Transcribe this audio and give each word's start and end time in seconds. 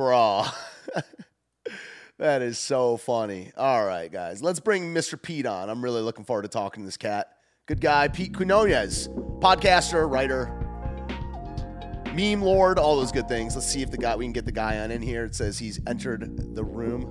bro. 0.00 0.44
that 2.18 2.40
is 2.40 2.58
so 2.58 2.96
funny. 2.96 3.52
All 3.54 3.84
right, 3.84 4.10
guys, 4.10 4.42
let's 4.42 4.58
bring 4.58 4.94
Mr. 4.94 5.20
Pete 5.20 5.44
on. 5.44 5.68
I'm 5.68 5.84
really 5.84 6.00
looking 6.00 6.24
forward 6.24 6.42
to 6.42 6.48
talking 6.48 6.84
to 6.84 6.86
this 6.86 6.96
cat. 6.96 7.28
Good 7.66 7.82
guy, 7.82 8.08
Pete 8.08 8.34
Quinones, 8.34 9.08
podcaster, 9.40 10.10
writer, 10.10 10.46
meme 12.14 12.40
lord, 12.40 12.78
all 12.78 12.96
those 12.96 13.12
good 13.12 13.28
things. 13.28 13.54
Let's 13.54 13.66
see 13.66 13.82
if 13.82 13.90
the 13.90 13.98
guy 13.98 14.16
we 14.16 14.24
can 14.24 14.32
get 14.32 14.46
the 14.46 14.52
guy 14.52 14.78
on 14.78 14.90
in 14.90 15.02
here. 15.02 15.26
It 15.26 15.34
says 15.34 15.58
he's 15.58 15.78
entered 15.86 16.54
the 16.54 16.64
room. 16.64 17.02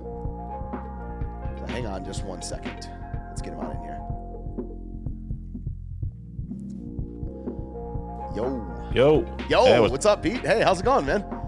So 1.58 1.66
hang 1.72 1.86
on 1.86 2.04
just 2.04 2.24
one 2.24 2.42
second. 2.42 2.90
Let's 3.28 3.40
get 3.40 3.52
him 3.52 3.60
on 3.60 3.70
in 3.70 3.82
here. 3.82 4.00
Yo. 8.34 8.90
Yo. 8.92 9.36
Yo, 9.48 9.64
Hey, 9.64 9.78
what's 9.78 10.06
up, 10.06 10.24
Pete? 10.24 10.40
Hey, 10.40 10.62
how's 10.62 10.80
it 10.80 10.84
going, 10.84 11.06
man? 11.06 11.39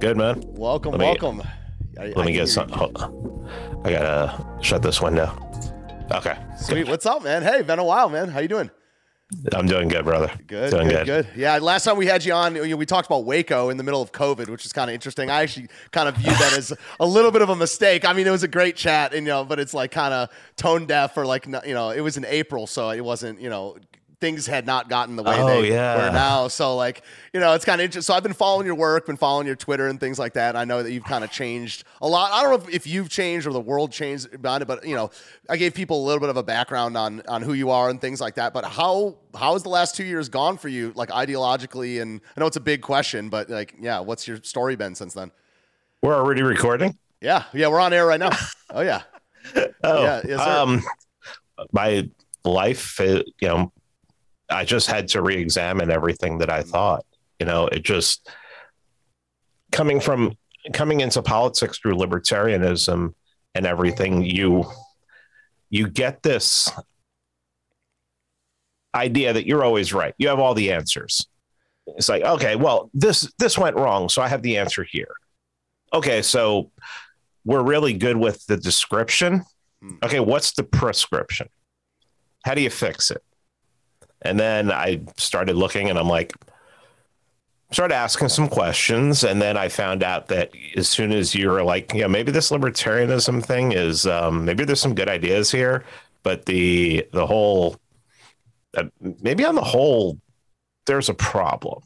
Good, 0.00 0.16
man. 0.16 0.42
Welcome, 0.46 0.92
Let 0.92 1.00
me- 1.00 1.06
welcome. 1.06 1.42
I- 1.98 2.02
I 2.02 2.04
Let 2.06 2.14
can 2.14 2.24
me 2.26 2.32
get 2.32 2.48
some. 2.48 2.70
I 3.84 3.90
gotta 3.90 4.46
shut 4.60 4.82
this 4.82 5.00
window. 5.02 5.36
Okay. 6.12 6.36
Sweet. 6.60 6.88
What's 6.88 7.04
up, 7.06 7.24
man? 7.24 7.42
Hey, 7.42 7.62
been 7.62 7.80
a 7.80 7.84
while, 7.84 8.08
man. 8.08 8.28
How 8.28 8.38
you 8.40 8.46
doing? 8.48 8.70
I'm 9.52 9.66
doing 9.66 9.88
good, 9.88 10.04
brother. 10.06 10.30
Good, 10.46 10.70
Doing 10.70 10.88
good, 10.88 11.04
good. 11.04 11.28
Yeah, 11.36 11.58
last 11.58 11.84
time 11.84 11.98
we 11.98 12.06
had 12.06 12.24
you 12.24 12.32
on, 12.32 12.54
you 12.56 12.66
know, 12.68 12.76
we 12.76 12.86
talked 12.86 13.06
about 13.06 13.24
Waco 13.26 13.68
in 13.68 13.76
the 13.76 13.82
middle 13.82 14.00
of 14.00 14.10
COVID, 14.10 14.48
which 14.48 14.64
is 14.64 14.72
kind 14.72 14.88
of 14.88 14.94
interesting. 14.94 15.28
I 15.30 15.42
actually 15.42 15.68
kind 15.90 16.08
of 16.08 16.16
viewed 16.16 16.34
that 16.36 16.56
as 16.56 16.72
a 16.98 17.06
little 17.06 17.30
bit 17.30 17.42
of 17.42 17.50
a 17.50 17.56
mistake. 17.56 18.08
I 18.08 18.14
mean, 18.14 18.26
it 18.26 18.30
was 18.30 18.42
a 18.42 18.48
great 18.48 18.74
chat, 18.74 19.12
and 19.12 19.26
you 19.26 19.32
know, 19.32 19.44
but 19.44 19.58
it's 19.60 19.74
like 19.74 19.90
kind 19.90 20.14
of 20.14 20.30
tone 20.56 20.86
deaf 20.86 21.14
or 21.18 21.26
like 21.26 21.44
you 21.46 21.74
know, 21.74 21.90
it 21.90 22.00
was 22.00 22.16
in 22.16 22.24
April, 22.24 22.66
so 22.66 22.88
it 22.90 23.02
wasn't 23.04 23.38
you 23.40 23.50
know. 23.50 23.76
Things 24.20 24.46
had 24.48 24.66
not 24.66 24.88
gotten 24.88 25.14
the 25.14 25.22
way 25.22 25.36
Oh, 25.40 25.46
they 25.46 25.70
yeah. 25.70 26.06
were 26.06 26.12
now. 26.12 26.48
So, 26.48 26.74
like, 26.74 27.02
you 27.32 27.38
know, 27.38 27.52
it's 27.54 27.64
kind 27.64 27.80
of 27.80 27.84
interesting. 27.84 28.12
So, 28.12 28.16
I've 28.16 28.24
been 28.24 28.32
following 28.32 28.66
your 28.66 28.74
work, 28.74 29.06
been 29.06 29.16
following 29.16 29.46
your 29.46 29.54
Twitter 29.54 29.86
and 29.86 30.00
things 30.00 30.18
like 30.18 30.32
that. 30.32 30.56
I 30.56 30.64
know 30.64 30.82
that 30.82 30.90
you've 30.90 31.04
kind 31.04 31.22
of 31.22 31.30
changed 31.30 31.84
a 32.02 32.08
lot. 32.08 32.32
I 32.32 32.42
don't 32.42 32.50
know 32.60 32.66
if, 32.68 32.74
if 32.74 32.86
you've 32.88 33.08
changed 33.08 33.46
or 33.46 33.52
the 33.52 33.60
world 33.60 33.92
changed 33.92 34.34
about 34.34 34.60
it, 34.60 34.66
but 34.66 34.84
you 34.84 34.96
know, 34.96 35.10
I 35.48 35.56
gave 35.56 35.72
people 35.72 36.02
a 36.02 36.04
little 36.04 36.18
bit 36.20 36.30
of 36.30 36.36
a 36.36 36.42
background 36.42 36.96
on 36.96 37.22
on 37.28 37.42
who 37.42 37.52
you 37.52 37.70
are 37.70 37.90
and 37.90 38.00
things 38.00 38.20
like 38.20 38.34
that. 38.34 38.52
But 38.52 38.64
how 38.64 39.18
how 39.38 39.52
has 39.52 39.62
the 39.62 39.68
last 39.68 39.94
two 39.94 40.04
years 40.04 40.28
gone 40.28 40.58
for 40.58 40.68
you, 40.68 40.92
like 40.96 41.10
ideologically? 41.10 42.02
And 42.02 42.20
I 42.36 42.40
know 42.40 42.46
it's 42.46 42.56
a 42.56 42.60
big 42.60 42.82
question, 42.82 43.28
but 43.28 43.48
like, 43.48 43.74
yeah, 43.80 44.00
what's 44.00 44.26
your 44.26 44.38
story 44.42 44.74
been 44.74 44.96
since 44.96 45.14
then? 45.14 45.30
We're 46.02 46.14
already 46.16 46.42
recording. 46.42 46.98
Yeah, 47.20 47.44
yeah, 47.52 47.68
we're 47.68 47.80
on 47.80 47.92
air 47.92 48.06
right 48.06 48.18
now. 48.20 48.30
Oh 48.70 48.80
yeah, 48.80 49.02
Oh, 49.84 50.02
Yeah, 50.02 50.22
yes, 50.26 50.40
sir. 50.40 50.50
um, 50.60 50.82
my 51.72 52.08
life, 52.44 53.00
uh, 53.00 53.22
you 53.40 53.48
know, 53.48 53.72
I 54.50 54.64
just 54.64 54.86
had 54.88 55.08
to 55.08 55.22
re-examine 55.22 55.90
everything 55.90 56.38
that 56.38 56.50
I 56.50 56.62
thought. 56.62 57.04
You 57.38 57.46
know, 57.46 57.66
it 57.66 57.84
just 57.84 58.28
coming 59.70 60.00
from 60.00 60.36
coming 60.72 61.00
into 61.00 61.22
politics 61.22 61.78
through 61.78 61.94
libertarianism 61.94 63.14
and 63.54 63.66
everything. 63.66 64.24
You 64.24 64.64
you 65.70 65.88
get 65.88 66.22
this 66.22 66.70
idea 68.94 69.32
that 69.32 69.46
you're 69.46 69.64
always 69.64 69.92
right. 69.92 70.14
You 70.18 70.28
have 70.28 70.38
all 70.38 70.54
the 70.54 70.72
answers. 70.72 71.26
It's 71.86 72.08
like, 72.08 72.22
okay, 72.22 72.56
well, 72.56 72.90
this 72.92 73.30
this 73.38 73.56
went 73.56 73.76
wrong, 73.76 74.08
so 74.08 74.22
I 74.22 74.28
have 74.28 74.42
the 74.42 74.58
answer 74.58 74.84
here. 74.84 75.14
Okay, 75.92 76.22
so 76.22 76.70
we're 77.44 77.62
really 77.62 77.94
good 77.94 78.16
with 78.16 78.44
the 78.46 78.56
description. 78.56 79.42
Hmm. 79.82 79.96
Okay, 80.02 80.20
what's 80.20 80.52
the 80.52 80.64
prescription? 80.64 81.48
How 82.44 82.54
do 82.54 82.60
you 82.60 82.70
fix 82.70 83.10
it? 83.10 83.22
And 84.22 84.38
then 84.38 84.72
I 84.72 85.00
started 85.16 85.56
looking 85.56 85.90
and 85.90 85.98
I'm 85.98 86.08
like, 86.08 86.32
started 87.70 87.94
asking 87.94 88.28
some 88.28 88.48
questions. 88.48 89.24
And 89.24 89.40
then 89.40 89.56
I 89.56 89.68
found 89.68 90.02
out 90.02 90.28
that 90.28 90.50
as 90.76 90.88
soon 90.88 91.12
as 91.12 91.34
you're 91.34 91.62
like, 91.62 91.92
yeah, 91.92 92.06
maybe 92.06 92.32
this 92.32 92.50
libertarianism 92.50 93.44
thing 93.44 93.72
is, 93.72 94.06
um, 94.06 94.44
maybe 94.44 94.64
there's 94.64 94.80
some 94.80 94.94
good 94.94 95.08
ideas 95.08 95.50
here, 95.50 95.84
but 96.22 96.46
the, 96.46 97.06
the 97.12 97.26
whole, 97.26 97.76
uh, 98.76 98.84
maybe 99.22 99.44
on 99.44 99.54
the 99.54 99.62
whole, 99.62 100.18
there's 100.86 101.08
a 101.08 101.14
problem. 101.14 101.82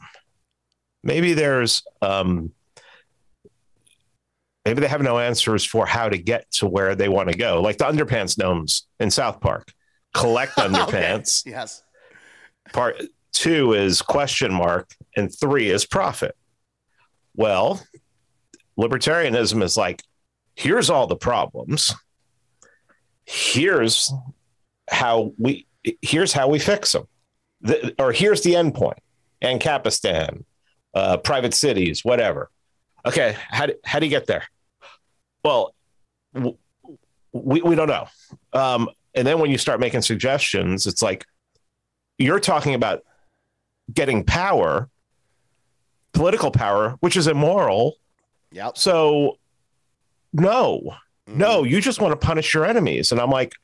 Maybe 1.03 1.35
there's, 1.35 1.83
um, 2.01 2.53
maybe 4.65 4.81
they 4.81 4.89
have 4.89 5.03
no 5.03 5.19
answers 5.19 5.65
for 5.65 5.85
how 5.85 6.09
to 6.09 6.19
get 6.19 6.49
to 6.53 6.69
where 6.69 6.95
they 6.95 7.09
want 7.09 7.29
to 7.29 7.37
go, 7.37 7.61
like 7.61 7.79
the 7.79 7.85
underpants 7.85 8.39
gnomes 8.39 8.87
in 9.01 9.11
South 9.11 9.41
Park. 9.41 9.73
Collect 10.15 10.53
underpants. 10.57 11.45
yes, 11.45 11.83
Part 12.73 13.03
two 13.33 13.73
is 13.73 14.03
question 14.03 14.53
mark, 14.53 14.91
and 15.17 15.33
three 15.35 15.69
is 15.71 15.87
profit. 15.87 16.37
Well, 17.35 17.83
libertarianism 18.79 19.63
is 19.63 19.77
like, 19.77 20.03
here's 20.55 20.91
all 20.91 21.07
the 21.07 21.17
problems. 21.17 21.95
Here's 23.25 24.13
how 24.91 25.33
we 25.39 25.67
here's 26.03 26.33
how 26.33 26.49
we 26.49 26.59
fix 26.59 26.93
them, 26.93 27.05
the, 27.61 27.95
or 27.99 28.13
here's 28.13 28.43
the 28.43 28.57
end 28.57 28.75
point. 28.75 28.99
Ancapistan, 29.43 30.45
uh, 30.95 31.17
private 31.19 31.55
cities, 31.55 32.05
whatever. 32.05 32.51
Okay, 33.07 33.37
how 33.49 33.67
do, 33.67 33.75
how 33.85 33.99
do 33.99 34.07
you 34.07 34.11
get 34.11 34.27
there? 34.27 34.45
Well, 35.45 35.75
w- 36.35 36.57
we 37.33 37.63
we 37.63 37.75
don't 37.75 37.89
know. 37.89 38.07
Um, 38.53 38.89
and 39.15 39.27
then 39.27 39.39
when 39.39 39.51
you 39.51 39.59
start 39.59 39.81
making 39.81 40.03
suggestions, 40.03 40.87
it's 40.87 41.03
like 41.03 41.25
you're 42.19 42.41
talking 42.41 42.75
about 42.75 43.03
getting 43.93 44.25
power, 44.25 44.89
political 46.13 46.51
power, 46.51 46.91
which 47.01 47.17
is 47.17 47.27
immoral. 47.27 47.97
yep. 48.51 48.77
So, 48.77 49.39
no, 50.33 50.97
Mhm. 51.29 51.37
no, 51.37 51.65
you 51.65 51.81
just 51.81 52.01
want 52.01 52.13
to 52.13 52.27
punish 52.27 52.53
your 52.55 52.65
enemies. 52.65 53.13
And 53.13 53.21
I'm 53.21 53.31
like, 53.31 53.55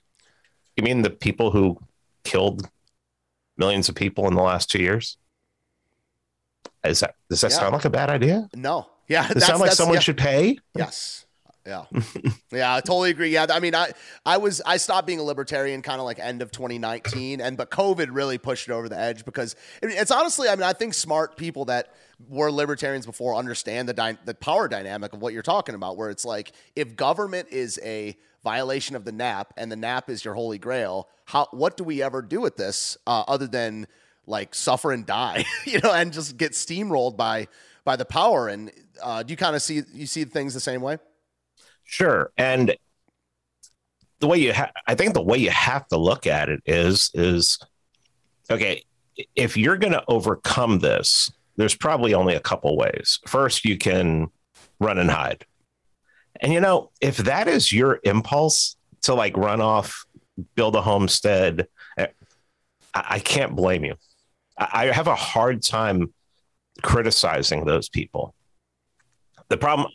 you 0.76 0.82
mean 0.84 1.02
the 1.02 1.10
people 1.10 1.50
who 1.50 1.78
killed 2.24 2.68
millions 3.56 3.88
of 3.88 3.94
people 3.94 4.26
in 4.28 4.34
the 4.34 4.42
last 4.42 4.70
two 4.70 4.80
years? 4.80 5.16
Is 6.84 7.00
that 7.00 7.14
does 7.28 7.40
that 7.42 7.50
Yeah. 7.50 7.58
sound 7.58 7.72
like 7.74 7.84
a 7.84 7.90
bad 7.90 8.08
idea? 8.10 8.48
no, 8.54 8.88
yeah. 9.08 9.28
Does 9.28 9.42
it 9.42 9.46
sound 9.46 9.60
like 9.60 9.72
someone 9.72 9.96
yeah. 9.96 10.00
should 10.00 10.16
pay? 10.18 10.58
Yes. 10.74 11.26
Yeah. 11.66 11.84
yeah, 12.50 12.74
I 12.74 12.80
totally 12.80 13.10
agree. 13.10 13.30
Yeah, 13.30 13.46
I 13.50 13.60
mean, 13.60 13.74
I 13.74 13.92
I 14.24 14.38
was 14.38 14.62
I 14.64 14.78
stopped 14.78 15.06
being 15.06 15.18
a 15.18 15.22
libertarian 15.22 15.82
kind 15.82 16.00
of 16.00 16.06
like 16.06 16.18
end 16.18 16.40
of 16.40 16.50
2019, 16.50 17.40
and 17.40 17.56
but 17.56 17.70
COVID 17.70 18.08
really 18.10 18.38
pushed 18.38 18.68
it 18.68 18.72
over 18.72 18.88
the 18.88 18.98
edge 18.98 19.24
because 19.24 19.54
it's 19.82 20.10
honestly, 20.10 20.48
I 20.48 20.54
mean, 20.54 20.62
I 20.62 20.72
think 20.72 20.94
smart 20.94 21.36
people 21.36 21.66
that 21.66 21.92
were 22.26 22.50
libertarians 22.50 23.06
before 23.06 23.34
understand 23.34 23.88
the 23.88 23.94
dy- 23.94 24.18
the 24.24 24.34
power 24.34 24.66
dynamic 24.66 25.12
of 25.12 25.20
what 25.20 25.32
you're 25.34 25.42
talking 25.42 25.74
about, 25.74 25.96
where 25.96 26.10
it's 26.10 26.24
like 26.24 26.52
if 26.74 26.96
government 26.96 27.48
is 27.50 27.78
a 27.84 28.16
violation 28.42 28.96
of 28.96 29.04
the 29.04 29.12
NAP 29.12 29.52
and 29.56 29.70
the 29.70 29.76
NAP 29.76 30.08
is 30.08 30.24
your 30.24 30.34
holy 30.34 30.58
grail, 30.58 31.08
how 31.26 31.48
what 31.50 31.76
do 31.76 31.84
we 31.84 32.02
ever 32.02 32.22
do 32.22 32.40
with 32.40 32.56
this 32.56 32.96
uh, 33.06 33.24
other 33.28 33.46
than 33.46 33.86
like 34.26 34.54
suffer 34.54 34.90
and 34.90 35.04
die, 35.04 35.44
you 35.66 35.80
know, 35.80 35.92
and 35.92 36.12
just 36.12 36.36
get 36.38 36.52
steamrolled 36.52 37.16
by 37.16 37.48
by 37.84 37.96
the 37.96 38.06
power? 38.06 38.48
And 38.48 38.72
uh, 39.02 39.22
do 39.22 39.32
you 39.32 39.36
kind 39.36 39.54
of 39.54 39.60
see 39.60 39.82
you 39.92 40.06
see 40.06 40.24
things 40.24 40.54
the 40.54 40.60
same 40.60 40.80
way? 40.80 40.98
Sure. 41.88 42.30
And 42.36 42.76
the 44.20 44.26
way 44.26 44.38
you 44.38 44.52
ha- 44.52 44.72
I 44.86 44.94
think 44.94 45.14
the 45.14 45.22
way 45.22 45.38
you 45.38 45.50
have 45.50 45.88
to 45.88 45.96
look 45.96 46.26
at 46.26 46.50
it 46.50 46.60
is 46.66 47.10
is 47.14 47.58
okay, 48.50 48.84
if 49.34 49.56
you're 49.56 49.78
going 49.78 49.94
to 49.94 50.04
overcome 50.06 50.80
this, 50.80 51.32
there's 51.56 51.74
probably 51.74 52.12
only 52.12 52.34
a 52.34 52.40
couple 52.40 52.76
ways. 52.76 53.20
First, 53.26 53.64
you 53.64 53.78
can 53.78 54.28
run 54.78 54.98
and 54.98 55.10
hide. 55.10 55.46
And 56.40 56.52
you 56.52 56.60
know, 56.60 56.90
if 57.00 57.16
that 57.16 57.48
is 57.48 57.72
your 57.72 58.00
impulse 58.04 58.76
to 59.02 59.14
like 59.14 59.36
run 59.36 59.62
off, 59.62 60.04
build 60.54 60.76
a 60.76 60.82
homestead, 60.82 61.68
eh, 61.96 62.08
I, 62.94 63.18
can't 63.18 63.56
blame 63.56 63.84
you. 63.84 63.94
I 64.58 64.86
have 64.86 65.08
a 65.08 65.16
hard 65.16 65.62
time 65.62 66.12
criticizing 66.82 67.64
those 67.64 67.88
people. 67.88 68.34
The 69.48 69.56
problem 69.56 69.90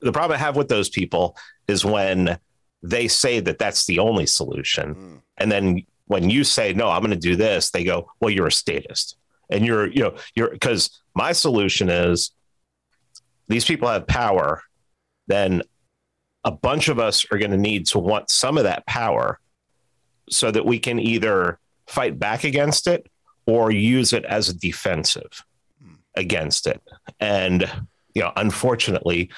the 0.00 0.12
problem 0.12 0.36
I 0.36 0.40
have 0.40 0.56
with 0.56 0.68
those 0.68 0.88
people 0.88 1.36
is 1.66 1.84
when 1.84 2.38
they 2.82 3.08
say 3.08 3.40
that 3.40 3.58
that's 3.58 3.86
the 3.86 3.98
only 3.98 4.26
solution. 4.26 4.94
Mm. 4.94 5.22
And 5.38 5.52
then 5.52 5.86
when 6.06 6.30
you 6.30 6.44
say, 6.44 6.72
no, 6.72 6.88
I'm 6.88 7.00
going 7.00 7.10
to 7.10 7.16
do 7.16 7.36
this, 7.36 7.70
they 7.70 7.84
go, 7.84 8.10
well, 8.20 8.30
you're 8.30 8.46
a 8.46 8.52
statist. 8.52 9.16
And 9.50 9.64
you're, 9.64 9.86
you 9.86 10.00
know, 10.00 10.14
you're 10.34 10.50
because 10.50 11.00
my 11.14 11.32
solution 11.32 11.88
is 11.88 12.32
these 13.48 13.64
people 13.64 13.88
have 13.88 14.06
power, 14.06 14.62
then 15.26 15.62
a 16.44 16.50
bunch 16.50 16.88
of 16.88 16.98
us 16.98 17.24
are 17.30 17.38
going 17.38 17.50
to 17.50 17.56
need 17.56 17.86
to 17.86 17.98
want 17.98 18.30
some 18.30 18.58
of 18.58 18.64
that 18.64 18.86
power 18.86 19.40
so 20.30 20.50
that 20.50 20.66
we 20.66 20.78
can 20.78 20.98
either 20.98 21.58
fight 21.86 22.18
back 22.18 22.44
against 22.44 22.86
it 22.86 23.10
or 23.46 23.70
use 23.70 24.12
it 24.12 24.24
as 24.26 24.50
a 24.50 24.54
defensive 24.54 25.44
against 26.14 26.66
it. 26.66 26.82
And, 27.18 27.62
you 28.14 28.22
know, 28.22 28.32
unfortunately, 28.36 29.30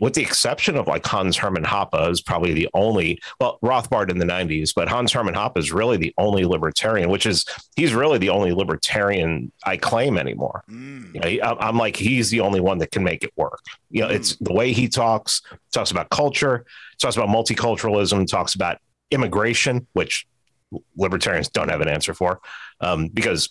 with 0.00 0.14
the 0.14 0.22
exception 0.22 0.76
of 0.76 0.86
like 0.86 1.06
Hans 1.06 1.36
Hermann 1.36 1.64
Hoppe, 1.64 2.10
is 2.10 2.20
probably 2.20 2.52
the 2.52 2.68
only, 2.74 3.20
well, 3.40 3.58
Rothbard 3.62 4.10
in 4.10 4.18
the 4.18 4.24
90s, 4.24 4.72
but 4.74 4.88
Hans 4.88 5.12
Hermann 5.12 5.34
Hoppe 5.34 5.58
is 5.58 5.72
really 5.72 5.96
the 5.96 6.12
only 6.18 6.44
libertarian, 6.44 7.10
which 7.10 7.26
is, 7.26 7.44
he's 7.76 7.94
really 7.94 8.18
the 8.18 8.30
only 8.30 8.52
libertarian 8.52 9.52
I 9.64 9.76
claim 9.76 10.18
anymore. 10.18 10.64
Mm. 10.70 11.14
You 11.14 11.40
know, 11.40 11.56
I'm 11.60 11.76
like, 11.76 11.96
he's 11.96 12.30
the 12.30 12.40
only 12.40 12.60
one 12.60 12.78
that 12.78 12.90
can 12.90 13.04
make 13.04 13.24
it 13.24 13.32
work. 13.36 13.60
You 13.90 14.02
know, 14.02 14.08
mm. 14.08 14.14
it's 14.14 14.36
the 14.36 14.52
way 14.52 14.72
he 14.72 14.88
talks, 14.88 15.42
talks 15.72 15.90
about 15.90 16.10
culture, 16.10 16.64
talks 17.00 17.16
about 17.16 17.28
multiculturalism, 17.28 18.26
talks 18.26 18.54
about 18.54 18.78
immigration, 19.10 19.86
which 19.92 20.26
libertarians 20.96 21.48
don't 21.48 21.70
have 21.70 21.80
an 21.80 21.88
answer 21.88 22.14
for 22.14 22.40
um, 22.80 23.08
because 23.08 23.50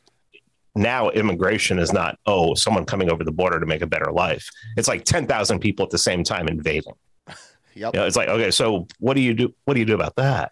now 0.77 1.09
immigration 1.09 1.79
is 1.79 1.91
not 1.91 2.17
oh 2.25 2.53
someone 2.53 2.85
coming 2.85 3.11
over 3.11 3.23
the 3.23 3.31
border 3.31 3.59
to 3.59 3.65
make 3.65 3.81
a 3.81 3.87
better 3.87 4.11
life. 4.11 4.49
It's 4.77 4.87
like 4.87 5.03
10,000 5.03 5.59
people 5.59 5.83
at 5.83 5.89
the 5.89 5.97
same 5.97 6.23
time 6.23 6.47
invading. 6.47 6.93
Yep. 7.75 7.93
You 7.93 7.99
know, 7.99 8.07
it's 8.07 8.15
like 8.15 8.27
okay 8.27 8.49
so 8.49 8.87
what 8.97 9.13
do 9.13 9.21
you 9.21 9.35
do 9.35 9.53
what 9.65 9.75
do 9.75 9.79
you 9.79 9.85
do 9.85 9.93
about 9.93 10.15
that? 10.15 10.51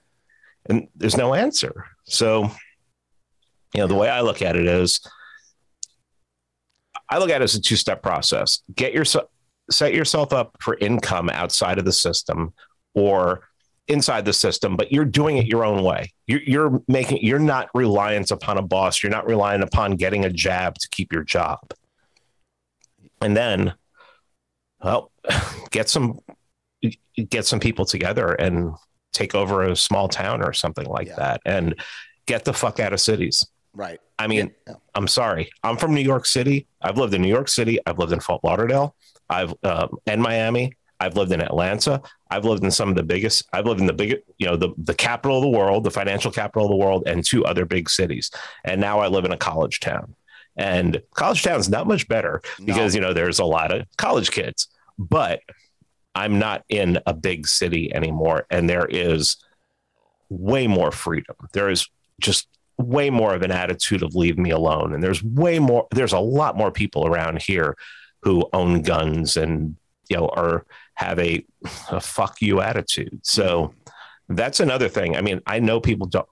And 0.67 0.89
there's 0.95 1.17
no 1.17 1.33
answer. 1.33 1.87
So 2.03 2.51
you 3.73 3.81
know 3.81 3.87
the 3.87 3.95
way 3.95 4.09
i 4.09 4.21
look 4.21 4.43
at 4.43 4.55
it 4.55 4.67
is 4.67 4.99
i 7.09 7.17
look 7.17 7.31
at 7.31 7.41
it 7.41 7.43
as 7.43 7.55
a 7.55 7.61
two-step 7.61 8.03
process. 8.03 8.61
Get 8.75 8.93
yourself 8.93 9.25
set 9.71 9.95
yourself 9.95 10.33
up 10.33 10.55
for 10.59 10.77
income 10.77 11.31
outside 11.31 11.79
of 11.79 11.85
the 11.85 11.91
system 11.91 12.53
or 12.93 13.47
inside 13.87 14.25
the 14.25 14.33
system, 14.33 14.75
but 14.75 14.91
you're 14.91 15.05
doing 15.05 15.37
it 15.37 15.45
your 15.45 15.63
own 15.63 15.83
way. 15.83 16.11
You're, 16.27 16.41
you're, 16.41 16.81
making, 16.87 17.19
you're 17.21 17.39
not 17.39 17.69
reliant 17.73 18.31
upon 18.31 18.57
a 18.57 18.61
boss. 18.61 19.03
You're 19.03 19.11
not 19.11 19.27
relying 19.27 19.61
upon 19.61 19.95
getting 19.95 20.25
a 20.25 20.29
jab 20.29 20.75
to 20.75 20.89
keep 20.89 21.13
your 21.13 21.23
job. 21.23 21.59
And 23.21 23.37
then, 23.37 23.73
well, 24.83 25.11
get 25.71 25.89
some, 25.89 26.19
get 27.29 27.45
some 27.45 27.59
people 27.59 27.85
together 27.85 28.33
and 28.33 28.73
take 29.13 29.33
over 29.35 29.63
a 29.63 29.75
small 29.75 30.09
town 30.09 30.41
or 30.41 30.53
something 30.53 30.87
like 30.87 31.07
yeah. 31.07 31.15
that 31.15 31.41
and 31.45 31.75
get 32.25 32.45
the 32.45 32.53
fuck 32.53 32.79
out 32.79 32.93
of 32.93 32.99
cities. 32.99 33.45
Right. 33.73 33.99
I 34.17 34.27
mean, 34.27 34.51
yeah. 34.67 34.75
I'm 34.93 35.07
sorry. 35.07 35.49
I'm 35.63 35.77
from 35.77 35.93
New 35.93 36.01
York 36.01 36.25
City. 36.25 36.67
I've 36.81 36.97
lived 36.97 37.13
in 37.13 37.21
New 37.21 37.29
York 37.29 37.49
City. 37.49 37.79
I've 37.85 37.99
lived 37.99 38.13
in 38.13 38.19
Fort 38.19 38.43
Lauderdale. 38.43 38.95
I've 39.29 39.53
um, 39.63 39.97
and 40.07 40.21
Miami. 40.21 40.73
I've 40.99 41.15
lived 41.15 41.31
in 41.31 41.41
Atlanta. 41.41 42.01
I've 42.29 42.45
lived 42.45 42.63
in 42.63 42.71
some 42.71 42.89
of 42.89 42.95
the 42.95 43.03
biggest. 43.03 43.43
I've 43.53 43.65
lived 43.65 43.81
in 43.81 43.85
the 43.85 43.93
biggest, 43.93 44.23
you 44.37 44.47
know, 44.47 44.55
the 44.55 44.69
the 44.77 44.93
capital 44.93 45.37
of 45.37 45.43
the 45.43 45.49
world, 45.49 45.83
the 45.83 45.91
financial 45.91 46.31
capital 46.31 46.65
of 46.65 46.71
the 46.71 46.77
world, 46.77 47.03
and 47.05 47.23
two 47.23 47.45
other 47.45 47.65
big 47.65 47.89
cities. 47.89 48.31
And 48.63 48.79
now 48.79 48.99
I 48.99 49.07
live 49.07 49.25
in 49.25 49.31
a 49.31 49.37
college 49.37 49.79
town. 49.79 50.15
And 50.57 51.01
college 51.13 51.43
town 51.43 51.59
is 51.59 51.69
not 51.69 51.87
much 51.87 52.07
better 52.07 52.41
because 52.63 52.93
no. 52.93 52.99
you 52.99 53.05
know 53.05 53.13
there's 53.13 53.39
a 53.39 53.45
lot 53.45 53.73
of 53.73 53.85
college 53.97 54.31
kids. 54.31 54.67
But 54.97 55.41
I'm 56.13 56.39
not 56.39 56.63
in 56.69 56.99
a 57.05 57.13
big 57.13 57.47
city 57.47 57.93
anymore, 57.93 58.45
and 58.49 58.69
there 58.69 58.85
is 58.85 59.37
way 60.29 60.67
more 60.67 60.91
freedom. 60.91 61.35
There 61.53 61.69
is 61.69 61.87
just 62.21 62.47
way 62.77 63.09
more 63.09 63.33
of 63.33 63.41
an 63.41 63.51
attitude 63.51 64.03
of 64.03 64.15
leave 64.15 64.37
me 64.37 64.51
alone, 64.51 64.93
and 64.93 65.03
there's 65.03 65.21
way 65.21 65.59
more. 65.59 65.87
There's 65.91 66.13
a 66.13 66.19
lot 66.19 66.55
more 66.55 66.71
people 66.71 67.05
around 67.05 67.41
here 67.41 67.75
who 68.21 68.47
own 68.53 68.81
guns 68.81 69.37
and 69.37 69.75
you 70.09 70.17
know 70.17 70.27
are 70.29 70.65
have 70.95 71.19
a, 71.19 71.45
a 71.91 71.99
fuck 71.99 72.41
you 72.41 72.61
attitude. 72.61 73.19
So 73.23 73.73
that's 74.29 74.59
another 74.59 74.89
thing. 74.89 75.15
I 75.15 75.21
mean, 75.21 75.41
I 75.45 75.59
know 75.59 75.79
people 75.79 76.07
don't 76.07 76.27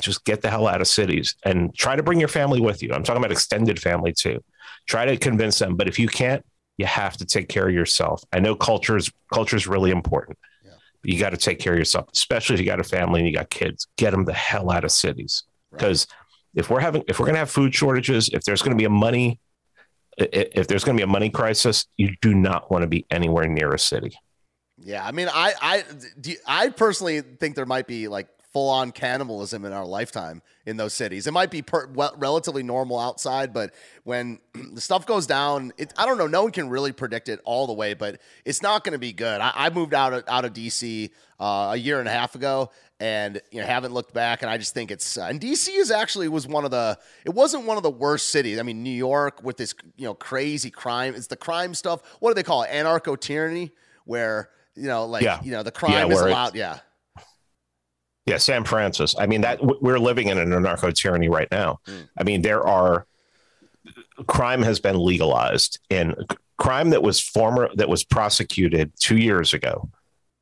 just 0.00 0.24
get 0.24 0.42
the 0.42 0.50
hell 0.50 0.66
out 0.66 0.80
of 0.80 0.88
cities 0.88 1.36
and 1.44 1.74
try 1.74 1.96
to 1.96 2.02
bring 2.02 2.18
your 2.18 2.28
family 2.28 2.60
with 2.60 2.82
you. 2.82 2.92
I'm 2.92 3.02
talking 3.02 3.22
about 3.22 3.32
extended 3.32 3.80
family 3.80 4.12
too. 4.12 4.42
Try 4.86 5.04
to 5.04 5.16
convince 5.16 5.58
them, 5.58 5.76
but 5.76 5.88
if 5.88 5.98
you 5.98 6.08
can't, 6.08 6.44
you 6.78 6.86
have 6.86 7.16
to 7.18 7.24
take 7.24 7.48
care 7.48 7.68
of 7.68 7.74
yourself. 7.74 8.22
I 8.32 8.40
know 8.40 8.54
culture 8.54 8.96
is 8.96 9.10
culture 9.32 9.56
is 9.56 9.66
really 9.66 9.90
important. 9.90 10.38
Yeah. 10.64 10.72
You 11.04 11.18
got 11.18 11.30
to 11.30 11.36
take 11.36 11.58
care 11.58 11.72
of 11.72 11.78
yourself, 11.78 12.08
especially 12.12 12.54
if 12.54 12.60
you 12.60 12.66
got 12.66 12.80
a 12.80 12.84
family 12.84 13.20
and 13.20 13.28
you 13.28 13.34
got 13.34 13.50
kids. 13.50 13.86
Get 13.96 14.10
them 14.10 14.24
the 14.24 14.34
hell 14.34 14.70
out 14.70 14.84
of 14.84 14.92
cities 14.92 15.44
because 15.72 16.06
right. 16.10 16.60
if 16.60 16.70
we're 16.70 16.80
having 16.80 17.02
if 17.08 17.18
we're 17.18 17.26
going 17.26 17.34
to 17.34 17.40
have 17.40 17.50
food 17.50 17.74
shortages, 17.74 18.28
if 18.28 18.42
there's 18.44 18.62
going 18.62 18.76
to 18.76 18.80
be 18.80 18.84
a 18.84 18.90
money 18.90 19.40
if 20.16 20.66
there's 20.66 20.84
going 20.84 20.96
to 20.96 21.00
be 21.00 21.04
a 21.04 21.12
money 21.12 21.30
crisis, 21.30 21.86
you 21.96 22.14
do 22.22 22.34
not 22.34 22.70
want 22.70 22.82
to 22.82 22.88
be 22.88 23.06
anywhere 23.10 23.46
near 23.46 23.72
a 23.72 23.78
city. 23.78 24.18
Yeah, 24.78 25.04
I 25.04 25.12
mean, 25.12 25.28
I 25.32 25.54
I 25.60 25.84
I 26.46 26.68
personally 26.68 27.20
think 27.20 27.56
there 27.56 27.66
might 27.66 27.86
be 27.86 28.08
like 28.08 28.28
full 28.56 28.70
on 28.70 28.90
cannibalism 28.90 29.66
in 29.66 29.72
our 29.74 29.84
lifetime 29.84 30.40
in 30.64 30.78
those 30.78 30.94
cities. 30.94 31.26
It 31.26 31.32
might 31.32 31.50
be 31.50 31.60
per, 31.60 31.88
well, 31.88 32.14
relatively 32.16 32.62
normal 32.62 32.98
outside, 32.98 33.52
but 33.52 33.74
when 34.04 34.38
the 34.72 34.80
stuff 34.80 35.04
goes 35.04 35.26
down, 35.26 35.74
it, 35.76 35.92
I 35.98 36.06
don't 36.06 36.16
know. 36.16 36.26
No 36.26 36.44
one 36.44 36.52
can 36.52 36.70
really 36.70 36.92
predict 36.92 37.28
it 37.28 37.38
all 37.44 37.66
the 37.66 37.74
way, 37.74 37.92
but 37.92 38.18
it's 38.46 38.62
not 38.62 38.82
going 38.82 38.94
to 38.94 38.98
be 38.98 39.12
good. 39.12 39.42
I, 39.42 39.52
I, 39.54 39.68
moved 39.68 39.92
out 39.92 40.14
of, 40.14 40.24
out 40.26 40.46
of 40.46 40.54
DC 40.54 41.10
uh, 41.38 41.72
a 41.72 41.76
year 41.76 41.98
and 41.98 42.08
a 42.08 42.10
half 42.10 42.34
ago, 42.34 42.70
and 42.98 43.40
you 43.50 43.60
know 43.60 43.66
haven't 43.66 43.92
looked 43.92 44.14
back 44.14 44.42
and 44.42 44.50
i 44.50 44.56
just 44.56 44.72
think 44.72 44.90
it's 44.90 45.18
uh, 45.18 45.24
and 45.24 45.40
dc 45.40 45.68
is 45.68 45.90
actually 45.90 46.28
was 46.28 46.46
one 46.46 46.64
of 46.64 46.70
the 46.70 46.98
it 47.24 47.34
wasn't 47.34 47.62
one 47.64 47.76
of 47.76 47.82
the 47.82 47.90
worst 47.90 48.30
cities. 48.30 48.58
I 48.58 48.62
mean 48.62 48.82
new 48.82 48.90
york 48.90 49.42
with 49.42 49.56
this 49.56 49.74
you 49.96 50.04
know 50.04 50.14
crazy 50.14 50.70
crime 50.70 51.14
it's 51.14 51.26
the 51.26 51.36
crime 51.36 51.74
stuff. 51.74 52.00
What 52.20 52.30
do 52.30 52.34
they 52.34 52.42
call 52.42 52.62
it? 52.62 52.70
Anarcho 52.70 53.18
tyranny 53.18 53.72
where 54.04 54.50
you 54.74 54.86
know 54.86 55.06
like 55.06 55.22
yeah. 55.22 55.40
you 55.42 55.50
know 55.50 55.62
the 55.62 55.72
crime 55.72 56.10
yeah, 56.10 56.14
is 56.14 56.20
allowed 56.20 56.54
yeah. 56.54 56.78
Yeah 58.26 58.38
san 58.38 58.64
francisco 58.64 59.20
i 59.20 59.26
mean 59.26 59.42
that 59.42 59.60
we're 59.82 60.00
living 60.00 60.28
in 60.28 60.38
an 60.38 60.50
anarcho 60.50 60.92
tyranny 60.92 61.28
right 61.28 61.48
now. 61.50 61.78
Mm. 61.86 62.08
i 62.18 62.24
mean 62.24 62.42
there 62.42 62.66
are 62.66 63.06
crime 64.26 64.62
has 64.62 64.80
been 64.80 64.98
legalized 64.98 65.78
and 65.90 66.16
crime 66.56 66.90
that 66.90 67.02
was 67.02 67.20
former 67.20 67.68
that 67.74 67.88
was 67.88 68.02
prosecuted 68.02 68.92
two 68.98 69.18
years 69.18 69.52
ago 69.54 69.88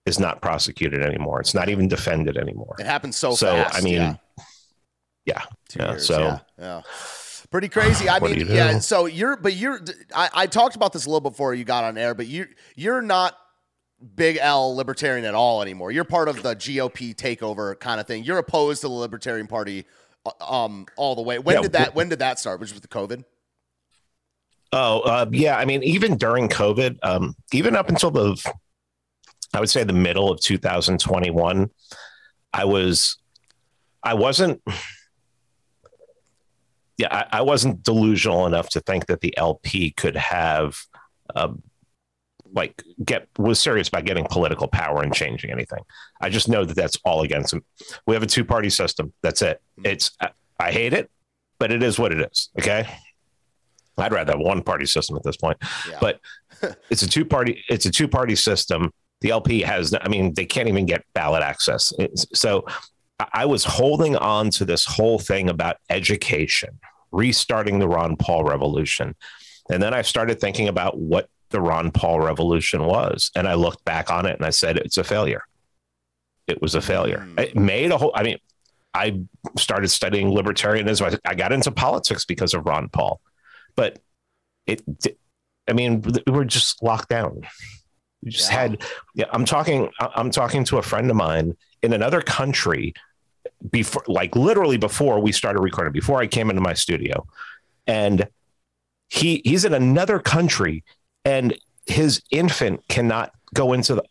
is 0.06 0.18
not 0.18 0.42
prosecuted 0.42 1.02
anymore. 1.02 1.40
It's 1.40 1.54
not 1.54 1.68
even 1.68 1.88
defended 1.88 2.36
anymore. 2.36 2.76
It 2.78 2.86
happens 2.86 3.16
so, 3.16 3.34
so 3.34 3.46
fast. 3.46 3.74
So 3.74 3.78
I 3.78 3.82
mean, 3.82 3.94
yeah, 3.94 4.16
yeah. 5.24 5.42
yeah 5.76 5.90
years, 5.92 6.06
so 6.06 6.18
yeah, 6.20 6.38
yeah. 6.58 6.82
Pretty 7.50 7.68
crazy. 7.68 8.08
I 8.08 8.18
mean, 8.20 8.46
yeah. 8.48 8.78
So 8.78 9.06
you're, 9.06 9.36
but 9.36 9.54
you're. 9.54 9.80
I, 10.14 10.30
I 10.34 10.46
talked 10.46 10.76
about 10.76 10.92
this 10.92 11.06
a 11.06 11.08
little 11.08 11.20
before 11.20 11.54
you 11.54 11.64
got 11.64 11.84
on 11.84 11.96
air, 11.96 12.14
but 12.14 12.26
you 12.26 12.46
you're 12.74 13.02
not 13.02 13.36
big 14.16 14.38
L 14.40 14.74
libertarian 14.74 15.24
at 15.24 15.34
all 15.34 15.62
anymore. 15.62 15.90
You're 15.90 16.04
part 16.04 16.28
of 16.28 16.42
the 16.42 16.54
GOP 16.54 17.14
takeover 17.14 17.78
kind 17.78 18.00
of 18.00 18.06
thing. 18.06 18.24
You're 18.24 18.38
opposed 18.38 18.82
to 18.82 18.88
the 18.88 18.94
Libertarian 18.94 19.46
Party, 19.46 19.86
uh, 20.26 20.64
um, 20.64 20.86
all 20.96 21.14
the 21.14 21.22
way. 21.22 21.38
When 21.38 21.56
yeah, 21.56 21.62
did 21.62 21.72
that? 21.72 21.94
When 21.94 22.08
did 22.08 22.18
that 22.18 22.38
start? 22.38 22.60
Which 22.60 22.72
was 22.72 22.80
the 22.80 22.88
COVID. 22.88 23.24
Oh, 24.72 25.00
uh, 25.00 25.26
yeah. 25.30 25.56
I 25.56 25.64
mean, 25.64 25.84
even 25.84 26.16
during 26.16 26.48
COVID, 26.48 26.98
um, 27.04 27.36
even 27.52 27.76
up 27.76 27.88
until 27.88 28.10
the 28.10 28.52
I 29.54 29.60
would 29.60 29.70
say 29.70 29.84
the 29.84 29.92
middle 29.92 30.30
of 30.30 30.40
2021, 30.40 31.70
I 32.52 32.64
was, 32.64 33.18
I 34.02 34.14
wasn't, 34.14 34.60
yeah, 36.98 37.08
I, 37.10 37.38
I 37.38 37.42
wasn't 37.42 37.84
delusional 37.84 38.46
enough 38.46 38.68
to 38.70 38.80
think 38.80 39.06
that 39.06 39.20
the 39.20 39.36
LP 39.36 39.92
could 39.92 40.16
have, 40.16 40.76
uh, 41.36 41.52
like, 42.52 42.82
get 43.04 43.28
was 43.38 43.60
serious 43.60 43.88
about 43.88 44.04
getting 44.04 44.26
political 44.26 44.66
power 44.66 45.02
and 45.02 45.14
changing 45.14 45.50
anything. 45.50 45.80
I 46.20 46.30
just 46.30 46.48
know 46.48 46.64
that 46.64 46.74
that's 46.74 46.98
all 47.04 47.22
against 47.22 47.52
him. 47.52 47.64
We 48.06 48.14
have 48.14 48.22
a 48.22 48.28
two 48.28 48.44
party 48.44 48.70
system. 48.70 49.12
That's 49.22 49.42
it. 49.42 49.60
It's 49.84 50.12
I, 50.20 50.30
I 50.58 50.72
hate 50.72 50.92
it, 50.92 51.10
but 51.58 51.72
it 51.72 51.82
is 51.82 51.98
what 51.98 52.12
it 52.12 52.20
is. 52.20 52.50
Okay. 52.58 52.88
I'd 53.98 54.12
rather 54.12 54.32
have 54.32 54.40
one 54.40 54.62
party 54.62 54.86
system 54.86 55.16
at 55.16 55.22
this 55.22 55.36
point, 55.36 55.56
yeah. 55.88 55.98
but 56.00 56.20
it's 56.90 57.02
a 57.02 57.08
two 57.08 57.24
party. 57.24 57.62
It's 57.68 57.86
a 57.86 57.90
two 57.90 58.08
party 58.08 58.34
system 58.34 58.92
the 59.24 59.30
LP 59.30 59.62
has, 59.62 59.94
I 59.98 60.06
mean, 60.08 60.34
they 60.34 60.44
can't 60.44 60.68
even 60.68 60.84
get 60.84 61.02
ballot 61.14 61.42
access. 61.42 61.94
So 62.34 62.66
I 63.32 63.46
was 63.46 63.64
holding 63.64 64.16
on 64.16 64.50
to 64.50 64.66
this 64.66 64.84
whole 64.84 65.18
thing 65.18 65.48
about 65.48 65.78
education, 65.88 66.78
restarting 67.10 67.78
the 67.78 67.88
Ron 67.88 68.16
Paul 68.16 68.44
revolution. 68.44 69.14
And 69.70 69.82
then 69.82 69.94
I 69.94 70.02
started 70.02 70.40
thinking 70.40 70.68
about 70.68 70.98
what 70.98 71.30
the 71.48 71.62
Ron 71.62 71.90
Paul 71.90 72.20
revolution 72.20 72.84
was. 72.84 73.30
And 73.34 73.48
I 73.48 73.54
looked 73.54 73.82
back 73.86 74.10
on 74.10 74.26
it 74.26 74.36
and 74.36 74.44
I 74.44 74.50
said, 74.50 74.76
it's 74.76 74.98
a 74.98 75.04
failure. 75.04 75.44
It 76.46 76.60
was 76.60 76.74
a 76.74 76.82
failure. 76.82 77.26
Mm. 77.26 77.40
It 77.40 77.56
made 77.56 77.92
a 77.92 77.96
whole, 77.96 78.12
I 78.14 78.24
mean, 78.24 78.36
I 78.92 79.22
started 79.56 79.88
studying 79.88 80.32
libertarianism. 80.32 81.14
I, 81.14 81.30
I 81.30 81.34
got 81.34 81.50
into 81.50 81.72
politics 81.72 82.26
because 82.26 82.52
of 82.52 82.66
Ron 82.66 82.90
Paul, 82.90 83.22
but 83.74 84.00
it, 84.66 84.82
I 85.66 85.72
mean, 85.72 86.04
we're 86.26 86.44
just 86.44 86.82
locked 86.82 87.08
down. 87.08 87.40
You 88.24 88.30
just 88.30 88.50
yeah. 88.50 88.60
had, 88.60 88.82
yeah, 89.14 89.26
I'm 89.30 89.44
talking, 89.44 89.90
I'm 90.00 90.30
talking 90.30 90.64
to 90.64 90.78
a 90.78 90.82
friend 90.82 91.10
of 91.10 91.16
mine 91.16 91.56
in 91.82 91.92
another 91.92 92.22
country 92.22 92.94
before, 93.70 94.02
like 94.08 94.34
literally 94.34 94.78
before 94.78 95.20
we 95.20 95.30
started 95.30 95.60
recording, 95.60 95.92
before 95.92 96.20
I 96.20 96.26
came 96.26 96.48
into 96.48 96.62
my 96.62 96.72
studio. 96.72 97.26
And 97.86 98.26
he, 99.10 99.42
he's 99.44 99.66
in 99.66 99.74
another 99.74 100.18
country 100.18 100.84
and 101.26 101.54
his 101.86 102.22
infant 102.30 102.82
cannot 102.88 103.32
go 103.52 103.74
into 103.74 103.96
the, 103.96 104.04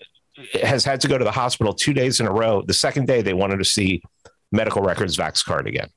has 0.62 0.86
had 0.86 1.02
to 1.02 1.08
go 1.08 1.18
to 1.18 1.24
the 1.24 1.32
hospital 1.32 1.74
two 1.74 1.94
days 1.94 2.20
in 2.20 2.28
a 2.28 2.32
row. 2.32 2.62
The 2.62 2.74
second 2.74 3.08
day 3.08 3.24
they 3.24 3.34
wanted 3.34 3.58
to 3.58 3.66
see 3.66 4.04
medical 4.52 4.84
records 4.84 5.18
vax 5.18 5.44
card 5.44 5.68
again. 5.68 5.90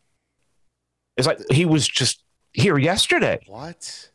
It's 1.18 1.26
like 1.26 1.38
he 1.50 1.66
was 1.66 1.87
just 1.87 2.23
here 2.54 2.78
yesterday. 2.78 3.40
What? 3.46 4.11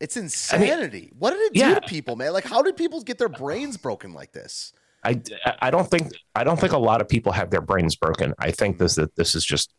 It's 0.00 0.16
insanity. 0.16 0.98
I 0.98 1.00
mean, 1.00 1.10
what 1.18 1.30
did 1.30 1.40
it 1.40 1.54
do 1.54 1.60
yeah. 1.60 1.74
to 1.74 1.80
people, 1.82 2.14
man? 2.16 2.32
Like, 2.32 2.44
how 2.44 2.62
did 2.62 2.76
people 2.76 3.02
get 3.02 3.18
their 3.18 3.28
brains 3.28 3.76
broken 3.76 4.12
like 4.12 4.32
this? 4.32 4.72
I, 5.04 5.20
I 5.60 5.70
don't 5.70 5.88
think 5.88 6.12
I 6.34 6.44
don't 6.44 6.58
think 6.58 6.72
a 6.72 6.78
lot 6.78 7.00
of 7.00 7.08
people 7.08 7.32
have 7.32 7.50
their 7.50 7.60
brains 7.60 7.96
broken. 7.96 8.34
I 8.38 8.50
think 8.50 8.78
this 8.78 8.96
that 8.96 9.14
this 9.16 9.34
is 9.34 9.44
just 9.44 9.72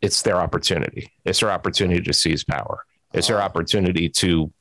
it's 0.00 0.22
their 0.22 0.36
opportunity. 0.36 1.12
It's 1.24 1.40
their 1.40 1.50
opportunity 1.50 2.02
to 2.02 2.12
seize 2.12 2.44
power. 2.44 2.84
It's 3.12 3.28
their 3.28 3.36
uh-huh. 3.38 3.46
opportunity 3.46 4.08
to 4.08 4.52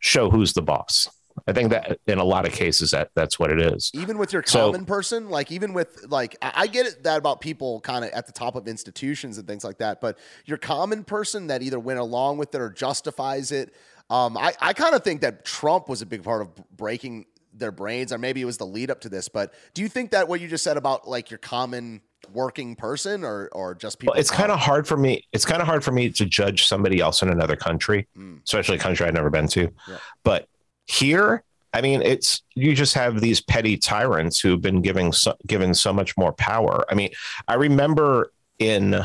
show 0.00 0.30
who's 0.30 0.52
the 0.52 0.62
boss. 0.62 1.08
I 1.46 1.52
think 1.52 1.70
that 1.70 1.98
in 2.06 2.18
a 2.18 2.24
lot 2.24 2.46
of 2.46 2.52
cases 2.52 2.90
that 2.90 3.10
that's 3.14 3.38
what 3.38 3.50
it 3.50 3.60
is. 3.60 3.90
Even 3.94 4.18
with 4.18 4.32
your 4.32 4.42
common 4.42 4.80
so, 4.80 4.86
person, 4.86 5.30
like 5.30 5.52
even 5.52 5.72
with 5.72 6.06
like 6.08 6.36
I 6.40 6.66
get 6.66 6.86
it 6.86 7.04
that 7.04 7.18
about 7.18 7.40
people 7.40 7.80
kind 7.80 8.04
of 8.04 8.10
at 8.10 8.26
the 8.26 8.32
top 8.32 8.56
of 8.56 8.66
institutions 8.68 9.38
and 9.38 9.46
things 9.46 9.64
like 9.64 9.78
that, 9.78 10.00
but 10.00 10.18
your 10.44 10.58
common 10.58 11.04
person 11.04 11.48
that 11.48 11.62
either 11.62 11.78
went 11.78 11.98
along 11.98 12.38
with 12.38 12.54
it 12.54 12.60
or 12.60 12.70
justifies 12.70 13.52
it. 13.52 13.74
Um, 14.10 14.38
I, 14.38 14.54
I 14.60 14.72
kind 14.72 14.94
of 14.94 15.04
think 15.04 15.20
that 15.20 15.44
Trump 15.44 15.88
was 15.88 16.00
a 16.00 16.06
big 16.06 16.22
part 16.22 16.40
of 16.40 16.48
breaking 16.74 17.26
their 17.52 17.72
brains, 17.72 18.12
or 18.12 18.18
maybe 18.18 18.40
it 18.40 18.46
was 18.46 18.56
the 18.56 18.66
lead 18.66 18.90
up 18.90 19.00
to 19.02 19.08
this. 19.08 19.28
But 19.28 19.52
do 19.74 19.82
you 19.82 19.88
think 19.88 20.12
that 20.12 20.28
what 20.28 20.40
you 20.40 20.48
just 20.48 20.64
said 20.64 20.76
about 20.76 21.08
like 21.08 21.30
your 21.30 21.38
common 21.38 22.00
working 22.32 22.76
person 22.76 23.24
or 23.24 23.48
or 23.52 23.74
just 23.74 23.98
people? 23.98 24.12
Well, 24.12 24.20
it's 24.20 24.30
kind 24.30 24.50
of 24.50 24.58
hard 24.58 24.86
for 24.86 24.96
me. 24.96 25.24
It's 25.32 25.44
kind 25.44 25.60
of 25.60 25.68
hard 25.68 25.84
for 25.84 25.92
me 25.92 26.10
to 26.10 26.26
judge 26.26 26.66
somebody 26.66 27.00
else 27.00 27.22
in 27.22 27.28
another 27.28 27.56
country, 27.56 28.08
mm. 28.16 28.42
especially 28.44 28.76
a 28.76 28.80
country 28.80 29.06
I've 29.06 29.14
never 29.14 29.30
been 29.30 29.48
to. 29.48 29.68
Yeah. 29.88 29.98
But 30.24 30.48
here, 30.88 31.44
I 31.72 31.80
mean, 31.80 32.02
it's 32.02 32.42
you 32.54 32.74
just 32.74 32.94
have 32.94 33.20
these 33.20 33.40
petty 33.40 33.76
tyrants 33.76 34.40
who've 34.40 34.60
been 34.60 34.80
giving 34.80 35.12
so, 35.12 35.34
given 35.46 35.74
so 35.74 35.92
much 35.92 36.16
more 36.16 36.32
power. 36.32 36.84
I 36.90 36.94
mean, 36.94 37.10
I 37.46 37.54
remember 37.54 38.32
in 38.58 39.04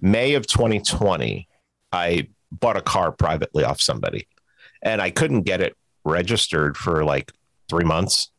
May 0.00 0.34
of 0.34 0.46
2020, 0.46 1.48
I 1.92 2.28
bought 2.52 2.76
a 2.76 2.82
car 2.82 3.10
privately 3.10 3.64
off 3.64 3.80
somebody, 3.80 4.28
and 4.82 5.00
I 5.00 5.10
couldn't 5.10 5.42
get 5.42 5.60
it 5.60 5.76
registered 6.04 6.76
for 6.76 7.04
like 7.04 7.32
three 7.70 7.84
months 7.84 8.30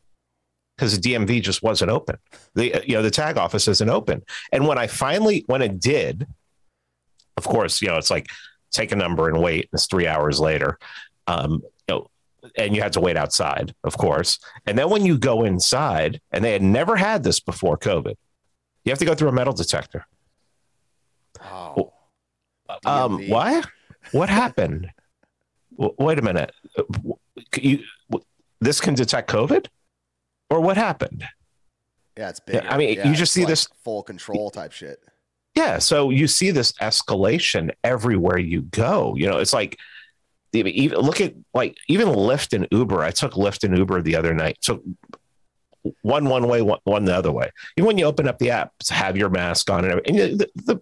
because 0.77 0.99
the 0.99 1.13
DMV 1.13 1.41
just 1.41 1.63
wasn't 1.63 1.89
open. 1.89 2.17
The 2.53 2.83
you 2.85 2.93
know 2.95 3.01
the 3.01 3.11
tag 3.11 3.37
office 3.37 3.67
isn't 3.67 3.89
open. 3.89 4.21
And 4.51 4.67
when 4.67 4.77
I 4.77 4.85
finally 4.85 5.43
when 5.47 5.63
it 5.63 5.79
did, 5.79 6.27
of 7.35 7.45
course, 7.45 7.81
you 7.81 7.87
know 7.87 7.97
it's 7.97 8.11
like 8.11 8.27
take 8.71 8.91
a 8.91 8.95
number 8.95 9.27
and 9.27 9.41
wait. 9.41 9.69
It's 9.73 9.87
three 9.87 10.07
hours 10.07 10.39
later. 10.39 10.77
Um, 11.25 11.63
you 11.87 11.95
know, 11.95 12.07
and 12.57 12.75
you 12.75 12.81
had 12.81 12.93
to 12.93 12.99
wait 12.99 13.17
outside, 13.17 13.73
of 13.83 13.97
course. 13.97 14.39
And 14.65 14.77
then 14.77 14.89
when 14.89 15.05
you 15.05 15.17
go 15.17 15.43
inside, 15.43 16.21
and 16.31 16.43
they 16.43 16.53
had 16.53 16.61
never 16.61 16.95
had 16.95 17.23
this 17.23 17.39
before 17.39 17.77
COVID, 17.77 18.15
you 18.85 18.91
have 18.91 18.99
to 18.99 19.05
go 19.05 19.15
through 19.15 19.29
a 19.29 19.33
metal 19.33 19.53
detector. 19.53 20.05
Oh, 21.41 21.93
um, 22.85 23.27
why? 23.27 23.63
What 24.11 24.29
happened? 24.29 24.89
wait 25.77 26.19
a 26.19 26.21
minute. 26.21 26.51
You, 27.57 27.79
this 28.61 28.79
can 28.79 28.93
detect 28.93 29.29
COVID, 29.29 29.67
or 30.49 30.61
what 30.61 30.77
happened? 30.77 31.25
Yeah, 32.17 32.29
it's 32.29 32.39
big. 32.39 32.63
I 32.65 32.77
mean, 32.77 32.95
yeah, 32.95 33.07
you 33.07 33.15
just 33.15 33.33
see 33.33 33.41
like 33.41 33.49
this 33.49 33.67
full 33.83 34.03
control 34.03 34.51
type 34.51 34.71
shit. 34.71 34.99
Yeah, 35.55 35.79
so 35.79 36.09
you 36.09 36.27
see 36.27 36.51
this 36.51 36.71
escalation 36.73 37.71
everywhere 37.83 38.37
you 38.37 38.63
go. 38.63 39.15
You 39.15 39.27
know, 39.27 39.37
it's 39.37 39.53
like 39.53 39.77
even 40.53 40.99
look 40.99 41.21
at 41.21 41.33
like 41.53 41.77
even 41.87 42.07
Lyft 42.09 42.53
and 42.53 42.67
Uber. 42.71 43.01
I 43.01 43.11
took 43.11 43.33
Lyft 43.33 43.63
and 43.63 43.77
Uber 43.77 44.01
the 44.01 44.15
other 44.15 44.33
night. 44.33 44.57
So 44.61 44.81
one 46.01 46.25
one 46.25 46.47
way, 46.47 46.61
one, 46.61 46.79
one 46.83 47.05
the 47.05 47.15
other 47.15 47.31
way. 47.31 47.49
Even 47.77 47.87
when 47.87 47.97
you 47.97 48.05
open 48.05 48.27
up 48.27 48.39
the 48.39 48.51
app, 48.51 48.71
have 48.89 49.17
your 49.17 49.29
mask 49.29 49.69
on 49.69 49.85
and, 49.85 50.01
and 50.05 50.39
the, 50.39 50.49
the 50.55 50.81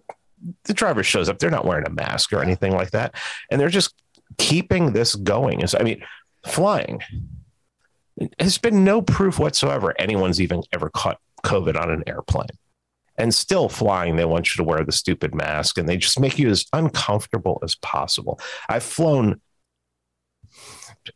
the 0.64 0.74
driver 0.74 1.02
shows 1.02 1.28
up. 1.28 1.38
They're 1.38 1.50
not 1.50 1.64
wearing 1.64 1.86
a 1.86 1.90
mask 1.90 2.32
or 2.32 2.42
anything 2.42 2.72
like 2.72 2.90
that, 2.90 3.14
and 3.50 3.60
they're 3.60 3.68
just 3.68 3.94
keeping 4.38 4.92
this 4.92 5.14
going. 5.14 5.62
I 5.78 5.82
mean, 5.82 6.02
flying. 6.46 7.00
There's 8.38 8.58
been 8.58 8.84
no 8.84 9.02
proof 9.02 9.38
whatsoever 9.38 9.94
anyone's 9.98 10.40
even 10.40 10.62
ever 10.72 10.90
caught 10.90 11.18
COVID 11.44 11.80
on 11.80 11.90
an 11.90 12.04
airplane. 12.06 12.46
And 13.18 13.34
still 13.34 13.68
flying, 13.68 14.16
they 14.16 14.24
want 14.24 14.54
you 14.54 14.62
to 14.62 14.68
wear 14.68 14.84
the 14.84 14.92
stupid 14.92 15.34
mask 15.34 15.76
and 15.78 15.88
they 15.88 15.96
just 15.96 16.18
make 16.18 16.38
you 16.38 16.48
as 16.48 16.64
uncomfortable 16.72 17.60
as 17.62 17.74
possible. 17.76 18.40
I've 18.68 18.82
flown 18.82 19.40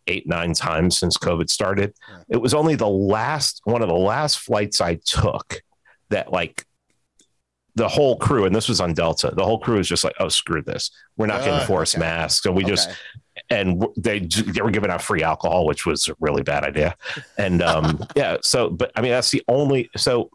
eight, 0.06 0.26
nine 0.26 0.52
times 0.52 0.98
since 0.98 1.16
COVID 1.16 1.50
started. 1.50 1.94
Yeah. 2.08 2.22
It 2.30 2.36
was 2.38 2.54
only 2.54 2.74
the 2.74 2.88
last 2.88 3.60
one 3.64 3.82
of 3.82 3.88
the 3.88 3.94
last 3.94 4.38
flights 4.38 4.80
I 4.80 4.98
took 5.04 5.62
that 6.10 6.32
like 6.32 6.64
the 7.76 7.88
whole 7.88 8.16
crew, 8.16 8.46
and 8.46 8.56
this 8.56 8.68
was 8.68 8.80
on 8.80 8.94
Delta, 8.94 9.32
the 9.36 9.44
whole 9.44 9.58
crew 9.58 9.76
was 9.76 9.88
just 9.88 10.02
like, 10.02 10.14
oh, 10.18 10.28
screw 10.28 10.62
this. 10.62 10.90
We're 11.16 11.26
not 11.26 11.42
uh, 11.42 11.46
going 11.46 11.60
to 11.60 11.66
force 11.66 11.94
okay. 11.94 12.00
masks. 12.00 12.46
And 12.46 12.56
we 12.56 12.64
okay. 12.64 12.72
just, 12.72 12.88
and 13.50 13.86
they, 13.98 14.20
they 14.20 14.62
were 14.62 14.70
giving 14.70 14.90
out 14.90 15.02
free 15.02 15.22
alcohol, 15.22 15.66
which 15.66 15.84
was 15.84 16.08
a 16.08 16.14
really 16.18 16.42
bad 16.42 16.64
idea. 16.64 16.96
And 17.36 17.62
um, 17.62 18.02
yeah, 18.16 18.38
so, 18.42 18.70
but 18.70 18.90
I 18.96 19.02
mean, 19.02 19.10
that's 19.10 19.30
the 19.30 19.42
only, 19.46 19.90
so 19.94 20.30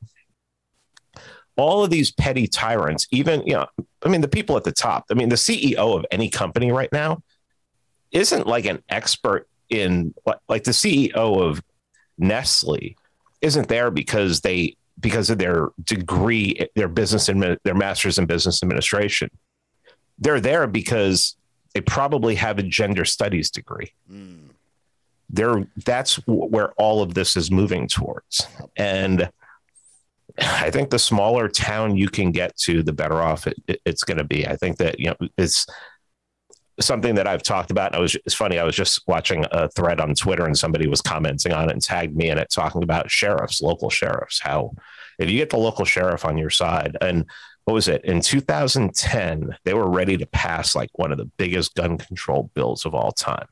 all 1.58 1.84
of 1.84 1.90
these 1.90 2.12
petty 2.12 2.46
tyrants, 2.46 3.08
even, 3.12 3.42
you 3.48 3.54
know, 3.54 3.66
I 4.04 4.10
mean, 4.10 4.22
the 4.22 4.28
people 4.28 4.56
at 4.56 4.64
the 4.64 4.72
top, 4.72 5.06
I 5.10 5.16
mean, 5.16 5.30
the 5.30 5.36
CEO 5.36 5.98
of 5.98 6.06
any 6.12 6.30
company 6.30 6.72
right 6.72 6.92
now 6.92 7.24
isn't 8.12 8.48
like 8.48 8.66
an 8.66 8.84
expert 8.90 9.48
in 9.70 10.14
like 10.48 10.64
the 10.64 10.72
CEO 10.72 11.14
of 11.16 11.62
Nestle 12.18 12.96
isn't 13.42 13.68
there 13.68 13.90
because 13.90 14.42
they 14.42 14.76
because 15.00 15.30
of 15.30 15.40
their 15.40 15.70
degree, 15.84 16.68
their 16.76 16.88
business 16.88 17.28
and 17.28 17.58
their 17.64 17.74
master's 17.74 18.20
in 18.20 18.28
business 18.28 18.62
administration. 18.62 19.30
They're 20.20 20.40
there 20.40 20.68
because 20.68 21.36
they 21.74 21.82
probably 21.82 22.36
have 22.36 22.60
a 22.60 22.64
gender 22.64 23.06
studies 23.06 23.50
degree. 23.50 23.94
Mm. 24.12 24.50
They're 25.30 25.68
that's 25.86 26.16
where 26.28 26.74
all 26.74 27.02
of 27.02 27.14
this 27.14 27.36
is 27.36 27.50
moving 27.50 27.88
towards, 27.88 28.46
and 28.76 29.30
I 30.38 30.70
think 30.70 30.90
the 30.90 31.00
smaller 31.00 31.48
town 31.48 31.98
you 31.98 32.10
can 32.10 32.32
get 32.32 32.56
to, 32.58 32.84
the 32.84 32.94
better 32.94 33.22
off 33.22 33.48
it, 33.48 33.58
it, 33.68 33.82
it's 33.86 34.04
going 34.04 34.18
to 34.18 34.24
be. 34.24 34.46
I 34.46 34.56
think 34.56 34.78
that 34.78 35.00
you 35.00 35.08
know 35.08 35.16
it's 35.38 35.66
something 36.86 37.16
that 37.16 37.28
I've 37.28 37.44
talked 37.44 37.72
about. 37.72 37.88
And 37.88 37.96
I 37.96 38.00
was 38.00 38.16
it's 38.26 38.36
funny. 38.36 38.60
I 38.60 38.64
was 38.64 38.76
just 38.76 39.08
watching 39.08 39.46
a 39.52 39.70
thread 39.70 40.00
on 40.00 40.14
Twitter, 40.16 40.46
and 40.46 40.58
somebody 40.58 40.88
was 40.88 41.02
commenting 41.02 41.54
on 41.54 41.70
it 41.70 41.74
and 41.74 41.82
tagged 41.82 42.16
me 42.16 42.30
in 42.30 42.38
it, 42.38 42.50
talking 42.50 42.84
about 42.84 43.12
sheriffs, 43.12 43.62
local 43.62 43.90
sheriffs. 43.90 44.40
How 44.40 44.72
if 45.20 45.30
you 45.30 45.38
get 45.38 45.50
the 45.50 45.58
local 45.58 45.86
sheriff 45.86 46.26
on 46.26 46.38
your 46.38 46.50
side, 46.50 46.98
and 47.02 47.26
what 47.66 47.74
was 47.74 47.88
it 47.88 48.04
in 48.06 48.22
2010, 48.22 49.56
they 49.64 49.74
were 49.74 49.90
ready 49.90 50.18
to 50.18 50.26
pass 50.26 50.76
like 50.76 50.90
one 50.94 51.12
of 51.12 51.18
the 51.18 51.30
biggest 51.38 51.76
gun 51.76 51.98
control 51.98 52.50
bills 52.54 52.86
of 52.86 52.96
all 52.96 53.12
time, 53.12 53.48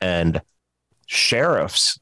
and 0.00 0.40
sheriffs. 1.06 1.98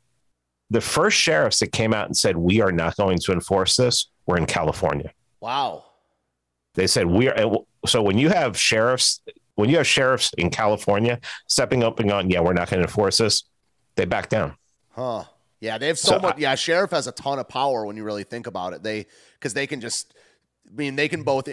The 0.71 0.80
first 0.80 1.18
sheriffs 1.18 1.61
that 1.61 1.73
came 1.73 1.92
out 1.92 2.06
and 2.06 2.16
said 2.16 2.37
we 2.37 2.61
are 2.61 2.73
not 2.73 2.97
going 2.97 3.18
to 3.18 3.33
enforce 3.33 3.76
this 3.76 4.09
were 4.26 4.38
in 4.38 4.47
California. 4.47 5.12
Wow. 5.40 5.85
They 6.75 6.87
said 6.87 7.06
we 7.06 7.28
are. 7.28 7.59
So 7.87 8.02
when 8.02 8.18
you 8.18 8.30
have 8.30 8.56
sheriffs 8.56 9.21
when 9.54 9.70
you 9.70 9.76
have 9.76 9.87
sheriffs 9.87 10.32
in 10.37 10.50
California 10.50 11.20
stepping 11.46 11.82
up 11.82 12.00
and 12.00 12.08
going, 12.08 12.30
yeah, 12.30 12.40
we're 12.40 12.52
not 12.52 12.68
going 12.70 12.80
to 12.80 12.87
enforce 12.87 13.18
this, 13.18 13.44
they 13.96 14.04
back 14.04 14.28
down. 14.28 14.56
Huh. 14.90 15.25
Yeah, 15.61 15.78
they 15.78 15.87
have 15.87 15.99
so, 15.99 16.12
so 16.12 16.18
much. 16.18 16.37
I, 16.37 16.40
yeah, 16.40 16.54
sheriff 16.56 16.90
has 16.90 17.06
a 17.06 17.12
ton 17.12 17.38
of 17.38 17.49
power 17.49 17.87
when 17.87 17.96
you 17.96 18.04
really 18.04 18.25
think 18.25 18.46
about 18.46 18.75
it. 18.75 18.82
They 18.82 19.06
because 19.38 19.54
they 19.54 19.66
can 19.66 19.80
just. 19.80 20.12
I 20.66 20.76
mean, 20.76 20.96
they 20.96 21.08
can 21.08 21.23
both 21.23 21.49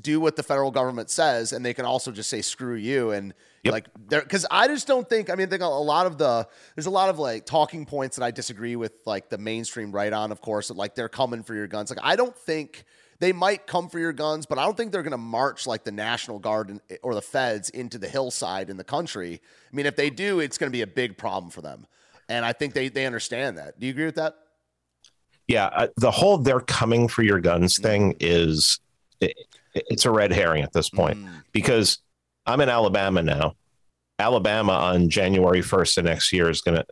do 0.00 0.20
what 0.20 0.36
the 0.36 0.42
federal 0.42 0.70
government 0.70 1.08
says, 1.08 1.52
and 1.52 1.64
they 1.64 1.72
can 1.72 1.84
also 1.84 2.12
just 2.12 2.30
say 2.30 2.42
"screw 2.42 2.74
you" 2.74 3.10
and 3.10 3.34
yep. 3.64 3.72
like 3.72 3.86
there. 4.08 4.22
Because 4.22 4.46
I 4.52 4.68
just 4.68 4.86
don't 4.86 5.08
think. 5.08 5.30
I 5.30 5.34
mean, 5.34 5.48
I 5.48 5.50
think 5.50 5.62
a 5.62 5.66
lot 5.66 6.06
of 6.06 6.16
the 6.16 6.46
there's 6.76 6.86
a 6.86 6.90
lot 6.90 7.08
of 7.08 7.18
like 7.18 7.44
talking 7.44 7.86
points 7.86 8.16
that 8.16 8.24
I 8.24 8.30
disagree 8.30 8.76
with, 8.76 8.92
like 9.04 9.30
the 9.30 9.38
mainstream 9.38 9.90
right 9.90 10.12
on, 10.12 10.30
of 10.30 10.40
course, 10.40 10.70
like 10.70 10.94
they're 10.94 11.08
coming 11.08 11.42
for 11.42 11.54
your 11.54 11.66
guns. 11.66 11.90
Like 11.90 11.98
I 12.02 12.14
don't 12.14 12.36
think 12.36 12.84
they 13.18 13.32
might 13.32 13.66
come 13.66 13.88
for 13.88 13.98
your 13.98 14.12
guns, 14.12 14.46
but 14.46 14.58
I 14.58 14.64
don't 14.64 14.76
think 14.76 14.92
they're 14.92 15.02
going 15.02 15.12
to 15.12 15.18
march 15.18 15.66
like 15.66 15.84
the 15.84 15.92
National 15.92 16.38
Guard 16.38 16.80
or 17.02 17.14
the 17.14 17.22
feds 17.22 17.70
into 17.70 17.98
the 17.98 18.08
hillside 18.08 18.70
in 18.70 18.76
the 18.76 18.84
country. 18.84 19.40
I 19.72 19.76
mean, 19.76 19.86
if 19.86 19.96
they 19.96 20.10
do, 20.10 20.40
it's 20.40 20.58
going 20.58 20.70
to 20.70 20.76
be 20.76 20.82
a 20.82 20.86
big 20.86 21.16
problem 21.16 21.50
for 21.50 21.62
them. 21.62 21.86
And 22.28 22.44
I 22.44 22.52
think 22.52 22.74
they, 22.74 22.88
they 22.88 23.06
understand 23.06 23.58
that. 23.58 23.78
Do 23.78 23.86
you 23.86 23.92
agree 23.92 24.06
with 24.06 24.16
that? 24.16 24.34
Yeah. 25.46 25.66
Uh, 25.66 25.88
the 25.96 26.10
whole 26.10 26.38
they're 26.38 26.60
coming 26.60 27.08
for 27.08 27.22
your 27.22 27.40
guns 27.40 27.78
mm. 27.78 27.82
thing 27.82 28.16
is 28.20 28.80
it, 29.20 29.36
it's 29.74 30.04
a 30.04 30.10
red 30.10 30.32
herring 30.32 30.62
at 30.62 30.72
this 30.72 30.90
point 30.90 31.18
mm. 31.18 31.42
because 31.52 31.98
I'm 32.46 32.60
in 32.60 32.68
Alabama 32.68 33.22
now. 33.22 33.54
Alabama 34.18 34.72
on 34.72 35.08
January 35.08 35.60
1st 35.60 35.98
of 35.98 36.04
next 36.04 36.32
year 36.32 36.48
is 36.48 36.62
going 36.62 36.76
to 36.76 36.86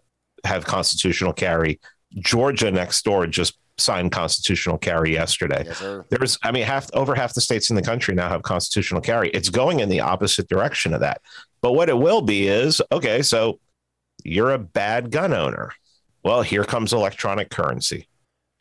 have 0.45 0.65
constitutional 0.65 1.33
carry. 1.33 1.81
Georgia 2.17 2.71
next 2.71 3.03
door 3.05 3.27
just 3.27 3.59
signed 3.79 4.13
constitutional 4.13 4.79
carry 4.79 5.13
yesterday. 5.13 5.65
Yes, 5.67 6.05
There's, 6.09 6.39
I 6.43 6.53
mean, 6.53 6.65
half 6.65 6.89
over 6.95 7.15
half 7.15 7.35
the 7.35 7.41
states 7.41 7.71
in 7.71 7.77
the 7.77 7.83
country 7.83 8.15
now 8.15 8.29
have 8.29 8.43
constitutional 8.43 9.01
carry. 9.01 9.31
It's 9.31 9.49
going 9.49 9.81
in 9.81 9.89
the 9.89 10.01
opposite 10.01 10.49
direction 10.49 10.95
of 10.95 11.01
that. 11.01 11.21
But 11.61 11.73
what 11.73 11.89
it 11.89 11.99
will 11.99 12.23
be 12.23 12.47
is 12.49 12.81
okay, 12.93 13.23
so 13.23 13.59
you're 14.23 14.53
a 14.53 14.59
bad 14.59 15.11
gun 15.11 15.33
owner. 15.33 15.73
Well, 16.23 16.43
here 16.43 16.65
comes 16.65 16.93
electronic 16.93 17.51
currency. 17.51 18.09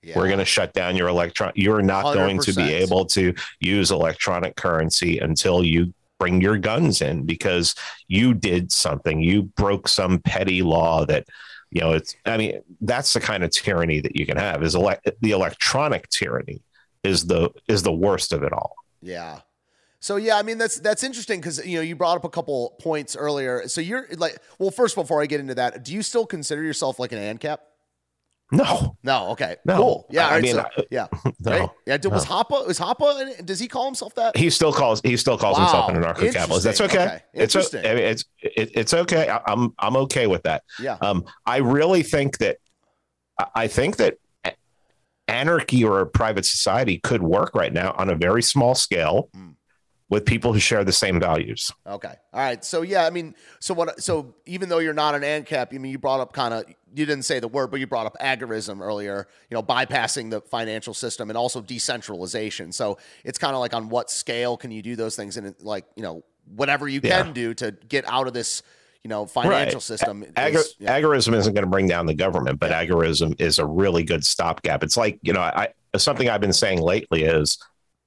Yeah. 0.01 0.17
We're 0.17 0.27
going 0.27 0.39
to 0.39 0.45
shut 0.45 0.73
down 0.73 0.97
your 0.97 1.07
electron. 1.07 1.53
You're 1.55 1.81
not 1.81 2.05
100%. 2.05 2.13
going 2.15 2.39
to 2.41 2.53
be 2.53 2.73
able 2.73 3.05
to 3.05 3.33
use 3.59 3.91
electronic 3.91 4.55
currency 4.55 5.19
until 5.19 5.63
you 5.63 5.93
bring 6.19 6.41
your 6.41 6.57
guns 6.57 7.01
in 7.01 7.25
because 7.25 7.75
you 8.07 8.33
did 8.33 8.71
something. 8.71 9.21
You 9.21 9.43
broke 9.43 9.87
some 9.87 10.19
petty 10.19 10.61
law 10.61 11.05
that, 11.05 11.25
you 11.73 11.81
know, 11.81 11.91
it's, 11.91 12.15
I 12.25 12.37
mean, 12.37 12.61
that's 12.81 13.13
the 13.13 13.19
kind 13.19 13.43
of 13.43 13.49
tyranny 13.49 13.99
that 13.99 14.15
you 14.15 14.25
can 14.25 14.37
have 14.37 14.61
is 14.63 14.75
ele- 14.75 14.99
the 15.21 15.31
electronic 15.31 16.07
tyranny 16.09 16.61
is 17.03 17.25
the, 17.25 17.49
is 17.67 17.83
the 17.83 17.91
worst 17.91 18.31
of 18.31 18.43
it 18.43 18.53
all. 18.53 18.75
Yeah. 19.01 19.39
So 19.99 20.17
yeah, 20.17 20.37
I 20.37 20.41
mean 20.41 20.57
that's 20.57 20.81
that's 20.81 21.01
interesting 21.01 21.39
because 21.39 21.65
you 21.65 21.77
know 21.77 21.81
you 21.81 21.95
brought 21.95 22.17
up 22.17 22.25
a 22.25 22.29
couple 22.29 22.75
points 22.81 23.15
earlier. 23.15 23.69
So 23.69 23.79
you're 23.79 24.05
like, 24.17 24.37
well, 24.59 24.69
first 24.69 24.95
before 24.95 25.21
I 25.21 25.27
get 25.27 25.39
into 25.39 25.55
that, 25.55 25.85
do 25.85 25.93
you 25.93 26.01
still 26.01 26.25
consider 26.25 26.61
yourself 26.61 26.99
like 26.99 27.13
an 27.13 27.19
ANCAP? 27.19 27.59
No, 28.51 28.97
No. 29.03 29.29
Okay. 29.31 29.55
No. 29.65 29.77
Cool. 29.77 30.07
Yeah. 30.11 30.27
I 30.27 30.31
right, 30.33 30.43
mean, 30.43 30.53
so- 30.55 30.65
I- 30.77 30.83
yeah. 30.91 31.07
no, 31.39 31.51
Right? 31.51 31.69
Yeah. 31.87 31.97
Did, 31.97 32.11
Was 32.11 32.29
no. 32.29 32.35
Hoppe? 32.35 32.67
Was 32.67 32.77
Hoppe? 32.79 33.43
Does 33.45 33.59
he 33.59 33.67
call 33.67 33.85
himself 33.85 34.13
that? 34.15 34.37
he 34.37 34.49
still 34.51 34.71
calls 34.71 35.01
he 35.03 35.17
still 35.17 35.37
calls 35.39 35.57
himself 35.57 35.89
an 35.89 35.99
Wow. 36.01 36.13
anarcho 36.13 36.31
capitalist. 36.33 36.63
That's 36.63 36.81
okay. 36.81 37.21
Interesting. 37.33 37.79
Okay. 37.79 37.89
It's 37.89 37.89
I 37.89 37.95
mean, 37.95 38.03
it's 38.03 38.25
it, 38.57 38.71
it's 38.75 38.93
okay. 38.93 39.29
I, 39.29 39.41
I'm 39.47 39.73
I'm 39.79 39.95
okay 39.97 40.27
with 40.27 40.43
that. 40.43 40.63
Yeah. 40.79 40.97
Um, 41.01 41.25
I 41.47 41.57
really 41.57 42.03
think 42.03 42.37
that 42.39 42.57
I- 43.39 43.47
I 43.55 43.67
think 43.67 43.97
that 43.97 44.17
anarchy 45.27 45.83
or 45.83 46.01
a 46.01 46.05
private 46.05 46.45
society 46.45 46.99
could 46.99 47.23
work 47.23 47.55
right 47.55 47.71
now 47.73 47.95
on 47.97 48.09
a 48.09 48.15
very 48.15 48.43
small 48.43 48.75
scale 48.75 49.29
Mm. 49.35 49.52
With 50.09 50.25
people 50.25 50.53
who 50.53 50.59
share 50.59 50.83
the 50.83 50.91
same 50.91 51.19
values. 51.19 51.71
Okay. 51.87 52.13
All 52.33 52.39
right. 52.39 52.63
So 52.63 52.81
yeah, 52.81 53.05
I 53.05 53.09
mean, 53.09 53.33
so 53.59 53.73
what? 53.73 54.01
So 54.03 54.35
even 54.45 54.69
though 54.69 54.79
you're 54.79 54.93
not 54.93 55.15
an 55.15 55.21
ANCAP, 55.23 55.73
I 55.73 55.77
mean, 55.77 55.91
you 55.91 55.97
brought 55.97 56.19
up 56.19 56.33
kind 56.33 56.53
of 56.53 56.65
you 56.95 57.05
didn't 57.07 57.23
say 57.23 57.39
the 57.39 57.47
word, 57.47 57.71
but 57.71 57.79
you 57.79 57.87
brought 57.87 58.05
up 58.05 58.15
agorism 58.21 58.81
earlier. 58.81 59.27
You 59.49 59.55
know, 59.55 59.63
bypassing 59.63 60.29
the 60.29 60.41
financial 60.41 60.93
system 60.93 61.29
and 61.29 61.37
also 61.37 61.61
decentralization. 61.61 62.71
So 62.71 62.97
it's 63.23 63.39
kind 63.39 63.53
of 63.55 63.59
like 63.59 63.73
on 63.73 63.89
what 63.89 64.11
scale 64.11 64.57
can 64.57 64.71
you 64.71 64.81
do 64.81 64.95
those 64.95 65.15
things, 65.15 65.37
and 65.37 65.55
like 65.61 65.85
you 65.95 66.03
know 66.03 66.23
whatever 66.55 66.87
you 66.87 67.01
can 67.01 67.27
Yeah. 67.27 67.33
do 67.33 67.53
to 67.55 67.71
get 67.71 68.05
out 68.07 68.27
of 68.27 68.33
this 68.33 68.61
you 69.03 69.09
know 69.09 69.25
financial 69.25 69.77
Right. 69.77 69.81
system. 69.83 70.25
Agor- 70.35 70.55
is- 70.55 70.75
yeah. 70.79 70.99
Agorism 70.99 71.33
isn't 71.35 71.53
going 71.53 71.63
to 71.65 71.69
bring 71.69 71.87
down 71.87 72.05
the 72.05 72.13
government, 72.13 72.59
but 72.59 72.69
Yeah. 72.69 72.85
agorism 72.85 73.39
is 73.41 73.57
a 73.59 73.65
really 73.65 74.03
good 74.03 74.25
stopgap. 74.25 74.83
It's 74.83 74.97
like, 74.97 75.17
you 75.23 75.33
know, 75.33 75.41
I 75.41 75.69
something 75.97 76.29
I've 76.29 76.41
been 76.41 76.53
saying 76.53 76.81
lately 76.81 77.23
is 77.23 77.57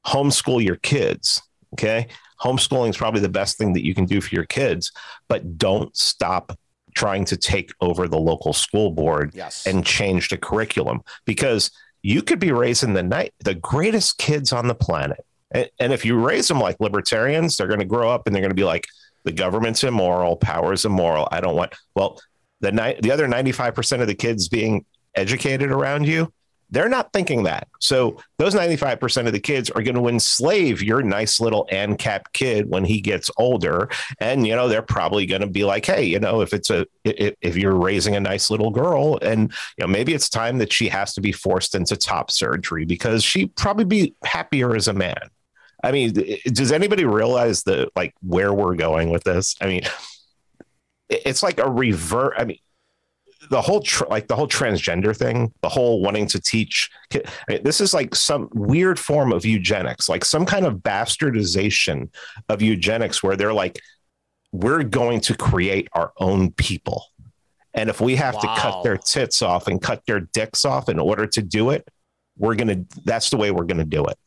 homeschool 0.07 0.63
your 0.65 0.77
kids. 0.77 1.43
Okay. 1.75 2.09
Homeschooling 2.41 2.91
is 2.91 2.97
probably 2.97 3.21
the 3.21 3.29
best 3.29 3.59
thing 3.59 3.73
that 3.73 3.85
you 3.85 3.95
can 3.95 4.05
do 4.05 4.21
for 4.21 4.35
your 4.35 4.45
kids, 4.45 4.93
but 5.29 5.59
don't 5.59 5.95
stop 5.97 6.59
trying 6.95 7.25
to 7.27 7.37
take 7.37 7.73
over 7.81 8.09
the 8.09 8.19
local 8.19 8.53
school 8.53 8.91
board 8.91 9.33
yes. 9.35 9.67
and 9.67 9.85
change 9.85 10.29
the 10.29 10.39
curriculum 10.39 11.03
because 11.25 11.71
you 12.03 12.23
could 12.23 12.39
be 12.39 12.53
raising 12.53 12.95
the 12.95 13.03
night 13.03 13.35
the 13.41 13.55
greatest 13.55 14.19
kids 14.19 14.53
on 14.53 14.69
the 14.69 14.75
planet. 14.75 15.25
And, 15.51 15.71
and 15.79 15.93
if 15.93 16.05
you 16.05 16.19
raise 16.19 16.49
them 16.49 16.61
like 16.61 16.81
libertarians, 16.81 17.57
they're 17.57 17.67
going 17.67 17.81
to 17.81 17.87
grow 17.87 18.11
up 18.11 18.27
and 18.27 18.35
they're 18.35 18.43
going 18.43 18.51
to 18.51 18.55
be 18.55 18.65
like, 18.65 18.87
the 19.25 19.33
government's 19.33 19.83
immoral, 19.83 20.37
power 20.37 20.73
is 20.73 20.85
immoral. 20.85 21.29
I 21.33 21.41
don't 21.41 21.57
want. 21.57 21.75
Well, 21.95 22.21
the 22.61 22.73
ni- 22.73 22.99
the 23.01 23.11
other 23.11 23.27
ninety 23.27 23.53
five 23.53 23.75
percent 23.75 24.01
of 24.01 24.09
the 24.09 24.15
kids 24.15 24.49
being 24.49 24.85
educated 25.15 25.71
around 25.71 26.07
you, 26.07 26.33
they're 26.71 26.89
not 26.89 27.13
thinking 27.13 27.45
that. 27.45 27.69
So 27.81 28.21
those 28.39 28.55
ninety 28.55 28.77
five 28.77 28.99
percent 28.99 29.27
of 29.27 29.33
the 29.33 29.41
kids 29.41 29.71
are 29.71 29.83
going 29.83 29.95
to 29.95 30.09
enslave 30.09 30.83
your 30.83 31.03
nice 31.03 31.41
little 31.41 31.69
ANCAP 31.71 32.23
kid 32.33 32.69
when 32.69 32.85
he 32.85 33.01
gets 33.01 33.31
older, 33.37 33.89
and 34.21 34.47
you 34.47 34.55
know 34.55 34.69
they're 34.69 34.83
probably 34.83 35.27
going 35.27 35.43
to 35.43 35.47
be 35.47 35.65
like, 35.65 35.87
hey, 35.87 36.05
you 36.05 36.19
know, 36.19 36.41
if 36.41 36.53
it's 36.53 36.71
a 36.71 36.87
if, 37.05 37.35
if 37.41 37.57
you're 37.57 37.77
raising 37.77 38.17
a 38.17 38.21
nice 38.21 38.51
little 38.51 38.71
girl, 38.71 39.19
and 39.23 39.53
you 39.79 39.83
know 39.83 39.87
maybe 39.87 40.15
it's 40.15 40.29
time 40.29 40.59
that 40.59 40.73
she 40.73 40.89
has 40.89 41.15
to 41.15 41.21
be 41.21 41.33
forced 41.33 41.75
into 41.75 41.97
top 41.97 42.31
surgery 42.31 42.85
because 42.85 43.23
she'd 43.23 43.55
probably 43.57 43.85
be 43.85 44.15
happier 44.25 44.75
as 44.75 44.89
a 44.89 44.93
man. 44.93 45.31
I 45.85 45.93
mean, 45.93 46.15
does 46.47 46.73
anybody 46.73 47.05
realize 47.05 47.63
the 47.63 47.89
like 47.95 48.15
where 48.23 48.53
we're 48.53 48.75
going 48.75 49.11
with 49.11 49.23
this? 49.25 49.55
I 49.61 49.67
mean, 49.67 49.83
it's 51.09 51.43
like 51.43 51.59
a 51.59 51.71
revert. 51.71 52.35
I 52.37 52.45
mean, 52.45 52.59
the 53.51 53.61
whole 53.61 53.81
tr- 53.81 54.07
like 54.09 54.29
the 54.29 54.37
whole 54.37 54.49
transgender 54.49 55.17
thing, 55.17 55.53
the 55.63 55.69
whole 55.69 56.01
wanting 56.01 56.27
to 56.29 56.41
teach. 56.41 56.91
I 57.13 57.23
mean, 57.49 57.63
this 57.63 57.81
is 57.81 57.95
like 57.95 58.15
some 58.15 58.49
weird 58.55 58.99
form 58.99 59.33
of 59.33 59.45
eugenics, 59.45 60.09
like 60.09 60.25
some 60.25 60.47
kind 60.47 60.67
of 60.67 60.77
bastardization 60.79 62.11
of 62.49 62.63
eugenics, 62.63 63.23
where 63.23 63.37
they're 63.37 63.53
like, 63.53 63.81
we're 64.53 64.83
going 64.83 65.21
to 65.23 65.37
create 65.37 65.89
our 65.93 66.13
own 66.19 66.53
people, 66.53 67.05
and 67.75 67.91
if 67.91 68.01
we 68.01 68.17
have 68.17 68.41
to 68.41 68.47
cut 68.57 68.83
their 68.83 68.97
tits 68.97 69.43
off 69.43 69.69
and 69.69 69.81
cut 69.81 70.03
their 70.07 70.21
dicks 70.21 70.65
off 70.65 70.89
in 70.89 70.99
order 70.99 71.27
to 71.27 71.43
do 71.43 71.71
it, 71.71 71.87
we're 72.39 72.55
gonna. 72.55 72.85
That's 73.05 73.31
the 73.31 73.37
way 73.37 73.51
we're 73.51 73.65
gonna 73.65 73.85
do 73.85 74.05
it. 74.07 74.19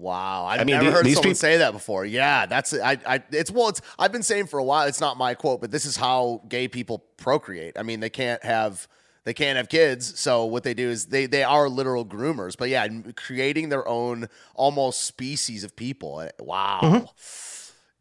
Wow, 0.00 0.46
I've 0.46 0.60
I 0.62 0.64
mean, 0.64 0.76
never 0.76 0.90
heard 0.90 1.06
someone 1.06 1.22
peop- 1.24 1.36
say 1.36 1.58
that 1.58 1.72
before. 1.72 2.06
Yeah, 2.06 2.46
that's 2.46 2.72
I, 2.72 2.96
I. 3.06 3.22
It's 3.32 3.50
well, 3.50 3.68
it's 3.68 3.82
I've 3.98 4.12
been 4.12 4.22
saying 4.22 4.46
for 4.46 4.58
a 4.58 4.64
while. 4.64 4.86
It's 4.88 5.00
not 5.00 5.18
my 5.18 5.34
quote, 5.34 5.60
but 5.60 5.70
this 5.70 5.84
is 5.84 5.96
how 5.96 6.42
gay 6.48 6.68
people 6.68 7.04
procreate. 7.18 7.78
I 7.78 7.82
mean, 7.82 8.00
they 8.00 8.08
can't 8.08 8.42
have 8.42 8.88
they 9.24 9.34
can't 9.34 9.58
have 9.58 9.68
kids, 9.68 10.18
so 10.18 10.46
what 10.46 10.62
they 10.62 10.72
do 10.72 10.88
is 10.88 11.06
they 11.06 11.26
they 11.26 11.42
are 11.44 11.68
literal 11.68 12.06
groomers. 12.06 12.56
But 12.56 12.70
yeah, 12.70 12.88
creating 13.14 13.68
their 13.68 13.86
own 13.86 14.28
almost 14.54 15.02
species 15.02 15.64
of 15.64 15.76
people. 15.76 16.26
Wow, 16.40 17.10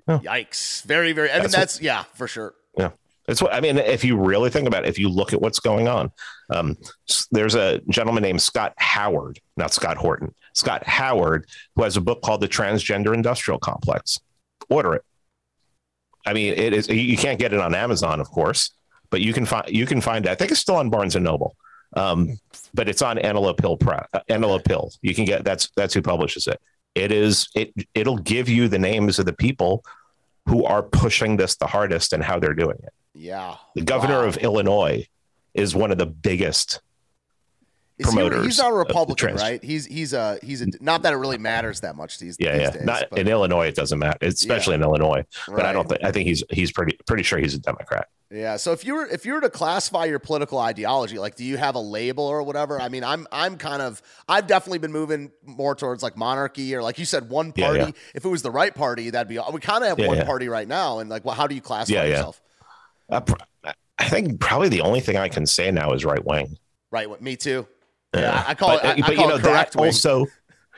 yikes! 0.08 0.84
Very 0.86 1.12
very. 1.12 1.30
I 1.32 1.34
mean, 1.40 1.44
Mm-hmm. 1.44 1.52
That's 1.52 1.54
what- 1.54 1.60
that's 1.60 1.82
yeah, 1.82 2.04
for 2.14 2.28
sure. 2.28 2.54
It's 3.30 3.42
what 3.42 3.54
I 3.54 3.62
mean. 3.62 3.78
If 3.78 4.04
you 4.04 4.18
really 4.18 4.50
think 4.50 4.68
about 4.68 4.86
it, 4.86 4.90
if 4.90 4.98
you 4.98 5.08
look 5.08 5.34
at 5.34 5.42
what's 5.42 5.60
going 5.60 5.88
on, 5.88 6.12
um, 6.50 6.76
there's 7.32 7.56
a 7.56 7.80
gentleman 7.90 8.24
named 8.24 8.42
Scott 8.42 8.74
Howard, 8.78 9.40
not 9.56 9.72
Scott 9.72 9.98
Horton, 9.98 10.34
Scott 10.54 10.84
Howard, 10.86 11.46
who 11.76 11.84
has 11.84 11.96
a 11.96 12.02
book 12.02 12.22
called 12.24 12.42
The 12.42 12.48
Transgender 12.48 13.14
Industrial 13.14 13.60
Complex. 13.60 14.20
Order 14.70 14.96
it. 14.96 15.06
I 16.26 16.34
mean, 16.34 16.54
it 16.56 16.74
is. 16.74 16.88
You 16.90 17.18
can't 17.18 17.40
get 17.40 17.54
it 17.54 17.60
on 17.60 17.76
Amazon, 17.76 18.20
of 18.20 18.30
course, 18.30 18.72
but 19.10 19.22
you 19.22 19.32
can 19.32 19.46
find 19.46 19.70
you 19.70 19.86
can 19.86 20.02
find 20.02 20.26
it. 20.26 20.30
I 20.30 20.36
think 20.36 20.52
it's 20.52 20.60
still 20.60 20.76
on 20.76 20.90
Barnes 20.90 21.16
and 21.16 21.24
Noble, 21.24 21.56
um, 21.96 22.40
but 22.74 22.90
it's 22.90 23.02
on 23.02 23.20
Antelope 23.20 23.62
Hill. 23.62 23.78
Pre- 23.78 23.94
uh, 24.14 24.20
Antelope 24.28 24.68
Hill. 24.68 24.92
You 25.02 25.14
can 25.14 25.26
get 25.26 25.44
that's 25.44 25.70
that's 25.76 25.94
who 25.94 26.02
publishes 26.02 26.48
it. 26.48 26.60
It 26.96 27.12
is 27.12 27.48
it. 27.56 27.74
It'll 27.94 28.18
give 28.18 28.50
you 28.50 28.68
the 28.68 28.80
names 28.80 29.20
of 29.20 29.26
the 29.26 29.34
people 29.34 29.84
who 30.46 30.66
are 30.66 30.82
pushing 30.82 31.38
this 31.38 31.56
the 31.56 31.68
hardest 31.68 32.12
and 32.12 32.24
how 32.24 32.40
they're 32.40 32.54
doing 32.56 32.78
it. 32.84 32.94
Yeah, 33.14 33.56
The 33.76 33.82
governor 33.82 34.20
Wow. 34.22 34.28
of 34.28 34.38
Illinois 34.38 35.08
is 35.54 35.76
one 35.76 35.92
of 35.92 35.98
the 35.98 36.06
biggest. 36.06 36.80
Is 37.98 38.08
he- 38.10 38.14
promoters 38.16 38.46
he's 38.46 38.58
not 38.60 38.72
a 38.72 38.76
Republican, 38.76 39.36
right? 39.36 39.62
He's 39.62 39.86
he's 39.86 40.14
a 40.14 40.40
he's 40.42 40.62
a 40.62 40.68
not 40.80 41.02
that 41.02 41.12
it 41.12 41.18
really 41.18 41.38
matters 41.38 41.82
that 41.82 41.98
much 41.98 42.18
these, 42.20 42.38
Yeah, 42.40 42.54
these 42.54 42.62
yeah. 42.62 42.70
days. 42.72 42.84
Not 42.86 43.04
but- 43.10 43.20
in 43.20 43.28
Illinois, 43.28 43.68
it 43.68 43.76
doesn't 43.76 44.00
matter, 44.00 44.18
especially 44.22 44.76
in 44.76 44.84
Illinois. 44.84 45.26
But 45.48 45.66
I 45.66 45.74
don't 45.74 45.90
think 45.90 46.02
I 46.04 46.12
think 46.12 46.28
he's 46.28 46.44
he's 46.50 46.72
pretty 46.72 46.98
pretty 47.08 47.24
sure 47.24 47.40
he's 47.40 47.56
a 47.56 47.60
Democrat. 47.60 48.08
Yeah. 48.32 48.56
So 48.58 48.72
if 48.72 48.86
you 48.86 48.94
were 48.96 49.06
if 49.08 49.26
you 49.26 49.34
were 49.34 49.42
to 49.42 49.50
classify 49.50 50.06
your 50.06 50.20
political 50.20 50.60
ideology, 50.60 51.18
like 51.20 51.36
do 51.36 51.44
you 51.44 51.58
have 51.58 51.76
a 51.76 51.80
label 51.82 52.24
or 52.24 52.42
whatever? 52.44 52.80
I 52.80 52.88
mean, 52.88 53.04
I'm 53.04 53.28
I'm 53.34 53.58
kind 53.58 53.82
of 53.82 54.02
I've 54.30 54.48
definitely 54.48 54.80
been 54.80 54.94
moving 54.94 55.32
more 55.44 55.76
towards 55.76 56.02
like 56.02 56.16
monarchy 56.16 56.74
or 56.76 56.82
like 56.84 57.00
you 57.00 57.06
said, 57.06 57.28
one 57.28 57.52
party. 57.52 57.80
yeah. 57.80 57.92
If 58.16 58.24
it 58.24 58.30
was 58.30 58.44
the 58.44 58.52
right 58.52 58.74
party, 58.74 59.10
that'd 59.10 59.28
be 59.28 59.40
we 59.52 59.60
kind 59.60 59.84
of 59.84 59.90
have 59.90 60.00
Yeah, 60.00 60.08
one 60.08 60.18
yeah. 60.18 60.24
party 60.26 60.48
right 60.48 60.68
now. 60.68 61.00
And 61.00 61.10
like, 61.10 61.26
well, 61.26 61.36
how 61.36 61.48
do 61.48 61.56
you 61.56 61.62
classify 61.62 61.98
Yeah, 61.98 62.04
yeah. 62.04 62.10
yourself? 62.12 62.40
Uh, 63.10 63.22
I 63.98 64.08
think 64.08 64.40
probably 64.40 64.70
the 64.70 64.82
only 64.82 65.00
thing 65.02 65.18
I 65.18 65.28
can 65.30 65.46
say 65.46 65.72
now 65.72 65.92
is 65.94 66.06
right 66.06 66.24
wing. 66.26 66.58
Right. 66.92 67.22
Me 67.22 67.36
too. 67.36 67.68
Yeah, 68.16 68.44
I 68.48 68.56
call 68.56 68.70
but, 68.70 68.84
it. 68.84 68.88
I, 68.88 68.92
I 68.92 68.96
but 68.96 69.06
call 69.06 69.16
you 69.16 69.28
know 69.28 69.38
that 69.38 69.76
wing. 69.76 69.86
also. 69.86 70.26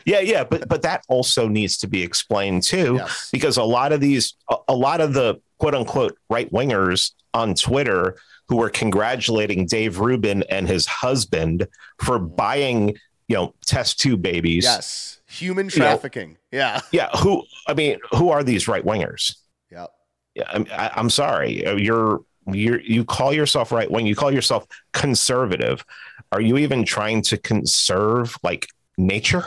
Yeah, 0.06 0.20
yeah, 0.20 0.44
but 0.44 0.68
but 0.68 0.82
that 0.82 1.04
also 1.08 1.48
needs 1.48 1.78
to 1.78 1.88
be 1.88 2.02
explained 2.02 2.64
too. 2.64 2.96
Yes. 2.98 3.30
because 3.32 3.58
a 3.58 3.64
lot 3.64 3.92
of 3.94 4.02
these 4.02 4.34
a, 4.50 4.56
a 4.70 4.76
lot 4.76 5.00
of 5.00 5.14
the 5.14 5.40
quote 5.60 5.76
unquote 5.76 6.18
right 6.30 6.52
wingers 6.52 7.12
on 7.34 7.54
Twitter 7.54 8.18
who 8.50 8.58
were 8.58 8.70
congratulating 8.70 9.66
Dave 9.68 10.00
Rubin 10.00 10.44
and 10.50 10.68
his 10.68 10.86
husband 10.88 11.68
for 12.02 12.20
buying, 12.20 12.98
you 13.30 13.36
know, 13.36 13.54
test 13.66 14.00
tube 14.00 14.22
babies. 14.22 14.64
Yes. 14.66 15.22
Human 15.28 15.70
You 15.70 15.80
know- 15.80 15.86
trafficking. 15.86 16.38
yeah. 16.52 16.82
Yeah, 16.92 17.10
who 17.18 17.44
I 17.68 17.74
mean, 17.76 18.00
who 18.12 18.30
are 18.32 18.44
these 18.44 18.68
right 18.68 18.84
wingers? 18.84 19.36
Yep. 19.72 19.90
Yeah, 20.36 20.46
I'm, 20.50 20.66
I, 20.72 20.92
I'm 20.96 21.10
sorry. 21.10 21.66
Uh, 21.66 21.76
You're 21.76 22.22
you 22.48 22.80
you 22.84 23.06
call 23.06 23.34
yourself 23.34 23.72
right 23.72 23.90
wing. 23.90 24.06
You 24.08 24.16
call 24.16 24.32
yourself 24.34 24.66
conservative. 24.94 25.86
Are 26.32 26.42
you 26.42 26.58
even 26.58 26.86
trying 26.86 27.22
to 27.24 27.38
conserve 27.38 28.38
like 28.44 28.68
nature? 28.98 29.44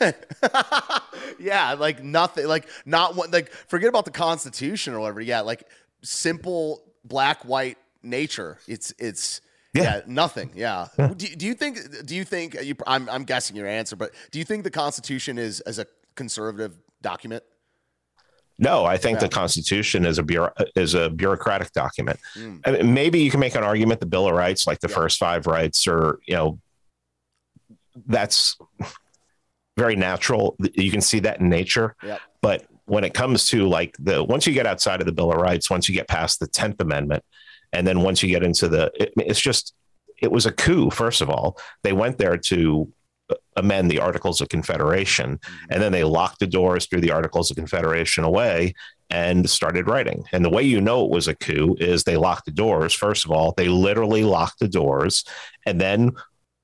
yeah, 1.38 1.74
like 1.74 2.02
nothing, 2.02 2.46
like 2.46 2.68
not 2.84 3.16
one, 3.16 3.30
like 3.30 3.50
forget 3.50 3.88
about 3.88 4.04
the 4.04 4.10
Constitution 4.10 4.94
or 4.94 5.00
whatever. 5.00 5.20
Yeah, 5.20 5.40
like 5.40 5.64
simple 6.02 6.82
black 7.04 7.44
white 7.44 7.78
nature. 8.02 8.58
It's 8.66 8.92
it's 8.98 9.40
yeah, 9.74 9.82
Yeah. 9.82 10.00
nothing. 10.06 10.50
Yeah. 10.54 10.88
Do, 10.98 11.14
do 11.14 11.46
you 11.46 11.54
think? 11.54 11.78
Do 12.06 12.14
you 12.14 12.24
think? 12.24 12.54
You, 12.62 12.74
I'm 12.86 13.08
I'm 13.08 13.24
guessing 13.24 13.56
your 13.56 13.66
answer, 13.66 13.96
but 13.96 14.12
do 14.30 14.38
you 14.38 14.44
think 14.44 14.64
the 14.64 14.70
Constitution 14.70 15.38
is 15.38 15.60
as 15.60 15.78
a 15.78 15.86
conservative 16.14 16.76
document? 17.00 17.42
No, 18.62 18.84
I 18.84 18.96
think 18.96 19.16
Yeah. 19.16 19.26
the 19.26 19.28
Constitution 19.28 20.06
is 20.06 20.18
a 20.18 20.22
bureau, 20.22 20.52
is 20.76 20.94
a 20.94 21.10
bureaucratic 21.10 21.72
document. 21.72 22.20
Mm. 22.36 22.60
I 22.64 22.70
mean, 22.70 22.94
maybe 22.94 23.18
you 23.20 23.30
can 23.30 23.40
make 23.40 23.56
an 23.56 23.64
argument 23.64 23.98
the 24.00 24.06
Bill 24.06 24.28
of 24.28 24.34
Rights, 24.34 24.66
like 24.68 24.78
the 24.78 24.88
Yeah. 24.88 24.94
first 24.94 25.18
five 25.18 25.46
rights, 25.48 25.86
or 25.88 26.20
you 26.28 26.34
know, 26.36 26.58
that's 28.06 28.56
very 29.76 29.96
natural. 29.96 30.56
You 30.74 30.90
can 30.92 31.00
see 31.00 31.18
that 31.20 31.40
in 31.40 31.48
nature. 31.48 31.96
Yep. 32.04 32.20
But 32.40 32.66
when 32.84 33.04
it 33.04 33.14
comes 33.14 33.46
to 33.48 33.68
like 33.68 33.96
the 33.98 34.22
once 34.22 34.46
you 34.46 34.52
get 34.52 34.66
outside 34.66 35.00
of 35.00 35.06
the 35.06 35.12
Bill 35.12 35.32
of 35.32 35.40
Rights, 35.40 35.68
once 35.68 35.88
you 35.88 35.94
get 35.94 36.08
past 36.08 36.38
the 36.40 36.46
Tenth 36.46 36.80
Amendment, 36.80 37.24
and 37.72 37.86
then 37.86 38.00
once 38.02 38.22
you 38.22 38.28
get 38.28 38.42
into 38.44 38.68
the, 38.68 38.92
it, 38.94 39.12
it's 39.16 39.40
just 39.40 39.74
it 40.20 40.30
was 40.30 40.46
a 40.46 40.52
coup. 40.52 40.88
First 40.90 41.20
of 41.20 41.28
all, 41.28 41.58
they 41.82 41.92
went 41.92 42.18
there 42.18 42.36
to 42.36 42.92
amend 43.56 43.90
the 43.90 43.98
Articles 43.98 44.40
of 44.40 44.48
Confederation, 44.48 45.40
and 45.70 45.82
then 45.82 45.92
they 45.92 46.04
locked 46.04 46.40
the 46.40 46.46
doors 46.46 46.86
threw 46.86 47.00
the 47.00 47.10
Articles 47.10 47.50
of 47.50 47.56
Confederation 47.56 48.24
away 48.24 48.74
and 49.10 49.48
started 49.48 49.86
writing. 49.86 50.24
And 50.32 50.44
the 50.44 50.50
way 50.50 50.62
you 50.62 50.80
know 50.80 51.04
it 51.04 51.10
was 51.10 51.28
a 51.28 51.34
coup 51.34 51.76
is 51.78 52.04
they 52.04 52.16
locked 52.16 52.46
the 52.46 52.50
doors. 52.50 52.94
First 52.94 53.24
of 53.24 53.30
all, 53.30 53.52
they 53.56 53.68
literally 53.68 54.24
locked 54.24 54.58
the 54.58 54.68
doors, 54.68 55.24
and 55.66 55.80
then 55.80 56.12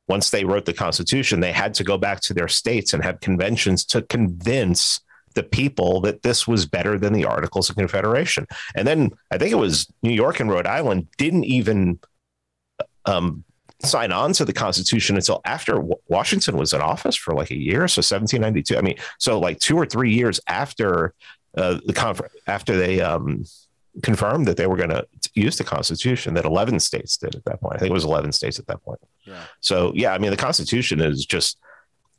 once 0.09 0.31
they 0.31 0.45
wrote 0.45 0.65
the 0.65 0.73
Constitution, 0.73 1.41
they 1.41 1.53
had 1.53 1.75
to 1.75 1.85
go 1.85 1.99
back 1.99 2.21
to 2.23 2.35
their 2.35 2.49
states 2.49 2.95
and 2.95 3.05
have 3.05 3.21
conventions 3.21 3.85
to 3.85 4.03
convince 4.03 5.01
the 5.35 5.43
people 5.43 6.01
that 6.01 6.23
this 6.23 6.49
was 6.49 6.67
better 6.67 6.99
than 6.99 7.13
the 7.13 7.27
Articles 7.27 7.69
of 7.69 7.77
Confederation. 7.77 8.47
And 8.75 8.89
then 8.89 9.11
I 9.31 9.39
think 9.39 9.53
it 9.53 9.57
was 9.57 9.87
New 10.03 10.11
York 10.11 10.41
and 10.41 10.51
Rhode 10.51 10.67
Island 10.67 11.07
didn't 11.19 11.45
even 11.45 12.01
um, 13.05 13.45
sign 13.83 14.13
on 14.13 14.33
to 14.33 14.45
the 14.45 14.53
Constitution 14.53 15.17
until 15.17 15.41
after 15.45 15.81
Washington 16.09 16.57
was 16.57 16.73
in 16.73 16.81
office 16.81 17.17
for 17.17 17.35
like 17.35 17.51
a 17.51 17.57
year, 17.57 17.87
so 17.87 18.01
1792. 18.01 18.77
I 18.77 18.81
mean, 18.81 18.97
so 19.19 19.39
like 19.39 19.61
two 19.61 19.77
or 19.77 19.87
three 19.87 20.13
years 20.13 20.41
after 20.49 21.15
uh, 21.57 21.79
the 21.87 21.93
conference, 21.93 22.35
after 22.47 22.77
they 22.77 23.01
um, 23.01 23.45
confirmed 24.03 24.47
that 24.47 24.57
they 24.57 24.67
were 24.67 24.77
going 24.77 24.91
to 24.91 25.07
use 25.35 25.57
the 25.57 25.65
Constitution, 25.65 26.35
that 26.35 26.45
11 26.45 26.81
states 26.81 27.17
did 27.17 27.37
at 27.37 27.45
that 27.45 27.61
point. 27.61 27.77
I 27.77 27.79
think 27.79 27.91
it 27.91 27.95
was 27.95 28.05
11 28.05 28.33
states 28.33 28.59
at 28.59 28.67
that 28.67 28.83
point. 28.83 29.01
Yeah. 29.25 29.45
So 29.61 29.93
yeah, 29.95 30.13
I 30.13 30.19
mean, 30.19 30.31
the 30.31 30.37
Constitution 30.37 31.01
is 31.01 31.25
just. 31.25 31.59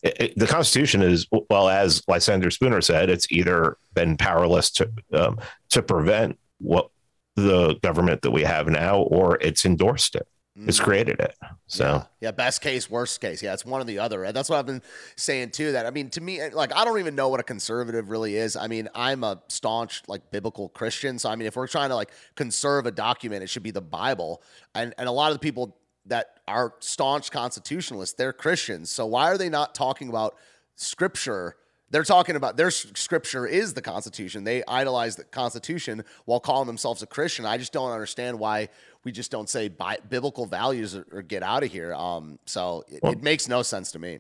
It, 0.02 0.22
it, 0.22 0.40
the 0.40 0.48
Constitution 0.48 1.02
is 1.02 1.28
well, 1.50 1.68
as 1.68 2.02
Lysander 2.08 2.50
Spooner 2.52 2.80
said, 2.80 3.10
it's 3.10 3.30
either 3.34 3.78
been 3.94 4.16
powerless 4.16 4.72
to 4.72 4.90
um, 5.12 5.40
to 5.72 5.82
prevent 5.82 6.40
what 6.60 6.90
the 7.36 7.76
government 7.84 8.22
that 8.22 8.32
we 8.32 8.44
have 8.44 8.68
now, 8.68 9.00
or 9.00 9.38
it's 9.42 9.66
endorsed 9.66 10.16
it 10.16 10.26
has 10.66 10.76
mm-hmm. 10.76 10.86
created 10.86 11.20
it. 11.20 11.36
So 11.68 11.86
yeah. 11.86 12.04
yeah. 12.22 12.32
best 12.32 12.62
case, 12.62 12.90
worst 12.90 13.22
case. 13.22 13.42
Yeah, 13.42 13.54
it's 13.54 13.66
one 13.66 13.82
or 13.82 13.86
the 13.86 14.00
other. 14.00 14.24
And 14.24 14.36
that's 14.36 14.50
what 14.50 14.58
I've 14.58 14.66
been 14.66 14.82
saying 15.16 15.52
too. 15.52 15.72
That 15.72 15.86
I 15.86 15.92
mean, 15.92 16.10
to 16.12 16.22
me, 16.22 16.50
like 16.50 16.76
I 16.76 16.86
don't 16.86 17.00
even 17.00 17.16
know 17.16 17.30
what 17.30 17.40
a 17.40 17.44
conservative 17.44 18.10
really 18.10 18.36
is. 18.36 18.56
I 18.56 18.68
mean, 18.68 18.90
I'm 18.96 19.24
a 19.24 19.42
staunch 19.48 20.04
like 20.08 20.32
biblical 20.32 20.70
Christian. 20.70 21.20
So 21.20 21.30
I 21.30 21.36
mean, 21.36 21.48
if 21.48 21.56
we're 21.56 21.68
trying 21.68 21.90
to 21.90 21.96
like 21.96 22.12
conserve 22.36 22.86
a 22.86 22.92
document, 22.92 23.44
it 23.44 23.50
should 23.50 23.64
be 23.64 23.72
the 23.72 23.82
Bible. 23.82 24.42
And 24.76 24.94
and 24.98 25.08
a 25.08 25.12
lot 25.12 25.32
of 25.32 25.36
the 25.36 25.40
people 25.40 25.76
that 26.06 26.40
are 26.48 26.74
staunch 26.80 27.32
constitutionalists, 27.32 28.16
they're 28.16 28.34
Christians. 28.34 28.90
So 28.90 29.06
why 29.06 29.30
are 29.30 29.38
they 29.38 29.50
not 29.50 29.74
talking 29.76 30.10
about 30.10 30.36
scripture? 30.76 31.56
They're 31.92 32.04
talking 32.04 32.36
about 32.36 32.56
their 32.56 32.70
scripture 32.70 33.48
is 33.48 33.74
the 33.74 33.82
Constitution. 33.82 34.44
They 34.44 34.64
idolize 34.68 35.16
the 35.16 35.24
Constitution 35.24 36.04
while 36.26 36.40
calling 36.40 36.68
themselves 36.68 37.02
a 37.02 37.08
Christian. 37.08 37.46
I 37.46 37.58
just 37.58 37.74
don't 37.74 37.92
understand 37.92 38.38
why 38.38 38.70
we 39.04 39.12
just 39.12 39.32
don't 39.32 39.50
say 39.50 39.70
biblical 40.10 40.46
values 40.46 40.96
or, 40.96 41.06
or, 41.12 41.22
get 41.22 41.42
out 41.42 41.64
of 41.64 41.72
here. 41.72 41.94
Um, 41.94 42.38
so 42.46 42.84
it, 42.90 43.02
well, 43.02 43.14
it, 43.14 43.24
makes 43.24 43.48
no 43.48 43.62
sense 43.62 43.92
to 43.94 44.00
me. 44.00 44.20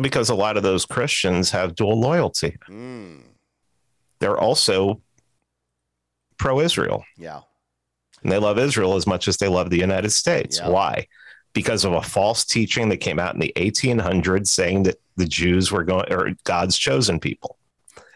Because 0.00 0.28
a 0.28 0.34
lot 0.34 0.56
of 0.56 0.62
those 0.62 0.84
Christians 0.84 1.50
have 1.50 1.74
dual 1.74 1.98
loyalty. 1.98 2.56
Mm. 2.68 3.22
They're 4.18 4.38
also 4.38 5.00
pro 6.38 6.60
Israel. 6.60 7.04
Yeah. 7.16 7.40
And 8.22 8.32
they 8.32 8.38
love 8.38 8.58
Israel 8.58 8.96
as 8.96 9.06
much 9.06 9.28
as 9.28 9.36
they 9.36 9.48
love 9.48 9.70
the 9.70 9.78
United 9.78 10.10
States. 10.10 10.58
Yeah. 10.58 10.68
Why? 10.68 11.06
Because 11.52 11.84
of 11.84 11.92
a 11.92 12.02
false 12.02 12.44
teaching 12.44 12.88
that 12.90 12.98
came 12.98 13.18
out 13.18 13.34
in 13.34 13.40
the 13.40 13.52
1800s 13.56 14.48
saying 14.48 14.82
that 14.84 14.96
the 15.16 15.26
Jews 15.26 15.72
were 15.72 15.84
going 15.84 16.12
or 16.12 16.32
God's 16.44 16.76
chosen 16.76 17.18
people 17.18 17.56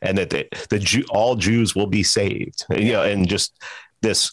and 0.02 0.18
that 0.18 0.30
the, 0.30 0.46
the 0.68 0.78
Jew, 0.78 1.04
all 1.10 1.36
Jews 1.36 1.74
will 1.74 1.86
be 1.86 2.02
saved. 2.02 2.64
You 2.70 2.92
know, 2.92 3.02
and 3.02 3.28
just 3.28 3.62
this 4.02 4.32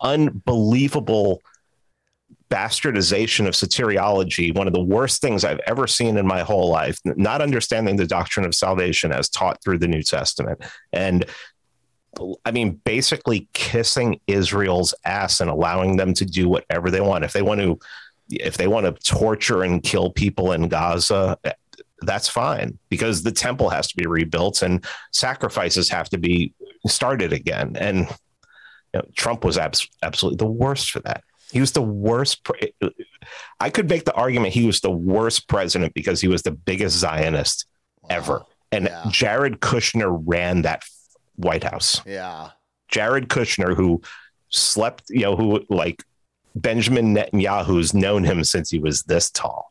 unbelievable 0.00 1.42
bastardization 2.50 3.46
of 3.46 3.54
soteriology, 3.54 4.54
one 4.54 4.66
of 4.66 4.72
the 4.72 4.82
worst 4.82 5.20
things 5.20 5.44
I've 5.44 5.60
ever 5.66 5.86
seen 5.86 6.16
in 6.16 6.26
my 6.26 6.40
whole 6.40 6.70
life, 6.70 6.98
not 7.04 7.42
understanding 7.42 7.96
the 7.96 8.06
doctrine 8.06 8.46
of 8.46 8.54
salvation 8.54 9.12
as 9.12 9.28
taught 9.28 9.62
through 9.62 9.78
the 9.78 9.88
New 9.88 10.02
Testament. 10.02 10.62
And 10.92 11.26
I 12.44 12.50
mean, 12.50 12.80
basically 12.84 13.48
kissing 13.52 14.20
Israel's 14.26 14.94
ass 15.04 15.40
and 15.40 15.50
allowing 15.50 15.96
them 15.96 16.14
to 16.14 16.24
do 16.24 16.48
whatever 16.48 16.90
they 16.90 17.00
want. 17.00 17.24
If 17.24 17.32
they 17.32 17.42
want 17.42 17.60
to, 17.60 17.78
if 18.30 18.56
they 18.56 18.66
want 18.66 18.86
to 18.86 18.92
torture 19.02 19.62
and 19.62 19.82
kill 19.82 20.10
people 20.10 20.52
in 20.52 20.68
Gaza, 20.68 21.38
eh, 21.44 21.52
that's 22.02 22.28
fine 22.28 22.78
because 22.88 23.22
the 23.22 23.32
temple 23.32 23.68
has 23.70 23.88
to 23.88 23.96
be 23.96 24.06
rebuilt 24.06 24.62
and 24.62 24.84
sacrifices 25.12 25.88
have 25.88 26.08
to 26.10 26.18
be 26.18 26.54
started 26.86 27.32
again. 27.32 27.76
And 27.76 28.08
you 28.94 29.00
know, 29.00 29.06
Trump 29.16 29.44
was 29.44 29.58
abs- 29.58 29.88
absolutely 30.02 30.36
the 30.36 30.50
worst 30.50 30.90
for 30.90 31.00
that. 31.00 31.24
He 31.50 31.60
was 31.60 31.72
the 31.72 31.82
worst. 31.82 32.44
Pre- 32.44 32.74
I 33.60 33.70
could 33.70 33.88
make 33.88 34.04
the 34.04 34.14
argument 34.14 34.52
he 34.52 34.66
was 34.66 34.80
the 34.80 34.90
worst 34.90 35.48
president 35.48 35.94
because 35.94 36.20
he 36.20 36.28
was 36.28 36.42
the 36.42 36.50
biggest 36.50 36.96
Zionist 36.98 37.66
wow. 38.02 38.08
ever. 38.10 38.42
And 38.70 38.84
yeah. 38.84 39.04
Jared 39.10 39.60
Kushner 39.60 40.22
ran 40.26 40.62
that 40.62 40.84
White 41.36 41.64
House. 41.64 42.02
Yeah. 42.04 42.50
Jared 42.88 43.28
Kushner, 43.28 43.74
who 43.74 44.02
slept, 44.50 45.04
you 45.08 45.22
know, 45.22 45.36
who 45.36 45.64
like 45.70 46.04
Benjamin 46.54 47.14
Netanyahu's 47.14 47.94
known 47.94 48.24
him 48.24 48.44
since 48.44 48.70
he 48.70 48.78
was 48.78 49.02
this 49.04 49.30
tall. 49.30 49.70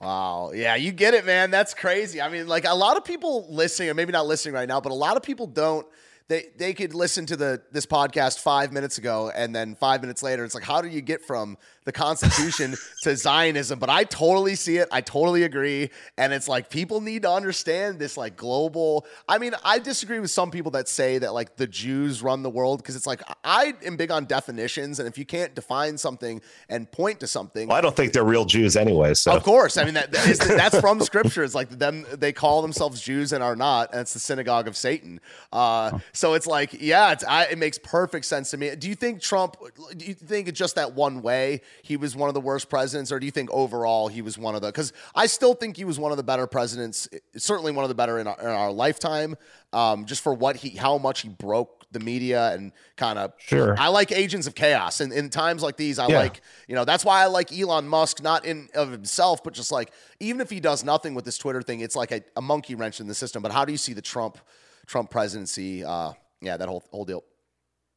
Wow. 0.00 0.52
Yeah, 0.54 0.74
you 0.74 0.92
get 0.92 1.14
it, 1.14 1.24
man. 1.24 1.50
That's 1.50 1.72
crazy. 1.72 2.20
I 2.20 2.28
mean, 2.28 2.46
like 2.46 2.66
a 2.66 2.74
lot 2.74 2.98
of 2.98 3.04
people 3.04 3.46
listening, 3.48 3.88
or 3.88 3.94
maybe 3.94 4.12
not 4.12 4.26
listening 4.26 4.54
right 4.54 4.68
now, 4.68 4.80
but 4.80 4.92
a 4.92 4.94
lot 4.94 5.16
of 5.16 5.22
people 5.22 5.46
don't 5.46 5.86
they 6.28 6.46
they 6.56 6.74
could 6.74 6.94
listen 6.94 7.26
to 7.26 7.36
the 7.36 7.62
this 7.72 7.86
podcast 7.86 8.40
five 8.40 8.72
minutes 8.72 8.98
ago 8.98 9.30
and 9.34 9.54
then 9.54 9.74
five 9.74 10.00
minutes 10.00 10.22
later 10.22 10.44
it's 10.44 10.54
like 10.54 10.64
how 10.64 10.80
do 10.80 10.88
you 10.88 11.00
get 11.00 11.24
from 11.24 11.56
the 11.86 11.92
Constitution 11.92 12.74
to 13.02 13.16
Zionism. 13.16 13.78
But 13.78 13.88
I 13.88 14.04
totally 14.04 14.56
see 14.56 14.76
it. 14.76 14.88
I 14.92 15.00
totally 15.00 15.44
agree. 15.44 15.90
And 16.18 16.32
it's 16.34 16.48
like 16.48 16.68
people 16.68 17.00
need 17.00 17.22
to 17.22 17.30
understand 17.30 17.98
this 17.98 18.18
like 18.18 18.36
global. 18.36 19.06
I 19.26 19.38
mean, 19.38 19.54
I 19.64 19.78
disagree 19.78 20.18
with 20.18 20.30
some 20.30 20.50
people 20.50 20.72
that 20.72 20.88
say 20.88 21.18
that 21.18 21.32
like 21.32 21.56
the 21.56 21.66
Jews 21.66 22.22
run 22.22 22.42
the 22.42 22.50
world 22.50 22.82
because 22.82 22.96
it's 22.96 23.06
like 23.06 23.22
I 23.42 23.72
am 23.84 23.96
big 23.96 24.10
on 24.10 24.26
definitions. 24.26 24.98
And 24.98 25.08
if 25.08 25.16
you 25.16 25.24
can't 25.24 25.54
define 25.54 25.96
something 25.96 26.42
and 26.68 26.90
point 26.90 27.20
to 27.20 27.26
something, 27.26 27.68
well, 27.68 27.78
I 27.78 27.80
don't 27.80 27.96
think 27.96 28.12
they're 28.12 28.24
real 28.24 28.44
Jews 28.44 28.76
anyway. 28.76 29.14
So 29.14 29.32
of 29.32 29.44
course, 29.44 29.78
I 29.78 29.84
mean 29.84 29.94
that, 29.94 30.10
that 30.12 30.28
is, 30.28 30.38
that's 30.38 30.78
from 30.80 31.00
scripture. 31.02 31.44
It's 31.44 31.54
like 31.54 31.70
them 31.70 32.04
they 32.12 32.32
call 32.32 32.62
themselves 32.62 33.00
Jews 33.00 33.32
and 33.32 33.42
are 33.44 33.56
not, 33.56 33.92
and 33.92 34.00
it's 34.00 34.12
the 34.12 34.18
synagogue 34.18 34.66
of 34.66 34.76
Satan. 34.76 35.20
Uh, 35.52 35.98
so 36.16 36.34
it's 36.34 36.46
like 36.46 36.76
yeah, 36.80 37.12
it's, 37.12 37.24
I, 37.24 37.44
it 37.44 37.58
makes 37.58 37.78
perfect 37.78 38.24
sense 38.26 38.50
to 38.50 38.56
me. 38.56 38.74
Do 38.76 38.88
you 38.88 38.94
think 38.94 39.20
Trump? 39.20 39.56
Do 39.96 40.04
you 40.04 40.14
think 40.14 40.48
it's 40.48 40.58
just 40.58 40.74
that 40.74 40.94
one 40.94 41.22
way? 41.22 41.62
he 41.82 41.96
was 41.96 42.16
one 42.16 42.28
of 42.28 42.34
the 42.34 42.40
worst 42.40 42.68
presidents, 42.68 43.12
or 43.12 43.20
do 43.20 43.26
you 43.26 43.32
think 43.32 43.50
overall 43.52 44.08
he 44.08 44.22
was 44.22 44.36
one 44.36 44.54
of 44.54 44.60
the? 44.60 44.68
Because 44.68 44.92
I 45.14 45.26
still 45.26 45.54
think 45.54 45.76
he 45.76 45.84
was 45.84 45.98
one 45.98 46.10
of 46.10 46.16
the 46.16 46.24
better 46.24 46.46
presidents, 46.46 47.08
certainly 47.36 47.72
one 47.72 47.84
of 47.84 47.88
the 47.88 47.94
better 47.94 48.18
in 48.18 48.26
our, 48.26 48.38
in 48.40 48.46
our 48.46 48.72
lifetime. 48.72 49.36
Um, 49.72 50.06
just 50.06 50.22
for 50.22 50.32
what 50.32 50.56
he, 50.56 50.70
how 50.70 50.96
much 50.96 51.20
he 51.20 51.28
broke 51.28 51.84
the 51.92 52.00
media 52.00 52.52
and 52.52 52.72
kind 52.96 53.18
of. 53.18 53.32
Sure. 53.38 53.76
I 53.78 53.88
like 53.88 54.10
agents 54.10 54.46
of 54.46 54.54
chaos, 54.54 55.00
and 55.00 55.12
in 55.12 55.30
times 55.30 55.62
like 55.62 55.76
these, 55.76 55.98
I 55.98 56.08
yeah. 56.08 56.18
like 56.18 56.40
you 56.66 56.74
know 56.74 56.84
that's 56.84 57.04
why 57.04 57.22
I 57.22 57.26
like 57.26 57.56
Elon 57.56 57.86
Musk, 57.86 58.22
not 58.22 58.44
in 58.44 58.68
of 58.74 58.90
himself, 58.90 59.44
but 59.44 59.54
just 59.54 59.70
like 59.70 59.92
even 60.20 60.40
if 60.40 60.50
he 60.50 60.60
does 60.60 60.84
nothing 60.84 61.14
with 61.14 61.24
this 61.24 61.38
Twitter 61.38 61.62
thing, 61.62 61.80
it's 61.80 61.96
like 61.96 62.10
a, 62.10 62.22
a 62.36 62.42
monkey 62.42 62.74
wrench 62.74 63.00
in 63.00 63.06
the 63.06 63.14
system. 63.14 63.42
But 63.42 63.52
how 63.52 63.64
do 63.64 63.72
you 63.72 63.78
see 63.78 63.92
the 63.92 64.02
Trump 64.02 64.38
Trump 64.86 65.10
presidency? 65.10 65.84
Uh, 65.84 66.12
yeah, 66.40 66.56
that 66.56 66.68
whole 66.68 66.84
whole 66.90 67.04
deal. 67.04 67.24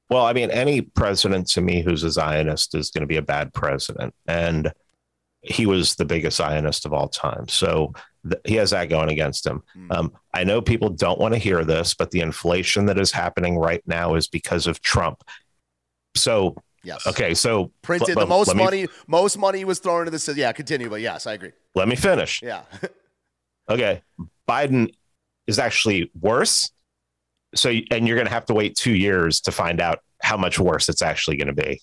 Well, 0.09 0.25
I 0.25 0.33
mean, 0.33 0.49
any 0.49 0.81
president 0.81 1.47
to 1.49 1.61
me 1.61 1.81
who's 1.81 2.03
a 2.03 2.09
Zionist 2.09 2.73
is 2.73 2.89
going 2.89 3.01
to 3.01 3.07
be 3.07 3.17
a 3.17 3.21
bad 3.21 3.53
president. 3.53 4.13
And 4.27 4.73
he 5.41 5.65
was 5.65 5.95
the 5.95 6.05
biggest 6.05 6.37
Zionist 6.37 6.85
of 6.85 6.93
all 6.93 7.07
time. 7.07 7.47
So 7.47 7.93
th- 8.27 8.41
he 8.43 8.55
has 8.55 8.71
that 8.71 8.89
going 8.89 9.09
against 9.09 9.45
him. 9.45 9.61
Mm. 9.77 9.95
Um, 9.95 10.13
I 10.33 10.43
know 10.43 10.61
people 10.61 10.89
don't 10.89 11.19
want 11.19 11.35
to 11.35 11.39
hear 11.39 11.63
this, 11.63 11.93
but 11.93 12.09
the 12.11 12.21
inflation 12.21 12.87
that 12.87 12.99
is 12.99 13.11
happening 13.11 13.57
right 13.57 13.83
now 13.85 14.15
is 14.15 14.27
because 14.27 14.65
of 14.65 14.81
Trump. 14.81 15.23
So, 16.15 16.55
yes. 16.83 17.05
Okay. 17.05 17.35
So 17.35 17.71
printed 17.83 18.17
l- 18.17 18.23
the 18.25 18.29
most 18.29 18.55
money, 18.55 18.87
most 19.07 19.37
money 19.37 19.63
was 19.63 19.77
thrown 19.77 20.01
into 20.01 20.11
this. 20.11 20.27
Yeah, 20.35 20.51
continue. 20.53 20.89
But 20.89 21.01
yes, 21.01 21.27
I 21.27 21.33
agree. 21.33 21.51
Let 21.75 21.87
me 21.87 21.95
finish. 21.95 22.41
Yeah. 22.41 22.63
okay. 23.69 24.01
Biden 24.47 24.91
is 25.45 25.59
actually 25.59 26.11
worse 26.19 26.71
so 27.55 27.69
and 27.91 28.07
you're 28.07 28.17
going 28.17 28.27
to 28.27 28.33
have 28.33 28.45
to 28.45 28.53
wait 28.53 28.75
two 28.75 28.93
years 28.93 29.41
to 29.41 29.51
find 29.51 29.81
out 29.81 29.99
how 30.21 30.37
much 30.37 30.59
worse 30.59 30.89
it's 30.89 31.01
actually 31.01 31.37
going 31.37 31.53
to 31.53 31.53
be 31.53 31.81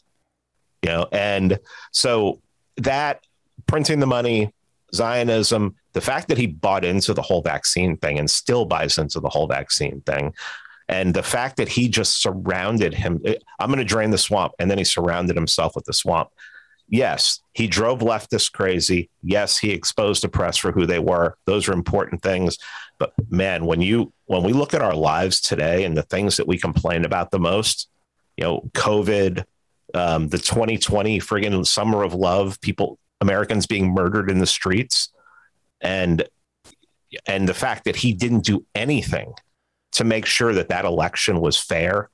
you 0.86 0.92
know? 0.92 1.06
And 1.12 1.58
so 1.92 2.40
that 2.76 3.24
printing 3.66 4.00
the 4.00 4.06
money 4.06 4.52
zionism 4.94 5.74
the 5.94 6.00
fact 6.00 6.28
that 6.28 6.38
he 6.38 6.46
bought 6.46 6.84
into 6.84 7.12
the 7.12 7.22
whole 7.22 7.42
vaccine 7.42 7.96
thing 7.96 8.18
and 8.18 8.30
still 8.30 8.64
buys 8.64 8.98
into 8.98 9.18
the 9.18 9.28
whole 9.28 9.48
vaccine 9.48 10.00
thing 10.02 10.32
and 10.88 11.12
the 11.12 11.22
fact 11.22 11.56
that 11.56 11.68
he 11.68 11.88
just 11.88 12.22
surrounded 12.22 12.94
him 12.94 13.20
eh, 13.24 13.34
i'm 13.58 13.68
going 13.68 13.78
to 13.78 13.84
drain 13.84 14.10
the 14.10 14.18
swamp 14.18 14.52
and 14.60 14.70
then 14.70 14.78
he 14.78 14.84
surrounded 14.84 15.34
himself 15.34 15.74
with 15.74 15.84
the 15.86 15.92
swamp. 15.92 16.28
Yes 16.88 17.40
he 17.52 17.66
drove 17.66 17.98
leftists 17.98 18.52
crazy. 18.52 19.10
Yes 19.24 19.58
he 19.58 19.72
exposed 19.72 20.22
the 20.22 20.28
press 20.28 20.56
for 20.56 20.70
who 20.70 20.86
they 20.86 21.00
were. 21.00 21.36
Those 21.46 21.68
are 21.68 21.72
important 21.72 22.22
things. 22.22 22.58
But 22.98 23.12
man 23.28 23.66
when 23.66 23.80
you 23.80 24.12
when 24.26 24.42
we 24.42 24.52
look 24.52 24.74
at 24.74 24.82
our 24.82 24.94
lives 24.94 25.40
today 25.40 25.84
and 25.84 25.96
the 25.96 26.02
things 26.02 26.36
that 26.36 26.46
we 26.48 26.58
complain 26.58 27.04
about 27.04 27.30
the 27.30 27.38
most, 27.38 27.88
you 28.36 28.44
know, 28.44 28.68
COVID, 28.74 29.44
um, 29.94 30.28
the 30.28 30.38
2020 30.38 31.20
friggin' 31.20 31.64
summer 31.66 32.02
of 32.02 32.12
love, 32.12 32.60
people, 32.60 32.98
Americans 33.20 33.66
being 33.66 33.92
murdered 33.92 34.30
in 34.30 34.38
the 34.38 34.46
streets, 34.46 35.10
and 35.80 36.24
and 37.26 37.48
the 37.48 37.54
fact 37.54 37.84
that 37.84 37.96
he 37.96 38.12
didn't 38.12 38.44
do 38.44 38.66
anything 38.74 39.32
to 39.92 40.04
make 40.04 40.26
sure 40.26 40.52
that 40.52 40.68
that 40.68 40.84
election 40.84 41.40
was 41.40 41.56
fair 41.56 42.10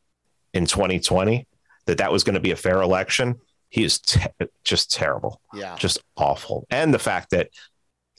in 0.55 0.66
2020, 0.66 1.46
that 1.87 1.98
that 1.98 2.12
was 2.12 2.22
going 2.22 2.35
to 2.35 2.40
be 2.40 2.51
a 2.53 2.57
fair 2.57 2.83
election. 2.83 3.35
He 3.70 3.83
is 3.83 3.98
te- 3.98 4.20
just 4.64 4.92
terrible, 4.92 5.40
Yeah. 5.55 5.75
just 5.77 5.98
awful, 6.16 6.66
and 6.70 6.92
the 6.92 6.98
fact 6.98 7.31
that 7.31 7.48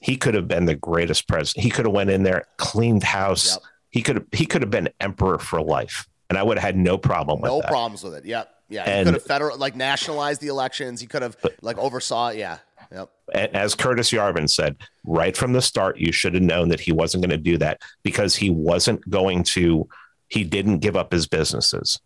he 0.01 0.17
could 0.17 0.34
have 0.34 0.47
been 0.49 0.65
the 0.65 0.75
greatest 0.75 1.27
president. 1.29 1.63
He 1.63 1.69
could 1.69 1.86
have 1.86 1.93
went 1.93 2.10
in 2.10 2.23
there, 2.23 2.45
cleaned 2.58 3.03
house. 3.03 3.53
Yep. 3.53 3.63
He 3.93 4.01
could 4.01 4.15
have 4.15 4.25
he 4.32 4.47
could 4.47 4.63
have 4.63 4.71
been 4.71 4.89
emperor 4.99 5.38
for 5.38 5.62
life, 5.62 6.10
and 6.27 6.38
I 6.38 6.41
would 6.41 6.58
have 6.58 6.65
had 6.65 6.75
no 6.75 6.97
problem 6.97 7.41
with 7.41 7.51
it. 7.51 7.53
No 7.53 7.62
that. 7.62 7.69
problems 7.69 8.03
with 8.03 8.15
it. 8.15 8.25
Yep. 8.25 8.49
Yeah. 8.67 8.97
He 8.97 9.03
could 9.06 9.13
have 9.13 9.23
federal 9.23 9.56
like 9.56 9.75
nationalized 9.75 10.41
the 10.41 10.47
elections. 10.47 10.99
He 10.99 11.06
could 11.06 11.21
have 11.21 11.38
like 11.62 11.77
oversaw 11.77 12.29
it. 12.29 12.38
Yeah. 12.38 12.58
Yep. 12.91 13.12
As 13.53 13.75
Curtis 13.75 14.12
Yarvin 14.12 14.49
said, 14.49 14.77
right 15.06 15.38
from 15.38 15.53
the 15.53 15.62
start, 15.62 15.99
you 15.99 16.12
should 16.12 16.34
have 16.34 16.41
known 16.41 16.69
that 16.69 16.79
he 16.79 16.91
wasn't 16.91 17.21
going 17.23 17.38
to 17.38 17.38
do 17.38 17.60
that 17.60 17.82
because 18.01 18.36
he 18.36 18.49
wasn't 18.49 19.08
going 19.08 19.43
to. 19.43 19.88
He 20.27 20.43
didn't 20.43 20.79
give 20.79 20.95
up 20.95 21.12
his 21.12 21.27
businesses. 21.27 21.99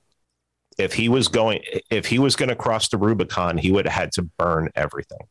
If 0.77 0.93
he 0.93 1.07
was 1.07 1.29
going, 1.29 1.61
if 1.89 2.07
he 2.07 2.19
was 2.19 2.35
going 2.35 2.49
to 2.49 2.55
cross 2.55 2.89
the 2.89 2.97
Rubicon, 2.97 3.57
he 3.57 3.71
would 3.71 3.85
have 3.85 3.93
had 3.93 4.11
to 4.13 4.23
burn 4.23 4.69
everything, 4.75 5.25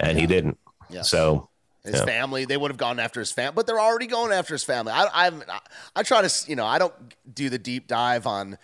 and 0.00 0.18
he 0.18 0.26
didn't. 0.26 0.58
Yes. 0.90 1.08
So 1.08 1.48
his 1.86 2.00
yeah. 2.00 2.04
family, 2.04 2.44
they 2.44 2.56
would 2.56 2.70
have 2.70 2.78
gone 2.78 2.98
after 2.98 3.20
his 3.20 3.32
family, 3.32 3.54
but 3.54 3.66
they're 3.66 3.80
already 3.80 4.06
going 4.06 4.32
after 4.32 4.54
his 4.54 4.64
family. 4.64 4.92
I, 4.92 5.04
I, 5.04 5.26
I, 5.28 5.60
I 5.96 6.02
try 6.02 6.26
to, 6.26 6.50
you 6.50 6.56
know, 6.56 6.66
I 6.66 6.78
don't 6.78 6.94
do 7.32 7.48
the 7.48 7.58
deep 7.58 7.86
dive 7.86 8.26
on, 8.26 8.58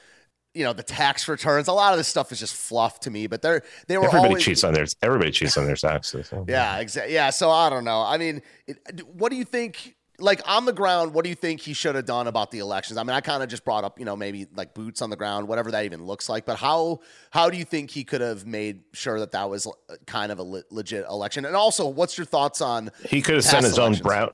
you 0.54 0.64
know, 0.64 0.72
the 0.72 0.82
tax 0.82 1.28
returns. 1.28 1.68
A 1.68 1.72
lot 1.72 1.92
of 1.92 1.98
this 1.98 2.08
stuff 2.08 2.32
is 2.32 2.40
just 2.40 2.54
fluff 2.54 3.00
to 3.00 3.10
me, 3.10 3.26
but 3.26 3.42
they're, 3.42 3.62
they 3.86 3.96
were 3.96 4.06
everybody 4.06 4.28
always, 4.28 4.44
cheats 4.44 4.64
on 4.64 4.74
their 4.74 4.86
everybody 5.02 5.30
cheats 5.30 5.56
on 5.56 5.66
their 5.66 5.76
taxes. 5.76 6.28
So. 6.28 6.44
Yeah, 6.48 6.78
exactly. 6.78 7.14
Yeah, 7.14 7.30
so 7.30 7.50
I 7.50 7.70
don't 7.70 7.84
know. 7.84 8.02
I 8.02 8.18
mean, 8.18 8.42
it, 8.66 9.06
what 9.14 9.30
do 9.30 9.36
you 9.36 9.44
think? 9.44 9.96
Like 10.22 10.40
on 10.48 10.64
the 10.64 10.72
ground, 10.72 11.12
what 11.14 11.24
do 11.24 11.28
you 11.30 11.34
think 11.34 11.60
he 11.60 11.72
should 11.72 11.96
have 11.96 12.06
done 12.06 12.28
about 12.28 12.52
the 12.52 12.60
elections? 12.60 12.96
I 12.96 13.02
mean, 13.02 13.10
I 13.14 13.20
kind 13.20 13.42
of 13.42 13.48
just 13.48 13.64
brought 13.64 13.82
up, 13.82 13.98
you 13.98 14.04
know, 14.04 14.14
maybe 14.14 14.46
like 14.54 14.72
boots 14.72 15.02
on 15.02 15.10
the 15.10 15.16
ground, 15.16 15.48
whatever 15.48 15.72
that 15.72 15.84
even 15.84 16.04
looks 16.06 16.28
like. 16.28 16.46
But 16.46 16.58
how 16.58 17.00
how 17.32 17.50
do 17.50 17.56
you 17.56 17.64
think 17.64 17.90
he 17.90 18.04
could 18.04 18.20
have 18.20 18.46
made 18.46 18.82
sure 18.92 19.18
that 19.18 19.32
that 19.32 19.50
was 19.50 19.66
uh, 19.66 19.70
kind 20.06 20.30
of 20.30 20.38
a 20.38 20.42
le- 20.44 20.62
legit 20.70 21.04
election? 21.06 21.44
And 21.44 21.56
also, 21.56 21.88
what's 21.88 22.16
your 22.16 22.24
thoughts 22.24 22.60
on? 22.60 22.90
He 23.04 23.20
could 23.20 23.34
have 23.34 23.44
sent 23.44 23.64
his 23.64 23.76
elections. 23.76 23.98
own 24.00 24.02
brown. 24.02 24.30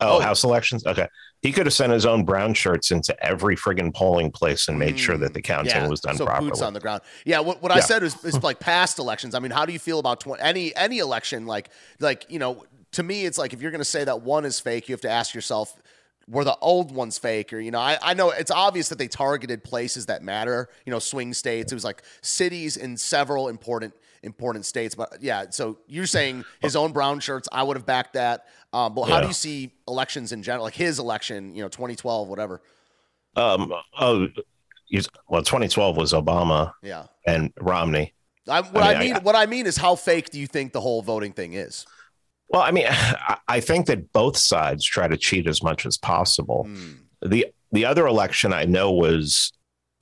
Oh, 0.00 0.16
Oh. 0.16 0.20
house 0.20 0.42
elections. 0.42 0.84
Okay, 0.84 1.06
he 1.42 1.52
could 1.52 1.64
have 1.66 1.72
sent 1.72 1.92
his 1.92 2.04
own 2.06 2.24
brown 2.24 2.54
shirts 2.54 2.90
into 2.90 3.14
every 3.24 3.54
friggin' 3.56 3.94
polling 3.94 4.32
place 4.32 4.66
and 4.66 4.76
made 4.76 4.98
sure 4.98 5.16
that 5.16 5.32
the 5.32 5.40
counting 5.40 5.72
Mm, 5.72 5.82
Yeah, 5.82 5.88
was 5.88 6.00
done 6.00 6.16
so 6.16 6.26
properly. 6.26 6.50
boots 6.50 6.60
on 6.60 6.72
the 6.72 6.80
ground. 6.80 7.02
Yeah, 7.24 7.38
what, 7.38 7.62
what 7.62 7.70
I 7.70 7.78
said 7.78 8.02
is, 8.02 8.16
is 8.24 8.42
like 8.42 8.58
past 8.58 8.98
elections. 8.98 9.34
I 9.34 9.38
mean, 9.38 9.52
how 9.52 9.64
do 9.64 9.72
you 9.72 9.78
feel 9.78 10.00
about 10.00 10.20
tw- 10.20 10.38
any 10.40 10.74
any 10.74 10.98
election? 10.98 11.46
Like 11.46 11.68
like 12.00 12.26
you 12.28 12.40
know, 12.40 12.64
to 12.92 13.02
me, 13.02 13.24
it's 13.26 13.38
like 13.38 13.52
if 13.52 13.60
you're 13.62 13.70
going 13.70 13.80
to 13.80 13.84
say 13.84 14.04
that 14.04 14.22
one 14.22 14.44
is 14.44 14.60
fake, 14.60 14.88
you 14.88 14.92
have 14.92 15.00
to 15.02 15.10
ask 15.10 15.34
yourself, 15.34 15.80
were 16.28 16.44
the 16.44 16.56
old 16.60 16.92
ones 16.94 17.18
fake? 17.18 17.52
Or 17.52 17.58
you 17.58 17.70
know, 17.70 17.80
I, 17.80 17.98
I 18.02 18.14
know 18.14 18.30
it's 18.30 18.50
obvious 18.50 18.88
that 18.90 18.98
they 18.98 19.08
targeted 19.08 19.64
places 19.64 20.06
that 20.06 20.22
matter. 20.22 20.68
You 20.86 20.92
know, 20.92 20.98
swing 20.98 21.34
states. 21.34 21.72
It 21.72 21.74
was 21.74 21.84
like 21.84 22.02
cities 22.20 22.76
in 22.76 22.96
several 22.96 23.48
important 23.48 23.94
important 24.22 24.64
states. 24.64 24.94
But 24.94 25.18
yeah, 25.20 25.46
so 25.50 25.78
you're 25.88 26.06
saying 26.06 26.44
his 26.60 26.76
own 26.76 26.92
brown 26.92 27.18
shirts. 27.20 27.48
I 27.50 27.62
would 27.64 27.76
have 27.76 27.86
backed 27.86 28.12
that. 28.14 28.46
Um, 28.72 28.94
but 28.94 29.04
how 29.08 29.20
do 29.20 29.26
you 29.26 29.32
see 29.32 29.72
elections 29.88 30.30
in 30.32 30.42
general? 30.42 30.64
Like 30.64 30.74
his 30.74 30.98
election, 31.00 31.54
you 31.56 31.62
know, 31.62 31.68
2012, 31.68 32.28
whatever. 32.28 32.62
Um. 33.36 33.72
Oh, 33.98 34.28
well, 35.28 35.42
2012 35.42 35.96
was 35.96 36.12
Obama 36.12 36.74
Yeah. 36.82 37.06
and 37.26 37.52
Romney. 37.60 38.12
I, 38.48 38.60
what 38.60 38.82
I 38.82 38.90
I 38.94 38.98
mean, 38.98 39.08
mean, 39.08 39.16
I- 39.16 39.18
what 39.20 39.34
I 39.34 39.46
mean 39.46 39.66
is, 39.66 39.76
how 39.76 39.94
fake 39.96 40.30
do 40.30 40.38
you 40.38 40.46
think 40.46 40.72
the 40.72 40.80
whole 40.80 41.00
voting 41.02 41.32
thing 41.32 41.54
is? 41.54 41.86
Well, 42.52 42.62
I 42.62 42.70
mean, 42.70 42.86
I- 43.48 43.60
think 43.60 43.86
that 43.86 44.12
both 44.12 44.36
sides 44.36 44.84
try 44.84 45.08
to 45.08 45.16
cheat 45.16 45.46
as 45.48 45.62
much 45.62 45.86
as 45.86 45.96
possible. 45.96 46.64
Hmm. 46.64 46.92
the 47.22 47.46
The 47.72 47.84
other 47.84 48.06
election 48.06 48.52
I 48.52 48.64
know 48.64 48.92
was 48.92 49.52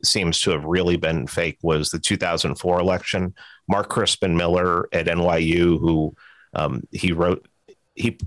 seems 0.02 0.40
to 0.40 0.50
have 0.50 0.64
really 0.64 0.96
been 0.96 1.26
fake 1.26 1.58
was 1.62 1.90
the 1.90 1.98
2004 1.98 2.80
election. 2.80 3.34
Mark 3.68 3.88
Crispin 3.88 4.36
Miller 4.36 4.88
at 4.92 5.06
NYU, 5.06 5.78
who 5.78 6.14
um, 6.54 6.82
he 6.90 7.12
wrote 7.12 7.46
he 7.94 8.18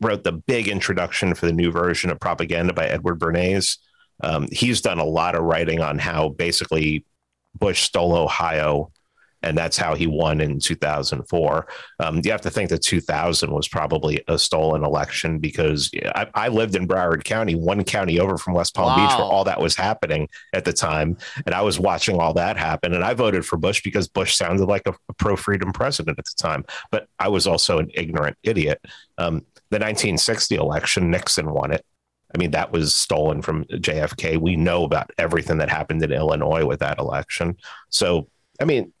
wrote 0.00 0.24
the 0.24 0.32
big 0.32 0.68
introduction 0.68 1.34
for 1.34 1.46
the 1.46 1.52
new 1.52 1.70
version 1.70 2.10
of 2.10 2.20
propaganda 2.20 2.72
by 2.72 2.86
Edward 2.86 3.18
Bernays. 3.18 3.78
Um, 4.22 4.48
he's 4.50 4.80
done 4.80 4.98
a 4.98 5.04
lot 5.04 5.34
of 5.34 5.42
writing 5.42 5.80
on 5.80 5.98
how 5.98 6.30
basically 6.30 7.04
Bush 7.58 7.82
stole 7.82 8.14
Ohio, 8.14 8.90
and 9.46 9.56
that's 9.56 9.76
how 9.76 9.94
he 9.94 10.08
won 10.08 10.40
in 10.40 10.58
2004. 10.58 11.68
Um, 12.00 12.20
you 12.24 12.32
have 12.32 12.40
to 12.40 12.50
think 12.50 12.68
that 12.70 12.82
2000 12.82 13.50
was 13.52 13.68
probably 13.68 14.20
a 14.26 14.36
stolen 14.36 14.84
election 14.84 15.38
because 15.38 15.88
I, 16.16 16.26
I 16.34 16.48
lived 16.48 16.74
in 16.74 16.88
Broward 16.88 17.22
County, 17.22 17.54
one 17.54 17.84
county 17.84 18.18
over 18.18 18.38
from 18.38 18.54
West 18.54 18.74
Palm 18.74 19.00
Beach, 19.00 19.16
where 19.16 19.24
all 19.24 19.44
that 19.44 19.60
was 19.60 19.76
happening 19.76 20.28
at 20.52 20.64
the 20.64 20.72
time, 20.72 21.16
and 21.46 21.54
I 21.54 21.62
was 21.62 21.78
watching 21.78 22.18
all 22.18 22.34
that 22.34 22.56
happen. 22.56 22.92
And 22.92 23.04
I 23.04 23.14
voted 23.14 23.46
for 23.46 23.56
Bush 23.56 23.82
because 23.82 24.08
Bush 24.08 24.34
sounded 24.34 24.66
like 24.66 24.88
a, 24.88 24.94
a 25.08 25.12
pro-freedom 25.14 25.72
president 25.72 26.18
at 26.18 26.24
the 26.24 26.34
time, 26.36 26.64
but 26.90 27.06
I 27.20 27.28
was 27.28 27.46
also 27.46 27.78
an 27.78 27.90
ignorant 27.94 28.36
idiot. 28.42 28.80
Um, 29.16 29.46
the 29.70 29.78
1960 29.78 30.56
election, 30.56 31.10
Nixon 31.10 31.52
won 31.52 31.70
it. 31.70 31.84
I 32.34 32.38
mean, 32.38 32.50
that 32.50 32.72
was 32.72 32.96
stolen 32.96 33.42
from 33.42 33.64
JFK. 33.66 34.38
We 34.38 34.56
know 34.56 34.82
about 34.82 35.12
everything 35.18 35.58
that 35.58 35.70
happened 35.70 36.02
in 36.02 36.10
Illinois 36.10 36.64
with 36.64 36.80
that 36.80 36.98
election. 36.98 37.56
So, 37.90 38.28
I 38.60 38.64
mean, 38.64 38.92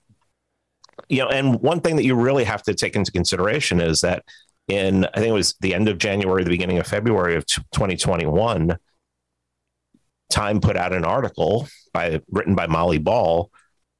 you 1.08 1.18
know, 1.18 1.28
and 1.28 1.60
one 1.60 1.80
thing 1.80 1.96
that 1.96 2.04
you 2.04 2.14
really 2.14 2.44
have 2.44 2.62
to 2.64 2.74
take 2.74 2.96
into 2.96 3.12
consideration 3.12 3.80
is 3.80 4.00
that 4.00 4.24
in, 4.68 5.04
I 5.04 5.18
think 5.18 5.28
it 5.28 5.32
was 5.32 5.54
the 5.60 5.74
end 5.74 5.88
of 5.88 5.98
January, 5.98 6.42
the 6.42 6.50
beginning 6.50 6.78
of 6.78 6.86
February 6.86 7.36
of 7.36 7.46
2021, 7.46 8.78
Time 10.28 10.60
put 10.60 10.76
out 10.76 10.92
an 10.92 11.04
article 11.04 11.68
by 11.92 12.20
written 12.32 12.56
by 12.56 12.66
Molly 12.66 12.98
Ball, 12.98 13.48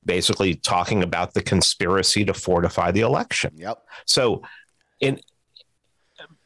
basically 0.05 0.55
talking 0.55 1.05
about 1.05 1.35
the 1.35 1.43
conspiracy 1.43 2.25
to 2.25 2.35
fortify 2.35 2.91
the 2.91 3.03
election. 3.03 3.53
Yep. 3.55 3.79
So, 4.07 4.43
in 4.99 5.21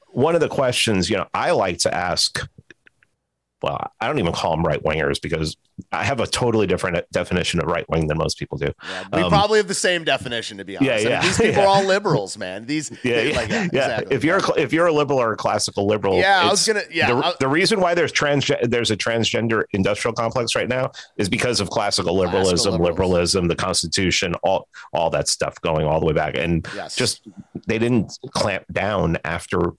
one 0.08 0.34
of 0.34 0.42
the 0.42 0.48
questions, 0.48 1.08
you 1.08 1.16
know, 1.16 1.28
I 1.32 1.52
like 1.52 1.78
to 1.78 1.94
ask, 1.94 2.46
well, 3.62 3.90
I 3.98 4.06
don't 4.06 4.18
even 4.18 4.34
call 4.34 4.50
them 4.50 4.66
right 4.66 4.82
wingers 4.82 5.20
because 5.20 5.56
I 5.92 6.04
have 6.04 6.20
a 6.20 6.26
totally 6.26 6.66
different 6.66 6.98
definition 7.12 7.60
of 7.60 7.66
right 7.66 7.88
wing 7.88 8.06
than 8.06 8.18
most 8.18 8.38
people 8.38 8.58
do. 8.58 8.72
Yeah, 8.88 9.04
we 9.12 9.22
Um, 9.22 9.30
probably 9.30 9.58
have 9.58 9.68
the 9.68 9.74
same 9.74 10.04
definition, 10.04 10.58
to 10.58 10.64
be 10.64 10.76
honest. 10.76 10.88
Yeah, 10.88 10.94
I 10.94 10.98
mean, 10.98 11.08
yeah, 11.10 11.22
these 11.22 11.36
people 11.38 11.54
yeah. 11.62 11.64
are 11.64 11.66
all 11.66 11.84
liberals, 11.96 12.36
man. 12.38 12.66
These, 12.66 12.90
Yeah, 13.02 13.16
they- 13.16 13.30
yeah, 13.30 13.36
like, 13.36 13.48
yeah, 13.50 13.56
yeah. 13.72 13.84
exactly. 13.84 14.16
If 14.16 14.24
you're 14.24 14.38
a, 14.38 14.52
if 14.58 14.72
you're 14.72 14.86
a 14.86 14.92
liberal 14.92 15.20
or 15.20 15.32
a 15.32 15.36
classical 15.36 15.86
liberal, 15.86 16.16
yeah, 16.18 16.42
I 16.42 16.50
was 16.50 16.66
gonna, 16.66 16.82
yeah, 16.90 17.08
the, 17.14 17.36
the 17.40 17.48
reason 17.48 17.80
why 17.80 17.94
there's 17.94 18.12
trans 18.12 18.50
there's 18.62 18.90
a 18.90 18.96
transgender 18.96 19.64
industrial 19.72 20.14
complex 20.14 20.54
right 20.54 20.68
now 20.68 20.90
is 21.16 21.28
because 21.28 21.60
of 21.60 21.70
classical 21.70 22.16
liberalism, 22.16 22.72
liberals. 22.72 22.90
liberalism, 22.90 23.48
the 23.48 23.56
Constitution, 23.56 24.34
all 24.42 24.68
all 24.92 25.10
that 25.10 25.28
stuff 25.28 25.60
going 25.60 25.86
all 25.86 26.00
the 26.00 26.06
way 26.06 26.12
back, 26.12 26.36
and 26.36 26.66
yes, 26.74 26.96
just 26.96 27.26
they 27.66 27.78
didn't 27.78 28.18
clamp 28.32 28.64
down 28.72 29.18
after 29.24 29.72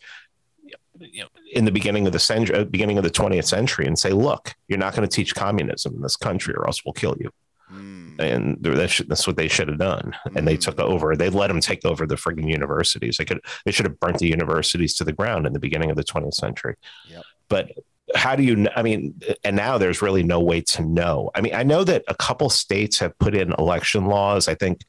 you 1.12 1.22
know 1.24 1.28
in 1.54 1.66
the 1.66 1.72
beginning 1.72 2.06
of 2.08 2.14
the 2.14 2.20
century 2.20 2.56
uh, 2.56 2.64
beginning 2.64 2.98
of 2.98 3.04
the 3.04 3.10
20th 3.10 3.46
century 3.46 3.86
and 3.88 3.98
say 3.98 4.12
look 4.12 4.54
you're 4.68 4.80
not 4.80 4.96
going 4.96 5.08
to 5.08 5.14
teach 5.16 5.34
communism 5.36 5.96
in 5.96 6.02
this 6.02 6.16
country 6.18 6.54
or 6.56 6.66
else 6.68 6.84
we'll 6.86 6.94
kill 6.94 7.16
you. 7.20 7.30
Hmm. 7.68 8.20
and 8.20 8.58
that's, 8.62 8.98
that's 9.08 9.26
what 9.26 9.38
they 9.38 9.48
should 9.48 9.70
have 9.70 9.78
done. 9.78 10.14
And 10.36 10.46
they 10.46 10.58
Mm. 10.58 10.62
took 10.62 10.80
over 10.82 11.16
they 11.16 11.30
let 11.30 11.48
them 11.48 11.62
take 11.62 11.86
over 11.86 12.06
the 12.06 12.16
friggin' 12.16 12.50
universities. 12.50 13.16
They 13.18 13.24
could 13.26 13.40
they 13.66 13.72
should 13.72 13.86
have 13.86 13.98
burnt 14.00 14.18
the 14.20 14.28
universities 14.28 14.94
to 14.96 15.06
the 15.06 15.14
ground 15.14 15.48
in 15.48 15.54
the 15.54 15.60
beginning 15.60 15.90
of 15.90 15.96
the 15.96 16.04
20th 16.04 16.34
century. 16.34 16.76
Yep. 17.10 17.24
but 17.48 17.72
how 18.14 18.36
do 18.36 18.44
you 18.44 18.56
kn- 18.56 18.70
i 18.76 18.82
mean 18.84 19.18
and 19.46 19.56
now 19.56 19.78
there's 19.78 20.02
really 20.02 20.22
no 20.24 20.42
way 20.42 20.60
to 20.60 20.82
know. 20.84 21.32
I 21.34 21.40
mean 21.40 21.54
i 21.56 21.64
know 21.64 21.86
that 21.86 22.04
a 22.10 22.16
couple 22.16 22.50
states 22.50 23.00
have 23.00 23.18
put 23.20 23.34
in 23.36 23.54
election 23.54 24.06
laws. 24.06 24.50
I 24.50 24.56
think 24.56 24.82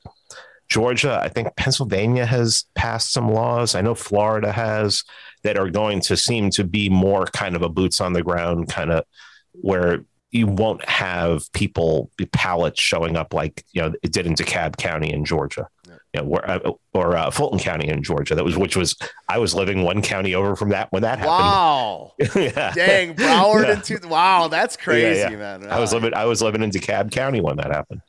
Georgia, 0.72 1.20
I 1.22 1.28
think 1.28 1.54
Pennsylvania 1.56 2.24
has 2.24 2.64
passed 2.74 3.12
some 3.12 3.30
laws. 3.30 3.74
I 3.74 3.82
know 3.82 3.94
Florida 3.94 4.50
has 4.52 5.04
that 5.44 5.58
are 5.58 5.68
going 5.68 6.00
to 6.02 6.16
seem 6.16 6.48
to 6.50 6.64
be 6.64 6.88
more 6.88 7.26
kind 7.26 7.54
of 7.54 7.62
a 7.62 7.68
boots 7.68 8.00
on 8.00 8.14
the 8.14 8.22
ground 8.22 8.68
kind 8.70 8.90
of 8.90 9.04
where 9.52 10.04
you 10.30 10.46
won't 10.46 10.82
have 10.88 11.42
people 11.52 12.10
pallets 12.32 12.80
showing 12.80 13.16
up 13.16 13.34
like 13.34 13.64
you 13.72 13.82
know 13.82 13.92
it 14.02 14.12
did 14.14 14.26
in 14.26 14.34
DeKalb 14.34 14.78
County 14.78 15.12
in 15.12 15.26
Georgia, 15.26 15.68
Yeah. 15.86 15.94
you 16.14 16.20
know, 16.22 16.26
where, 16.28 16.50
uh, 16.50 16.70
or 16.94 17.16
uh, 17.18 17.30
Fulton 17.30 17.58
County 17.58 17.88
in 17.88 18.02
Georgia. 18.02 18.34
That 18.34 18.42
was 18.44 18.56
which 18.56 18.74
was 18.74 18.96
I 19.28 19.36
was 19.36 19.54
living 19.54 19.82
one 19.82 20.00
county 20.00 20.34
over 20.34 20.56
from 20.56 20.70
that 20.70 20.90
when 20.90 21.02
that 21.02 21.18
happened. 21.18 21.36
wow, 21.36 22.12
yeah. 22.34 22.72
dang, 22.72 23.14
Broward 23.14 23.64
Yeah. 23.64 23.72
into 23.74 24.08
wow, 24.08 24.48
that's 24.48 24.78
crazy, 24.78 25.20
yeah. 25.20 25.36
man. 25.36 25.68
I 25.70 25.78
was 25.78 25.92
living 25.92 26.14
I 26.14 26.24
was 26.24 26.40
living 26.40 26.62
in 26.62 26.70
DeKalb 26.70 27.12
County 27.12 27.42
when 27.42 27.56
that 27.58 27.70
happened. 27.70 28.00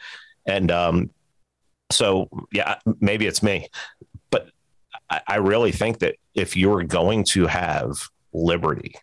And 0.45 0.71
um 0.71 1.09
so 1.93 2.29
yeah, 2.51 2.75
maybe 2.99 3.27
it's 3.27 3.43
me. 3.43 3.67
But 4.29 4.49
I, 5.09 5.21
I 5.27 5.35
really 5.37 5.71
think 5.71 5.99
that 5.99 6.15
if 6.33 6.57
you're 6.57 6.83
going 6.83 7.23
to 7.25 7.47
have 7.47 8.09
liberty 8.33 8.95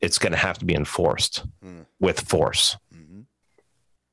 it's 0.00 0.18
going 0.18 0.32
to 0.32 0.38
have 0.38 0.58
to 0.58 0.64
be 0.64 0.74
enforced 0.74 1.44
mm. 1.64 1.84
with 1.98 2.20
force. 2.20 2.76
Mm-hmm. 2.94 3.20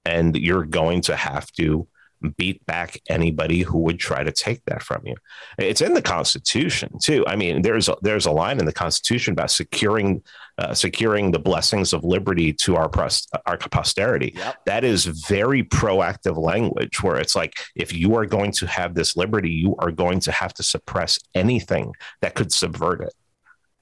And 0.05 0.35
you're 0.35 0.65
going 0.65 1.01
to 1.01 1.15
have 1.15 1.51
to 1.53 1.87
beat 2.35 2.65
back 2.65 2.99
anybody 3.09 3.61
who 3.61 3.79
would 3.79 3.99
try 3.99 4.23
to 4.23 4.31
take 4.31 4.63
that 4.65 4.81
from 4.81 5.03
you. 5.05 5.15
It's 5.59 5.81
in 5.81 5.93
the 5.93 6.01
Constitution 6.01 6.97
too. 7.01 7.23
I 7.27 7.35
mean, 7.35 7.61
there's 7.61 7.89
a, 7.89 7.95
there's 8.01 8.25
a 8.25 8.31
line 8.31 8.59
in 8.59 8.65
the 8.65 8.73
Constitution 8.73 9.33
about 9.33 9.51
securing 9.51 10.23
uh, 10.57 10.73
securing 10.73 11.31
the 11.31 11.39
blessings 11.39 11.93
of 11.93 12.03
liberty 12.03 12.51
to 12.51 12.75
our 12.75 12.89
pros- 12.89 13.27
our 13.45 13.57
posterity. 13.57 14.33
Yep. 14.35 14.55
That 14.65 14.83
is 14.83 15.05
very 15.05 15.63
proactive 15.63 16.37
language, 16.37 17.03
where 17.03 17.17
it's 17.17 17.35
like 17.35 17.53
if 17.75 17.93
you 17.93 18.15
are 18.15 18.25
going 18.25 18.51
to 18.53 18.67
have 18.67 18.95
this 18.95 19.15
liberty, 19.15 19.51
you 19.51 19.75
are 19.79 19.91
going 19.91 20.19
to 20.21 20.31
have 20.31 20.53
to 20.55 20.63
suppress 20.63 21.19
anything 21.35 21.93
that 22.21 22.33
could 22.33 22.51
subvert 22.51 23.01
it. 23.01 23.13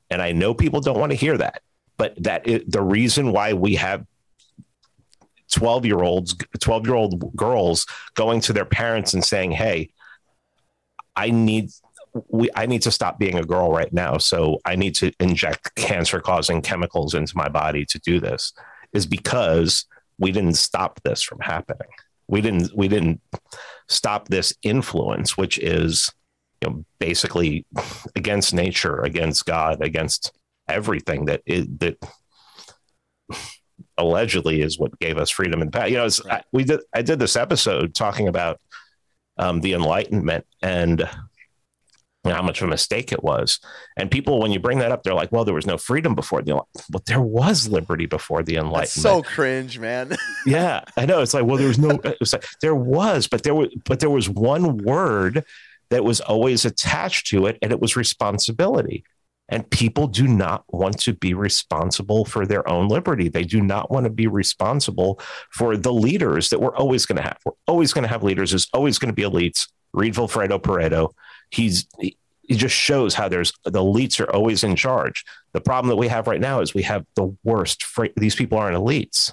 And 0.10 0.22
I 0.22 0.34
know 0.34 0.54
people 0.54 0.82
don't 0.82 1.00
want 1.00 1.12
to 1.12 1.18
hear 1.18 1.38
that, 1.38 1.62
but 1.98 2.22
that 2.24 2.48
is, 2.48 2.64
the 2.68 2.82
reason 2.82 3.32
why 3.32 3.54
we 3.54 3.76
have 3.76 4.06
12 5.52 5.86
year 5.86 6.00
olds 6.00 6.36
12 6.60 6.86
year 6.88 6.96
old 6.96 7.36
girls 7.36 7.86
going 8.16 8.42
to 8.42 8.52
their 8.52 8.66
parents 8.66 9.14
and 9.14 9.24
saying 9.24 9.52
hey 9.52 9.92
i 11.16 11.30
need 11.30 11.70
we 12.30 12.50
i 12.56 12.66
need 12.66 12.82
to 12.82 12.92
stop 12.92 13.20
being 13.20 13.38
a 13.38 13.44
girl 13.44 13.72
right 13.72 13.94
now 13.94 14.18
so 14.18 14.60
i 14.66 14.76
need 14.76 14.96
to 14.96 15.12
inject 15.20 15.74
cancer 15.76 16.20
causing 16.20 16.62
chemicals 16.62 17.14
into 17.14 17.36
my 17.36 17.50
body 17.50 17.86
to 17.86 18.00
do 18.00 18.20
this 18.20 18.54
is 18.94 19.06
because 19.06 19.86
we 20.18 20.32
didn't 20.32 20.56
stop 20.56 21.00
this 21.04 21.22
from 21.22 21.40
happening 21.40 21.88
we 22.28 22.42
didn't 22.42 22.72
we 22.76 22.88
didn't 22.88 23.22
stop 23.90 24.28
this 24.30 24.54
influence 24.64 25.38
which 25.38 25.58
is 25.60 26.12
you 26.62 26.70
know 26.70 26.86
basically 27.00 27.66
against 28.16 28.54
nature 28.54 29.02
against 29.02 29.46
god 29.46 29.82
against 29.82 30.32
everything 30.68 31.26
that 31.26 31.42
it, 31.46 31.80
that 31.80 31.98
allegedly 33.98 34.62
is 34.62 34.80
what 34.80 34.98
gave 35.00 35.18
us 35.18 35.30
freedom 35.30 35.62
in 35.62 35.68
the 35.68 35.72
past. 35.72 35.92
You 35.92 35.98
know. 35.98 36.34
I, 36.34 36.42
we 36.52 36.64
did 36.64 36.82
I 36.94 37.02
did 37.02 37.20
this 37.20 37.36
episode 37.36 37.94
talking 37.94 38.28
about 38.28 38.60
um, 39.38 39.62
the 39.62 39.74
Enlightenment 39.74 40.46
and 40.62 41.08
how 42.34 42.42
much 42.42 42.62
of 42.62 42.68
a 42.68 42.72
mistake 42.72 43.12
it 43.12 43.24
was. 43.24 43.60
And 43.98 44.10
people, 44.10 44.40
when 44.40 44.52
you 44.52 44.60
bring 44.60 44.80
that 44.80 44.92
up, 44.92 45.04
they're 45.04 45.14
like, 45.14 45.32
"Well, 45.32 45.46
there 45.46 45.54
was 45.54 45.66
no 45.66 45.78
freedom 45.78 46.16
before 46.16 46.42
the, 46.42 46.62
but 46.90 47.06
there 47.06 47.22
was 47.22 47.68
liberty 47.68 48.06
before 48.06 48.44
the 48.44 48.56
Enlightenment." 48.56 48.82
That's 48.82 49.02
so 49.02 49.22
cringe, 49.22 49.80
man. 49.80 50.16
yeah, 50.46 50.84
I 50.98 51.06
know. 51.06 51.22
It's 51.22 51.34
like, 51.34 51.46
well, 51.46 51.58
there 51.58 51.68
was 51.68 51.80
no. 51.80 52.00
It 52.04 52.18
was 52.20 52.34
like 52.34 52.46
there 52.62 52.76
was, 52.76 53.28
but 53.28 53.44
there 53.44 53.56
was, 53.56 53.70
but 53.86 54.00
there 54.00 54.10
was 54.10 54.30
one 54.30 54.78
word 54.78 55.44
that 55.90 56.04
was 56.04 56.22
always 56.22 56.66
attached 56.66 57.28
to 57.28 57.46
it, 57.46 57.58
and 57.62 57.72
it 57.72 57.80
was 57.80 57.96
responsibility. 57.96 59.04
And 59.50 59.70
people 59.70 60.08
do 60.08 60.28
not 60.28 60.64
want 60.70 61.00
to 61.02 61.14
be 61.14 61.34
responsible 61.34 62.26
for 62.26 62.46
their 62.48 62.68
own 62.68 62.88
liberty. 62.88 63.30
They 63.30 63.44
do 63.44 63.62
not 63.62 63.92
want 63.92 64.06
to 64.06 64.10
be 64.10 64.26
responsible 64.26 65.20
for 65.52 65.78
the 65.78 65.94
leaders 65.94 66.50
that 66.50 66.60
we're 66.60 66.76
always 66.76 67.06
going 67.06 67.18
to 67.18 67.22
have. 67.22 67.38
We're 67.46 67.54
always 67.68 67.94
going 67.94 68.04
to 68.04 68.10
have 68.10 68.24
leaders. 68.24 68.52
There's 68.52 68.68
always 68.74 68.98
going 68.98 69.10
to 69.10 69.16
be 69.16 69.22
elites. 69.22 69.68
Read 69.94 70.16
Vilfredo 70.16 70.60
Pareto. 70.60 71.12
He's 71.50 71.88
he, 72.00 72.18
just 72.52 72.76
shows 72.76 73.16
how 73.16 73.28
there's 73.28 73.52
the 73.64 73.82
elites 73.82 74.20
are 74.20 74.32
always 74.32 74.64
in 74.64 74.76
charge. 74.76 75.26
The 75.54 75.62
problem 75.62 75.90
that 75.90 75.96
we 75.96 76.08
have 76.08 76.28
right 76.28 76.40
now 76.40 76.62
is 76.62 76.74
we 76.74 76.84
have 76.84 77.06
the 77.16 77.36
worst. 77.44 77.84
These 78.16 78.36
people 78.36 78.58
aren't 78.58 78.78
elites. 78.78 79.32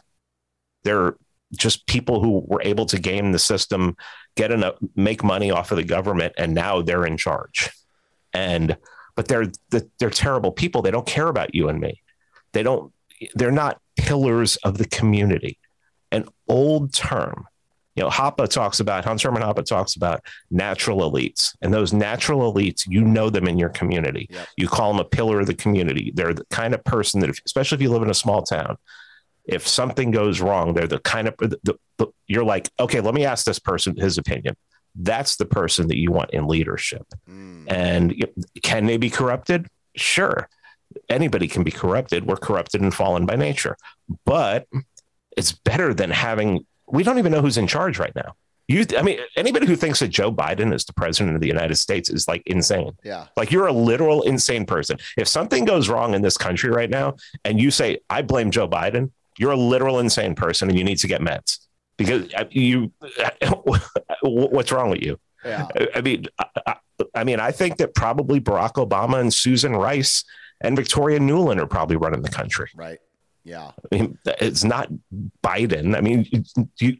They're 0.84 1.16
just 1.56 1.86
people 1.86 2.22
who 2.22 2.44
were 2.46 2.62
able 2.62 2.86
to 2.86 2.98
game 2.98 3.32
the 3.32 3.38
system, 3.38 3.96
get 4.36 4.50
enough, 4.50 4.76
make 4.96 5.22
money 5.22 5.50
off 5.50 5.70
of 5.70 5.76
the 5.76 5.84
government, 5.84 6.32
and 6.38 6.54
now 6.54 6.80
they're 6.80 7.04
in 7.04 7.16
charge. 7.16 7.70
And 8.32 8.76
but 9.14 9.28
they're 9.28 9.52
they're 9.98 10.10
terrible 10.10 10.52
people. 10.52 10.82
They 10.82 10.90
don't 10.90 11.06
care 11.06 11.28
about 11.28 11.54
you 11.54 11.68
and 11.68 11.80
me. 11.80 12.02
They 12.52 12.62
don't. 12.62 12.92
They're 13.34 13.50
not 13.50 13.80
pillars 13.96 14.56
of 14.56 14.78
the 14.78 14.86
community. 14.86 15.58
An 16.10 16.28
old 16.48 16.92
term. 16.92 17.46
You 17.94 18.02
know, 18.02 18.08
Hoppe 18.08 18.48
talks 18.48 18.80
about 18.80 19.04
Hans 19.04 19.22
Hermann 19.22 19.42
Hoppe 19.42 19.64
talks 19.64 19.96
about 19.96 20.24
natural 20.50 21.10
elites, 21.10 21.54
and 21.60 21.74
those 21.74 21.92
natural 21.92 22.52
elites, 22.52 22.84
you 22.88 23.02
know 23.02 23.28
them 23.28 23.46
in 23.46 23.58
your 23.58 23.68
community. 23.68 24.28
Yep. 24.30 24.48
You 24.56 24.68
call 24.68 24.92
them 24.92 25.00
a 25.00 25.04
pillar 25.04 25.40
of 25.40 25.46
the 25.46 25.54
community. 25.54 26.12
They're 26.14 26.34
the 26.34 26.46
kind 26.46 26.74
of 26.74 26.82
person 26.84 27.20
that, 27.20 27.30
if, 27.30 27.40
especially 27.44 27.76
if 27.76 27.82
you 27.82 27.90
live 27.90 28.02
in 28.02 28.10
a 28.10 28.14
small 28.14 28.42
town, 28.42 28.76
if 29.44 29.66
something 29.68 30.10
goes 30.10 30.40
wrong, 30.40 30.72
they're 30.72 30.86
the 30.86 31.00
kind 31.00 31.28
of 31.28 31.34
the, 31.36 31.76
the, 31.98 32.06
you're 32.28 32.44
like, 32.44 32.70
okay, 32.80 33.00
let 33.00 33.14
me 33.14 33.24
ask 33.24 33.44
this 33.44 33.58
person 33.58 33.96
his 33.96 34.16
opinion 34.16 34.56
that's 34.94 35.36
the 35.36 35.46
person 35.46 35.88
that 35.88 35.98
you 35.98 36.10
want 36.12 36.30
in 36.30 36.46
leadership. 36.46 37.06
Mm. 37.28 37.70
And 37.70 38.26
can 38.62 38.86
they 38.86 38.96
be 38.96 39.10
corrupted? 39.10 39.66
Sure. 39.96 40.48
Anybody 41.08 41.48
can 41.48 41.64
be 41.64 41.70
corrupted. 41.70 42.26
We're 42.26 42.36
corrupted 42.36 42.82
and 42.82 42.92
fallen 42.92 43.26
by 43.26 43.36
nature. 43.36 43.76
But 44.26 44.66
it's 45.36 45.52
better 45.52 45.94
than 45.94 46.10
having, 46.10 46.66
we 46.92 47.02
don't 47.02 47.18
even 47.18 47.32
know 47.32 47.40
who's 47.40 47.58
in 47.58 47.66
charge 47.66 47.98
right 47.98 48.14
now. 48.14 48.34
You, 48.68 48.86
I 48.96 49.02
mean, 49.02 49.18
anybody 49.36 49.66
who 49.66 49.74
thinks 49.74 49.98
that 49.98 50.08
Joe 50.08 50.32
Biden 50.32 50.72
is 50.72 50.84
the 50.84 50.92
president 50.92 51.34
of 51.34 51.40
the 51.40 51.48
United 51.48 51.74
States 51.74 52.08
is 52.08 52.28
like 52.28 52.42
insane. 52.46 52.92
Yeah. 53.02 53.26
Like 53.36 53.50
you're 53.50 53.66
a 53.66 53.72
literal 53.72 54.22
insane 54.22 54.66
person. 54.66 54.98
If 55.16 55.26
something 55.26 55.64
goes 55.64 55.88
wrong 55.88 56.14
in 56.14 56.22
this 56.22 56.38
country 56.38 56.70
right 56.70 56.88
now 56.88 57.16
and 57.44 57.60
you 57.60 57.72
say, 57.72 57.98
I 58.08 58.22
blame 58.22 58.52
Joe 58.52 58.68
Biden, 58.68 59.10
you're 59.38 59.50
a 59.50 59.56
literal 59.56 59.98
insane 59.98 60.34
person 60.34 60.68
and 60.68 60.78
you 60.78 60.84
need 60.84 60.98
to 60.98 61.08
get 61.08 61.20
meds 61.20 61.58
because 61.96 62.32
you 62.50 62.92
what's 64.22 64.72
wrong 64.72 64.90
with 64.90 65.02
you 65.02 65.18
yeah. 65.44 65.66
i 65.94 66.00
mean 66.00 66.26
I, 66.66 66.76
I, 67.14 67.24
mean 67.24 67.40
i 67.40 67.50
think 67.50 67.78
that 67.78 67.94
probably 67.94 68.40
barack 68.40 68.74
obama 68.74 69.20
and 69.20 69.32
susan 69.32 69.74
rice 69.74 70.24
and 70.60 70.76
victoria 70.76 71.18
nuland 71.18 71.60
are 71.60 71.66
probably 71.66 71.96
running 71.96 72.22
the 72.22 72.30
country 72.30 72.70
right 72.74 72.98
yeah 73.44 73.70
i 73.92 73.94
mean 73.94 74.18
it's 74.40 74.64
not 74.64 74.88
biden 75.42 75.96
i 75.96 76.00
mean 76.00 76.26
you, 76.78 76.96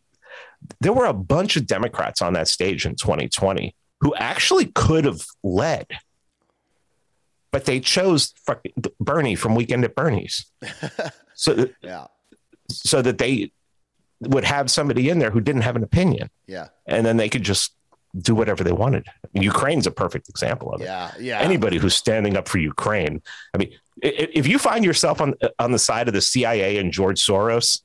there 0.81 0.93
were 0.93 1.07
a 1.07 1.15
bunch 1.15 1.57
of 1.57 1.67
democrats 1.67 2.21
on 2.23 2.33
that 2.33 2.49
stage 2.49 2.85
in 2.87 2.95
2020 2.95 3.75
who 4.01 4.15
actually 4.17 4.67
could 4.67 5.05
have 5.05 5.23
led 5.43 5.87
but 7.51 7.65
they 7.65 7.81
chose 7.81 8.33
bernie 8.99 9.35
from 9.35 9.55
weekend 9.55 9.85
at 9.85 9.95
bernie's 9.95 10.47
so 11.35 11.69
yeah 11.83 12.07
so 12.69 13.03
that 13.03 13.19
they 13.19 13.53
would 14.23 14.45
have 14.45 14.71
somebody 14.71 15.09
in 15.09 15.19
there 15.19 15.31
who 15.31 15.41
didn't 15.41 15.63
have 15.63 15.77
an 15.77 15.83
opinion. 15.83 16.31
Yeah. 16.47 16.69
And 16.87 17.05
then 17.05 17.17
they 17.17 17.29
could 17.29 17.43
just 17.43 17.75
do 18.17 18.35
whatever 18.35 18.63
they 18.63 18.73
wanted. 18.73 19.07
I 19.09 19.29
mean, 19.35 19.43
Ukraine's 19.43 19.87
a 19.87 19.91
perfect 19.91 20.29
example 20.29 20.73
of 20.73 20.81
it. 20.81 20.85
Yeah. 20.85 21.11
Yeah. 21.19 21.41
Anybody 21.41 21.79
who's 21.79 21.95
standing 21.95 22.37
up 22.37 22.49
for 22.49 22.59
Ukraine. 22.59 23.23
I 23.55 23.59
mean, 23.59 23.73
if 24.03 24.47
you 24.47 24.59
find 24.59 24.85
yourself 24.85 25.21
on 25.21 25.35
on 25.59 25.73
the 25.73 25.79
side 25.79 26.09
of 26.09 26.15
the 26.15 26.21
CIA 26.21 26.79
and 26.79 26.93
George 26.93 27.21
Soros, 27.21 27.83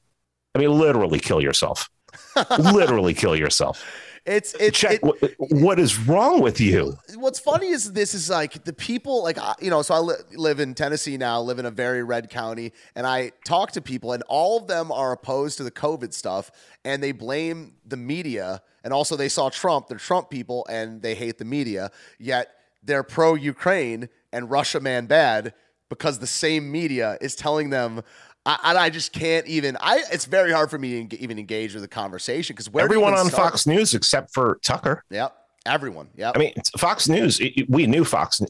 I 0.55 0.59
mean, 0.59 0.71
literally 0.71 1.19
kill 1.19 1.41
yourself. 1.41 1.89
literally 2.59 3.13
kill 3.13 3.35
yourself. 3.35 3.83
It's 4.25 4.53
it's 4.59 4.77
check 4.77 4.95
it, 4.95 5.03
what, 5.03 5.17
what 5.37 5.79
is 5.79 5.97
wrong 5.99 6.41
with 6.41 6.59
you. 6.59 6.97
What's 7.15 7.39
funny 7.39 7.67
is 7.67 7.93
this 7.93 8.13
is 8.13 8.29
like 8.29 8.65
the 8.65 8.73
people 8.73 9.23
like 9.23 9.37
you 9.61 9.69
know. 9.69 9.81
So 9.81 9.93
I 9.93 9.99
li- 9.99 10.15
live 10.35 10.59
in 10.59 10.73
Tennessee 10.73 11.15
now, 11.15 11.39
live 11.39 11.59
in 11.59 11.65
a 11.65 11.71
very 11.71 12.03
red 12.03 12.29
county, 12.29 12.73
and 12.95 13.07
I 13.07 13.31
talk 13.45 13.71
to 13.73 13.81
people, 13.81 14.11
and 14.11 14.23
all 14.27 14.57
of 14.57 14.67
them 14.67 14.91
are 14.91 15.13
opposed 15.13 15.57
to 15.57 15.63
the 15.63 15.71
COVID 15.71 16.13
stuff, 16.13 16.51
and 16.83 17.01
they 17.01 17.13
blame 17.13 17.75
the 17.85 17.95
media, 17.95 18.61
and 18.83 18.91
also 18.91 19.15
they 19.15 19.29
saw 19.29 19.49
Trump. 19.49 19.87
They're 19.87 19.97
Trump 19.97 20.29
people, 20.29 20.65
and 20.69 21.01
they 21.01 21.15
hate 21.15 21.37
the 21.37 21.45
media. 21.45 21.91
Yet 22.19 22.49
they're 22.83 23.03
pro 23.03 23.35
Ukraine 23.35 24.09
and 24.33 24.51
Russia 24.51 24.81
man 24.81 25.05
bad 25.05 25.53
because 25.89 26.19
the 26.19 26.27
same 26.27 26.71
media 26.71 27.17
is 27.21 27.35
telling 27.35 27.69
them 27.69 28.03
I, 28.47 28.75
I 28.77 28.89
just 28.89 29.11
can't 29.11 29.45
even. 29.45 29.77
I 29.81 30.03
it's 30.11 30.25
very 30.25 30.53
hard 30.53 30.69
for 30.69 30.79
me 30.79 31.05
to 31.05 31.19
even 31.19 31.37
engage 31.37 31.73
with 31.73 31.83
the 31.83 31.87
conversation 31.87 32.55
because 32.55 32.69
everyone 32.79 33.13
on 33.13 33.27
start? 33.27 33.51
Fox 33.51 33.67
News 33.67 33.93
except 33.93 34.33
for 34.33 34.59
Tucker. 34.63 35.03
Yep, 35.09 35.35
everyone. 35.65 36.07
Yep. 36.15 36.33
I 36.35 36.39
mean, 36.39 36.53
Fox 36.77 37.09
News. 37.09 37.41
We 37.67 37.87
knew 37.87 38.05
Fox. 38.05 38.41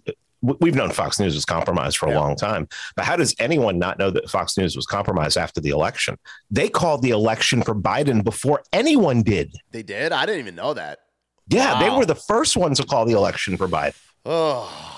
We've 0.41 0.75
known 0.75 0.91
Fox 0.91 1.19
News 1.19 1.33
was 1.33 1.45
compromised 1.45 1.97
for 1.97 2.05
a 2.05 2.13
long 2.13 2.35
time, 2.35 2.67
but 2.95 3.05
how 3.05 3.15
does 3.15 3.35
anyone 3.39 3.79
not 3.79 3.97
know 3.97 4.11
that 4.11 4.29
Fox 4.29 4.55
News 4.55 4.75
was 4.75 4.85
compromised 4.85 5.35
after 5.35 5.59
the 5.59 5.69
election? 5.69 6.15
They 6.51 6.69
called 6.69 7.01
the 7.01 7.09
election 7.09 7.63
for 7.63 7.73
Biden 7.73 8.23
before 8.23 8.61
anyone 8.71 9.23
did. 9.23 9.55
They 9.71 9.81
did. 9.81 10.11
I 10.11 10.27
didn't 10.27 10.41
even 10.41 10.55
know 10.55 10.75
that. 10.75 10.99
Yeah, 11.49 11.73
wow. 11.73 11.79
they 11.79 11.89
were 11.97 12.05
the 12.05 12.13
first 12.13 12.55
ones 12.55 12.79
to 12.79 12.85
call 12.85 13.05
the 13.05 13.13
election 13.13 13.57
for 13.57 13.67
Biden. 13.67 13.95
Oh. 14.25 14.96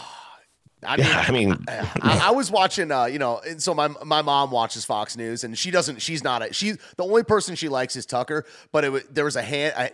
I 0.83 0.95
mean, 0.95 1.05
yeah, 1.05 1.25
I 1.27 1.31
mean, 1.31 1.65
I, 1.67 2.27
I, 2.27 2.31
was 2.31 2.49
watching, 2.49 2.89
uh, 2.89 3.05
you 3.05 3.19
know, 3.19 3.41
and 3.45 3.61
so 3.61 3.73
my 3.73 3.89
my 4.05 4.21
mom 4.21 4.49
watches 4.49 4.85
Fox 4.85 5.17
News, 5.17 5.43
and 5.43 5.57
she 5.57 5.71
doesn't. 5.71 6.01
She's 6.01 6.23
not 6.23 6.41
a. 6.41 6.53
She's 6.53 6.77
the 6.95 7.03
only 7.03 7.23
person 7.23 7.55
she 7.55 7.67
likes 7.67 7.97
is 7.97 8.05
Tucker. 8.05 8.45
But 8.71 8.85
it 8.85 8.91
was 8.91 9.03
there 9.11 9.25
was 9.25 9.35
a 9.35 9.41
hand. 9.41 9.73
I, 9.77 9.91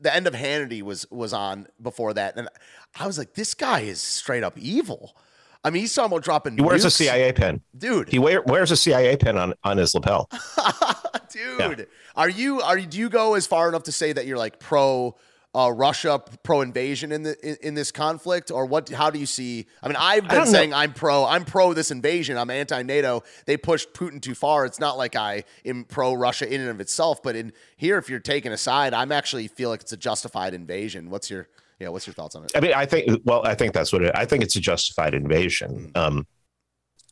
the 0.00 0.14
end 0.14 0.26
of 0.26 0.34
Hannity 0.34 0.82
was 0.82 1.08
was 1.10 1.32
on 1.32 1.68
before 1.80 2.14
that, 2.14 2.36
and 2.36 2.48
I 2.98 3.06
was 3.06 3.16
like, 3.16 3.34
this 3.34 3.54
guy 3.54 3.80
is 3.80 4.00
straight 4.00 4.42
up 4.42 4.58
evil. 4.58 5.14
I 5.64 5.70
mean, 5.70 5.82
he's 5.82 5.94
talking 5.94 6.12
about 6.12 6.24
dropping. 6.24 6.56
He 6.56 6.62
wears 6.62 6.82
nukes. 6.82 6.86
a 6.86 6.90
CIA 6.90 7.32
pin, 7.32 7.60
dude. 7.76 8.08
He 8.08 8.18
wear, 8.18 8.42
wears 8.42 8.70
a 8.70 8.76
CIA 8.76 9.16
pin 9.16 9.36
on 9.36 9.54
on 9.62 9.76
his 9.76 9.94
lapel, 9.94 10.28
dude. 11.30 11.78
Yeah. 11.78 11.84
Are 12.16 12.28
you 12.28 12.60
are 12.60 12.78
you? 12.78 12.86
Do 12.86 12.98
you 12.98 13.08
go 13.08 13.34
as 13.34 13.46
far 13.46 13.68
enough 13.68 13.84
to 13.84 13.92
say 13.92 14.12
that 14.12 14.26
you're 14.26 14.38
like 14.38 14.58
pro? 14.58 15.16
Uh, 15.58 15.70
Russia 15.70 16.22
pro 16.44 16.60
invasion 16.60 17.10
in 17.10 17.24
the 17.24 17.36
in, 17.46 17.56
in, 17.62 17.74
this 17.74 17.90
conflict, 17.90 18.52
or 18.52 18.64
what? 18.64 18.88
How 18.90 19.10
do 19.10 19.18
you 19.18 19.26
see? 19.26 19.66
I 19.82 19.88
mean, 19.88 19.96
I've 19.98 20.28
been 20.28 20.46
saying 20.46 20.70
know. 20.70 20.76
I'm 20.76 20.92
pro. 20.92 21.24
I'm 21.24 21.44
pro 21.44 21.72
this 21.72 21.90
invasion. 21.90 22.38
I'm 22.38 22.48
anti 22.48 22.82
NATO. 22.84 23.24
They 23.44 23.56
pushed 23.56 23.92
Putin 23.92 24.22
too 24.22 24.36
far. 24.36 24.66
It's 24.66 24.78
not 24.78 24.96
like 24.96 25.16
I 25.16 25.42
am 25.64 25.82
pro 25.82 26.14
Russia 26.14 26.46
in 26.52 26.60
and 26.60 26.70
of 26.70 26.80
itself, 26.80 27.24
but 27.24 27.34
in 27.34 27.52
here, 27.76 27.98
if 27.98 28.08
you're 28.08 28.20
taking 28.20 28.52
a 28.52 28.56
side, 28.56 28.94
I'm 28.94 29.10
actually 29.10 29.48
feel 29.48 29.68
like 29.68 29.80
it's 29.80 29.92
a 29.92 29.96
justified 29.96 30.54
invasion. 30.54 31.10
What's 31.10 31.28
your 31.28 31.48
yeah? 31.80 31.88
What's 31.88 32.06
your 32.06 32.14
thoughts 32.14 32.36
on 32.36 32.44
it? 32.44 32.52
I 32.54 32.60
mean, 32.60 32.72
I 32.72 32.86
think. 32.86 33.22
Well, 33.24 33.44
I 33.44 33.56
think 33.56 33.74
that's 33.74 33.92
what 33.92 34.02
it. 34.02 34.12
I 34.14 34.26
think 34.26 34.44
it's 34.44 34.54
a 34.54 34.60
justified 34.60 35.12
invasion. 35.12 35.90
Um, 35.96 36.24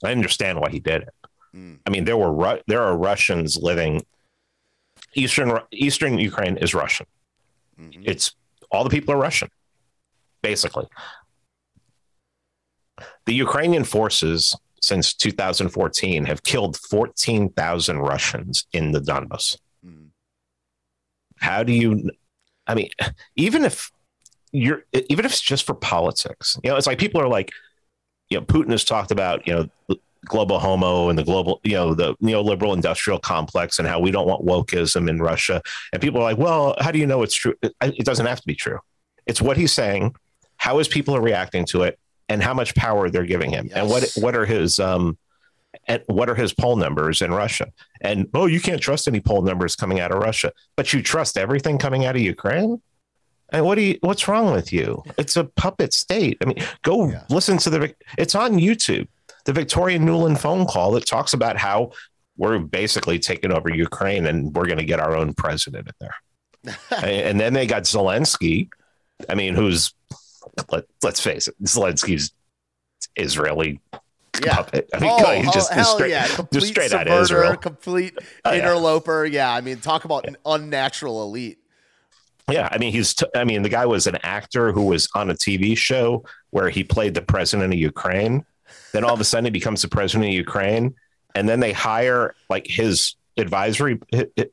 I 0.04 0.12
understand 0.12 0.60
why 0.60 0.70
he 0.70 0.78
did 0.78 1.02
it. 1.02 1.14
Mm. 1.52 1.80
I 1.84 1.90
mean, 1.90 2.04
there 2.04 2.16
were 2.16 2.32
Ru- 2.32 2.60
there 2.68 2.84
are 2.84 2.96
Russians 2.96 3.56
living 3.56 4.06
eastern 5.14 5.58
eastern 5.72 6.18
Ukraine 6.18 6.58
is 6.58 6.74
Russian. 6.74 7.06
Mhm. 7.80 8.02
It's 8.04 8.34
all 8.70 8.84
the 8.84 8.90
people 8.90 9.14
are 9.14 9.18
Russian, 9.18 9.50
basically. 10.42 10.86
The 13.26 13.34
Ukrainian 13.34 13.84
forces 13.84 14.56
since 14.80 15.12
2014 15.14 16.24
have 16.26 16.42
killed 16.44 16.76
14,000 16.76 17.98
Russians 17.98 18.66
in 18.72 18.92
the 18.92 19.00
Donbas. 19.00 19.58
Mhm. 19.84 20.10
How 21.38 21.62
do 21.62 21.72
you? 21.72 22.10
I 22.66 22.74
mean, 22.74 22.90
even 23.36 23.64
if 23.64 23.90
you're, 24.52 24.84
even 24.92 25.24
if 25.24 25.32
it's 25.32 25.40
just 25.40 25.66
for 25.66 25.74
politics, 25.74 26.56
you 26.62 26.70
know, 26.70 26.76
it's 26.76 26.86
like 26.86 26.98
people 26.98 27.20
are 27.20 27.28
like, 27.28 27.50
you 28.30 28.38
know, 28.38 28.44
Putin 28.44 28.70
has 28.70 28.84
talked 28.84 29.10
about, 29.10 29.46
you 29.46 29.54
know, 29.54 29.96
global 30.26 30.58
homo 30.58 31.08
and 31.08 31.18
the 31.18 31.24
global, 31.24 31.60
you 31.64 31.72
know, 31.74 31.94
the 31.94 32.14
neoliberal 32.16 32.74
industrial 32.74 33.18
complex 33.18 33.78
and 33.78 33.88
how 33.88 34.00
we 34.00 34.10
don't 34.10 34.26
want 34.26 34.44
wokeism 34.44 35.08
in 35.08 35.20
Russia. 35.20 35.62
And 35.92 36.02
people 36.02 36.20
are 36.20 36.24
like, 36.24 36.38
well, 36.38 36.74
how 36.80 36.90
do 36.90 36.98
you 36.98 37.06
know 37.06 37.22
it's 37.22 37.34
true? 37.34 37.54
It, 37.62 38.04
doesn't 38.04 38.26
have 38.26 38.40
to 38.40 38.46
be 38.46 38.54
true. 38.54 38.78
It's 39.26 39.40
what 39.40 39.56
he's 39.56 39.72
saying, 39.72 40.14
how 40.56 40.78
his 40.78 40.88
people 40.88 41.14
are 41.16 41.20
reacting 41.20 41.64
to 41.66 41.82
it, 41.82 41.98
and 42.28 42.42
how 42.42 42.54
much 42.54 42.74
power 42.74 43.08
they're 43.08 43.24
giving 43.24 43.50
him, 43.50 43.70
and 43.74 43.88
what 43.88 44.12
what 44.16 44.34
are 44.34 44.44
his 44.44 44.80
um, 44.80 45.16
and 45.86 46.02
what 46.06 46.28
are 46.28 46.34
his 46.34 46.52
poll 46.52 46.76
numbers 46.76 47.22
in 47.22 47.32
Russia? 47.32 47.68
And 48.00 48.28
oh, 48.34 48.46
you 48.46 48.60
can't 48.60 48.80
trust 48.80 49.06
any 49.08 49.20
poll 49.20 49.42
numbers 49.42 49.76
coming 49.76 50.00
out 50.00 50.10
of 50.12 50.18
Russia, 50.18 50.52
but 50.76 50.92
you 50.92 51.02
trust 51.02 51.36
everything 51.38 51.78
coming 51.78 52.04
out 52.04 52.16
of 52.16 52.22
Ukraine. 52.22 52.80
And 53.50 53.64
what 53.64 53.76
do 53.76 53.82
you? 53.82 53.98
What's 54.00 54.26
wrong 54.26 54.52
with 54.52 54.72
you? 54.72 55.04
It's 55.18 55.36
a 55.36 55.44
puppet 55.44 55.92
state. 55.92 56.38
I 56.42 56.46
mean, 56.46 56.58
go 56.82 57.08
Yeah. 57.08 57.24
listen 57.30 57.58
to 57.58 57.70
the. 57.70 57.94
It's 58.18 58.34
on 58.34 58.54
YouTube. 58.54 59.06
The 59.46 59.52
Victoria 59.52 59.98
Nuland 59.98 60.38
phone 60.38 60.66
call 60.66 60.92
that 60.92 61.06
talks 61.06 61.32
about 61.32 61.56
how 61.56 61.92
we're 62.36 62.58
basically 62.58 63.18
taking 63.18 63.50
over 63.52 63.72
Ukraine 63.74 64.26
and 64.26 64.54
we're 64.54 64.66
going 64.66 64.78
to 64.78 64.84
get 64.84 65.00
our 65.00 65.16
own 65.16 65.32
president 65.34 65.88
in 65.88 65.94
there. 66.00 66.74
and 67.02 67.40
then 67.40 67.52
they 67.54 67.66
got 67.66 67.84
Zelensky. 67.84 68.68
I 69.28 69.34
mean, 69.34 69.54
who's 69.54 69.94
let, 70.70 70.84
let's 71.02 71.20
face 71.20 71.48
it, 71.48 71.54
Zelensky's 71.62 72.32
Israeli 73.16 73.80
Yeah. 74.44 74.56
puppet. 74.56 74.90
I 74.92 74.98
mean, 74.98 75.10
oh, 75.12 75.30
he's 75.32 75.44
hell- 75.44 75.52
just, 75.52 75.72
hell 75.72 75.84
straight, 75.96 76.10
yeah. 76.10 76.24
just 76.26 76.36
Complete 76.36 76.66
straight 76.66 76.92
out 76.92 77.06
of 77.06 77.12
subverter, 77.12 77.20
Israel. 77.22 77.56
complete 77.56 78.18
Oh, 78.44 78.52
yeah. 78.52 78.58
interloper. 78.58 79.24
Yeah. 79.24 79.52
I 79.52 79.60
mean, 79.60 79.78
talk 79.78 80.04
about 80.04 80.26
an 80.26 80.36
unnatural 80.44 81.22
elite. 81.22 81.58
Yeah, 82.50 82.68
I 82.70 82.78
mean, 82.78 82.92
he's. 82.92 83.12
T- 83.14 83.26
I 83.34 83.42
mean, 83.42 83.62
the 83.62 83.68
guy 83.68 83.86
was 83.86 84.06
an 84.06 84.18
actor 84.22 84.70
who 84.70 84.82
was 84.84 85.08
on 85.16 85.30
a 85.30 85.34
TV 85.34 85.76
show 85.76 86.24
where 86.50 86.68
he 86.70 86.84
played 86.84 87.14
the 87.14 87.22
president 87.22 87.72
of 87.72 87.78
Ukraine. 87.80 88.44
Then 88.96 89.04
all 89.04 89.12
of 89.12 89.20
a 89.20 89.24
sudden, 89.24 89.44
he 89.44 89.50
becomes 89.50 89.82
the 89.82 89.88
president 89.88 90.28
of 90.30 90.32
Ukraine, 90.34 90.94
and 91.34 91.46
then 91.46 91.60
they 91.60 91.70
hire 91.74 92.34
like 92.48 92.66
his 92.66 93.14
advisory 93.36 94.00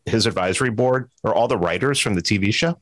his 0.05 0.25
advisory 0.25 0.69
board 0.69 1.09
or 1.23 1.33
all 1.33 1.47
the 1.47 1.57
writers 1.57 1.97
from 1.97 2.13
the 2.13 2.21
TV 2.21 2.53
show. 2.53 2.77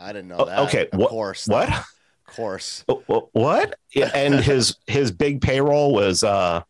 I 0.00 0.08
didn't 0.12 0.26
know 0.26 0.38
Oh, 0.40 0.44
that. 0.46 0.58
okay, 0.62 0.88
Of 0.92 0.98
what- 0.98 1.10
course. 1.10 1.46
What? 1.46 1.68
Of 1.70 1.84
course. 2.34 2.84
What? 2.88 3.76
And 4.12 4.34
his 4.50 4.74
his 4.88 5.12
big 5.12 5.40
payroll 5.40 5.94
was 5.94 6.24
uh 6.24 6.62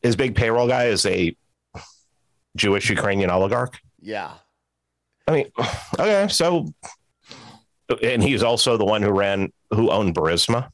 his 0.00 0.14
big 0.14 0.36
payroll 0.36 0.68
guy 0.68 0.84
is 0.84 1.04
a 1.04 1.36
Jewish 2.56 2.88
Ukrainian 2.88 3.30
oligarch. 3.30 3.80
Yeah. 4.00 4.30
I 5.26 5.32
mean, 5.32 5.46
okay, 5.98 6.28
so 6.28 6.72
and 8.00 8.22
he's 8.22 8.44
also 8.44 8.76
the 8.76 8.84
one 8.84 9.02
who 9.02 9.10
ran 9.10 9.52
who 9.74 9.90
owned 9.90 10.14
Burisma 10.14 10.68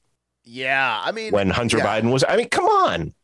Yeah. 0.49 1.01
I 1.03 1.13
mean, 1.13 1.33
when 1.33 1.51
Hunter 1.51 1.79
yeah. 1.79 1.87
Biden 1.87 2.11
was. 2.11 2.25
I 2.29 2.37
mean, 2.37 2.49
come 2.49 2.65
on. 2.65 3.15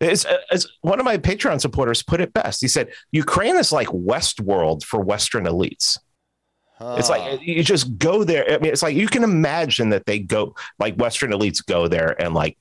It's, 0.00 0.24
it's 0.50 0.66
one 0.80 0.98
of 0.98 1.04
my 1.04 1.18
Patreon 1.18 1.60
supporters 1.60 2.02
put 2.02 2.20
it 2.20 2.32
best. 2.32 2.62
He 2.62 2.68
said 2.68 2.88
Ukraine 3.12 3.56
is 3.56 3.72
like 3.72 3.88
Westworld 3.88 4.84
for 4.84 5.00
Western 5.00 5.44
elites. 5.44 5.98
It's 6.80 7.08
like 7.08 7.40
you 7.42 7.62
just 7.62 7.98
go 7.98 8.24
there. 8.24 8.50
I 8.50 8.58
mean, 8.58 8.70
it's 8.72 8.82
like 8.82 8.96
you 8.96 9.08
can 9.08 9.24
imagine 9.24 9.90
that 9.90 10.06
they 10.06 10.18
go 10.18 10.54
like 10.78 10.96
Western 10.96 11.30
elites 11.30 11.64
go 11.64 11.88
there 11.88 12.20
and 12.20 12.34
like 12.34 12.58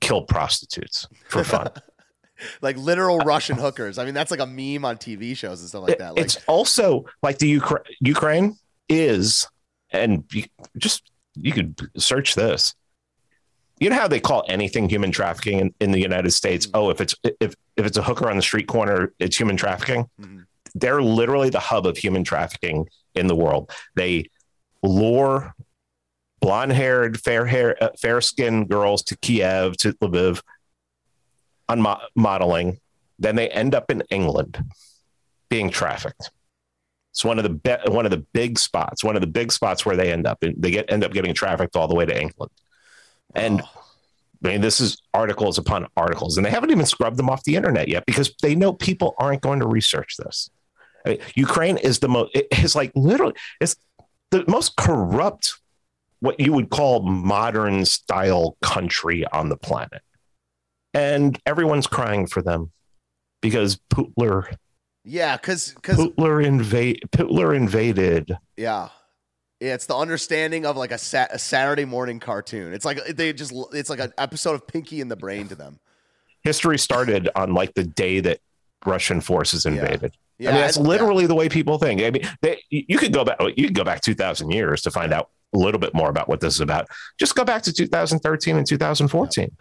kill 0.00 0.22
prostitutes 0.22 1.06
for 1.28 1.44
fun. 1.44 1.68
like 2.62 2.76
literal 2.78 3.20
uh, 3.20 3.24
Russian 3.24 3.58
uh, 3.58 3.62
hookers. 3.62 3.98
I 3.98 4.04
mean, 4.04 4.14
that's 4.14 4.30
like 4.30 4.40
a 4.40 4.46
meme 4.46 4.84
on 4.84 4.96
TV 4.96 5.36
shows 5.36 5.60
and 5.60 5.68
stuff 5.68 5.86
like 5.86 5.98
that. 5.98 6.14
Like, 6.14 6.24
it's 6.24 6.38
also 6.46 7.04
like 7.22 7.38
the 7.38 7.58
Ukra- 7.58 7.84
Ukraine 8.00 8.56
is, 8.88 9.46
and 9.90 10.24
you, 10.32 10.44
just 10.78 11.10
you 11.34 11.52
could 11.52 11.78
search 11.98 12.34
this. 12.34 12.74
You 13.80 13.88
know 13.90 13.96
how 13.96 14.08
they 14.08 14.20
call 14.20 14.44
anything 14.48 14.88
human 14.88 15.10
trafficking 15.10 15.58
in, 15.58 15.74
in 15.80 15.90
the 15.90 16.00
United 16.00 16.30
States? 16.32 16.66
Mhm. 16.66 16.70
Oh, 16.74 16.90
if 16.90 17.00
it's 17.00 17.14
if 17.40 17.54
if 17.76 17.86
it's 17.86 17.96
a 17.96 18.02
hooker 18.02 18.28
on 18.30 18.36
the 18.36 18.42
street 18.42 18.68
corner, 18.68 19.12
it's 19.18 19.38
human 19.38 19.56
trafficking. 19.56 20.06
Mhm. 20.20 20.44
They're 20.74 21.02
literally 21.02 21.50
the 21.50 21.60
hub 21.60 21.86
of 21.86 21.96
human 21.96 22.22
trafficking 22.22 22.88
in 23.14 23.26
the 23.26 23.34
world. 23.34 23.70
They 23.96 24.26
lure 24.82 25.54
blonde-haired, 26.40 27.20
fair-hair, 27.20 27.76
uh, 27.82 27.88
fair-skinned 27.98 28.68
girls 28.70 29.02
to 29.02 29.16
Kiev, 29.18 29.76
to 29.78 29.92
Lviv, 29.94 30.42
on 31.68 31.82
mo- 31.82 32.00
modeling. 32.14 32.78
Then 33.18 33.36
they 33.36 33.48
end 33.50 33.74
up 33.74 33.90
in 33.90 34.02
England, 34.10 34.62
being 35.50 35.68
trafficked. 35.70 36.30
It's 37.12 37.24
one 37.24 37.38
of 37.38 37.42
the 37.42 37.50
be- 37.50 37.90
one 37.92 38.06
of 38.06 38.10
the 38.10 38.24
big 38.32 38.58
spots, 38.58 39.02
one 39.04 39.16
of 39.16 39.20
the 39.20 39.26
big 39.26 39.52
spots 39.52 39.84
where 39.84 39.96
they 39.96 40.12
end 40.12 40.26
up. 40.26 40.38
They 40.40 40.70
get 40.70 40.90
end 40.90 41.04
up 41.04 41.12
getting 41.12 41.34
trafficked 41.34 41.76
all 41.76 41.88
the 41.88 41.94
way 41.94 42.06
to 42.06 42.18
England. 42.18 42.52
And 43.34 43.62
oh, 43.62 43.84
I 44.44 44.48
mean, 44.48 44.60
this 44.60 44.80
is 44.80 45.00
articles 45.12 45.58
upon 45.58 45.86
articles, 45.96 46.36
and 46.36 46.46
they 46.46 46.50
haven't 46.50 46.70
even 46.70 46.86
scrubbed 46.86 47.16
them 47.16 47.28
off 47.28 47.44
the 47.44 47.56
internet 47.56 47.88
yet 47.88 48.06
because 48.06 48.34
they 48.42 48.54
know 48.54 48.72
people 48.72 49.14
aren't 49.18 49.42
going 49.42 49.60
to 49.60 49.66
research 49.66 50.16
this. 50.16 50.50
I 51.04 51.10
mean, 51.10 51.18
Ukraine 51.34 51.76
is 51.76 51.98
the 51.98 52.08
most, 52.08 52.34
it 52.34 52.46
is 52.62 52.74
like 52.74 52.92
literally, 52.94 53.34
it's 53.60 53.76
the 54.30 54.44
most 54.48 54.76
corrupt, 54.76 55.54
what 56.20 56.38
you 56.40 56.52
would 56.52 56.70
call 56.70 57.02
modern 57.02 57.84
style 57.84 58.56
country 58.62 59.26
on 59.32 59.48
the 59.48 59.56
planet. 59.56 60.02
And 60.92 61.38
everyone's 61.46 61.86
crying 61.86 62.26
for 62.26 62.42
them 62.42 62.72
because 63.40 63.78
Putler, 63.90 64.50
yeah, 65.04 65.36
because 65.36 65.72
because 65.74 65.96
Putler, 65.96 66.40
invade, 66.40 67.02
Putler 67.12 67.54
invaded. 67.54 68.36
yeah. 68.56 68.88
Yeah, 69.60 69.74
it's 69.74 69.86
the 69.86 69.96
understanding 69.96 70.64
of 70.64 70.76
like 70.76 70.90
a, 70.90 70.98
sa- 70.98 71.26
a 71.30 71.38
Saturday 71.38 71.84
morning 71.84 72.18
cartoon. 72.18 72.72
It's 72.72 72.84
like 72.86 73.04
they 73.08 73.32
just 73.34 73.52
it's 73.72 73.90
like 73.90 74.00
an 74.00 74.12
episode 74.16 74.54
of 74.54 74.66
Pinky 74.66 75.00
and 75.02 75.10
the 75.10 75.16
Brain 75.16 75.48
to 75.48 75.54
them. 75.54 75.78
History 76.42 76.78
started 76.78 77.28
on 77.36 77.52
like 77.52 77.74
the 77.74 77.84
day 77.84 78.20
that 78.20 78.40
Russian 78.86 79.20
forces 79.20 79.66
invaded. 79.66 80.16
Yeah, 80.38 80.50
I 80.50 80.52
mean, 80.54 80.62
that's 80.62 80.78
and- 80.78 80.86
literally 80.86 81.26
the 81.26 81.34
way 81.34 81.50
people 81.50 81.76
think. 81.76 82.00
I 82.00 82.10
mean, 82.10 82.22
they, 82.40 82.62
you 82.70 82.96
could 82.96 83.12
go 83.12 83.24
back, 83.24 83.38
you 83.56 83.66
could 83.66 83.74
go 83.74 83.84
back 83.84 84.00
2000 84.00 84.50
years 84.50 84.80
to 84.82 84.90
find 84.90 85.12
out 85.12 85.28
a 85.52 85.58
little 85.58 85.80
bit 85.80 85.92
more 85.92 86.08
about 86.08 86.28
what 86.28 86.40
this 86.40 86.54
is 86.54 86.60
about. 86.60 86.88
Just 87.18 87.34
go 87.34 87.44
back 87.44 87.62
to 87.64 87.72
2013 87.72 88.56
and 88.56 88.66
2014. 88.66 89.56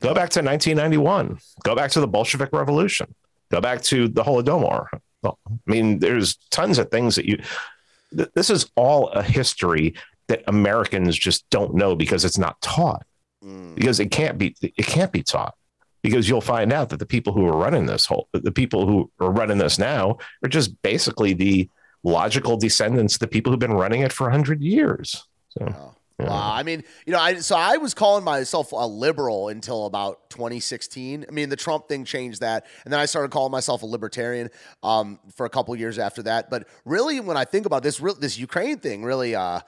Go 0.00 0.08
back 0.14 0.30
to 0.30 0.42
1991. 0.42 1.38
Go 1.62 1.76
back 1.76 1.92
to 1.92 2.00
the 2.00 2.08
Bolshevik 2.08 2.52
Revolution. 2.52 3.14
Go 3.52 3.60
back 3.60 3.82
to 3.82 4.08
the 4.08 4.24
Holodomor. 4.24 4.86
Well, 5.22 5.38
I 5.46 5.52
mean, 5.70 6.00
there's 6.00 6.34
tons 6.50 6.78
of 6.78 6.90
things 6.90 7.14
that 7.14 7.26
you, 7.26 7.40
th- 8.16 8.30
this 8.34 8.50
is 8.50 8.70
all 8.76 9.08
a 9.08 9.22
history 9.22 9.94
that 10.28 10.42
Americans 10.46 11.18
just 11.18 11.48
don't 11.50 11.74
know 11.74 11.94
because 11.96 12.24
it's 12.24 12.38
not 12.38 12.60
taught 12.60 13.04
Mm. 13.44 13.74
because 13.74 13.98
it 13.98 14.12
can't 14.12 14.38
be 14.38 14.54
it 14.62 14.86
can't 14.86 15.10
be 15.10 15.20
taught 15.24 15.54
because 16.04 16.28
you'll 16.28 16.40
find 16.40 16.72
out 16.72 16.90
that 16.90 17.00
the 17.00 17.06
people 17.06 17.32
who 17.32 17.44
are 17.44 17.56
running 17.56 17.86
this 17.86 18.06
whole 18.06 18.28
the 18.32 18.52
people 18.52 18.86
who 18.86 19.10
are 19.18 19.32
running 19.32 19.58
this 19.58 19.80
now 19.80 20.16
are 20.44 20.48
just 20.48 20.80
basically 20.82 21.32
the 21.32 21.68
logical 22.04 22.56
descendants 22.56 23.14
of 23.14 23.18
the 23.20 23.26
people 23.26 23.50
who've 23.50 23.58
been 23.58 23.72
running 23.72 24.00
it 24.02 24.12
for 24.12 24.24
100 24.28 24.62
years 24.62 25.26
so 25.48 25.66
Oh. 25.76 25.94
Wow. 26.18 26.52
I 26.54 26.62
mean, 26.62 26.84
you 27.06 27.12
know, 27.12 27.18
I 27.18 27.36
so 27.36 27.56
I 27.56 27.78
was 27.78 27.94
calling 27.94 28.24
myself 28.24 28.72
a 28.72 28.86
liberal 28.86 29.48
until 29.48 29.86
about 29.86 30.30
2016. 30.30 31.26
I 31.28 31.32
mean, 31.32 31.48
the 31.48 31.56
Trump 31.56 31.88
thing 31.88 32.04
changed 32.04 32.40
that, 32.40 32.66
and 32.84 32.92
then 32.92 33.00
I 33.00 33.06
started 33.06 33.30
calling 33.30 33.50
myself 33.50 33.82
a 33.82 33.86
libertarian 33.86 34.50
um, 34.82 35.18
for 35.34 35.46
a 35.46 35.50
couple 35.50 35.74
years 35.76 35.98
after 35.98 36.22
that. 36.24 36.50
But 36.50 36.68
really, 36.84 37.20
when 37.20 37.36
I 37.36 37.44
think 37.44 37.66
about 37.66 37.82
this, 37.82 37.98
this 38.18 38.38
Ukraine 38.38 38.78
thing, 38.78 39.02
really, 39.04 39.34
uh, 39.34 39.60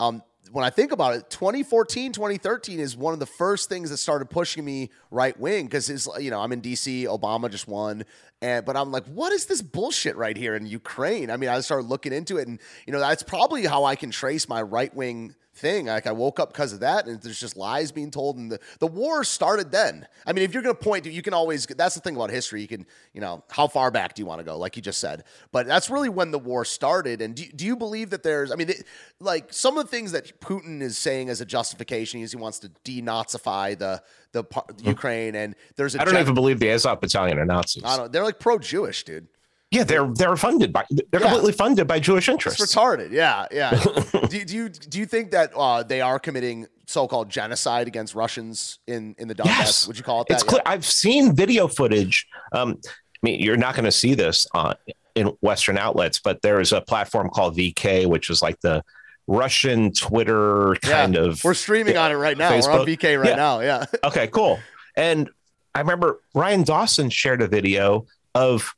um, 0.00 0.22
when 0.52 0.64
I 0.64 0.70
think 0.70 0.92
about 0.92 1.14
it, 1.14 1.30
2014, 1.30 2.12
2013 2.12 2.78
is 2.78 2.96
one 2.96 3.12
of 3.12 3.18
the 3.18 3.26
first 3.26 3.68
things 3.68 3.90
that 3.90 3.96
started 3.96 4.28
pushing 4.28 4.64
me 4.64 4.90
right 5.10 5.38
wing 5.38 5.64
because 5.66 5.88
it's 5.88 6.08
you 6.20 6.30
know 6.30 6.40
I'm 6.40 6.52
in 6.52 6.60
DC, 6.60 7.04
Obama 7.04 7.50
just 7.50 7.66
won, 7.66 8.04
and 8.42 8.64
but 8.64 8.76
I'm 8.76 8.92
like, 8.92 9.06
what 9.06 9.32
is 9.32 9.46
this 9.46 9.62
bullshit 9.62 10.16
right 10.16 10.36
here 10.36 10.54
in 10.54 10.66
Ukraine? 10.66 11.30
I 11.30 11.36
mean, 11.36 11.48
I 11.50 11.60
started 11.60 11.86
looking 11.86 12.12
into 12.12 12.36
it, 12.36 12.46
and 12.46 12.60
you 12.86 12.92
know 12.92 13.00
that's 13.00 13.22
probably 13.22 13.64
how 13.64 13.84
I 13.84 13.96
can 13.96 14.10
trace 14.10 14.48
my 14.48 14.60
right 14.60 14.94
wing 14.94 15.34
thing. 15.54 15.86
Like 15.86 16.06
I 16.06 16.12
woke 16.12 16.40
up 16.40 16.52
because 16.52 16.72
of 16.72 16.80
that, 16.80 17.06
and 17.06 17.20
there's 17.20 17.38
just 17.38 17.56
lies 17.56 17.92
being 17.92 18.10
told, 18.10 18.36
and 18.36 18.50
the, 18.50 18.60
the 18.80 18.86
war 18.86 19.24
started 19.24 19.70
then. 19.70 20.06
I 20.26 20.32
mean, 20.32 20.44
if 20.44 20.52
you're 20.52 20.62
going 20.62 20.74
to 20.74 20.82
point 20.82 21.04
to, 21.04 21.10
you 21.10 21.22
can 21.22 21.34
always. 21.34 21.66
That's 21.66 21.94
the 21.94 22.00
thing 22.00 22.16
about 22.16 22.30
history. 22.30 22.60
You 22.60 22.68
can, 22.68 22.86
you 23.12 23.20
know, 23.20 23.44
how 23.50 23.68
far 23.68 23.90
back 23.90 24.14
do 24.14 24.22
you 24.22 24.26
want 24.26 24.40
to 24.40 24.44
go? 24.44 24.58
Like 24.58 24.76
you 24.76 24.82
just 24.82 25.00
said, 25.00 25.24
but 25.52 25.66
that's 25.66 25.90
really 25.90 26.08
when 26.08 26.30
the 26.30 26.38
war 26.38 26.64
started. 26.64 27.20
And 27.20 27.34
do, 27.34 27.44
do 27.54 27.64
you 27.64 27.76
believe 27.76 28.10
that 28.10 28.22
there's? 28.22 28.52
I 28.52 28.56
mean, 28.56 28.70
it, 28.70 28.84
like 29.20 29.52
some 29.52 29.78
of 29.78 29.84
the 29.84 29.90
things 29.90 30.12
that 30.12 30.40
Putin 30.40 30.82
is 30.82 30.98
saying 30.98 31.28
as 31.28 31.40
a 31.40 31.46
justification 31.46 32.20
is 32.20 32.32
he 32.32 32.36
wants 32.36 32.58
to 32.60 32.68
denazify 32.84 33.78
the 33.78 34.02
the, 34.32 34.42
the 34.42 34.82
hmm. 34.82 34.88
Ukraine, 34.88 35.34
and 35.34 35.54
there's. 35.76 35.96
I 35.96 36.02
I 36.02 36.04
don't 36.04 36.18
even 36.18 36.34
believe 36.34 36.60
the 36.60 36.70
Azov 36.70 37.00
Battalion 37.00 37.38
are 37.38 37.44
Nazis. 37.44 37.84
I 37.84 37.96
don't. 37.96 38.12
They're 38.12 38.24
like 38.24 38.38
pro-Jewish, 38.38 39.04
dude. 39.04 39.28
Yeah, 39.70 39.82
they're 39.84 40.06
they're 40.06 40.36
funded 40.36 40.72
by 40.72 40.84
they're 40.90 41.04
yeah. 41.12 41.18
completely 41.20 41.52
funded 41.52 41.88
by 41.88 41.98
Jewish 41.98 42.28
interests. 42.28 42.62
It's 42.62 42.74
retarded. 42.74 43.10
Yeah, 43.10 43.46
yeah. 43.50 43.70
do, 44.28 44.44
do 44.44 44.56
you 44.56 44.68
do 44.68 44.98
you 44.98 45.06
think 45.06 45.32
that 45.32 45.52
uh, 45.56 45.82
they 45.82 46.00
are 46.00 46.18
committing 46.18 46.66
so-called 46.86 47.28
genocide 47.28 47.88
against 47.88 48.14
Russians 48.14 48.78
in 48.86 49.16
in 49.18 49.26
the 49.26 49.34
Donbass? 49.34 49.46
Yes. 49.46 49.86
Would 49.88 49.98
you 49.98 50.04
call 50.04 50.20
it 50.20 50.28
that? 50.28 50.34
It's 50.34 50.42
clear. 50.42 50.62
Yeah. 50.64 50.72
I've 50.72 50.84
seen 50.84 51.34
video 51.34 51.66
footage. 51.66 52.26
Um, 52.52 52.78
I 52.86 53.18
mean, 53.22 53.40
you're 53.40 53.56
not 53.56 53.74
going 53.74 53.86
to 53.86 53.92
see 53.92 54.14
this 54.14 54.46
uh, 54.54 54.74
in 55.14 55.28
Western 55.40 55.78
outlets, 55.78 56.20
but 56.20 56.42
there 56.42 56.60
is 56.60 56.72
a 56.72 56.80
platform 56.80 57.30
called 57.30 57.56
VK, 57.56 58.06
which 58.06 58.30
is 58.30 58.42
like 58.42 58.60
the 58.60 58.84
Russian 59.26 59.92
Twitter 59.92 60.76
kind 60.82 61.14
yeah. 61.14 61.22
of. 61.22 61.42
We're 61.42 61.54
streaming 61.54 61.96
on 61.96 62.12
it 62.12 62.16
right 62.16 62.36
now. 62.36 62.50
Facebook. 62.50 62.72
We're 62.74 62.80
on 62.80 62.86
VK 62.86 63.22
right 63.22 63.36
now. 63.36 63.60
Yeah. 63.60 63.86
okay. 64.04 64.28
Cool. 64.28 64.60
And 64.96 65.30
I 65.74 65.80
remember 65.80 66.20
Ryan 66.34 66.62
Dawson 66.62 67.10
shared 67.10 67.42
a 67.42 67.48
video 67.48 68.06
of 68.34 68.74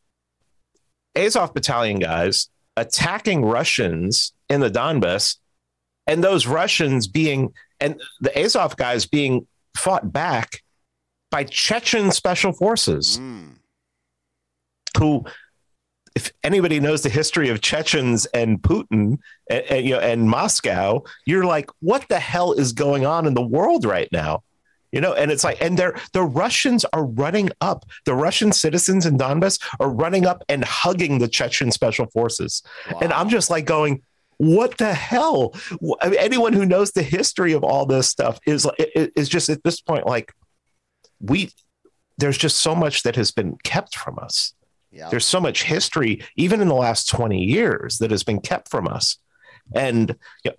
Azov 1.16 1.54
battalion 1.54 1.98
guys 1.98 2.48
attacking 2.76 3.44
Russians 3.44 4.32
in 4.48 4.60
the 4.60 4.70
Donbass, 4.70 5.36
and 6.06 6.22
those 6.22 6.46
Russians 6.46 7.06
being 7.06 7.52
and 7.80 8.00
the 8.20 8.36
Azov 8.38 8.76
guys 8.76 9.06
being 9.06 9.46
fought 9.76 10.12
back 10.12 10.62
by 11.30 11.44
Chechen 11.44 12.10
special 12.10 12.52
forces, 12.52 13.18
mm. 13.18 13.54
who, 14.96 15.24
if 16.14 16.32
anybody 16.42 16.80
knows 16.80 17.02
the 17.02 17.08
history 17.08 17.48
of 17.48 17.60
Chechens 17.60 18.26
and 18.26 18.62
Putin 18.62 19.18
and, 19.50 19.64
and, 19.68 19.86
you 19.86 19.92
know 19.94 20.00
and 20.00 20.28
Moscow, 20.28 21.02
you're 21.26 21.44
like, 21.44 21.70
what 21.80 22.08
the 22.08 22.20
hell 22.20 22.52
is 22.52 22.72
going 22.72 23.04
on 23.04 23.26
in 23.26 23.34
the 23.34 23.46
world 23.46 23.84
right 23.84 24.08
now? 24.12 24.42
You 24.97 25.03
know, 25.03 25.12
and 25.12 25.30
it's 25.30 25.44
like, 25.44 25.61
and 25.61 25.78
they're 25.78 25.94
the 26.14 26.22
Russians 26.22 26.86
are 26.94 27.05
running 27.05 27.51
up. 27.61 27.84
The 28.07 28.14
Russian 28.14 28.51
citizens 28.51 29.05
in 29.05 29.18
Donbass 29.18 29.62
are 29.78 29.90
running 29.90 30.24
up 30.24 30.42
and 30.49 30.64
hugging 30.64 31.18
the 31.18 31.28
Chechen 31.28 31.70
special 31.70 32.07
forces. 32.07 32.62
Wow. 32.90 33.01
And 33.03 33.12
I'm 33.12 33.28
just 33.28 33.51
like 33.51 33.66
going, 33.66 34.01
what 34.38 34.78
the 34.78 34.94
hell? 34.94 35.55
I 36.01 36.09
mean, 36.09 36.18
anyone 36.18 36.55
who 36.55 36.64
knows 36.64 36.92
the 36.92 37.03
history 37.03 37.53
of 37.53 37.62
all 37.62 37.84
this 37.84 38.09
stuff 38.09 38.38
is 38.47 38.66
is 38.94 39.28
just 39.28 39.51
at 39.51 39.62
this 39.64 39.82
point 39.82 40.07
like 40.07 40.32
we 41.20 41.51
there's 42.16 42.38
just 42.38 42.61
so 42.61 42.74
much 42.74 43.03
that 43.03 43.16
has 43.16 43.30
been 43.30 43.59
kept 43.64 43.97
from 43.97 44.18
us. 44.18 44.55
Yeah. 44.92 45.11
There's 45.11 45.26
so 45.26 45.40
much 45.40 45.64
history, 45.64 46.22
even 46.36 46.62
in 46.62 46.68
the 46.68 46.74
last 46.74 47.11
20 47.11 47.38
years, 47.38 47.99
that 47.99 48.11
has 48.11 48.22
been 48.22 48.40
kept 48.40 48.70
from 48.70 48.88
us. 48.88 49.18
And 49.74 50.16
you 50.42 50.53
know, 50.53 50.57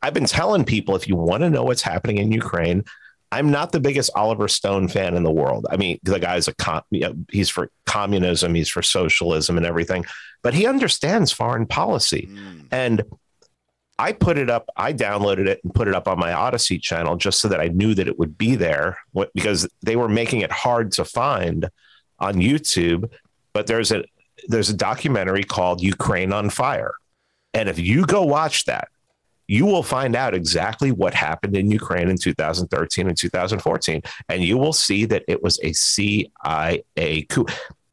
I've 0.00 0.14
been 0.14 0.26
telling 0.26 0.64
people 0.64 0.94
if 0.94 1.08
you 1.08 1.16
want 1.16 1.42
to 1.42 1.50
know 1.50 1.64
what's 1.64 1.82
happening 1.82 2.18
in 2.18 2.30
Ukraine, 2.30 2.84
I'm 3.32 3.50
not 3.50 3.72
the 3.72 3.80
biggest 3.80 4.10
Oliver 4.14 4.48
Stone 4.48 4.88
fan 4.88 5.14
in 5.14 5.22
the 5.22 5.30
world. 5.30 5.66
I 5.70 5.76
mean, 5.76 5.98
the 6.02 6.18
guy's 6.18 6.48
a 6.48 6.54
com- 6.54 6.82
he's 7.30 7.48
for 7.48 7.70
communism, 7.86 8.54
he's 8.54 8.68
for 8.68 8.82
socialism 8.82 9.56
and 9.56 9.64
everything, 9.64 10.04
but 10.42 10.54
he 10.54 10.66
understands 10.66 11.30
foreign 11.30 11.66
policy. 11.66 12.28
Mm. 12.30 12.66
And 12.72 13.02
I 13.98 14.12
put 14.12 14.38
it 14.38 14.48
up, 14.50 14.68
I 14.76 14.92
downloaded 14.92 15.46
it 15.46 15.60
and 15.62 15.74
put 15.74 15.86
it 15.86 15.94
up 15.94 16.08
on 16.08 16.18
my 16.18 16.32
Odysee 16.32 16.80
channel 16.80 17.16
just 17.16 17.40
so 17.40 17.48
that 17.48 17.60
I 17.60 17.68
knew 17.68 17.94
that 17.94 18.08
it 18.08 18.18
would 18.18 18.36
be 18.36 18.56
there 18.56 18.98
because 19.34 19.68
they 19.82 19.94
were 19.94 20.08
making 20.08 20.40
it 20.40 20.50
hard 20.50 20.92
to 20.92 21.04
find 21.04 21.68
on 22.18 22.34
YouTube. 22.36 23.10
But 23.52 23.66
there's 23.66 23.92
a 23.92 24.04
there's 24.48 24.70
a 24.70 24.74
documentary 24.74 25.44
called 25.44 25.82
Ukraine 25.82 26.32
on 26.32 26.48
Fire. 26.48 26.94
And 27.52 27.68
if 27.68 27.78
you 27.78 28.06
go 28.06 28.24
watch 28.24 28.64
that, 28.64 28.88
you 29.50 29.66
will 29.66 29.82
find 29.82 30.14
out 30.14 30.32
exactly 30.32 30.92
what 30.92 31.12
happened 31.12 31.56
in 31.56 31.72
Ukraine 31.72 32.08
in 32.08 32.16
2013 32.16 33.08
and 33.08 33.18
2014. 33.18 34.00
And 34.28 34.44
you 34.44 34.56
will 34.56 34.72
see 34.72 35.06
that 35.06 35.24
it 35.26 35.42
was 35.42 35.58
a 35.64 35.72
CIA 35.72 37.26
coup. 37.28 37.46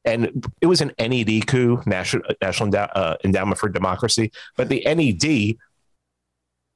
And 0.06 0.48
it 0.62 0.68
was 0.68 0.82
an 0.82 0.92
NED 1.00 1.48
coup, 1.48 1.82
National, 1.88 2.30
National 2.44 2.70
uh, 2.76 3.16
Endowment 3.24 3.58
for 3.58 3.70
Democracy. 3.70 4.32
But 4.56 4.70
the 4.70 4.84
NED 4.86 5.58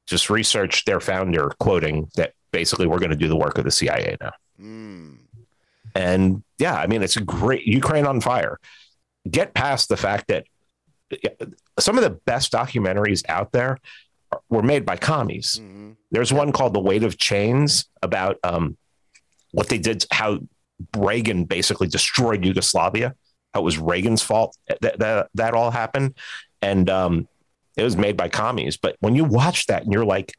just 0.07 0.32
researched 0.32 0.88
their 0.88 0.99
founder, 0.99 1.51
quoting 1.59 2.09
that 2.15 2.34
basically 2.51 2.88
we're 2.88 2.97
going 2.97 3.11
to 3.11 3.15
do 3.15 3.27
the 3.27 3.38
work 3.38 3.59
of 3.59 3.65
the 3.65 3.71
CIA 3.71 4.17
now. 4.19 4.32
Mm. 4.59 5.17
And 5.93 6.41
yeah, 6.57 6.73
I 6.73 6.88
mean, 6.88 7.03
it's 7.03 7.17
a 7.17 7.21
great 7.21 7.67
Ukraine 7.67 8.07
on 8.07 8.19
fire. 8.19 8.59
Get 9.29 9.53
past 9.53 9.89
the 9.89 9.97
fact 9.97 10.29
that 10.29 10.47
some 11.77 11.99
of 11.99 12.03
the 12.03 12.09
best 12.09 12.51
documentaries 12.51 13.21
out 13.29 13.51
there 13.51 13.77
were 14.49 14.63
made 14.63 14.86
by 14.86 14.97
commies. 14.97 15.59
Mm-hmm. 15.61 15.91
There's 16.11 16.34
one 16.34 16.51
called 16.51 16.73
The 16.73 16.79
Weight 16.79 17.03
of 17.03 17.17
Chains 17.17 17.86
about 18.01 18.38
um, 18.43 18.77
what 19.51 19.69
they 19.69 19.77
did, 19.77 20.05
how 20.11 20.39
Reagan 20.95 21.45
basically 21.45 21.88
destroyed 21.88 22.45
Yugoslavia. 22.45 23.15
How 23.53 23.61
it 23.61 23.63
was 23.63 23.77
Reagan's 23.77 24.21
fault 24.21 24.55
that 24.79 24.99
that, 24.99 25.27
that 25.34 25.53
all 25.53 25.71
happened, 25.71 26.15
and 26.61 26.89
um, 26.89 27.27
it 27.75 27.84
was 27.84 27.97
made 27.97 28.15
by 28.15 28.29
commies. 28.29 28.77
But 28.77 28.95
when 29.01 29.15
you 29.15 29.25
watch 29.25 29.65
that 29.67 29.84
and 29.84 29.91
you're 29.91 30.05
like, 30.05 30.34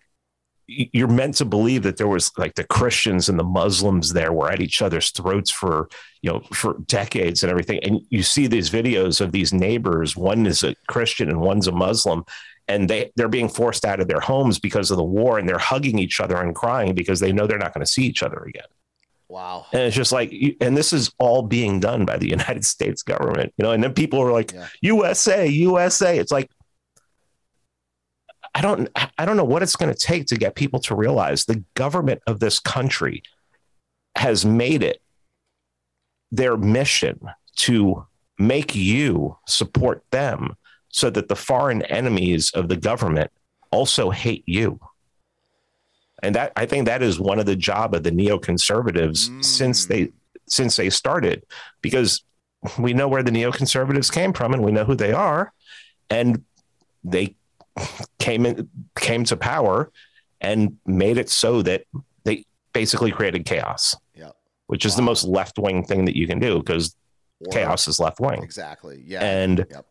you're 0.67 1.09
meant 1.09 1.35
to 1.35 1.45
believe 1.45 1.83
that 1.83 1.97
there 1.97 2.09
was 2.09 2.31
like 2.39 2.55
the 2.55 2.65
Christians 2.65 3.29
and 3.29 3.39
the 3.39 3.45
Muslims 3.45 4.13
there 4.13 4.33
were 4.33 4.51
at 4.51 4.63
each 4.63 4.81
other's 4.81 5.11
throats 5.11 5.51
for 5.51 5.89
you 6.23 6.31
know 6.31 6.41
for 6.53 6.79
decades 6.87 7.43
and 7.43 7.51
everything. 7.51 7.81
And 7.83 8.01
you 8.09 8.23
see 8.23 8.47
these 8.47 8.71
videos 8.71 9.21
of 9.21 9.33
these 9.33 9.53
neighbors. 9.53 10.17
One 10.17 10.47
is 10.47 10.63
a 10.65 10.75
Christian 10.89 11.29
and 11.29 11.41
one's 11.41 11.67
a 11.67 11.73
Muslim, 11.73 12.25
and 12.69 12.89
they 12.89 13.13
they're 13.17 13.29
being 13.29 13.49
forced 13.49 13.85
out 13.85 14.01
of 14.01 14.09
their 14.09 14.21
homes 14.21 14.59
because 14.59 14.91
of 14.91 14.97
the 14.97 15.05
war 15.05 15.39
and 15.39 15.49
they're 15.49 15.59
hugging 15.59 15.99
each 15.99 16.21
other 16.21 16.37
and 16.37 16.55
crying 16.55 16.95
because 16.95 17.21
they 17.21 17.33
know 17.33 17.47
they're 17.47 17.59
not 17.59 17.75
going 17.75 17.85
to 17.85 17.91
see 17.91 18.05
each 18.05 18.23
other 18.23 18.39
again. 18.39 18.67
Wow. 19.29 19.65
And 19.73 19.83
it's 19.83 19.97
just 19.97 20.13
like 20.13 20.33
and 20.61 20.77
this 20.77 20.93
is 20.93 21.11
all 21.19 21.43
being 21.43 21.81
done 21.81 22.05
by 22.05 22.19
the 22.19 22.29
united 22.39 22.67
states 22.67 23.03
government 23.03 23.53
you 23.57 23.65
know 23.65 23.73
and 23.73 23.83
then 23.83 23.95
people 23.95 24.21
are 24.21 24.31
like 24.31 24.53
yeah. 24.53 24.69
usa 24.83 25.47
usa 25.47 26.19
it's 26.19 26.31
like 26.31 26.51
i 28.55 28.61
don't 28.61 28.91
i 29.17 29.25
don't 29.25 29.39
know 29.39 29.45
what 29.45 29.63
it's 29.63 29.77
going 29.77 29.93
to 29.93 29.99
take 29.99 30.27
to 30.27 30.37
get 30.37 30.55
people 30.55 30.81
to 30.81 30.95
realize 30.95 31.47
the 31.47 31.65
government 31.75 32.21
of 32.27 32.41
this 32.41 32.61
country 32.61 33.23
has 34.17 34.45
made 34.45 34.83
it 34.83 35.01
their 36.31 36.59
mission 36.59 37.19
to 37.57 38.07
make 38.39 38.75
you 38.75 39.39
support 39.47 40.05
them 40.11 40.57
so 40.93 41.11
that 41.11 41.29
the 41.29 41.37
foreign 41.37 41.83
enemies 41.83 42.53
of 42.53 42.69
the 42.69 42.77
government 42.77 43.31
also 43.71 44.11
hate 44.11 44.45
you. 44.47 44.79
And 46.23 46.37
that 46.37 46.53
I 46.55 46.67
think 46.67 46.87
that 46.87 47.03
is 47.03 47.19
one 47.19 47.41
of 47.41 47.47
the 47.47 47.57
job 47.57 47.95
of 47.95 48.05
the 48.05 48.13
neoconservatives 48.13 49.29
mm. 49.29 49.45
since 49.45 49.87
they 49.87 50.13
since 50.47 50.77
they 50.77 50.91
started, 50.91 51.45
because 51.81 52.23
we 52.79 52.93
know 52.93 53.09
where 53.09 53.23
the 53.23 53.33
neoconservatives 53.33 54.13
came 54.13 54.33
from 54.33 54.53
and 54.53 54.63
we 54.63 54.71
know 54.71 54.85
who 54.85 54.95
they 54.95 55.13
are, 55.13 55.53
and 56.11 56.45
they 57.03 57.35
came 58.21 58.47
in 58.47 58.69
came 59.01 59.25
to 59.25 59.37
power 59.37 59.91
and 60.41 60.77
made 60.87 61.17
it 61.17 61.29
so 61.29 61.63
that 61.63 61.85
they 62.23 62.45
basically 62.73 63.11
created 63.11 63.45
chaos. 63.45 63.97
Yeah. 64.15 64.31
Which 64.67 64.85
is 64.85 64.93
wow. 64.93 64.97
the 64.97 65.03
most 65.03 65.25
left 65.25 65.59
wing 65.59 65.85
thing 65.85 66.05
that 66.05 66.17
you 66.17 66.29
can 66.29 66.39
do 66.39 66.59
because 66.59 66.95
chaos 67.51 67.89
is 67.89 67.99
left 67.99 68.21
wing. 68.21 68.43
Exactly. 68.45 69.03
Yeah. 69.05 69.25
And 69.25 69.67
yep 69.71 69.87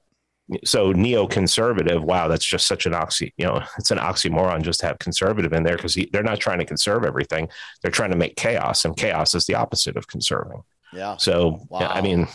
so 0.66 0.94
neoconservative 0.94 2.02
wow 2.02 2.28
that's 2.28 2.46
just 2.46 2.68
such 2.68 2.86
an 2.86 2.94
oxy 2.94 3.34
you 3.38 3.46
know 3.46 3.62
it's 3.78 3.92
an 3.92 3.98
oxymoron 3.98 4.62
just 4.62 4.80
to 4.80 4.86
have 4.86 5.00
conservative 5.00 5.54
in 5.54 5.64
there 5.64 5.78
because 5.78 5.98
they're 6.12 6.24
not 6.24 6.40
trying 6.40 6.60
to 6.60 6.66
conserve 6.66 7.06
everything 7.06 7.48
they're 7.82 7.92
trying 7.92 8.12
to 8.12 8.18
make 8.18 8.36
chaos 8.36 8.84
and 8.84 8.98
chaos 8.98 9.34
is 9.34 9.46
the 9.46 9.56
opposite 9.56 9.96
of 9.96 10.08
conserving 10.08 10.62
yeah 10.94 11.16
so 11.18 11.66
wow. 11.70 11.80
i 11.94 12.02
mean 12.02 12.28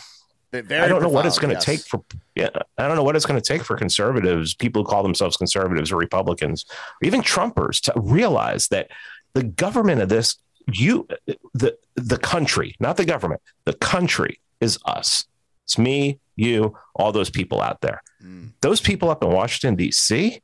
i 0.53 0.87
don't 0.87 1.01
know 1.01 1.09
what 1.09 1.25
it's 1.25 1.37
going 1.37 1.49
to 1.49 1.55
yes. 1.55 1.65
take 1.65 1.79
for 1.81 2.03
yeah 2.35 2.49
i 2.77 2.87
don't 2.87 2.95
know 2.95 3.03
what 3.03 3.15
it's 3.15 3.25
going 3.25 3.39
to 3.39 3.45
take 3.45 3.63
for 3.63 3.75
conservatives 3.75 4.55
people 4.55 4.81
who 4.81 4.87
call 4.87 5.03
themselves 5.03 5.37
conservatives 5.37 5.91
or 5.91 5.97
republicans 5.97 6.65
or 7.01 7.05
even 7.05 7.21
trumpers 7.21 7.79
to 7.81 7.93
realize 7.97 8.67
that 8.69 8.89
the 9.33 9.43
government 9.43 10.01
of 10.01 10.09
this 10.09 10.37
you 10.73 11.07
the 11.53 11.77
the 11.95 12.17
country 12.17 12.75
not 12.79 12.97
the 12.97 13.05
government 13.05 13.41
the 13.65 13.73
country 13.73 14.39
is 14.59 14.79
us 14.85 15.25
it's 15.67 15.77
me 15.77 16.17
you, 16.37 16.77
all 16.95 17.11
those 17.11 17.29
people 17.29 17.61
out 17.61 17.81
there. 17.81 18.01
Mm. 18.23 18.53
Those 18.61 18.79
people 18.79 19.09
up 19.09 19.21
in 19.21 19.29
Washington, 19.31 19.75
D.C., 19.75 20.41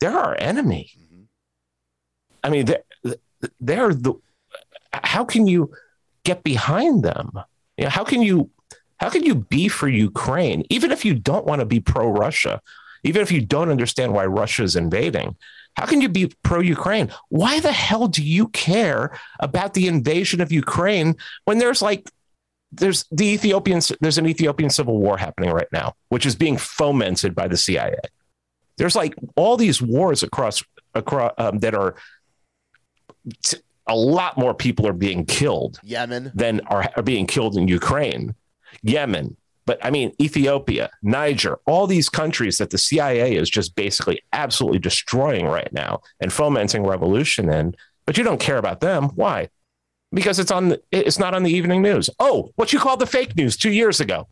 they're 0.00 0.18
our 0.18 0.36
enemy. 0.40 0.90
Mm-hmm. 0.98 1.22
I 2.42 2.50
mean, 2.50 2.66
they're, 2.66 3.14
they're 3.60 3.94
the. 3.94 4.14
How 4.92 5.24
can 5.24 5.46
you 5.46 5.72
get 6.24 6.42
behind 6.42 7.04
them? 7.04 7.32
You 7.76 7.84
know, 7.84 7.90
how 7.90 8.02
can 8.02 8.22
you 8.22 8.50
how 8.98 9.08
can 9.08 9.22
you 9.22 9.34
be 9.36 9.68
for 9.68 9.88
Ukraine, 9.88 10.64
even 10.70 10.90
if 10.90 11.04
you 11.04 11.14
don't 11.14 11.46
want 11.46 11.60
to 11.60 11.66
be 11.66 11.78
pro 11.78 12.08
Russia, 12.08 12.60
even 13.04 13.22
if 13.22 13.30
you 13.30 13.40
don't 13.40 13.70
understand 13.70 14.12
why 14.12 14.26
Russia 14.26 14.64
is 14.64 14.74
invading? 14.74 15.36
How 15.76 15.86
can 15.86 16.00
you 16.00 16.08
be 16.08 16.32
pro 16.42 16.60
Ukraine? 16.60 17.12
Why 17.28 17.60
the 17.60 17.72
hell 17.72 18.08
do 18.08 18.24
you 18.24 18.48
care 18.48 19.16
about 19.38 19.74
the 19.74 19.86
invasion 19.86 20.40
of 20.40 20.50
Ukraine 20.50 21.14
when 21.44 21.58
there's 21.58 21.82
like 21.82 22.10
there's 22.72 23.04
the 23.10 23.26
Ethiopian 23.26 23.80
there's 24.00 24.18
an 24.18 24.26
Ethiopian 24.26 24.70
civil 24.70 24.98
war 24.98 25.16
happening 25.16 25.50
right 25.50 25.68
now, 25.72 25.94
which 26.08 26.26
is 26.26 26.34
being 26.34 26.56
fomented 26.56 27.34
by 27.34 27.48
the 27.48 27.56
CIA. 27.56 27.96
There's 28.76 28.94
like 28.94 29.14
all 29.36 29.56
these 29.56 29.80
wars 29.80 30.22
across 30.22 30.62
across 30.94 31.32
um, 31.38 31.58
that 31.58 31.74
are 31.74 31.96
t- 33.44 33.58
a 33.86 33.96
lot 33.96 34.36
more 34.36 34.54
people 34.54 34.86
are 34.86 34.92
being 34.92 35.24
killed. 35.24 35.80
Yemen 35.82 36.30
than 36.34 36.60
are, 36.66 36.90
are 36.96 37.02
being 37.02 37.26
killed 37.26 37.56
in 37.56 37.68
Ukraine, 37.68 38.34
Yemen. 38.82 39.36
But 39.64 39.84
I 39.84 39.90
mean, 39.90 40.12
Ethiopia, 40.20 40.90
Niger, 41.02 41.58
all 41.66 41.86
these 41.86 42.08
countries 42.08 42.58
that 42.58 42.70
the 42.70 42.78
CIA 42.78 43.34
is 43.34 43.50
just 43.50 43.74
basically 43.74 44.22
absolutely 44.32 44.78
destroying 44.78 45.46
right 45.46 45.70
now 45.72 46.00
and 46.20 46.32
fomenting 46.32 46.84
revolution 46.84 47.50
in. 47.50 47.74
But 48.06 48.16
you 48.16 48.24
don't 48.24 48.40
care 48.40 48.56
about 48.56 48.80
them. 48.80 49.10
Why? 49.14 49.50
Because 50.12 50.38
it's 50.38 50.50
on. 50.50 50.70
The, 50.70 50.82
it's 50.90 51.18
not 51.18 51.34
on 51.34 51.42
the 51.42 51.52
evening 51.52 51.82
news. 51.82 52.08
Oh, 52.18 52.50
what 52.56 52.72
you 52.72 52.78
called 52.78 53.00
the 53.00 53.06
fake 53.06 53.36
news 53.36 53.56
two 53.56 53.70
years 53.70 54.00
ago. 54.00 54.26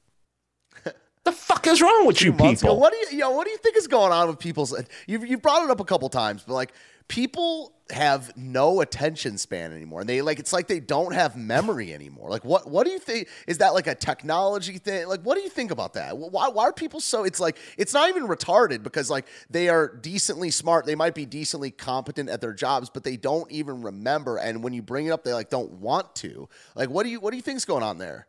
the 1.24 1.33
fuck 1.33 1.66
is 1.66 1.83
wrong 1.83 2.07
with 2.07 2.22
you 2.22 2.33
people? 2.33 2.70
Ago, 2.70 2.74
what 2.74 2.93
do 2.93 2.99
you, 2.99 3.07
you 3.12 3.18
know, 3.18 3.33
what 3.33 3.45
do 3.45 3.51
you 3.51 3.59
think 3.59 3.77
is 3.77 3.87
going 3.87 4.12
on 4.12 4.29
with 4.29 4.39
people's? 4.39 4.74
You've 5.07 5.27
you've 5.27 5.43
brought 5.43 5.62
it 5.64 5.70
up 5.70 5.81
a 5.81 5.85
couple 5.85 6.09
times, 6.09 6.45
but 6.47 6.55
like 6.55 6.72
people 7.09 7.73
have 7.91 8.37
no 8.37 8.81
attention 8.81 9.39
span 9.39 9.73
anymore 9.73 10.01
and 10.01 10.09
they 10.09 10.21
like 10.21 10.41
it's 10.41 10.53
like 10.53 10.67
they 10.67 10.81
don't 10.81 11.15
have 11.15 11.37
memory 11.37 11.95
anymore. 11.95 12.29
Like 12.29 12.45
what 12.45 12.69
what 12.69 12.85
do 12.85 12.91
you 12.91 12.99
think 12.99 13.29
is 13.47 13.59
that 13.59 13.75
like 13.75 13.87
a 13.87 13.95
technology 13.95 14.79
thing? 14.79 15.07
Like 15.07 15.23
what 15.23 15.37
do 15.37 15.43
you 15.43 15.49
think 15.49 15.71
about 15.71 15.95
that? 15.95 16.19
Why, 16.19 16.49
why 16.49 16.65
are 16.65 16.73
people 16.73 16.99
so 16.99 17.23
it's 17.23 17.39
like 17.39 17.59
it's 17.79 17.95
not 17.95 18.09
even 18.09 18.27
retarded 18.27 18.83
because 18.83 19.09
like 19.09 19.27
they 19.51 19.69
are 19.69 19.89
decently 19.89 20.51
smart 20.51 20.85
they 20.85 20.97
might 20.97 21.15
be 21.15 21.27
decently 21.27 21.71
competent 21.71 22.29
at 22.29 22.41
their 22.41 22.53
jobs 22.53 22.91
but 22.91 23.05
they 23.05 23.17
don't 23.17 23.51
even 23.53 23.83
remember 23.83 24.37
and 24.37 24.65
when 24.65 24.73
you 24.73 24.83
bring 24.83 25.07
it 25.07 25.11
up 25.11 25.23
they 25.23 25.33
like 25.33 25.51
don't 25.51 25.71
want 25.75 26.13
to. 26.17 26.49
Like 26.75 26.91
what 26.91 27.05
do 27.05 27.11
you 27.11 27.21
what 27.21 27.31
do 27.31 27.37
you 27.37 27.43
think's 27.43 27.65
going 27.65 27.85
on 27.85 27.99
there? 27.99 28.27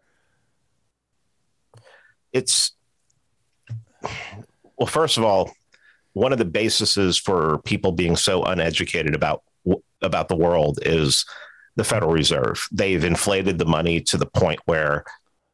It's 2.32 2.74
well 4.78 4.86
first 4.86 5.18
of 5.18 5.24
all 5.24 5.52
one 6.18 6.32
of 6.32 6.39
the 6.39 6.45
bases 6.45 7.18
for 7.18 7.59
people 7.59 7.91
being 7.91 8.15
so 8.15 8.43
uneducated 8.43 9.13
about 9.13 9.43
about 10.01 10.28
the 10.28 10.36
world 10.36 10.80
is 10.82 11.26
the 11.76 11.84
Federal 11.84 12.11
Reserve. 12.11 12.68
They've 12.72 13.03
inflated 13.03 13.57
the 13.57 13.65
money 13.65 14.01
to 14.01 14.18
the 14.18 14.26
point 14.26 14.59
where 14.65 15.03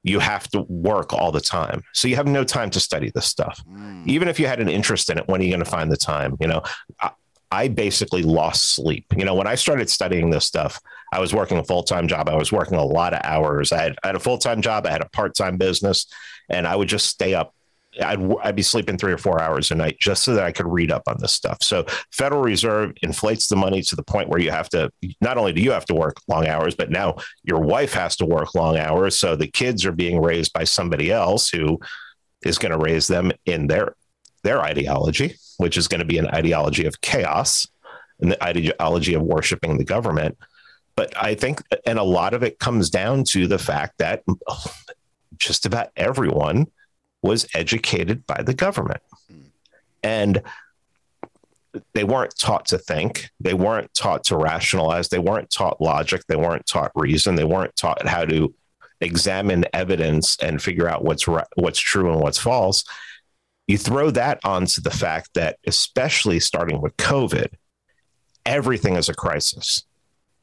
you 0.04 0.20
have 0.20 0.48
to 0.50 0.62
work 0.62 1.14
all 1.14 1.32
the 1.32 1.42
time. 1.42 1.82
So 1.94 2.08
you 2.08 2.16
have 2.18 2.28
no 2.28 2.44
time 2.44 2.70
to 2.72 2.80
study 2.80 3.12
this 3.14 3.26
stuff. 3.26 3.62
Mm. 3.70 4.06
Even 4.08 4.28
if 4.28 4.40
you 4.40 4.48
had 4.48 4.60
an 4.60 4.68
interest 4.70 5.10
in 5.10 5.18
it, 5.18 5.28
when 5.28 5.40
are 5.40 5.44
you 5.44 5.50
going 5.50 5.64
to 5.64 5.70
find 5.70 5.92
the 5.92 5.98
time? 5.98 6.36
You 6.42 6.48
know, 6.48 6.62
I, 7.02 7.12
I, 7.52 7.68
basically 7.70 8.22
lost 8.22 8.76
sleep. 8.76 9.06
You 9.16 9.24
know, 9.24 9.34
when 9.34 9.48
I 9.48 9.56
started 9.56 9.90
studying 9.90 10.30
this 10.30 10.46
stuff, 10.46 10.82
I 11.14 11.22
was 11.22 11.34
working 11.34 11.58
a 11.58 11.64
full 11.64 11.84
time 11.84 12.08
job. 12.10 12.28
I 12.28 12.36
was 12.36 12.52
working 12.52 12.78
a 12.78 12.86
lot 12.86 13.14
of 13.14 13.22
hours. 13.24 13.72
I 13.72 13.82
had, 13.82 13.96
I 14.04 14.08
had 14.08 14.16
a 14.16 14.20
full 14.20 14.38
time 14.38 14.62
job. 14.62 14.86
I 14.86 14.92
had 14.92 15.02
a 15.02 15.10
part 15.10 15.36
time 15.36 15.58
business, 15.58 16.06
and 16.50 16.68
I 16.68 16.76
would 16.76 16.90
just 16.90 17.08
stay 17.08 17.34
up 17.34 17.54
I'd, 18.02 18.20
I'd 18.44 18.56
be 18.56 18.64
sleeping 18.64 18.98
three 18.98 19.14
or 19.14 19.18
four 19.18 19.42
hours 19.42 19.72
a 19.72 19.76
night 19.76 19.98
just 20.00 20.24
so 20.24 20.34
that 20.34 20.44
I 20.44 20.52
could 20.52 20.68
read 20.68 20.92
up 20.92 21.04
on 21.08 21.18
this 21.20 21.34
stuff. 21.34 21.58
So 21.62 21.86
Federal 22.12 22.42
Reserve 22.42 22.94
inflates 23.02 23.48
the 23.48 23.56
money 23.56 23.82
to 23.84 23.96
the 23.96 24.04
point 24.04 24.30
where 24.30 24.40
you 24.40 24.52
have 24.52 24.70
to, 24.70 24.92
not 25.22 25.38
only 25.38 25.54
do 25.54 25.62
you 25.62 25.72
have 25.72 25.86
to 25.86 25.94
work 25.94 26.18
long 26.28 26.48
hours, 26.48 26.76
but 26.76 26.90
now 26.90 27.16
your 27.44 27.60
wife 27.60 27.94
has 27.94 28.16
to 28.18 28.26
work 28.26 28.56
long 28.56 28.78
hours. 28.78 29.18
So 29.18 29.36
the 29.36 29.48
kids 29.48 29.86
are 29.86 29.92
being 29.92 30.22
raised 30.22 30.54
by 30.54 30.64
somebody 30.64 31.12
else 31.12 31.50
who 31.50 31.80
is 32.44 32.58
going 32.58 32.72
to 32.72 32.78
raise 32.78 33.08
them 33.08 33.32
in 33.46 33.68
their, 33.68 33.96
their 34.44 34.62
ideology, 34.62 35.36
which 35.58 35.78
is 35.78 35.88
going 35.88 36.00
to 36.00 36.06
be 36.06 36.18
an 36.18 36.28
ideology 36.28 36.86
of 36.86 37.00
chaos 37.02 37.68
and 38.20 38.32
the 38.32 38.44
ideology 38.44 39.14
of 39.14 39.22
worshiping 39.22 39.78
the 39.78 39.84
government. 39.84 40.38
But 40.96 41.14
I 41.16 41.36
think, 41.36 41.62
and 41.86 41.98
a 41.98 42.04
lot 42.04 42.34
of 42.34 42.44
it 42.44 42.60
comes 42.60 42.90
down 42.90 43.24
to 43.26 43.48
the 43.48 43.58
fact 43.58 43.98
that 44.00 44.24
just 45.38 45.66
about 45.66 45.90
everyone 45.96 46.68
was 47.24 47.48
educated 47.56 48.28
by 48.28 48.44
the 48.44 48.54
government. 48.54 49.02
And 50.04 50.44
they 51.94 52.04
weren't 52.04 52.38
taught 52.38 52.68
to 52.68 52.78
think. 52.78 53.30
They 53.40 53.56
weren't 53.56 53.92
taught 53.96 54.26
to 54.26 54.38
rationalize. 54.38 55.10
They 55.10 55.18
weren't 55.18 55.50
taught 55.50 55.82
logic. 55.82 56.22
They 56.28 56.36
weren't 56.36 56.68
taught 56.68 56.92
reason. 56.94 57.36
They 57.36 57.46
weren't 57.46 57.76
taught 57.76 58.06
how 58.06 58.26
to 58.26 58.54
examine 59.02 59.66
evidence 59.74 60.38
and 60.40 60.62
figure 60.62 60.88
out 60.88 61.04
what's 61.04 61.26
what's 61.56 61.80
true 61.80 62.12
and 62.12 62.22
what's 62.22 62.38
false. 62.38 62.84
You 63.68 63.78
throw 63.78 64.12
that 64.12 64.40
onto 64.44 64.82
the 64.82 64.92
fact 64.92 65.32
that, 65.34 65.58
especially 65.66 66.40
starting 66.40 66.82
with 66.82 66.96
COVID, 66.98 67.48
everything 68.46 68.96
is 68.96 69.10
a 69.10 69.14
crisis. 69.14 69.84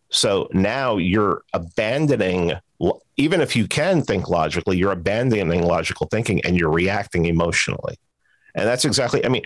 So 0.08 0.48
now 0.52 0.96
you're 0.96 1.42
abandoning 1.52 2.54
even 3.20 3.40
if 3.40 3.54
you 3.54 3.68
can 3.68 4.02
think 4.02 4.28
logically, 4.28 4.78
you're 4.78 4.92
abandoning 4.92 5.62
logical 5.62 6.06
thinking 6.10 6.40
and 6.44 6.56
you're 6.56 6.70
reacting 6.70 7.26
emotionally. 7.26 7.96
And 8.54 8.66
that's 8.66 8.84
exactly, 8.84 9.24
I 9.24 9.28
mean, 9.28 9.42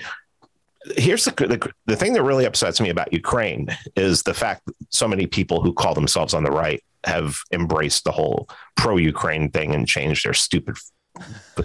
here's 0.97 1.25
the, 1.25 1.33
the, 1.33 1.73
the 1.87 1.97
thing 1.97 2.13
that 2.13 2.23
really 2.23 2.45
upsets 2.45 2.81
me 2.81 2.89
about 2.89 3.13
Ukraine 3.13 3.69
is 3.97 4.23
the 4.23 4.33
fact 4.33 4.65
that 4.67 4.75
so 4.91 5.09
many 5.09 5.27
people 5.27 5.61
who 5.61 5.73
call 5.73 5.93
themselves 5.93 6.35
on 6.35 6.45
the 6.45 6.51
right 6.53 6.83
have 7.05 7.39
embraced 7.53 8.05
the 8.05 8.13
whole 8.13 8.49
pro 8.77 8.97
Ukraine 8.97 9.51
thing 9.51 9.75
and 9.75 9.89
changed 9.89 10.25
their 10.25 10.35
stupid 10.35 10.77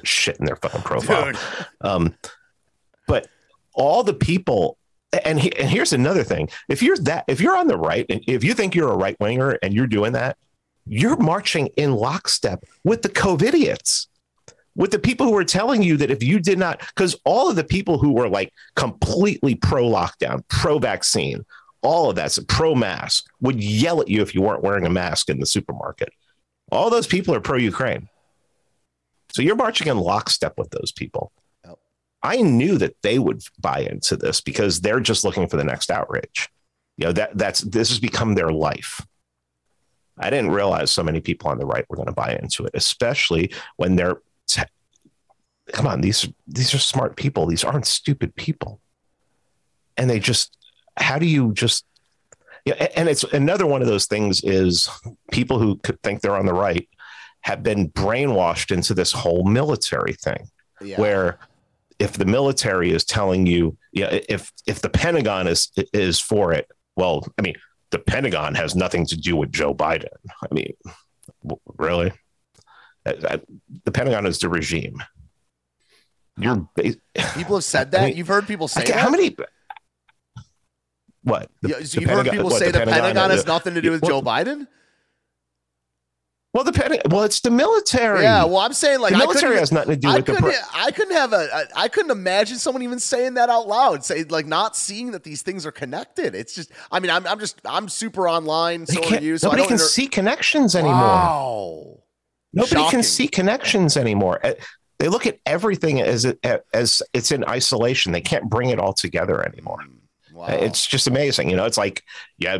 shit 0.03 0.38
in 0.39 0.45
their 0.45 0.55
fucking 0.55 0.82
profile. 0.82 1.34
Um, 1.82 2.16
but 3.07 3.28
all 3.74 4.03
the 4.03 4.14
people 4.14 4.78
and, 5.26 5.39
he, 5.39 5.55
and 5.57 5.68
here's 5.70 5.93
another 5.93 6.24
thing 6.24 6.49
if 6.68 6.84
you're 6.84 6.97
that 6.97 7.26
if 7.28 7.41
you're 7.41 7.57
on 7.57 7.66
the 7.66 7.78
right 7.78 8.05
and 8.10 8.24
if 8.28 8.43
you 8.43 8.53
think 8.53 8.76
you're 8.76 8.91
a 8.91 8.97
right 8.97 9.20
winger 9.20 9.57
and 9.64 9.74
you're 9.74 9.88
doing 9.88 10.12
that 10.14 10.38
you're 10.90 11.18
marching 11.18 11.68
in 11.78 11.94
lockstep 11.94 12.64
with 12.84 13.02
the 13.04 13.10
COVIDiots, 13.10 14.08
with 14.76 14.92
the 14.92 15.00
people 15.00 15.28
who 15.28 15.38
are 15.38 15.46
telling 15.46 15.84
you 15.84 15.98
that 15.98 16.12
if 16.12 16.24
you 16.24 16.40
did 16.40 16.58
not, 16.58 16.80
because 16.80 17.16
all 17.26 17.50
of 17.50 17.56
the 17.56 17.64
people 17.64 18.00
who 18.00 18.12
were 18.12 18.28
like 18.28 18.52
completely 18.76 19.56
pro 19.56 19.84
lockdown, 19.84 20.42
pro 20.48 20.80
vaccine, 20.80 21.46
all 21.82 22.10
of 22.10 22.16
that's 22.16 22.40
pro 22.48 22.76
mask 22.76 23.26
would 23.40 23.64
yell 23.64 24.02
at 24.02 24.10
you 24.10 24.22
if 24.22 24.34
you 24.34 24.42
weren't 24.42 24.64
wearing 24.64 24.86
a 24.86 24.90
mask 24.90 25.30
in 25.30 25.40
the 25.40 25.46
supermarket. 25.46 26.10
All 26.72 26.90
those 26.90 27.08
people 27.08 27.34
are 27.36 27.40
pro 27.40 27.58
Ukraine. 27.58 28.10
So 29.32 29.42
you're 29.42 29.56
marching 29.56 29.88
in 29.88 29.98
lockstep 29.98 30.58
with 30.58 30.72
those 30.72 30.92
people. 30.92 31.32
I 32.22 32.38
knew 32.42 32.78
that 32.80 32.96
they 33.02 33.18
would 33.18 33.42
buy 33.60 33.80
into 33.80 34.18
this 34.18 34.42
because 34.42 34.82
they're 34.82 35.00
just 35.00 35.24
looking 35.24 35.48
for 35.48 35.58
the 35.58 35.64
next 35.64 35.90
outrage. 35.90 36.50
You 36.98 37.06
know, 37.06 37.12
that 37.14 37.38
that's 37.38 37.62
this 37.62 37.90
has 37.90 38.00
become 38.00 38.36
their 38.36 38.52
life. 38.52 39.06
I 40.20 40.30
didn't 40.30 40.52
realize 40.52 40.92
so 40.92 41.04
many 41.04 41.22
people 41.22 41.50
on 41.50 41.58
the 41.58 41.66
right 41.66 41.86
were 41.90 41.96
going 41.96 42.08
to 42.08 42.14
buy 42.14 42.38
into 42.42 42.66
it, 42.66 42.72
especially 42.74 43.52
when 43.78 43.96
they're 43.96 44.18
te- 44.48 44.64
come 45.72 45.88
on, 45.88 46.02
these 46.02 46.28
these 46.48 46.74
are 46.74 46.80
smart 46.80 47.16
people. 47.16 47.46
These 47.46 47.64
aren't 47.64 47.88
stupid 47.88 48.36
people. 48.36 48.82
And 49.98 50.10
they 50.10 50.20
just 50.20 50.58
how 50.98 51.20
do 51.20 51.26
you 51.26 51.54
just 51.54 51.86
yeah, 52.66 52.88
and 52.96 53.08
it's 53.08 53.24
another 53.24 53.66
one 53.66 53.82
of 53.82 53.88
those 53.88 54.06
things 54.06 54.42
is 54.44 54.90
people 55.32 55.60
who 55.60 55.78
could 55.78 56.02
think 56.04 56.22
they're 56.22 56.36
on 56.36 56.46
the 56.46 56.54
right 56.54 56.88
have 57.42 57.64
been 57.64 57.90
brainwashed 57.90 58.72
into 58.72 58.94
this 58.94 59.12
whole 59.12 59.46
military 59.46 60.14
thing 60.14 60.50
yeah. 60.82 61.00
where 61.00 61.40
if 62.00 62.14
the 62.14 62.26
military 62.26 62.92
is 62.92 63.06
telling 63.06 63.46
you 63.46 63.78
yeah 63.94 64.20
if 64.28 64.52
if 64.68 64.82
the 64.82 64.90
pentagon 64.90 65.48
is 65.48 65.72
is 65.94 66.20
for 66.20 66.52
it 66.54 66.70
well 66.96 67.26
i 67.38 67.42
mean 67.42 67.56
the 67.92 68.00
Pentagon 68.00 68.56
has 68.56 68.76
nothing 68.76 69.06
to 69.08 69.18
do 69.18 69.36
with 69.36 69.52
Joe 69.52 69.74
Biden. 69.74 70.08
I 70.42 70.54
mean, 70.54 70.74
really? 71.78 72.12
The 73.06 73.92
Pentagon 73.92 74.26
is 74.26 74.40
the 74.40 74.50
regime. 74.50 75.02
You're 76.38 76.70
people 77.36 77.56
have 77.56 77.64
said 77.64 77.92
that. 77.92 78.02
I 78.02 78.06
mean, 78.08 78.18
you've 78.18 78.28
heard 78.28 78.48
people 78.48 78.68
say 78.68 78.84
that. 78.86 79.00
How 79.00 79.10
many? 79.10 79.36
What? 81.24 81.50
The, 81.62 81.70
yeah, 81.70 81.76
so 81.84 82.00
you've 82.00 82.10
Pentagon, 82.10 82.26
heard 82.26 82.32
people 82.32 82.50
what, 82.50 82.60
say 82.60 82.66
the, 82.68 82.72
the 82.72 82.78
Pentagon, 82.80 83.02
Pentagon 83.02 83.30
has 83.32 83.46
nothing 83.46 83.74
to 83.74 83.82
do 83.82 83.92
with 83.92 84.04
Joe 84.04 84.22
Biden. 84.22 84.68
Well, 86.52 86.64
the 86.64 87.02
well, 87.12 87.24
it's 87.24 87.41
the 87.41 87.52
military. 87.52 88.24
Yeah, 88.24 88.43
well, 88.43 88.58
I'm 88.58 88.74
saying 88.74 89.02
like 89.02 89.12
the 89.12 89.20
military 89.20 89.58
has 89.58 89.72
nothing 89.72 89.91
to 89.91 89.95
do 89.97 90.10
I 90.10 90.16
with 90.16 90.26
the. 90.26 90.34
Pro- 90.34 90.52
I 90.74 90.89
couldn't 90.89 91.16
have 91.16 91.32
a, 91.32 91.47
a. 91.54 91.66
I 91.76 91.88
couldn't 91.88 92.10
imagine 92.10 92.58
someone 92.58 92.82
even 92.82 93.00
saying 93.00 93.36
that 93.36 93.50
out 93.50 93.68
loud. 93.68 94.04
Say 94.04 94.24
like 94.24 94.47
not 94.47 94.76
seeing 94.76 95.12
that 95.12 95.24
these 95.24 95.43
things 95.43 95.64
are 95.68 95.72
connected. 95.72 96.34
It's 96.34 96.56
just. 96.56 96.72
I 96.91 97.00
mean, 97.00 97.12
I'm. 97.12 97.28
I'm 97.28 97.39
just. 97.39 97.62
I'm 97.66 97.88
super 97.88 98.28
online. 98.28 98.88
So 98.88 99.00
are 99.00 99.22
you. 99.22 99.38
So 99.38 99.50
nobody 99.50 99.64
can 99.64 99.74
inter- 99.74 99.84
see 99.84 100.08
connections 100.08 100.76
anymore. 100.76 100.95
Wow. 100.95 102.00
Nobody 102.52 102.76
Shocking. 102.76 102.89
can 102.89 103.04
see 103.04 103.28
connections 103.28 103.95
anymore. 103.95 104.39
Eh, 104.43 104.56
they 104.97 105.08
look 105.08 105.28
at 105.28 105.38
everything 105.45 106.02
as 106.02 106.26
it, 106.26 106.39
eh, 106.41 106.58
as 106.74 107.04
it's 107.14 107.32
in 107.32 107.45
isolation. 107.45 108.12
They 108.12 108.22
can't 108.22 108.50
bring 108.50 108.72
it 108.72 108.80
all 108.80 108.93
together 108.93 109.45
anymore. 109.45 109.84
Mm, 109.88 109.97
eh, 110.32 110.34
wow. 110.34 110.47
It's 110.47 110.88
just 110.88 111.06
amazing. 111.06 111.52
You 111.52 111.58
know, 111.58 111.66
it's 111.66 111.78
like 111.78 112.04
yeah, 112.39 112.58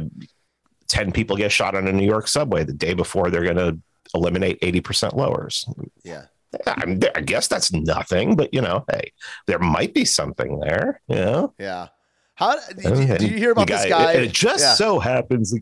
ten 0.90 1.12
people 1.14 1.38
get 1.38 1.52
shot 1.52 1.76
on 1.76 1.88
a 1.88 1.94
New 1.94 2.06
York 2.06 2.28
subway 2.28 2.64
the 2.66 2.74
day 2.74 2.94
before 2.94 3.30
they're 3.32 3.44
going 3.44 3.56
to 3.56 3.80
eliminate 4.14 4.58
eighty 4.62 4.82
percent 4.82 5.16
lowers. 5.16 5.66
yeah. 6.04 6.26
I'm, 6.66 7.00
I 7.14 7.22
guess 7.22 7.48
that's 7.48 7.72
nothing, 7.72 8.36
but 8.36 8.52
you 8.52 8.60
know, 8.62 8.84
hey, 8.92 9.12
there 9.46 9.60
might 9.60 9.94
be 9.94 10.04
something 10.04 10.60
there. 10.60 11.00
You 11.08 11.16
know, 11.16 11.54
Yeah. 11.60 11.90
How 12.34 12.58
did, 12.70 13.22
you- 13.22 13.38
hear 13.38 13.52
about 13.52 13.68
The 13.68 13.74
this 13.74 13.86
guy? 13.86 14.14
It, 14.14 14.24
it 14.24 14.32
just 14.34 14.64
Yeah. 14.64 14.74
so 14.74 14.98
happens. 15.00 15.54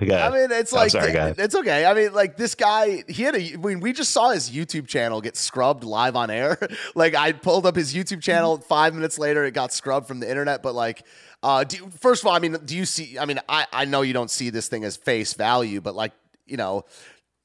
Yeah. 0.00 0.26
I 0.26 0.30
mean, 0.30 0.50
it's 0.50 0.72
like 0.72 0.90
sorry, 0.90 1.12
it's 1.12 1.54
okay. 1.54 1.86
I 1.86 1.94
mean, 1.94 2.12
like 2.12 2.36
this 2.36 2.54
guy, 2.54 3.04
he 3.08 3.22
had 3.22 3.34
a. 3.34 3.54
I 3.54 3.56
mean, 3.56 3.80
we 3.80 3.92
just 3.92 4.10
saw 4.10 4.30
his 4.30 4.50
YouTube 4.50 4.86
channel 4.86 5.20
get 5.20 5.36
scrubbed 5.36 5.84
live 5.84 6.16
on 6.16 6.30
air. 6.30 6.58
like 6.94 7.14
I 7.14 7.32
pulled 7.32 7.66
up 7.66 7.76
his 7.76 7.94
YouTube 7.94 8.22
channel. 8.22 8.58
Five 8.58 8.94
minutes 8.94 9.18
later, 9.18 9.44
it 9.44 9.52
got 9.52 9.72
scrubbed 9.72 10.06
from 10.06 10.20
the 10.20 10.28
internet. 10.28 10.62
But 10.62 10.74
like, 10.74 11.04
uh, 11.42 11.64
do 11.64 11.88
first 12.00 12.22
of 12.22 12.28
all, 12.28 12.34
I 12.34 12.38
mean, 12.38 12.56
do 12.64 12.76
you 12.76 12.84
see? 12.84 13.18
I 13.18 13.24
mean, 13.24 13.40
I 13.48 13.66
I 13.72 13.84
know 13.84 14.02
you 14.02 14.12
don't 14.12 14.30
see 14.30 14.50
this 14.50 14.68
thing 14.68 14.84
as 14.84 14.96
face 14.96 15.34
value, 15.34 15.80
but 15.80 15.94
like, 15.94 16.12
you 16.46 16.56
know. 16.56 16.84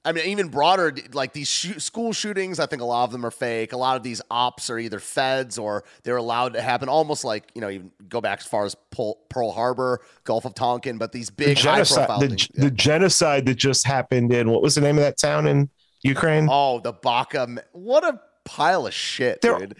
I 0.07 0.13
mean, 0.13 0.25
even 0.27 0.47
broader, 0.47 0.95
like 1.11 1.33
these 1.33 1.49
shoo- 1.49 1.79
school 1.79 2.13
shootings, 2.13 2.61
I 2.61 2.65
think 2.65 2.81
a 2.81 2.85
lot 2.85 3.03
of 3.03 3.11
them 3.11 3.25
are 3.25 3.31
fake. 3.31 3.73
A 3.73 3.77
lot 3.77 3.97
of 3.97 4.03
these 4.03 4.21
ops 4.31 4.69
are 4.69 4.79
either 4.79 4.99
feds 4.99 5.57
or 5.57 5.83
they're 6.03 6.15
allowed 6.15 6.53
to 6.53 6.61
happen, 6.61 6.87
almost 6.87 7.25
like, 7.25 7.51
you 7.53 7.59
know, 7.59 7.69
even 7.69 7.91
go 8.07 8.21
back 8.21 8.39
as 8.39 8.45
far 8.45 8.63
as 8.63 8.73
Pearl, 8.91 9.51
Harbor, 9.51 9.99
Gulf 10.23 10.45
of 10.45 10.55
Tonkin, 10.55 10.97
but 10.97 11.11
these 11.11 11.27
the 11.27 11.33
big 11.33 11.57
high 11.57 11.75
genocide, 11.75 11.97
profile 12.07 12.19
the, 12.21 12.27
things. 12.29 12.47
the 12.53 12.71
genocide 12.71 13.45
that 13.47 13.55
just 13.55 13.85
happened 13.85 14.31
in 14.31 14.49
what 14.49 14.61
was 14.61 14.75
the 14.75 14.81
name 14.81 14.97
of 14.97 15.03
that 15.03 15.17
town 15.17 15.45
in 15.45 15.69
Ukraine? 16.03 16.47
Oh, 16.49 16.79
the 16.79 16.93
Bucha. 16.93 17.61
What 17.73 18.05
a 18.05 18.21
pile 18.45 18.87
of 18.87 18.93
shit, 18.93 19.41
They're- 19.41 19.59
dude. 19.59 19.75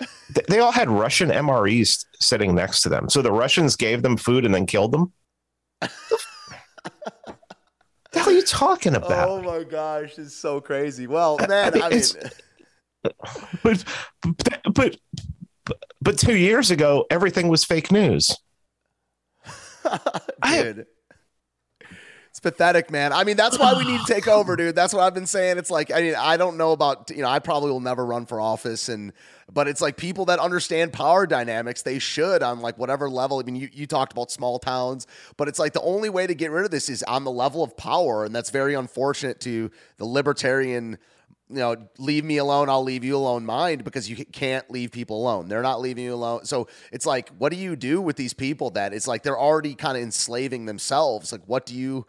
They 0.48 0.58
all 0.58 0.72
had 0.72 0.90
Russian 0.90 1.28
MREs 1.30 2.04
sitting 2.18 2.52
next 2.56 2.82
to 2.82 2.88
them. 2.88 3.08
So 3.08 3.22
the 3.22 3.30
Russians 3.30 3.76
gave 3.76 4.02
them 4.02 4.16
food 4.16 4.44
and 4.44 4.52
then 4.52 4.66
killed 4.66 4.90
them. 4.90 5.12
the 8.14 8.20
hell 8.20 8.28
are 8.30 8.32
you 8.32 8.42
talking 8.42 8.94
about? 8.94 9.28
Oh 9.28 9.42
my 9.42 9.64
gosh, 9.64 10.18
it's 10.18 10.34
so 10.34 10.60
crazy. 10.60 11.06
Well, 11.06 11.38
man, 11.48 11.82
I 11.82 11.88
mean, 11.90 12.02
But, 13.62 13.84
but 14.22 14.64
but 14.72 14.96
but 16.00 16.18
two 16.18 16.36
years 16.36 16.70
ago, 16.70 17.06
everything 17.10 17.48
was 17.48 17.64
fake 17.64 17.92
news. 17.92 18.36
Dude. 20.46 20.78
It's 20.78 20.88
pathetic, 22.44 22.90
man. 22.92 23.12
I 23.12 23.24
mean, 23.24 23.36
that's 23.36 23.58
why 23.58 23.74
we 23.74 23.84
need 23.84 23.98
to 24.06 24.12
take 24.12 24.28
over, 24.28 24.54
dude. 24.56 24.76
That's 24.76 24.94
what 24.94 25.02
I've 25.02 25.14
been 25.14 25.26
saying. 25.26 25.58
It's 25.58 25.70
like, 25.70 25.90
I 25.90 26.00
mean, 26.00 26.14
I 26.14 26.36
don't 26.36 26.56
know 26.56 26.70
about, 26.70 27.10
you 27.10 27.22
know, 27.22 27.28
I 27.28 27.40
probably 27.40 27.72
will 27.72 27.80
never 27.80 28.06
run 28.06 28.26
for 28.26 28.40
office 28.40 28.88
and 28.88 29.12
but 29.52 29.68
it's 29.68 29.80
like 29.80 29.96
people 29.96 30.24
that 30.26 30.38
understand 30.38 30.92
power 30.92 31.26
dynamics, 31.26 31.82
they 31.82 31.98
should 31.98 32.42
on 32.42 32.60
like 32.60 32.78
whatever 32.78 33.10
level. 33.10 33.40
I 33.40 33.42
mean, 33.42 33.56
you, 33.56 33.68
you 33.72 33.86
talked 33.86 34.12
about 34.12 34.30
small 34.30 34.58
towns, 34.58 35.06
but 35.36 35.48
it's 35.48 35.58
like 35.58 35.74
the 35.74 35.82
only 35.82 36.08
way 36.08 36.26
to 36.26 36.34
get 36.34 36.50
rid 36.50 36.64
of 36.64 36.70
this 36.70 36.88
is 36.88 37.02
on 37.02 37.24
the 37.24 37.30
level 37.30 37.62
of 37.62 37.76
power. 37.76 38.24
And 38.24 38.34
that's 38.34 38.50
very 38.50 38.74
unfortunate 38.74 39.40
to 39.40 39.70
the 39.98 40.06
libertarian 40.06 40.98
you 41.50 41.56
know, 41.56 41.76
leave 41.98 42.24
me 42.24 42.38
alone, 42.38 42.70
I'll 42.70 42.82
leave 42.82 43.04
you 43.04 43.16
alone 43.16 43.44
mind 43.44 43.84
because 43.84 44.08
you 44.08 44.24
can't 44.24 44.68
leave 44.70 44.90
people 44.90 45.20
alone. 45.20 45.48
They're 45.48 45.62
not 45.62 45.80
leaving 45.80 46.04
you 46.04 46.14
alone. 46.14 46.46
So 46.46 46.68
it's 46.90 47.04
like, 47.04 47.28
what 47.36 47.52
do 47.52 47.58
you 47.58 47.76
do 47.76 48.00
with 48.00 48.16
these 48.16 48.32
people 48.32 48.70
that 48.70 48.94
it's 48.94 49.06
like 49.06 49.22
they're 49.22 49.38
already 49.38 49.74
kind 49.74 49.96
of 49.96 50.02
enslaving 50.02 50.64
themselves? 50.64 51.32
Like, 51.32 51.42
what 51.46 51.66
do 51.66 51.74
you, 51.74 52.06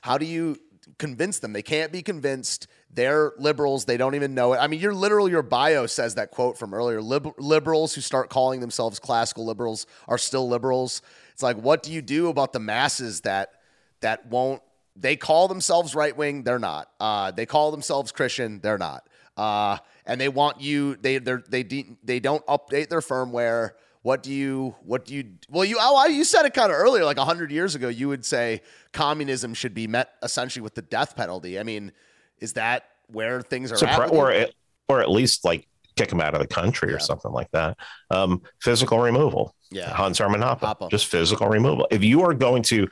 how 0.00 0.16
do 0.16 0.24
you 0.24 0.56
convince 0.98 1.38
them? 1.38 1.52
They 1.52 1.62
can't 1.62 1.92
be 1.92 2.00
convinced. 2.02 2.66
They're 2.90 3.32
liberals. 3.38 3.84
They 3.84 3.98
don't 3.98 4.14
even 4.14 4.34
know 4.34 4.54
it. 4.54 4.56
I 4.56 4.66
mean, 4.66 4.80
your 4.80 4.94
literal, 4.94 5.28
your 5.28 5.42
bio 5.42 5.86
says 5.86 6.14
that 6.14 6.30
quote 6.30 6.58
from 6.58 6.72
earlier. 6.72 7.02
Lib- 7.02 7.34
liberals 7.38 7.94
who 7.94 8.00
start 8.00 8.30
calling 8.30 8.60
themselves 8.60 8.98
classical 8.98 9.44
liberals 9.44 9.86
are 10.08 10.18
still 10.18 10.48
liberals. 10.48 11.02
It's 11.34 11.42
like, 11.42 11.58
what 11.58 11.82
do 11.82 11.92
you 11.92 12.00
do 12.00 12.28
about 12.28 12.54
the 12.54 12.60
masses 12.60 13.20
that, 13.20 13.52
that 14.00 14.26
won't 14.26 14.62
they 15.00 15.16
call 15.16 15.48
themselves 15.48 15.94
right 15.94 16.16
wing. 16.16 16.42
They're 16.42 16.58
not. 16.58 16.88
Uh, 16.98 17.30
they 17.30 17.46
call 17.46 17.70
themselves 17.70 18.10
Christian. 18.12 18.60
They're 18.60 18.78
not. 18.78 19.08
Uh, 19.36 19.78
and 20.06 20.20
they 20.20 20.28
want 20.28 20.60
you. 20.60 20.96
They 20.96 21.18
they 21.18 21.36
they 21.48 21.62
de- 21.62 21.96
they 22.02 22.20
don't 22.20 22.44
update 22.46 22.88
their 22.88 23.00
firmware. 23.00 23.70
What 24.02 24.22
do 24.22 24.32
you? 24.32 24.74
What 24.82 25.04
do 25.04 25.14
you? 25.14 25.24
Well, 25.50 25.64
you 25.64 25.76
oh, 25.80 26.06
you 26.06 26.24
said 26.24 26.44
it 26.46 26.54
kind 26.54 26.72
of 26.72 26.78
earlier, 26.78 27.04
like 27.04 27.18
hundred 27.18 27.50
years 27.52 27.74
ago. 27.74 27.88
You 27.88 28.08
would 28.08 28.24
say 28.24 28.62
communism 28.92 29.54
should 29.54 29.74
be 29.74 29.86
met 29.86 30.10
essentially 30.22 30.62
with 30.62 30.74
the 30.74 30.82
death 30.82 31.14
penalty. 31.16 31.58
I 31.58 31.62
mean, 31.62 31.92
is 32.40 32.54
that 32.54 32.84
where 33.08 33.42
things 33.42 33.70
are 33.72 33.76
So 33.76 33.86
at? 33.86 33.96
pre- 33.96 34.04
with 34.06 34.12
you? 34.14 34.18
or 34.20 34.32
at, 34.32 34.50
or 34.88 35.00
at 35.00 35.10
least 35.10 35.44
like 35.44 35.66
kick 35.96 36.08
them 36.08 36.20
out 36.20 36.32
of 36.34 36.40
the 36.40 36.46
country 36.46 36.90
Yeah. 36.90 36.96
or 36.96 37.00
something 37.00 37.32
like 37.32 37.50
that. 37.52 37.76
Um, 38.10 38.42
physical 38.60 38.98
removal. 39.00 39.54
yeah, 39.70 39.92
Hans 39.92 40.18
Hermann 40.18 40.40
Hoppe. 40.40 40.60
Hoppe. 40.60 40.90
Just 40.90 41.06
physical 41.06 41.48
removal. 41.48 41.86
If 41.90 42.02
you 42.04 42.22
are 42.22 42.34
going 42.34 42.62
to, 42.64 42.88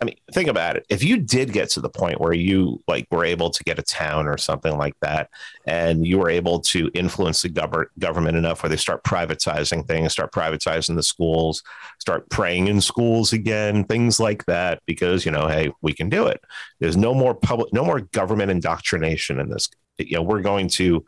I 0.00 0.04
mean, 0.04 0.16
think 0.32 0.48
about 0.48 0.76
it. 0.76 0.84
If 0.88 1.04
you 1.04 1.18
did 1.18 1.52
get 1.52 1.70
to 1.70 1.80
the 1.80 1.88
point 1.88 2.20
where 2.20 2.32
you 2.32 2.82
like 2.88 3.06
were 3.10 3.24
able 3.24 3.50
to 3.50 3.64
get 3.64 3.78
a 3.78 3.82
town 3.82 4.26
or 4.26 4.36
something 4.36 4.76
like 4.76 4.94
that, 5.00 5.30
and 5.66 6.06
you 6.06 6.18
were 6.18 6.28
able 6.28 6.60
to 6.60 6.90
influence 6.94 7.42
the 7.42 7.48
gov- 7.48 7.86
government 7.98 8.36
enough 8.36 8.62
where 8.62 8.70
they 8.70 8.76
start 8.76 9.04
privatizing 9.04 9.86
things, 9.86 10.12
start 10.12 10.32
privatizing 10.32 10.96
the 10.96 11.02
schools, 11.02 11.62
start 12.00 12.28
praying 12.28 12.66
in 12.66 12.80
schools 12.80 13.32
again, 13.32 13.84
things 13.84 14.18
like 14.18 14.44
that, 14.46 14.82
because 14.84 15.24
you 15.24 15.30
know, 15.30 15.46
hey, 15.46 15.70
we 15.80 15.92
can 15.92 16.08
do 16.08 16.26
it. 16.26 16.42
There's 16.80 16.96
no 16.96 17.14
more 17.14 17.34
public, 17.34 17.72
no 17.72 17.84
more 17.84 18.00
government 18.00 18.50
indoctrination 18.50 19.38
in 19.38 19.48
this. 19.48 19.68
You 19.98 20.16
know, 20.16 20.22
we're 20.22 20.42
going 20.42 20.68
to 20.70 21.04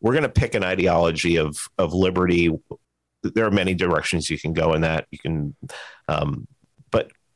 we're 0.00 0.12
going 0.12 0.22
to 0.24 0.28
pick 0.28 0.54
an 0.54 0.62
ideology 0.62 1.36
of 1.36 1.56
of 1.78 1.94
liberty 1.94 2.50
there 3.34 3.46
are 3.46 3.50
many 3.50 3.74
directions 3.74 4.30
you 4.30 4.38
can 4.38 4.52
go 4.52 4.74
in 4.74 4.82
that 4.82 5.06
you 5.10 5.18
can 5.18 5.56
um, 6.08 6.46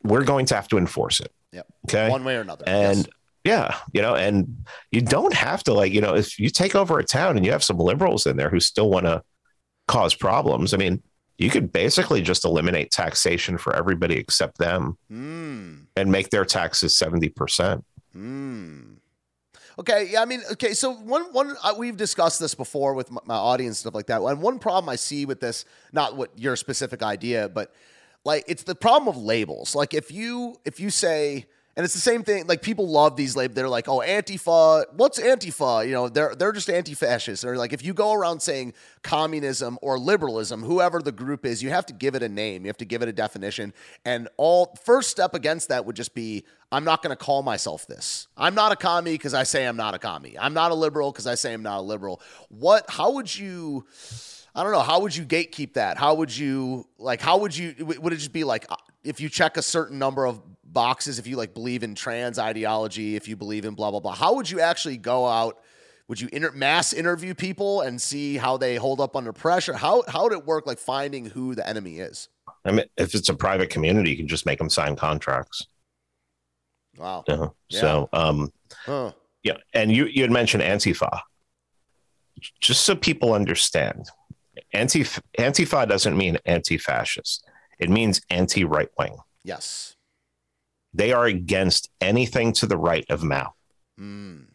we're 0.03 0.24
going 0.24 0.46
to 0.46 0.55
have 0.55 0.68
to 0.68 0.78
enforce 0.78 1.20
it 1.20 1.32
Yep. 1.53 1.66
okay 1.88 2.09
one 2.11 2.24
way 2.24 2.36
or 2.36 2.40
another. 2.40 2.64
and 2.66 2.98
Yes. 2.98 3.07
yeah 3.44 3.76
you 3.92 4.03
know 4.03 4.14
and 4.14 4.64
you 4.92 5.01
don't 5.01 5.34
have 5.34 5.62
to 5.64 5.72
like 5.72 5.92
you 5.92 6.01
know 6.01 6.14
if 6.14 6.38
you 6.38 6.48
take 6.51 6.74
over 6.74 6.98
a 6.98 7.05
town 7.05 7.36
and 7.36 7.44
you 7.46 7.53
have 7.53 7.64
some 7.64 7.78
liberals 7.78 8.26
in 8.26 8.36
there 8.36 8.51
who 8.51 8.61
still 8.61 8.90
want 8.90 9.07
to 9.07 9.22
cause 9.88 10.14
problems 10.14 10.72
i 10.74 10.76
mean 10.76 11.03
you 11.38 11.48
could 11.51 11.72
basically 11.72 12.20
just 12.20 12.44
eliminate 12.44 12.90
taxation 12.90 13.57
for 13.59 13.74
everybody 13.74 14.16
except 14.16 14.59
them 14.59 14.96
Mm. 15.11 15.86
and 15.96 16.12
make 16.12 16.30
their 16.30 16.44
taxes 16.44 16.94
70% 16.94 17.82
Hmm. 18.12 18.94
Okay, 19.78 20.09
yeah, 20.12 20.20
I 20.20 20.24
mean, 20.26 20.42
okay, 20.53 20.74
so 20.74 20.92
one 20.92 21.32
one 21.32 21.57
uh, 21.62 21.74
we've 21.78 21.96
discussed 21.96 22.38
this 22.40 22.55
before 22.55 22.92
with 22.92 23.11
my, 23.11 23.20
my 23.24 23.36
audience 23.36 23.70
and 23.70 23.76
stuff 23.76 23.94
like 23.94 24.09
that. 24.09 24.20
And 24.20 24.42
one 24.42 24.59
problem 24.59 24.88
I 24.90 24.96
see 24.96 25.24
with 25.24 25.40
this, 25.40 25.64
not 25.92 26.16
what 26.16 26.30
your 26.36 26.55
specific 26.57 27.03
idea, 27.03 27.48
but 27.48 27.72
like 28.24 28.44
it's 28.46 28.62
the 28.62 28.74
problem 28.74 29.08
of 29.08 29.16
labels. 29.16 29.74
Like 29.74 29.94
if 29.94 30.10
you 30.10 30.56
if 30.64 30.80
you 30.80 30.90
say 30.90 31.46
and 31.76 31.84
it's 31.84 31.94
the 31.94 32.00
same 32.00 32.24
thing. 32.24 32.46
Like 32.46 32.62
people 32.62 32.88
love 32.88 33.16
these 33.16 33.36
labels. 33.36 33.54
They're 33.54 33.68
like, 33.68 33.88
"Oh, 33.88 34.00
Antifa. 34.00 34.84
What's 34.92 35.20
Antifa?" 35.20 35.86
You 35.86 35.92
know, 35.92 36.08
they're 36.08 36.34
they're 36.34 36.52
just 36.52 36.68
anti-fascists. 36.68 37.44
Or 37.44 37.56
like, 37.56 37.72
if 37.72 37.84
you 37.84 37.94
go 37.94 38.12
around 38.12 38.40
saying 38.40 38.74
communism 39.02 39.78
or 39.80 39.98
liberalism, 39.98 40.62
whoever 40.62 41.00
the 41.00 41.12
group 41.12 41.46
is, 41.46 41.62
you 41.62 41.70
have 41.70 41.86
to 41.86 41.92
give 41.92 42.14
it 42.14 42.22
a 42.22 42.28
name. 42.28 42.64
You 42.64 42.68
have 42.68 42.76
to 42.78 42.84
give 42.84 43.02
it 43.02 43.08
a 43.08 43.12
definition. 43.12 43.72
And 44.04 44.28
all 44.36 44.76
first 44.84 45.10
step 45.10 45.32
against 45.32 45.68
that 45.68 45.86
would 45.86 45.96
just 45.96 46.12
be, 46.12 46.44
I'm 46.72 46.84
not 46.84 47.02
going 47.02 47.16
to 47.16 47.24
call 47.24 47.42
myself 47.42 47.86
this. 47.86 48.26
I'm 48.36 48.54
not 48.54 48.72
a 48.72 48.76
commie 48.76 49.12
because 49.12 49.32
I 49.32 49.44
say 49.44 49.66
I'm 49.66 49.76
not 49.76 49.94
a 49.94 49.98
commie. 49.98 50.36
I'm 50.38 50.54
not 50.54 50.72
a 50.72 50.74
liberal 50.74 51.12
because 51.12 51.26
I 51.26 51.36
say 51.36 51.54
I'm 51.54 51.62
not 51.62 51.78
a 51.78 51.82
liberal. 51.82 52.20
What? 52.48 52.84
How 52.90 53.12
would 53.12 53.34
you? 53.34 53.86
I 54.55 54.62
don't 54.62 54.72
know. 54.72 54.80
How 54.80 55.01
would 55.01 55.14
you 55.14 55.24
gatekeep 55.24 55.74
that? 55.74 55.96
How 55.96 56.14
would 56.14 56.36
you 56.36 56.86
like? 56.98 57.20
How 57.20 57.38
would 57.38 57.57
you? 57.57 57.74
Would 57.78 58.12
it 58.12 58.16
just 58.16 58.32
be 58.32 58.44
like 58.44 58.66
uh, 58.70 58.76
if 59.05 59.20
you 59.20 59.28
check 59.28 59.57
a 59.57 59.62
certain 59.62 59.98
number 59.98 60.26
of 60.26 60.40
boxes? 60.64 61.18
If 61.18 61.26
you 61.26 61.36
like 61.36 61.55
believe 61.55 61.82
in 61.82 61.94
trans 61.94 62.38
ideology, 62.38 63.16
if 63.16 63.28
you 63.28 63.36
believe 63.36 63.64
in 63.64 63.74
blah 63.74 63.90
blah 63.90 64.01
blah, 64.01 64.14
how 64.14 64.34
would 64.34 64.51
you 64.51 64.61
actually 64.61 64.96
go 64.96 65.26
out? 65.26 65.61
Would 66.09 66.20
you 66.20 66.28
inter- 66.32 66.51
mass 66.51 66.92
interview 66.92 67.34
people 67.34 67.82
and 67.82 68.03
see 68.03 68.36
how 68.36 68.57
they 68.57 68.74
hold 68.74 69.01
up 69.01 69.14
under 69.14 69.32
pressure? 69.32 69.74
How 69.74 70.03
how 70.09 70.24
would 70.24 70.32
it 70.32 70.44
work? 70.44 70.66
Like 70.66 70.78
finding 70.78 71.26
who 71.26 71.55
the 71.55 71.66
enemy 71.68 71.98
is. 71.98 72.28
I 72.64 72.72
mean, 72.72 72.86
if 72.96 73.14
it's 73.14 73.28
a 73.28 73.34
private 73.34 73.70
community, 73.70 74.11
you 74.11 74.16
can 74.16 74.28
just 74.28 74.44
make 74.44 74.59
them 74.59 74.68
sign 74.68 74.96
contracts. 74.96 75.66
Wow. 76.98 77.24
You 77.28 77.36
know? 77.36 77.55
Yeah. 77.68 77.80
So, 77.80 78.09
um, 78.12 78.53
Huh. 78.84 79.12
yeah. 79.42 79.57
And 79.72 79.90
you, 79.90 80.07
you 80.07 80.22
had 80.22 80.30
mentioned 80.30 80.62
Antifa. 80.62 81.20
Just 82.61 82.84
so 82.84 82.94
people 82.94 83.32
understand, 83.32 84.09
anti 84.72 85.04
Antifa 85.38 85.88
doesn't 85.88 86.16
mean 86.16 86.38
anti 86.46 86.78
fascist, 86.78 87.46
it 87.78 87.90
means 87.90 88.20
anti 88.30 88.64
right 88.64 88.88
wing. 88.98 89.16
Yes. 89.44 89.96
They 90.92 91.12
are 91.12 91.26
against 91.26 91.88
anything 92.00 92.52
to 92.54 92.66
the 92.66 92.76
right 92.76 93.04
of 93.10 93.22
Mao. 93.22 93.54
Mm. 93.98 94.46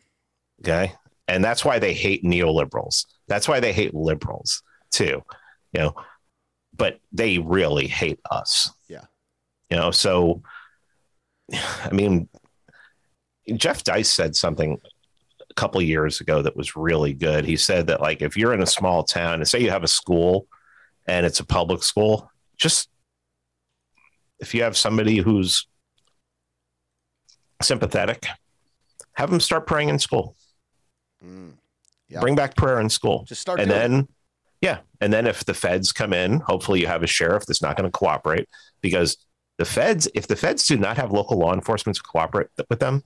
Okay. 0.62 0.94
And 1.28 1.44
that's 1.44 1.64
why 1.64 1.80
they 1.80 1.94
hate 1.94 2.24
neoliberals. 2.24 3.06
That's 3.28 3.48
why 3.48 3.60
they 3.60 3.74
hate 3.74 3.94
liberals 3.94 4.62
too. 4.92 5.24
You 5.74 5.80
know, 5.80 5.96
but 6.76 7.00
they 7.12 7.38
really 7.40 7.88
hate 7.88 8.20
us. 8.30 8.70
Yeah. 8.88 9.06
You 9.70 9.78
know, 9.78 9.92
so 9.92 10.42
I 11.54 11.92
mean, 11.92 12.28
Jeff 13.56 13.84
Deist 13.84 14.14
said 14.14 14.36
something 14.36 14.80
couple 15.56 15.80
of 15.80 15.88
years 15.88 16.22
ago 16.22 16.42
that 16.42 16.56
was 16.56 16.76
really 16.76 17.14
good. 17.14 17.46
He 17.46 17.56
said 17.56 17.88
that 17.88 18.02
like 18.02 18.22
if 18.22 18.36
you're 18.36 18.54
in 18.54 18.62
a 18.62 18.68
small 18.68 19.04
town 19.04 19.36
and 19.36 19.48
say 19.48 19.60
you 19.60 19.72
have 19.72 19.84
a 19.84 19.88
school 19.88 20.48
and 21.08 21.26
it's 21.26 21.40
a 21.40 21.46
public 21.46 21.84
school, 21.84 22.30
just 22.58 22.90
if 24.40 24.54
you 24.54 24.64
have 24.64 24.76
somebody 24.76 25.18
who's 25.18 25.68
sympathetic, 27.62 28.26
have 29.14 29.30
them 29.30 29.40
start 29.40 29.66
praying 29.66 29.90
in 29.90 30.00
school. 30.00 30.36
Mm. 31.24 31.54
Yeah. 32.10 32.20
Bring 32.20 32.36
back 32.36 32.56
prayer 32.56 32.80
in 32.80 32.90
school. 32.90 33.24
Just 33.28 33.42
start. 33.42 33.60
And 33.60 33.72
then, 33.72 33.94
it. 33.94 34.08
yeah. 34.62 34.78
And 35.02 35.12
then 35.12 35.26
if 35.26 35.46
the 35.46 35.54
feds 35.54 35.92
come 35.92 36.14
in, 36.14 36.42
hopefully 36.42 36.82
you 36.82 36.88
have 36.88 37.04
a 37.04 37.08
sheriff 37.08 37.46
that's 37.46 37.62
not 37.62 37.78
going 37.78 37.90
to 37.90 37.98
cooperate 37.98 38.48
because 38.82 39.18
the 39.58 39.66
feds, 39.66 40.08
if 40.14 40.28
the 40.28 40.36
feds 40.36 40.68
do 40.68 40.78
not 40.78 40.98
have 40.98 41.12
local 41.12 41.38
law 41.38 41.54
enforcement 41.54 41.96
to 41.96 42.04
cooperate 42.04 42.48
with 42.70 42.80
them, 42.80 43.04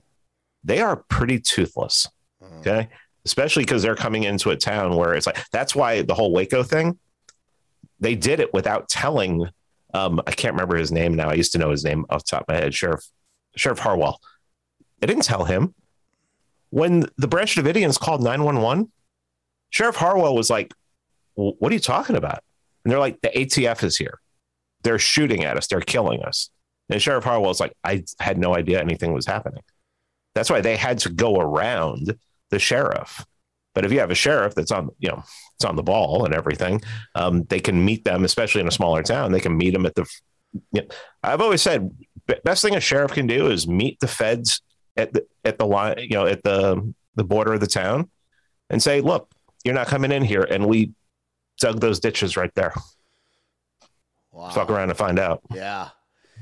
they 0.64 0.80
are 0.80 0.96
pretty 0.96 1.38
toothless. 1.38 2.08
Mm. 2.50 2.60
Okay. 2.60 2.88
Especially 3.24 3.64
because 3.64 3.82
they're 3.82 3.96
coming 3.96 4.24
into 4.24 4.50
a 4.50 4.56
town 4.56 4.96
where 4.96 5.14
it's 5.14 5.26
like, 5.26 5.38
that's 5.52 5.74
why 5.74 6.02
the 6.02 6.14
whole 6.14 6.32
Waco 6.32 6.62
thing, 6.62 6.98
they 7.98 8.14
did 8.14 8.40
it 8.40 8.52
without 8.54 8.88
telling. 8.88 9.46
Um, 9.92 10.20
I 10.26 10.32
can't 10.32 10.54
remember 10.54 10.76
his 10.76 10.90
name 10.90 11.14
now. 11.14 11.28
I 11.28 11.34
used 11.34 11.52
to 11.52 11.58
know 11.58 11.70
his 11.70 11.84
name 11.84 12.06
off 12.08 12.24
the 12.24 12.30
top 12.30 12.42
of 12.42 12.48
my 12.48 12.54
head. 12.54 12.74
Sheriff, 12.74 13.04
Sheriff 13.56 13.78
Harwell. 13.78 14.20
They 15.00 15.06
didn't 15.06 15.24
tell 15.24 15.44
him 15.44 15.74
when 16.70 17.06
the 17.16 17.28
Branch 17.28 17.54
Davidians 17.54 17.98
called 17.98 18.22
911, 18.22 18.90
Sheriff 19.70 19.96
Harwell 19.96 20.34
was 20.34 20.48
like, 20.50 20.72
What 21.34 21.70
are 21.70 21.74
you 21.74 21.80
talking 21.80 22.16
about? 22.16 22.42
And 22.84 22.90
they're 22.90 23.00
like, 23.00 23.20
The 23.20 23.28
ATF 23.28 23.84
is 23.84 23.96
here. 23.96 24.20
They're 24.82 24.98
shooting 24.98 25.44
at 25.44 25.56
us. 25.56 25.66
They're 25.66 25.80
killing 25.80 26.22
us. 26.22 26.50
And 26.88 27.02
Sheriff 27.02 27.24
Harwell's 27.24 27.60
like, 27.60 27.72
I 27.84 28.04
had 28.18 28.38
no 28.38 28.56
idea 28.56 28.80
anything 28.80 29.12
was 29.12 29.26
happening. 29.26 29.62
That's 30.34 30.50
why 30.50 30.60
they 30.60 30.76
had 30.76 30.98
to 31.00 31.10
go 31.10 31.38
around 31.38 32.18
the 32.50 32.58
sheriff. 32.58 33.24
But 33.74 33.84
if 33.84 33.92
you 33.92 34.00
have 34.00 34.10
a 34.10 34.16
sheriff 34.16 34.54
that's 34.54 34.72
on, 34.72 34.90
you 34.98 35.08
know, 35.08 35.22
it's 35.54 35.64
on 35.64 35.76
the 35.76 35.82
ball 35.82 36.24
and 36.24 36.34
everything, 36.34 36.82
um, 37.14 37.44
they 37.44 37.60
can 37.60 37.84
meet 37.84 38.04
them, 38.04 38.24
especially 38.24 38.60
in 38.60 38.68
a 38.68 38.72
smaller 38.72 39.02
town. 39.02 39.32
They 39.32 39.40
can 39.40 39.56
meet 39.56 39.72
them 39.72 39.86
at 39.86 39.94
the. 39.94 40.06
You 40.72 40.82
know, 40.82 40.88
I've 41.22 41.40
always 41.40 41.62
said, 41.62 41.90
best 42.44 42.62
thing 42.62 42.74
a 42.74 42.80
sheriff 42.80 43.12
can 43.12 43.28
do 43.28 43.46
is 43.46 43.68
meet 43.68 44.00
the 44.00 44.08
feds 44.08 44.62
at 44.96 45.12
the 45.12 45.26
at 45.44 45.58
the 45.58 45.66
line, 45.66 45.98
you 45.98 46.10
know, 46.10 46.26
at 46.26 46.42
the 46.42 46.92
the 47.14 47.24
border 47.24 47.54
of 47.54 47.60
the 47.60 47.68
town, 47.68 48.10
and 48.68 48.82
say, 48.82 49.00
"Look, 49.00 49.30
you're 49.64 49.74
not 49.74 49.86
coming 49.86 50.10
in 50.10 50.24
here," 50.24 50.42
and 50.42 50.66
we 50.66 50.92
dug 51.60 51.80
those 51.80 52.00
ditches 52.00 52.36
right 52.36 52.54
there. 52.54 52.74
Wow. 54.32 54.50
Fuck 54.50 54.70
around 54.70 54.90
and 54.90 54.98
find 54.98 55.18
out. 55.18 55.42
Yeah. 55.54 55.90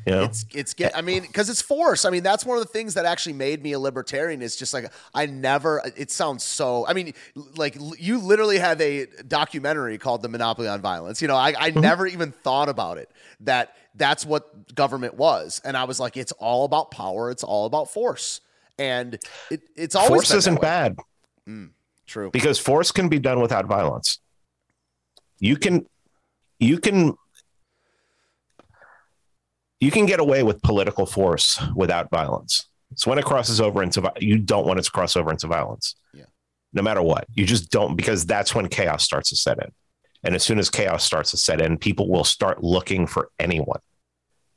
You 0.09 0.14
know? 0.14 0.24
It's 0.24 0.46
it's 0.52 0.74
get. 0.74 0.96
I 0.96 1.02
mean, 1.02 1.22
because 1.22 1.48
it's 1.48 1.62
force. 1.62 2.04
I 2.04 2.11
mean, 2.11 2.22
that's 2.22 2.44
one 2.44 2.59
of 2.59 2.64
the 2.64 2.70
things 2.70 2.94
that 2.94 3.04
actually 3.04 3.34
made 3.34 3.62
me 3.62 3.72
a 3.72 3.78
libertarian. 3.78 4.42
Is 4.42 4.56
just 4.56 4.74
like 4.74 4.92
I 5.14 5.26
never. 5.26 5.82
It 5.96 6.11
sounds 6.11 6.44
so. 6.44 6.86
I 6.86 6.92
mean, 6.92 7.14
like 7.56 7.76
you 7.98 8.18
literally 8.18 8.59
have 8.59 8.80
a 8.80 9.06
documentary 9.26 9.98
called 9.98 10.22
"The 10.22 10.28
Monopoly 10.28 10.68
on 10.68 10.80
Violence." 10.80 11.22
You 11.22 11.28
know, 11.28 11.36
I, 11.36 11.54
I 11.59 11.70
mm-hmm. 11.70 11.80
never 11.80 12.06
even 12.06 12.32
thought 12.32 12.68
about 12.68 12.98
it. 12.98 13.11
That 13.40 13.76
that's 13.94 14.26
what 14.26 14.74
government 14.74 15.14
was, 15.14 15.61
and 15.64 15.76
I 15.76 15.84
was 15.84 16.00
like, 16.00 16.16
it's 16.16 16.32
all 16.32 16.64
about 16.64 16.90
power. 16.90 17.30
It's 17.30 17.44
all 17.44 17.66
about 17.66 17.90
force 17.90 18.40
and 18.78 19.18
it, 19.50 19.62
it's 19.76 19.94
always 19.94 20.09
force 20.09 20.30
isn't 20.32 20.61
bad. 20.61 20.96
Mm, 21.48 21.70
true, 22.06 22.30
because 22.30 22.59
force 22.59 22.92
can 22.92 23.09
be 23.09 23.18
done 23.18 23.40
without 23.40 23.66
violence. 23.66 24.20
You 25.40 25.56
can, 25.56 25.86
you 26.59 26.78
can, 26.78 27.16
you 29.81 29.91
can 29.91 30.07
get 30.07 30.20
away 30.20 30.43
with 30.43 30.62
political 30.62 31.07
force 31.07 31.61
without 31.74 32.11
violence. 32.11 32.66
So 32.95 33.11
when 33.11 33.18
it 33.18 33.24
crosses 33.24 33.61
over 33.61 33.83
into, 33.83 34.12
you 34.18 34.39
don't 34.39 34.66
want 34.66 34.79
it 34.79 34.83
to 34.83 34.91
cross 34.91 35.16
over 35.16 35.31
into 35.31 35.47
violence. 35.47 35.95
Yeah. 36.12 36.24
No 36.72 36.83
matter 36.83 37.03
what, 37.03 37.26
you 37.35 37.45
just 37.45 37.70
don't 37.70 37.97
because 37.97 38.26
that's 38.26 38.55
when 38.55 38.68
chaos 38.68 39.05
starts 39.05 39.31
to 39.31 39.37
set 39.37 39.59
in. 39.62 39.70
And 40.24 40.35
as 40.35 40.43
soon 40.43 40.59
as 40.59 40.68
chaos 40.68 41.05
starts 41.05 41.31
to 41.31 41.37
set 41.37 41.61
in, 41.61 41.79
people 41.79 42.11
will 42.11 42.24
start 42.24 42.62
looking 42.62 43.07
for 43.07 43.31
anyone 43.39 43.81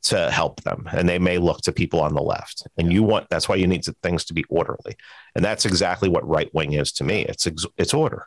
to 0.03 0.31
help 0.31 0.61
them 0.63 0.89
and 0.91 1.07
they 1.07 1.19
may 1.19 1.37
look 1.37 1.61
to 1.61 1.71
people 1.71 2.01
on 2.01 2.15
the 2.15 2.21
left 2.21 2.65
and 2.77 2.91
you 2.91 3.03
want 3.03 3.27
that's 3.29 3.47
why 3.47 3.55
you 3.55 3.67
need 3.67 3.83
to, 3.83 3.95
things 4.01 4.25
to 4.25 4.33
be 4.33 4.43
orderly 4.49 4.95
and 5.35 5.45
that's 5.45 5.65
exactly 5.65 6.09
what 6.09 6.27
right 6.27 6.51
wing 6.55 6.73
is 6.73 6.91
to 6.91 7.03
me 7.03 7.23
it's 7.25 7.47
it's 7.77 7.93
order 7.93 8.25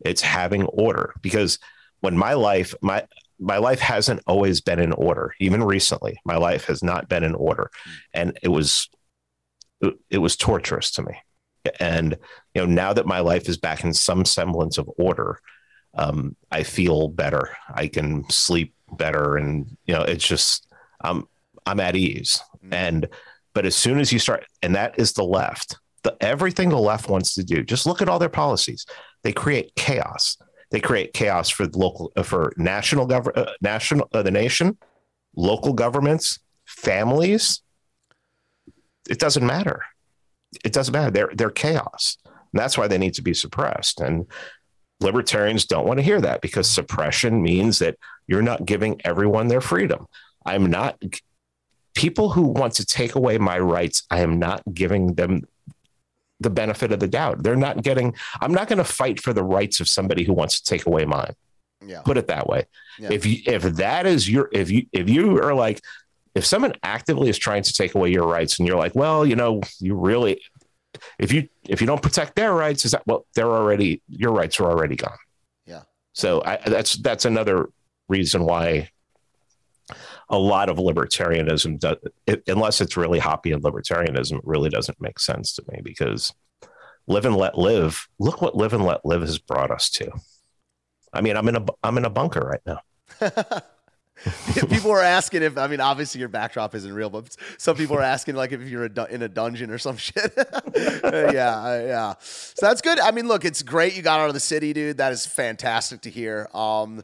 it's 0.00 0.22
having 0.22 0.64
order 0.64 1.12
because 1.20 1.58
when 2.00 2.16
my 2.16 2.32
life 2.32 2.74
my 2.80 3.06
my 3.38 3.58
life 3.58 3.80
hasn't 3.80 4.22
always 4.26 4.60
been 4.60 4.78
in 4.78 4.92
order 4.92 5.34
even 5.40 5.62
recently 5.62 6.18
my 6.24 6.36
life 6.36 6.64
has 6.64 6.82
not 6.82 7.08
been 7.08 7.24
in 7.24 7.34
order 7.34 7.70
and 8.12 8.38
it 8.42 8.48
was 8.48 8.88
it 10.10 10.18
was 10.18 10.36
torturous 10.36 10.90
to 10.92 11.02
me 11.02 11.14
and 11.80 12.16
you 12.54 12.60
know 12.60 12.66
now 12.66 12.92
that 12.92 13.06
my 13.06 13.20
life 13.20 13.48
is 13.48 13.56
back 13.56 13.84
in 13.84 13.92
some 13.92 14.24
semblance 14.24 14.78
of 14.78 14.88
order 14.98 15.38
um, 15.94 16.36
i 16.50 16.62
feel 16.62 17.08
better 17.08 17.56
i 17.74 17.86
can 17.86 18.28
sleep 18.30 18.74
better 18.92 19.36
and 19.36 19.76
you 19.86 19.94
know 19.94 20.02
it's 20.02 20.26
just 20.26 20.66
I'm 21.02 21.26
I'm 21.66 21.80
at 21.80 21.96
ease. 21.96 22.40
Mm-hmm. 22.56 22.74
And 22.74 23.08
but 23.54 23.66
as 23.66 23.76
soon 23.76 24.00
as 24.00 24.12
you 24.12 24.18
start, 24.18 24.46
and 24.62 24.74
that 24.74 24.98
is 24.98 25.12
the 25.12 25.24
left, 25.24 25.76
the 26.04 26.16
everything 26.20 26.70
the 26.70 26.78
left 26.78 27.08
wants 27.08 27.34
to 27.34 27.44
do. 27.44 27.62
Just 27.62 27.86
look 27.86 28.00
at 28.00 28.08
all 28.08 28.18
their 28.18 28.28
policies. 28.28 28.86
They 29.22 29.32
create 29.32 29.74
chaos. 29.76 30.38
They 30.72 30.80
create 30.80 31.12
chaos 31.12 31.50
for 31.50 31.66
the 31.66 31.78
local, 31.78 32.10
uh, 32.16 32.22
for 32.22 32.52
national 32.56 33.06
government, 33.06 33.46
uh, 33.46 33.52
national, 33.60 34.08
uh, 34.12 34.22
the 34.22 34.30
nation, 34.30 34.78
local 35.36 35.74
governments, 35.74 36.40
families. 36.64 37.62
It 39.08 39.18
doesn't 39.18 39.46
matter. 39.46 39.82
It 40.64 40.72
doesn't 40.72 40.92
matter. 40.92 41.10
They're 41.10 41.30
they're 41.34 41.50
chaos. 41.50 42.16
And 42.24 42.60
that's 42.60 42.76
why 42.78 42.88
they 42.88 42.98
need 42.98 43.14
to 43.14 43.22
be 43.22 43.34
suppressed. 43.34 44.00
And 44.00 44.26
libertarians 45.00 45.66
don't 45.66 45.86
want 45.86 45.98
to 45.98 46.04
hear 46.04 46.20
that 46.22 46.40
because 46.40 46.68
suppression 46.68 47.42
means 47.42 47.78
that 47.80 47.96
you're 48.26 48.42
not 48.42 48.64
giving 48.64 49.00
everyone 49.04 49.48
their 49.48 49.60
freedom. 49.60 50.06
I'm 50.46 50.66
not 50.66 51.02
people 51.94 52.30
who 52.30 52.42
want 52.42 52.74
to 52.74 52.86
take 52.86 53.14
away 53.14 53.36
my 53.36 53.58
rights. 53.58 54.04
I 54.10 54.20
am 54.20 54.38
not 54.38 54.62
giving 54.72 55.14
them 55.14 55.42
the 56.42 56.50
benefit 56.50 56.92
of 56.92 57.00
the 57.00 57.08
doubt. 57.08 57.42
They're 57.42 57.56
not 57.56 57.82
getting. 57.82 58.14
I'm 58.40 58.52
not 58.52 58.68
going 58.68 58.78
to 58.78 58.84
fight 58.84 59.20
for 59.20 59.32
the 59.32 59.42
rights 59.42 59.80
of 59.80 59.88
somebody 59.88 60.24
who 60.24 60.32
wants 60.32 60.60
to 60.60 60.64
take 60.64 60.86
away 60.86 61.04
mine. 61.04 61.34
Yeah. 61.84 62.02
Put 62.02 62.16
it 62.16 62.28
that 62.28 62.46
way. 62.46 62.66
Yeah. 62.98 63.12
If 63.12 63.26
you 63.26 63.38
if 63.46 63.62
that 63.62 64.06
is 64.06 64.28
your 64.28 64.48
if 64.52 64.70
you 64.70 64.86
if 64.92 65.08
you 65.08 65.40
are 65.40 65.54
like 65.54 65.80
if 66.34 66.46
someone 66.46 66.72
actively 66.82 67.28
is 67.28 67.38
trying 67.38 67.62
to 67.62 67.72
take 67.72 67.94
away 67.94 68.10
your 68.10 68.26
rights 68.26 68.58
and 68.58 68.66
you're 68.66 68.78
like, 68.78 68.94
well, 68.94 69.26
you 69.26 69.36
know, 69.36 69.60
you 69.80 69.94
really 69.94 70.40
if 71.18 71.32
you 71.32 71.48
if 71.68 71.80
you 71.80 71.86
don't 71.86 72.02
protect 72.02 72.36
their 72.36 72.54
rights, 72.54 72.84
is 72.84 72.92
that 72.92 73.02
well, 73.06 73.26
they're 73.34 73.50
already 73.50 74.02
your 74.08 74.32
rights 74.32 74.60
are 74.60 74.70
already 74.70 74.96
gone. 74.96 75.18
Yeah. 75.66 75.82
So 76.12 76.42
I, 76.44 76.58
that's 76.66 76.96
that's 76.96 77.24
another 77.24 77.70
reason 78.08 78.44
why 78.44 78.90
a 80.28 80.38
lot 80.38 80.68
of 80.68 80.76
libertarianism 80.76 81.78
does, 81.78 81.96
it, 82.26 82.42
unless 82.46 82.80
it's 82.80 82.96
really 82.96 83.18
Hoppian 83.18 83.60
libertarianism, 83.60 84.38
it 84.38 84.44
really 84.44 84.70
doesn't 84.70 85.00
make 85.00 85.18
sense 85.18 85.54
to 85.54 85.64
me 85.70 85.80
because 85.82 86.32
live 87.06 87.24
and 87.24 87.36
let 87.36 87.58
live. 87.58 88.08
Look 88.18 88.40
what 88.42 88.56
live 88.56 88.72
and 88.72 88.84
let 88.84 89.04
live 89.04 89.22
has 89.22 89.38
brought 89.38 89.70
us 89.70 89.90
to. 89.90 90.10
I 91.12 91.20
mean, 91.20 91.36
I'm 91.36 91.48
in 91.48 91.56
a 91.56 91.66
I'm 91.82 91.98
in 91.98 92.04
a 92.04 92.10
bunker 92.10 92.40
right 92.40 92.60
now. 92.66 92.80
people 94.68 94.90
are 94.90 95.02
asking 95.02 95.42
if 95.42 95.58
I 95.58 95.66
mean 95.66 95.80
obviously 95.80 96.20
your 96.20 96.28
backdrop 96.28 96.74
isn't 96.74 96.92
real, 96.92 97.10
but 97.10 97.36
some 97.58 97.76
people 97.76 97.96
are 97.96 98.02
asking 98.02 98.36
like 98.36 98.52
if 98.52 98.62
you're 98.62 98.84
a 98.84 99.04
in 99.06 99.22
a 99.22 99.28
dungeon 99.28 99.70
or 99.70 99.78
some 99.78 99.96
shit. 100.02 100.32
yeah, 100.36 101.82
yeah. 101.82 102.14
So 102.20 102.66
that's 102.66 102.80
good. 102.80 103.00
I 103.00 103.10
mean, 103.10 103.28
look, 103.28 103.44
it's 103.44 103.62
great 103.62 103.96
you 103.96 104.02
got 104.02 104.20
out 104.20 104.28
of 104.28 104.34
the 104.34 104.40
city, 104.40 104.72
dude. 104.72 104.98
That 104.98 105.12
is 105.12 105.26
fantastic 105.26 106.02
to 106.02 106.10
hear. 106.10 106.48
Um, 106.54 107.02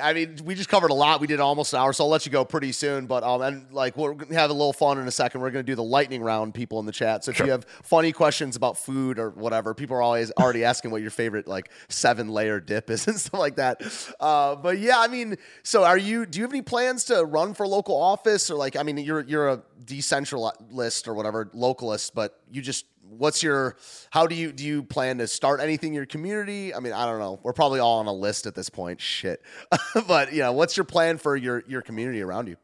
I 0.00 0.12
mean, 0.12 0.38
we 0.44 0.54
just 0.54 0.68
covered 0.68 0.90
a 0.90 0.94
lot. 0.94 1.20
We 1.20 1.26
did 1.26 1.40
almost 1.40 1.72
an 1.72 1.80
hour, 1.80 1.92
so 1.92 2.04
I'll 2.04 2.10
let 2.10 2.26
you 2.26 2.32
go 2.32 2.44
pretty 2.44 2.72
soon. 2.72 3.06
But 3.06 3.22
um, 3.24 3.42
and 3.42 3.72
like 3.72 3.96
we're 3.96 4.14
gonna 4.14 4.34
have 4.34 4.50
a 4.50 4.54
little 4.54 4.72
fun 4.72 4.98
in 4.98 5.06
a 5.06 5.12
second. 5.12 5.40
We're 5.40 5.50
gonna 5.50 5.62
do 5.62 5.74
the 5.74 5.82
lightning 5.82 6.22
round, 6.22 6.54
people 6.54 6.78
in 6.80 6.86
the 6.86 6.92
chat. 6.92 7.24
So 7.24 7.30
if 7.30 7.36
sure. 7.36 7.46
you 7.46 7.52
have 7.52 7.64
funny 7.82 8.12
questions 8.12 8.56
about 8.56 8.78
food 8.78 9.18
or 9.18 9.30
whatever, 9.30 9.74
people 9.74 9.96
are 9.96 10.02
always 10.02 10.30
already 10.32 10.64
asking 10.64 10.90
what 10.90 11.02
your 11.02 11.10
favorite 11.10 11.46
like 11.46 11.70
seven 11.88 12.28
layer 12.28 12.60
dip 12.60 12.90
is 12.90 13.06
and 13.06 13.18
stuff 13.18 13.40
like 13.40 13.56
that. 13.56 13.82
Uh, 14.20 14.54
but 14.56 14.78
yeah, 14.78 14.98
I 14.98 15.08
mean, 15.08 15.36
so 15.62 15.84
are 15.84 15.98
you? 15.98 16.26
Do 16.26 16.38
you 16.38 16.44
have 16.44 16.51
any 16.52 16.62
plans 16.62 17.04
to 17.04 17.24
run 17.24 17.54
for 17.54 17.66
local 17.66 18.00
office 18.00 18.50
or 18.50 18.54
like? 18.56 18.76
I 18.76 18.82
mean, 18.82 18.98
you're 18.98 19.22
you're 19.22 19.48
a 19.48 19.62
decentralist 19.84 21.08
or 21.08 21.14
whatever 21.14 21.46
localist, 21.46 22.12
but 22.14 22.40
you 22.50 22.62
just 22.62 22.86
what's 23.18 23.42
your 23.42 23.76
how 24.10 24.26
do 24.26 24.34
you 24.34 24.52
do 24.52 24.64
you 24.64 24.82
plan 24.82 25.18
to 25.18 25.26
start 25.26 25.60
anything 25.60 25.90
in 25.90 25.94
your 25.94 26.06
community? 26.06 26.74
I 26.74 26.80
mean 26.80 26.92
i 26.92 27.06
don't 27.06 27.18
know. 27.18 27.40
We're 27.42 27.52
probably 27.52 27.80
all 27.80 27.98
on 27.98 28.06
a 28.06 28.12
list 28.12 28.46
at 28.46 28.54
this 28.54 28.68
point. 28.68 29.00
Shit. 29.00 29.42
But 30.06 30.32
you 30.32 30.40
know 30.40 30.52
what's 30.52 30.76
your 30.76 30.84
plan 30.84 31.18
for 31.18 31.36
your 31.36 31.62
your 31.66 31.82
community 31.82 32.22
around 32.22 32.48
you? 32.48 32.56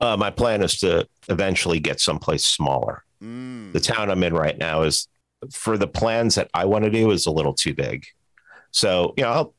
Uh, 0.00 0.16
my 0.16 0.30
plan 0.30 0.62
is 0.62 0.78
to 0.78 1.06
eventually 1.28 1.78
get 1.78 2.00
someplace 2.00 2.44
smaller. 2.44 3.04
Mm. 3.22 3.74
the 3.74 3.80
town 3.80 4.10
i'm 4.10 4.22
in 4.22 4.32
right 4.32 4.56
now 4.56 4.80
is 4.80 5.06
for 5.52 5.76
the 5.76 5.86
plans 5.86 6.36
that 6.36 6.48
i 6.54 6.64
want 6.64 6.84
to 6.84 6.90
do 6.90 7.10
is 7.10 7.26
a 7.26 7.30
little 7.30 7.52
too 7.52 7.74
big. 7.74 8.06
So 8.70 9.14
you 9.16 9.24
know 9.24 9.30
i'll 9.30 9.54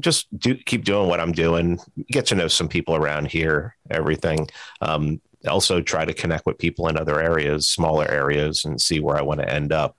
just 0.00 0.26
do 0.38 0.54
keep 0.54 0.84
doing 0.84 1.08
what 1.08 1.20
i'm 1.20 1.32
doing 1.32 1.78
get 2.08 2.26
to 2.26 2.34
know 2.34 2.48
some 2.48 2.68
people 2.68 2.94
around 2.94 3.26
here 3.26 3.76
everything 3.90 4.48
um, 4.80 5.20
also 5.48 5.80
try 5.80 6.04
to 6.04 6.12
connect 6.12 6.46
with 6.46 6.58
people 6.58 6.88
in 6.88 6.98
other 6.98 7.20
areas, 7.20 7.68
smaller 7.68 8.06
areas, 8.06 8.64
and 8.64 8.80
see 8.80 9.00
where 9.00 9.16
I 9.16 9.22
want 9.22 9.40
to 9.40 9.50
end 9.50 9.72
up. 9.72 9.96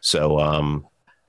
So, 0.00 0.38
um, 0.38 0.86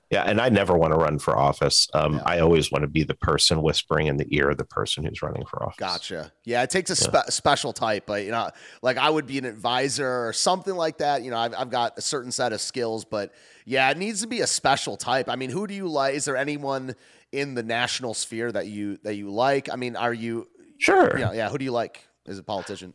Yeah, 0.08 0.22
and 0.22 0.40
I 0.40 0.50
never 0.50 0.76
want 0.78 0.92
to 0.92 0.98
run 0.98 1.18
for 1.18 1.36
office. 1.36 1.88
Um, 1.92 2.14
Yeah. 2.14 2.22
I 2.24 2.38
always 2.38 2.70
want 2.70 2.82
to 2.82 2.88
be 2.88 3.02
the 3.02 3.16
person 3.16 3.60
whispering 3.60 4.06
in 4.06 4.16
the 4.18 4.26
ear 4.30 4.50
of 4.50 4.56
the 4.56 4.64
person 4.64 5.04
who's 5.04 5.20
running 5.20 5.44
for 5.46 5.60
office. 5.64 5.78
Gotcha. 5.78 6.32
Yeah, 6.44 6.62
it 6.62 6.70
takes 6.70 6.90
a 6.90 6.94
spe- 6.96 7.28
special 7.30 7.72
type, 7.72 8.04
but 8.06 8.22
you 8.22 8.30
know, 8.30 8.50
like 8.82 8.98
I 8.98 9.10
would 9.10 9.26
be 9.26 9.36
an 9.38 9.44
advisor 9.44 10.28
or 10.28 10.32
something 10.32 10.76
like 10.76 10.98
that. 10.98 11.24
You 11.24 11.32
know, 11.32 11.38
I've, 11.38 11.54
I've 11.58 11.70
got 11.70 11.98
a 11.98 12.00
certain 12.00 12.30
set 12.30 12.52
of 12.52 12.60
skills, 12.60 13.04
but 13.04 13.34
yeah, 13.64 13.90
it 13.90 13.98
needs 13.98 14.20
to 14.20 14.28
be 14.28 14.42
a 14.42 14.46
special 14.46 14.96
type. 14.96 15.28
I 15.28 15.34
mean, 15.34 15.50
who 15.50 15.66
do 15.66 15.74
you 15.74 15.88
like? 15.88 16.14
Is 16.14 16.24
there 16.24 16.36
anyone 16.36 16.94
in 17.36 17.54
the 17.54 17.62
national 17.62 18.14
sphere 18.14 18.50
that 18.50 18.66
you 18.66 18.98
that 19.04 19.14
you 19.14 19.30
like? 19.30 19.70
I 19.70 19.76
mean, 19.76 19.94
are 19.94 20.14
you? 20.14 20.48
Sure. 20.78 21.18
Yeah, 21.18 21.32
yeah. 21.32 21.48
Who 21.48 21.58
do 21.58 21.64
you 21.64 21.72
like 21.72 22.06
as 22.26 22.38
a 22.38 22.42
politician? 22.42 22.94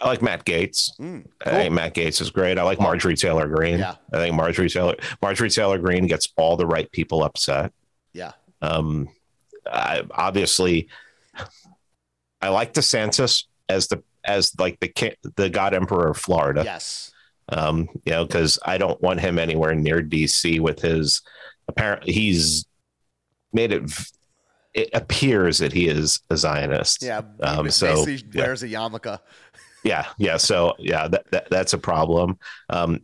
I 0.00 0.08
like 0.08 0.22
Matt 0.22 0.44
Gaetz. 0.44 0.96
Mm, 0.98 1.26
I 1.44 1.50
think 1.50 1.74
Matt 1.74 1.94
Gaetz 1.94 2.20
is 2.20 2.30
great. 2.30 2.58
I 2.58 2.62
like 2.62 2.80
Marjorie 2.80 3.16
Taylor 3.16 3.48
Greene. 3.48 3.80
Yeah. 3.80 3.96
I 4.12 4.18
think 4.18 4.34
Marjorie 4.34 4.68
Taylor 4.68 4.94
Marjorie 5.20 5.50
Taylor 5.50 5.78
Greene 5.78 6.06
gets 6.06 6.32
all 6.36 6.56
the 6.56 6.66
right 6.66 6.90
people 6.92 7.24
upset. 7.24 7.72
Yeah. 8.12 8.32
Um, 8.62 9.08
I, 9.66 10.02
obviously, 10.12 10.88
I 12.40 12.48
like 12.50 12.74
DeSantis 12.74 13.44
as 13.68 13.88
the 13.88 14.02
as 14.24 14.52
like 14.58 14.78
the 14.80 15.14
the 15.36 15.50
God 15.50 15.74
Emperor 15.74 16.10
of 16.10 16.16
Florida. 16.16 16.62
Yes. 16.64 17.12
Um, 17.50 17.88
you 18.04 18.12
know, 18.12 18.24
because 18.24 18.58
I 18.64 18.78
don't 18.78 19.00
want 19.00 19.20
him 19.20 19.38
anywhere 19.38 19.74
near 19.74 20.02
DC 20.02 20.60
with 20.60 20.80
his 20.80 21.22
apparently 21.66 22.12
he's 22.12 22.66
made 23.52 23.72
it. 23.72 23.90
It 24.74 24.90
appears 24.92 25.58
that 25.58 25.72
he 25.72 25.88
is 25.88 26.20
a 26.30 26.36
Zionist. 26.36 27.02
Yeah. 27.02 27.22
Um, 27.40 27.70
so, 27.70 28.06
yeah. 28.06 28.18
wears 28.34 28.62
a 28.62 28.68
yarmulke. 28.68 29.18
yeah 29.84 30.06
yeah 30.18 30.36
so 30.36 30.74
yeah 30.78 31.06
that, 31.08 31.24
that 31.30 31.48
that's 31.50 31.72
a 31.72 31.78
problem 31.78 32.36
um 32.68 32.98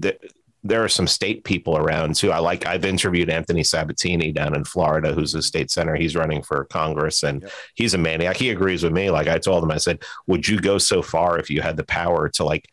th- 0.00 0.18
there 0.64 0.82
are 0.82 0.88
some 0.88 1.06
state 1.06 1.44
people 1.44 1.76
around 1.76 2.14
too 2.16 2.32
i 2.32 2.38
like 2.38 2.64
i've 2.64 2.86
interviewed 2.86 3.28
anthony 3.28 3.62
sabatini 3.62 4.32
down 4.32 4.56
in 4.56 4.64
florida 4.64 5.12
who's 5.12 5.34
a 5.34 5.42
state 5.42 5.70
senator 5.70 5.94
he's 5.94 6.16
running 6.16 6.42
for 6.42 6.64
congress 6.64 7.22
and 7.22 7.42
Yep. 7.42 7.50
he's 7.74 7.92
a 7.94 7.98
maniac 7.98 8.36
he 8.38 8.48
agrees 8.48 8.82
with 8.82 8.94
me 8.94 9.10
like 9.10 9.28
i 9.28 9.38
told 9.38 9.62
him 9.62 9.70
i 9.70 9.76
said 9.76 10.02
would 10.26 10.48
you 10.48 10.58
go 10.58 10.78
so 10.78 11.02
far 11.02 11.38
if 11.38 11.50
you 11.50 11.60
had 11.60 11.76
the 11.76 11.84
power 11.84 12.30
to 12.30 12.44
like 12.44 12.66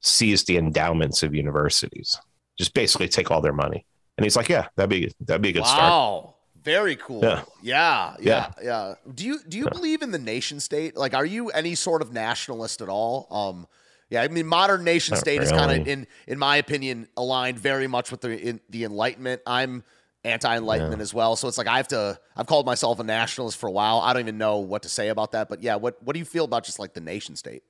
seize 0.00 0.44
the 0.44 0.56
endowments 0.56 1.24
of 1.24 1.34
universities 1.34 2.16
just 2.56 2.74
basically 2.74 3.08
take 3.08 3.32
all 3.32 3.40
their 3.40 3.52
money 3.52 3.84
and 4.16 4.24
he's 4.24 4.36
like 4.36 4.48
yeah 4.48 4.68
that'd 4.76 4.88
be 4.88 5.12
that'd 5.20 5.42
be 5.42 5.48
a 5.50 5.52
good 5.52 5.66
start 5.66 5.90
Wow. 5.90 6.33
Very 6.64 6.96
cool. 6.96 7.22
Yeah. 7.22 7.42
Yeah. 7.62 8.16
yeah, 8.18 8.50
yeah, 8.62 8.94
Do 9.14 9.24
you 9.24 9.38
do 9.46 9.58
you 9.58 9.68
believe 9.70 10.02
in 10.02 10.10
the 10.10 10.18
nation 10.18 10.60
state? 10.60 10.96
Like, 10.96 11.14
are 11.14 11.26
you 11.26 11.50
any 11.50 11.74
sort 11.74 12.02
of 12.02 12.12
nationalist 12.12 12.80
at 12.80 12.88
all? 12.88 13.28
Um, 13.30 13.66
yeah, 14.10 14.22
I 14.22 14.28
mean, 14.28 14.46
modern 14.46 14.84
nation 14.84 15.12
Not 15.12 15.20
state 15.20 15.42
is 15.42 15.50
kind 15.50 15.80
of, 15.80 15.88
in 15.88 16.06
in 16.26 16.38
my 16.38 16.56
opinion, 16.56 17.08
aligned 17.16 17.58
very 17.58 17.86
much 17.86 18.10
with 18.10 18.22
the 18.22 18.38
in, 18.38 18.60
the 18.70 18.84
Enlightenment. 18.84 19.42
I'm 19.46 19.84
anti-enlightenment 20.24 21.02
as 21.02 21.12
well, 21.12 21.36
so 21.36 21.48
it's 21.48 21.58
like 21.58 21.66
I 21.66 21.76
have 21.76 21.88
to. 21.88 22.18
I've 22.36 22.46
called 22.46 22.64
myself 22.64 22.98
a 22.98 23.04
nationalist 23.04 23.58
for 23.58 23.66
a 23.66 23.72
while. 23.72 24.00
I 24.00 24.12
don't 24.12 24.20
even 24.20 24.38
know 24.38 24.58
what 24.58 24.82
to 24.82 24.88
say 24.88 25.08
about 25.08 25.32
that, 25.32 25.48
but 25.48 25.62
yeah, 25.62 25.76
what 25.76 26.02
what 26.02 26.14
do 26.14 26.18
you 26.18 26.24
feel 26.24 26.44
about 26.44 26.64
just 26.64 26.78
like 26.78 26.94
the 26.94 27.00
nation 27.00 27.36
state? 27.36 27.62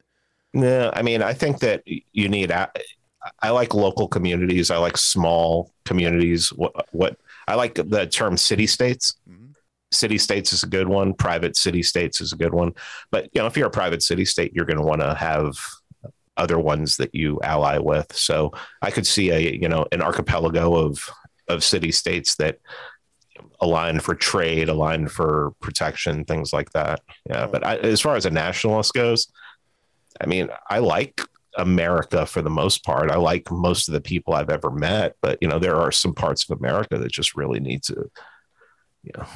No, 0.52 0.90
I 0.94 1.02
mean, 1.02 1.22
I 1.22 1.34
think 1.34 1.58
that 1.60 1.82
you 1.84 2.28
need. 2.28 2.52
I, 2.52 2.68
I 3.42 3.50
like 3.50 3.74
local 3.74 4.06
communities. 4.06 4.70
I 4.70 4.76
like 4.76 4.96
small 4.96 5.72
communities. 5.84 6.52
What, 6.52 6.88
what 6.92 7.16
I 7.46 7.54
like 7.54 7.74
the 7.74 8.06
term 8.06 8.36
city 8.36 8.66
states. 8.66 9.16
Mhm. 9.28 9.54
City 9.92 10.18
states 10.18 10.52
is 10.52 10.62
a 10.62 10.66
good 10.66 10.88
one. 10.88 11.14
Private 11.14 11.56
city 11.56 11.82
states 11.82 12.20
is 12.20 12.32
a 12.32 12.36
good 12.36 12.52
one. 12.52 12.72
But 13.10 13.28
you 13.32 13.40
know, 13.40 13.46
if 13.46 13.56
you're 13.56 13.68
a 13.68 13.70
private 13.70 14.02
city 14.02 14.24
state, 14.24 14.52
you're 14.54 14.64
going 14.64 14.78
to 14.78 14.84
want 14.84 15.02
to 15.02 15.14
have 15.14 15.56
other 16.36 16.58
ones 16.58 16.96
that 16.96 17.14
you 17.14 17.40
ally 17.42 17.78
with. 17.78 18.12
So 18.16 18.52
I 18.82 18.90
could 18.90 19.06
see 19.06 19.30
a 19.30 19.38
you 19.38 19.68
know 19.68 19.86
an 19.92 20.02
archipelago 20.02 20.74
of 20.76 21.08
of 21.48 21.62
city 21.62 21.92
states 21.92 22.36
that 22.36 22.58
align 23.60 24.00
for 24.00 24.14
trade, 24.14 24.68
align 24.68 25.06
for 25.08 25.52
protection, 25.60 26.24
things 26.24 26.52
like 26.52 26.70
that. 26.70 27.00
Yeah, 27.28 27.46
but 27.46 27.64
I, 27.64 27.76
as 27.76 28.00
far 28.00 28.16
as 28.16 28.26
a 28.26 28.30
nationalist 28.30 28.94
goes, 28.94 29.28
I 30.20 30.26
mean, 30.26 30.48
I 30.68 30.78
like 30.78 31.20
America 31.56 32.26
for 32.26 32.42
the 32.42 32.50
most 32.50 32.84
part. 32.84 33.10
I 33.10 33.16
like 33.16 33.50
most 33.50 33.88
of 33.88 33.94
the 33.94 34.00
people 34.00 34.34
I've 34.34 34.50
ever 34.50 34.70
met, 34.70 35.16
but 35.20 35.38
you 35.40 35.48
know, 35.48 35.58
there 35.58 35.76
are 35.76 35.92
some 35.92 36.14
parts 36.14 36.48
of 36.48 36.58
America 36.58 36.98
that 36.98 37.12
just 37.12 37.36
really 37.36 37.60
need 37.60 37.82
to, 37.84 38.10
you 39.02 39.12
know, 39.16 39.26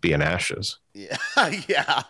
be 0.00 0.12
in 0.12 0.22
ashes. 0.22 0.78
Yeah, 0.94 1.16
yeah. 1.68 2.02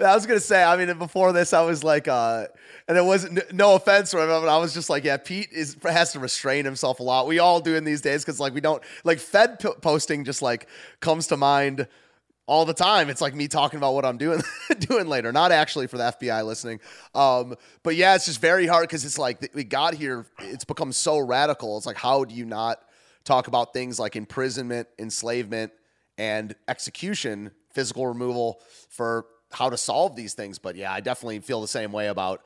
I 0.00 0.14
was 0.14 0.26
gonna 0.26 0.40
say. 0.40 0.62
I 0.62 0.76
mean, 0.76 0.96
before 0.98 1.32
this, 1.32 1.52
I 1.52 1.62
was 1.62 1.84
like, 1.84 2.08
uh, 2.08 2.46
and 2.88 2.96
it 2.96 3.04
wasn't 3.04 3.52
no 3.52 3.74
offense 3.74 4.14
whatever. 4.14 4.40
But 4.40 4.48
I 4.48 4.58
was 4.58 4.72
just 4.72 4.88
like, 4.88 5.04
yeah, 5.04 5.16
Pete 5.16 5.50
is 5.52 5.76
has 5.84 6.12
to 6.12 6.20
restrain 6.20 6.64
himself 6.64 7.00
a 7.00 7.02
lot. 7.02 7.26
We 7.26 7.38
all 7.38 7.60
do 7.60 7.74
in 7.74 7.84
these 7.84 8.00
days 8.00 8.24
because 8.24 8.40
like 8.40 8.54
we 8.54 8.60
don't 8.60 8.82
like 9.04 9.18
Fed 9.18 9.58
p- 9.58 9.72
posting 9.82 10.24
just 10.24 10.42
like 10.42 10.68
comes 11.00 11.26
to 11.28 11.36
mind 11.36 11.86
all 12.50 12.64
the 12.64 12.74
time. 12.74 13.08
It's 13.08 13.20
like 13.20 13.32
me 13.32 13.46
talking 13.46 13.76
about 13.76 13.94
what 13.94 14.04
I'm 14.04 14.18
doing 14.18 14.42
doing 14.80 15.06
later, 15.06 15.30
not 15.30 15.52
actually 15.52 15.86
for 15.86 15.98
the 15.98 16.12
FBI 16.20 16.44
listening. 16.44 16.80
Um, 17.14 17.54
but 17.84 17.94
yeah, 17.94 18.16
it's 18.16 18.26
just 18.26 18.40
very 18.40 18.66
hard 18.66 18.88
because 18.88 19.04
it's 19.04 19.18
like 19.18 19.52
we 19.54 19.62
got 19.62 19.94
here. 19.94 20.26
It's 20.40 20.64
become 20.64 20.90
so 20.90 21.20
radical. 21.20 21.76
It's 21.76 21.86
like 21.86 21.96
how 21.96 22.24
do 22.24 22.34
you 22.34 22.44
not 22.44 22.82
talk 23.22 23.46
about 23.46 23.72
things 23.72 24.00
like 24.00 24.16
imprisonment, 24.16 24.88
enslavement, 24.98 25.70
and 26.18 26.56
execution, 26.66 27.52
physical 27.72 28.08
removal 28.08 28.60
for 28.88 29.26
how 29.52 29.70
to 29.70 29.76
solve 29.76 30.16
these 30.16 30.34
things. 30.34 30.58
But 30.58 30.74
yeah, 30.74 30.92
I 30.92 30.98
definitely 30.98 31.38
feel 31.38 31.60
the 31.60 31.68
same 31.68 31.92
way 31.92 32.08
about. 32.08 32.42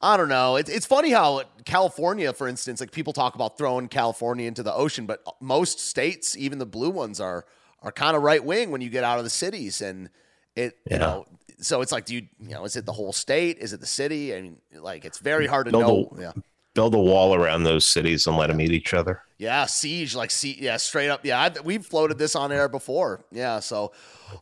I 0.00 0.16
don't 0.16 0.30
know. 0.30 0.56
It's 0.56 0.70
it's 0.70 0.86
funny 0.86 1.10
how 1.10 1.42
California, 1.66 2.32
for 2.32 2.48
instance, 2.48 2.80
like 2.80 2.90
people 2.90 3.12
talk 3.12 3.34
about 3.34 3.58
throwing 3.58 3.88
California 3.88 4.48
into 4.48 4.62
the 4.62 4.72
ocean, 4.72 5.04
but 5.04 5.22
most 5.42 5.78
states, 5.78 6.38
even 6.38 6.58
the 6.58 6.64
blue 6.64 6.88
ones, 6.90 7.20
are 7.20 7.44
are 7.82 7.92
kind 7.92 8.16
of 8.16 8.22
right 8.22 8.44
wing 8.44 8.70
when 8.70 8.80
you 8.80 8.88
get 8.90 9.04
out 9.04 9.18
of 9.18 9.24
the 9.24 9.30
cities, 9.30 9.82
and 9.82 10.08
it 10.56 10.78
you 10.90 10.98
know. 10.98 11.26
So 11.60 11.80
it's 11.80 11.92
like, 11.92 12.06
do 12.06 12.14
you 12.16 12.22
you 12.40 12.50
know, 12.54 12.64
is 12.64 12.76
it 12.76 12.86
the 12.86 12.92
whole 12.92 13.12
state? 13.12 13.58
Is 13.58 13.72
it 13.72 13.80
the 13.80 13.86
city? 13.86 14.34
I 14.34 14.40
mean, 14.42 14.56
like 14.74 15.04
it's 15.04 15.18
very 15.18 15.46
hard 15.46 15.66
to 15.66 15.72
No, 15.72 15.80
know. 15.80 16.08
the- 16.14 16.22
yeah. 16.22 16.32
Build 16.74 16.94
a 16.94 16.98
wall 16.98 17.34
around 17.34 17.64
those 17.64 17.86
cities 17.86 18.26
and 18.26 18.34
let 18.38 18.46
them 18.46 18.58
eat 18.58 18.72
each 18.72 18.94
other. 18.94 19.20
Yeah, 19.36 19.66
siege, 19.66 20.14
like 20.14 20.30
see, 20.30 20.56
yeah, 20.58 20.78
straight 20.78 21.10
up. 21.10 21.22
Yeah, 21.22 21.38
I've, 21.38 21.62
we've 21.66 21.84
floated 21.84 22.16
this 22.16 22.34
on 22.34 22.50
air 22.50 22.66
before. 22.66 23.26
Yeah, 23.30 23.60
so 23.60 23.92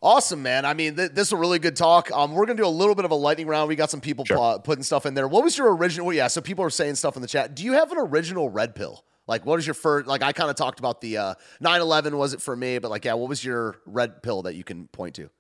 awesome, 0.01 0.41
man. 0.41 0.65
I 0.65 0.73
mean, 0.75 0.95
th- 0.95 1.11
this 1.11 1.27
is 1.27 1.33
a 1.33 1.37
really 1.37 1.59
good 1.59 1.75
talk. 1.75 2.09
Um, 2.13 2.33
we're 2.33 2.47
gonna 2.47 2.57
do 2.63 2.67
a 2.67 2.69
little 2.69 2.95
bit 2.95 3.05
of 3.05 3.11
a 3.11 3.17
lightning 3.17 3.49
round. 3.49 3.69
We 3.69 3.75
got 3.75 3.91
some 3.91 4.01
people 4.01 4.25
Sure. 4.25 4.39
uh, 4.39 4.59
putting 4.59 4.85
stuff 4.85 5.07
in 5.07 5.15
there. 5.15 5.27
What 5.27 5.43
was 5.43 5.59
your 5.59 5.75
original? 5.75 6.07
Well, 6.07 6.15
yeah, 6.17 6.29
so 6.29 6.41
people 6.41 6.65
are 6.65 6.71
saying 6.71 6.95
stuff 6.95 7.17
in 7.17 7.23
the 7.23 7.27
chat. 7.29 7.57
Do 7.57 7.65
you 7.65 7.73
have 7.73 7.91
an 7.91 7.99
original 7.99 8.49
red 8.49 8.77
pill? 8.77 9.05
Like, 9.31 9.47
what 9.47 9.61
is 9.61 9.67
your 9.67 9.75
first? 9.75 10.09
Like, 10.09 10.25
I 10.25 10.33
kind 10.33 10.51
of 10.51 10.57
talked 10.57 10.81
about 10.81 11.01
the 11.01 11.17
uh, 11.17 11.35
9/11 11.63 12.19
was 12.19 12.35
it 12.35 12.43
for 12.43 12.57
me, 12.57 12.79
but 12.81 12.91
like, 12.91 13.05
yeah, 13.05 13.15
what 13.15 13.29
was 13.29 13.45
your 13.45 13.77
red 13.87 14.25
pill 14.25 14.43
that 14.43 14.57
you 14.57 14.65
can 14.65 14.89
point 14.89 15.15
to? 15.15 15.31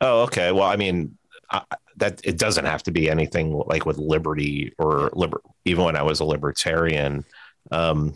Oh, 0.00 0.22
okay. 0.22 0.50
Well, 0.50 0.64
I 0.64 0.76
mean, 0.76 1.18
I, 1.50 1.62
that 1.98 2.22
it 2.24 2.38
doesn't 2.38 2.64
have 2.64 2.82
to 2.84 2.90
be 2.90 3.10
anything 3.10 3.52
like 3.66 3.84
with 3.84 3.98
liberty 3.98 4.72
or 4.78 5.10
liber. 5.12 5.42
Even 5.66 5.84
when 5.84 5.94
I 5.94 6.02
was 6.02 6.20
a 6.20 6.24
libertarian, 6.24 7.26
um, 7.70 8.14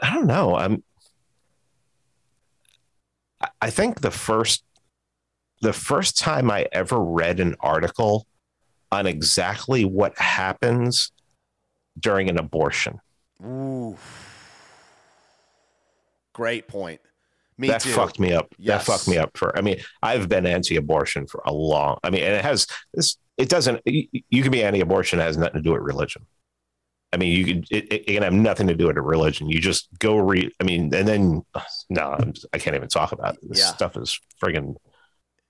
I 0.00 0.14
don't 0.14 0.26
know. 0.26 0.56
I'm. 0.56 0.82
I- 3.42 3.50
I 3.60 3.70
think 3.70 4.00
the 4.00 4.10
first, 4.10 4.64
the 5.60 5.74
first 5.74 6.16
time 6.16 6.50
I 6.50 6.68
ever 6.72 6.98
read 6.98 7.38
an 7.38 7.54
article 7.60 8.26
on 8.90 9.06
exactly 9.06 9.84
what 9.84 10.16
happens 10.16 11.12
during 11.98 12.28
an 12.28 12.38
abortion. 12.38 13.00
Ooh, 13.44 13.96
great 16.32 16.68
point. 16.68 17.00
Me 17.58 17.68
that 17.68 17.82
too. 17.82 17.90
fucked 17.90 18.18
me 18.18 18.32
up. 18.32 18.48
Yes. 18.58 18.86
That 18.86 18.92
fucked 18.92 19.08
me 19.08 19.18
up 19.18 19.36
for. 19.36 19.56
I 19.56 19.60
mean, 19.60 19.78
I've 20.02 20.28
been 20.28 20.46
anti-abortion 20.46 21.26
for 21.26 21.42
a 21.44 21.52
long. 21.52 21.98
I 22.02 22.10
mean, 22.10 22.22
and 22.24 22.34
it 22.34 22.44
has 22.44 22.66
this. 22.94 23.16
It 23.36 23.48
doesn't. 23.48 23.80
You, 23.84 24.06
you 24.30 24.42
can 24.42 24.50
be 24.52 24.62
anti-abortion. 24.64 25.20
It 25.20 25.24
has 25.24 25.36
nothing 25.36 25.56
to 25.56 25.62
do 25.62 25.72
with 25.72 25.82
religion. 25.82 26.26
I 27.12 27.18
mean, 27.18 27.36
you 27.36 27.44
can. 27.44 27.64
It, 27.70 27.92
it 27.92 28.06
can 28.06 28.22
have 28.22 28.32
nothing 28.32 28.66
to 28.68 28.74
do 28.74 28.86
with 28.86 28.96
religion. 28.96 29.48
You 29.50 29.60
just 29.60 29.88
go 29.98 30.16
read. 30.16 30.50
I 30.60 30.64
mean, 30.64 30.94
and 30.94 31.06
then 31.06 31.42
no, 31.90 32.16
just, 32.32 32.46
I 32.52 32.58
can't 32.58 32.74
even 32.74 32.88
talk 32.88 33.12
about 33.12 33.34
it. 33.34 33.40
This 33.48 33.58
Yeah. 33.60 33.66
stuff 33.74 33.96
is 33.96 34.18
friggin' 34.42 34.76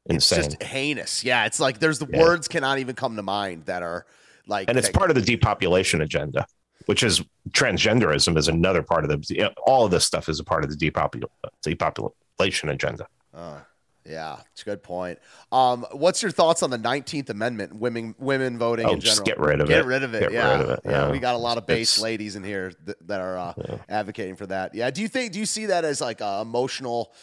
It's 0.07 0.31
insane. 0.33 0.45
just 0.51 0.63
heinous. 0.63 1.23
Yeah, 1.25 1.47
it's 1.47 1.61
like 1.61 1.79
there's 1.79 2.01
the 2.01 2.09
Yeah. 2.13 2.19
words 2.21 2.49
cannot 2.49 2.79
even 2.81 2.97
come 2.97 3.15
to 3.17 3.23
mind 3.23 3.67
that 3.67 3.85
are 3.85 4.05
like, 4.47 4.69
and 4.69 4.79
it's 4.79 4.89
that- 4.89 4.95
part 4.97 5.11
of 5.11 5.15
the 5.17 5.23
depopulation 5.23 6.01
agenda, 6.03 6.47
which 6.87 7.03
is 7.03 7.23
transgenderism 7.51 8.37
is 8.37 8.49
another 8.49 8.83
part 8.83 9.05
of 9.05 9.11
the. 9.11 9.35
You 9.35 9.43
know, 9.45 9.51
all 9.67 9.85
of 9.85 9.91
this 9.91 10.05
stuff 10.05 10.29
is 10.29 10.41
a 10.41 10.45
part 10.45 10.65
of 10.65 10.71
the 10.71 10.77
depopul- 10.77 11.31
depopulation 11.63 12.69
agenda. 12.69 13.07
Uh, 13.35 13.61
yeah, 14.05 14.39
it's 14.53 14.63
a 14.63 14.65
good 14.65 14.83
point. 14.83 15.19
Um, 15.53 15.87
what's 15.93 16.23
your 16.23 16.33
thoughts 16.33 16.63
on 16.65 16.71
the 16.71 16.79
Nineteenth 16.79 17.31
Amendment, 17.31 17.77
women 17.77 18.15
women 18.19 18.59
voting 18.59 18.87
Oh, 18.87 18.95
in 18.95 19.01
just 19.01 19.25
get 19.25 19.39
rid 19.39 19.61
of 19.61 19.69
Get 19.69 19.81
it. 19.81 19.85
rid 19.87 20.03
of 20.03 20.13
it. 20.15 20.21
Get 20.21 20.33
yeah. 20.33 20.51
rid 20.53 20.61
of 20.61 20.71
it, 20.71 20.81
yeah, 20.85 20.91
yeah. 21.07 21.11
we 21.11 21.19
got 21.21 21.35
a 21.35 21.39
lot 21.39 21.57
of 21.57 21.67
base 21.67 21.97
It's- 21.97 22.03
ladies 22.03 22.35
in 22.37 22.43
here 22.43 22.73
th- 22.85 22.99
that 23.07 23.21
are 23.21 23.39
uh, 23.39 23.53
Yeah. 23.57 23.77
advocating 23.89 24.35
for 24.37 24.47
that. 24.47 24.75
Yeah. 24.75 24.91
Do 24.91 25.03
you 25.03 25.09
think? 25.09 25.33
Do 25.33 25.39
you 25.39 25.47
see 25.47 25.67
that 25.67 25.85
as 25.85 26.01
like 26.01 26.21
a 26.21 26.41
emotional, 26.43 27.15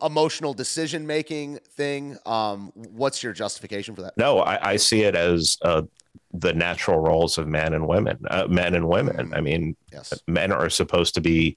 emotional 0.00 0.54
decision 0.54 1.08
making 1.08 1.58
thing? 1.76 2.16
Um, 2.24 2.70
what's 2.76 3.20
your 3.24 3.32
justification 3.32 3.96
for 3.96 4.02
that? 4.02 4.16
No, 4.16 4.38
I, 4.38 4.72
I 4.72 4.76
see 4.76 5.02
it 5.02 5.16
as 5.16 5.56
uh, 5.62 5.82
the 6.32 6.52
natural 6.54 6.98
roles 6.98 7.36
of 7.38 7.46
men 7.46 7.74
and 7.74 7.86
women. 7.86 8.18
Uh, 8.30 8.46
men 8.48 8.74
and 8.74 8.88
women. 8.88 9.28
Mm. 9.30 9.36
I 9.36 9.40
mean, 9.40 9.76
Yes. 9.92 10.12
men 10.26 10.50
are 10.52 10.70
supposed 10.70 11.14
to 11.14 11.20
be 11.20 11.56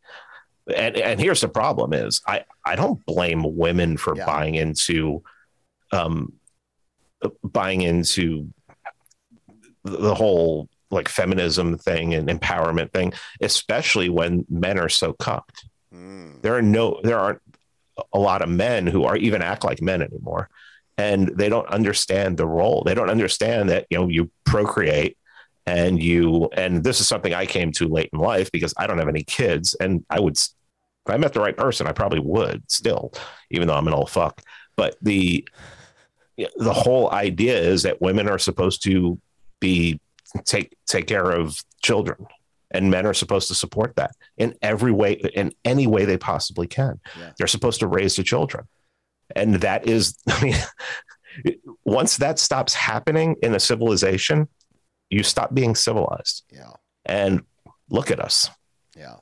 and 0.76 0.98
and 0.98 1.20
here's 1.20 1.42
the 1.42 1.48
problem 1.48 1.94
is 1.94 2.22
I 2.28 2.44
I 2.66 2.76
don't 2.76 3.06
blame 3.06 3.56
women 3.56 3.98
for 3.98 4.16
Yeah. 4.18 4.26
buying 4.26 4.56
into 4.56 5.24
um 5.92 6.34
buying 7.44 7.82
into 7.82 8.50
the 9.84 10.16
whole 10.16 10.68
like 10.92 11.08
feminism 11.08 11.78
thing 11.78 12.14
and 12.14 12.28
empowerment 12.30 12.92
thing, 12.94 13.14
especially 13.42 14.10
when 14.10 14.46
men 14.50 14.80
are 14.80 14.90
so 14.90 15.14
cucked. 15.14 15.66
Mm. 15.94 16.42
There 16.42 16.56
are 16.56 16.62
no 16.64 17.00
there 17.04 17.20
aren't 17.20 17.42
a 18.14 18.20
lot 18.20 18.42
of 18.42 18.50
men 18.50 18.88
who 18.88 19.04
are 19.06 19.16
even 19.18 19.42
act 19.42 19.64
like 19.64 19.82
men 19.82 20.02
anymore. 20.02 20.50
And 20.98 21.28
they 21.36 21.50
don't 21.50 21.68
understand 21.68 22.38
the 22.38 22.48
role. 22.48 22.84
They 22.86 22.94
don't 22.94 23.10
understand 23.10 23.70
that, 23.70 23.86
you 23.90 23.98
know, 23.98 24.08
you 24.08 24.32
procreate 24.46 25.18
and 25.66 26.02
you 26.02 26.50
and 26.54 26.84
this 26.84 27.02
is 27.02 27.08
something 27.08 27.34
I 27.34 27.46
came 27.46 27.72
to 27.74 27.88
late 27.88 28.10
in 28.14 28.20
life 28.20 28.52
because 28.52 28.74
I 28.78 28.86
don't 28.88 29.00
have 29.00 29.10
any 29.10 29.24
kids 29.24 29.74
and 29.80 30.06
I 30.10 30.20
would 30.20 30.38
if 30.38 31.14
I 31.14 31.18
met 31.18 31.34
the 31.34 31.40
right 31.40 31.56
person, 31.58 31.86
I 31.86 31.92
probably 31.92 32.20
would 32.20 32.64
still, 32.72 33.12
even 33.52 33.68
though 33.68 33.76
I'm 33.76 33.88
an 33.88 33.94
old 33.94 34.10
fuck. 34.10 34.42
But 34.76 34.96
the 35.02 35.48
the 36.58 36.74
whole 36.74 37.12
idea 37.12 37.58
is 37.60 37.84
that 37.84 38.02
women 38.02 38.28
are 38.30 38.40
supposed 38.40 38.84
to 38.84 39.20
be 39.60 40.00
take 40.44 40.76
take 40.86 41.08
care 41.08 41.32
of 41.32 41.62
children 41.82 42.26
and 42.72 42.92
men 42.92 43.06
are 43.06 43.14
supposed 43.14 43.48
to 43.48 43.56
support 43.56 43.96
that 43.96 44.12
in 44.38 44.54
every 44.62 44.92
way 44.92 45.14
in 45.14 45.54
any 45.64 45.88
way 45.88 46.04
they 46.06 46.18
possibly 46.18 46.68
can 46.68 47.00
Yeah. 47.18 47.32
they're 47.38 47.48
supposed 47.48 47.80
to 47.80 47.88
raise 47.88 48.18
the 48.18 48.24
children 48.24 48.66
and 49.36 49.56
that 49.56 49.88
is 49.88 50.18
i 50.30 50.44
mean 50.44 50.56
once 51.84 52.18
that 52.18 52.40
stops 52.40 52.74
happening 52.74 53.36
in 53.42 53.54
a 53.56 53.60
civilization 53.60 54.48
you 55.10 55.24
stop 55.24 55.54
being 55.54 55.76
civilized 55.76 56.44
Yeah. 56.52 56.72
and 57.06 57.44
look 57.90 58.12
at 58.12 58.20
us 58.20 58.50
Yeah. 58.98 59.16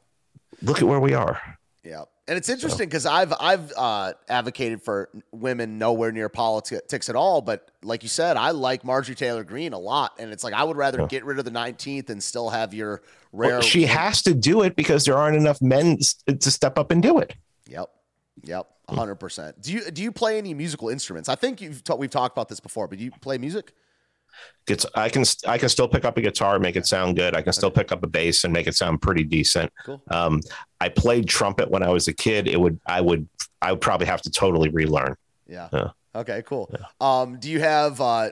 look 0.62 0.78
at 0.82 0.88
where 0.88 1.00
we 1.00 1.14
are 1.14 1.42
Yeah. 1.84 2.04
And 2.26 2.38
it's 2.38 2.48
interesting 2.48 2.88
because 2.88 3.06
I've 3.06 3.34
I've 3.38 3.74
uh, 3.76 4.14
advocated 4.30 4.82
for 4.82 5.10
women 5.34 5.78
nowhere 5.78 6.10
near 6.14 6.30
politics 6.30 7.10
at 7.10 7.18
all, 7.18 7.42
but 7.42 7.70
like 7.84 8.02
you 8.02 8.08
said, 8.08 8.38
I 8.38 8.52
like 8.52 8.86
Marjorie 8.86 9.14
Taylor 9.14 9.44
Greene 9.44 9.74
a 9.74 9.78
lot, 9.78 10.14
and 10.20 10.32
it's 10.32 10.42
like 10.42 10.54
I 10.54 10.64
would 10.64 10.78
rather 10.78 11.02
Yeah. 11.02 11.08
get 11.08 11.26
rid 11.26 11.38
of 11.38 11.44
the 11.44 11.52
19th 11.52 12.10
and 12.10 12.24
still 12.24 12.50
have 12.50 12.74
your 12.74 13.02
rare. 13.34 13.50
Well, 13.56 13.62
she 13.62 13.86
has 13.88 14.22
to 14.22 14.34
do 14.34 14.62
it 14.62 14.78
because 14.78 15.04
there 15.04 15.18
aren't 15.18 15.36
enough 15.36 15.62
men 15.62 15.98
to 16.28 16.50
step 16.50 16.80
up 16.80 16.92
and 16.92 17.04
do 17.04 17.20
it 17.20 17.36
Yep. 17.68 17.90
Yep. 18.46 18.68
Hundred 18.90 19.16
percent. 19.16 19.62
Do 19.62 19.72
you 19.72 19.90
do 19.92 20.02
you 20.02 20.12
play 20.12 20.38
any 20.38 20.54
musical 20.54 20.90
instruments? 20.90 21.30
I 21.30 21.36
think 21.36 21.62
you've 21.62 21.84
ta- 21.84 21.96
we've 21.96 22.10
talked 22.10 22.36
about 22.36 22.50
this 22.50 22.60
before, 22.60 22.88
but 22.88 22.98
do 22.98 23.04
you 23.04 23.12
play 23.22 23.38
music? 23.38 23.74
It's, 24.68 24.86
I 24.96 25.10
can 25.10 25.24
I 25.48 25.58
can 25.58 25.70
still 25.70 25.88
pick 25.88 26.06
up 26.06 26.18
a 26.18 26.22
guitar, 26.22 26.56
and 26.56 26.64
make 26.64 26.76
it 26.76 26.88
sound 26.88 27.16
good. 27.16 27.36
I 27.36 27.42
can 27.42 27.54
still 27.54 27.70
pick 27.72 27.92
up 27.92 28.04
a 28.04 28.08
bass 28.08 28.44
and 28.44 28.52
make 28.52 28.66
it 28.68 28.76
sound 28.76 29.02
pretty 29.02 29.24
decent. 29.24 29.72
Cool. 29.86 30.02
Um, 30.10 30.42
I 30.82 30.90
played 30.90 31.28
trumpet 31.28 31.70
when 31.70 31.84
I 31.84 31.90
was 31.90 32.08
a 32.08 32.14
kid. 32.14 32.48
It 32.48 32.60
would 32.60 32.80
I 32.86 33.00
would 33.02 33.28
I 33.62 33.72
would 33.72 33.82
probably 33.82 34.08
have 34.08 34.22
to 34.24 34.32
totally 34.32 34.70
relearn. 34.70 35.16
Yeah. 35.48 35.70
Yeah. 35.72 35.90
Okay. 36.16 36.42
Cool. 36.46 36.74
Um, 37.00 37.40
do 37.40 37.50
you 37.50 37.60
have? 37.60 38.02
Uh, 38.02 38.32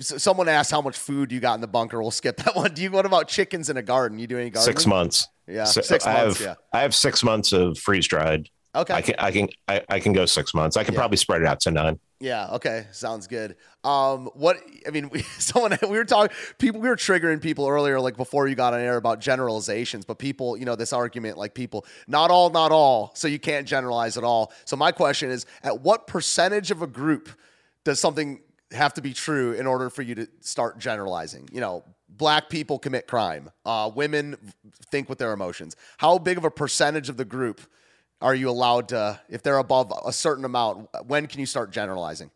someone 0.00 0.48
asked 0.48 0.70
how 0.70 0.80
much 0.80 0.96
food 0.96 1.30
you 1.30 1.38
got 1.38 1.54
in 1.54 1.60
the 1.60 1.68
bunker. 1.68 2.00
We'll 2.00 2.10
skip 2.10 2.38
that 2.38 2.56
one. 2.56 2.74
Do 2.74 2.82
you? 2.82 2.90
What 2.90 3.06
about 3.06 3.28
chickens 3.28 3.70
in 3.70 3.76
a 3.76 3.82
garden? 3.82 4.18
You 4.18 4.26
do 4.26 4.38
any 4.38 4.50
gardening? 4.50 4.74
Six 4.74 4.86
months. 4.86 5.28
Yeah. 5.46 5.64
So 5.64 5.82
six 5.82 6.04
I 6.06 6.24
months. 6.24 6.44
have 6.44 6.56
I 6.72 6.80
have 6.80 6.94
six 6.94 7.22
months 7.22 7.52
of 7.52 7.78
freeze 7.78 8.08
dried. 8.08 8.48
Okay. 8.74 8.94
I 8.94 9.00
can 9.02 9.14
I 9.18 9.30
can 9.30 9.48
I, 9.66 9.82
I 9.88 10.00
can 10.00 10.12
go 10.12 10.26
six 10.26 10.52
months. 10.54 10.76
I 10.76 10.84
can 10.84 10.94
Yeah. 10.94 11.00
probably 11.00 11.16
spread 11.16 11.40
it 11.42 11.46
out 11.48 11.60
to 11.60 11.70
nine. 11.70 11.98
Yeah. 12.20 12.48
Okay. 12.54 12.86
Sounds 12.92 13.26
good. 13.26 13.56
Um, 13.84 14.26
what 14.34 14.58
I 14.86 14.90
mean, 14.90 15.08
we, 15.08 15.22
someone 15.38 15.76
we 15.82 15.88
were 15.96 16.04
talking 16.04 16.36
people 16.58 16.80
we 16.80 16.88
were 16.88 16.96
triggering 16.96 17.40
people 17.40 17.66
earlier, 17.66 18.00
like 18.00 18.16
before 18.16 18.46
you 18.46 18.54
got 18.54 18.74
on 18.74 18.80
air 18.80 18.96
about 18.96 19.20
generalizations, 19.20 20.04
but 20.04 20.18
people, 20.18 20.56
you 20.56 20.64
know, 20.64 20.76
this 20.76 20.92
argument, 20.92 21.38
like 21.38 21.54
people, 21.54 21.86
not 22.06 22.30
all, 22.30 22.50
not 22.50 22.70
all, 22.72 23.12
so 23.14 23.26
you 23.26 23.38
can't 23.38 23.66
generalize 23.66 24.16
at 24.18 24.24
all. 24.24 24.52
So 24.64 24.76
my 24.76 24.92
question 24.92 25.30
is, 25.30 25.46
at 25.62 25.80
what 25.80 26.06
percentage 26.06 26.70
of 26.70 26.82
a 26.82 26.86
group 26.86 27.28
does 27.84 28.00
something 28.00 28.40
have 28.72 28.92
to 28.94 29.00
be 29.00 29.14
true 29.14 29.52
in 29.52 29.66
order 29.66 29.88
for 29.88 30.02
you 30.02 30.14
to 30.16 30.28
start 30.40 30.78
generalizing? 30.78 31.48
You 31.52 31.60
know, 31.60 31.84
black 32.08 32.50
people 32.50 32.78
commit 32.78 33.06
crime, 33.06 33.50
uh, 33.64 33.90
women 33.94 34.36
think 34.90 35.08
with 35.08 35.18
their 35.18 35.32
emotions. 35.32 35.74
How 35.98 36.18
big 36.18 36.36
of 36.36 36.44
a 36.44 36.50
percentage 36.50 37.08
of 37.08 37.16
the 37.16 37.24
group? 37.24 37.60
Are 38.20 38.34
you 38.34 38.50
allowed 38.50 38.88
to, 38.88 39.20
if 39.28 39.42
they're 39.42 39.58
above 39.58 39.92
a 40.04 40.12
certain 40.12 40.44
amount, 40.44 40.88
when 41.06 41.26
can 41.26 41.40
you 41.40 41.46
start 41.46 41.70
generalizing? 41.70 42.30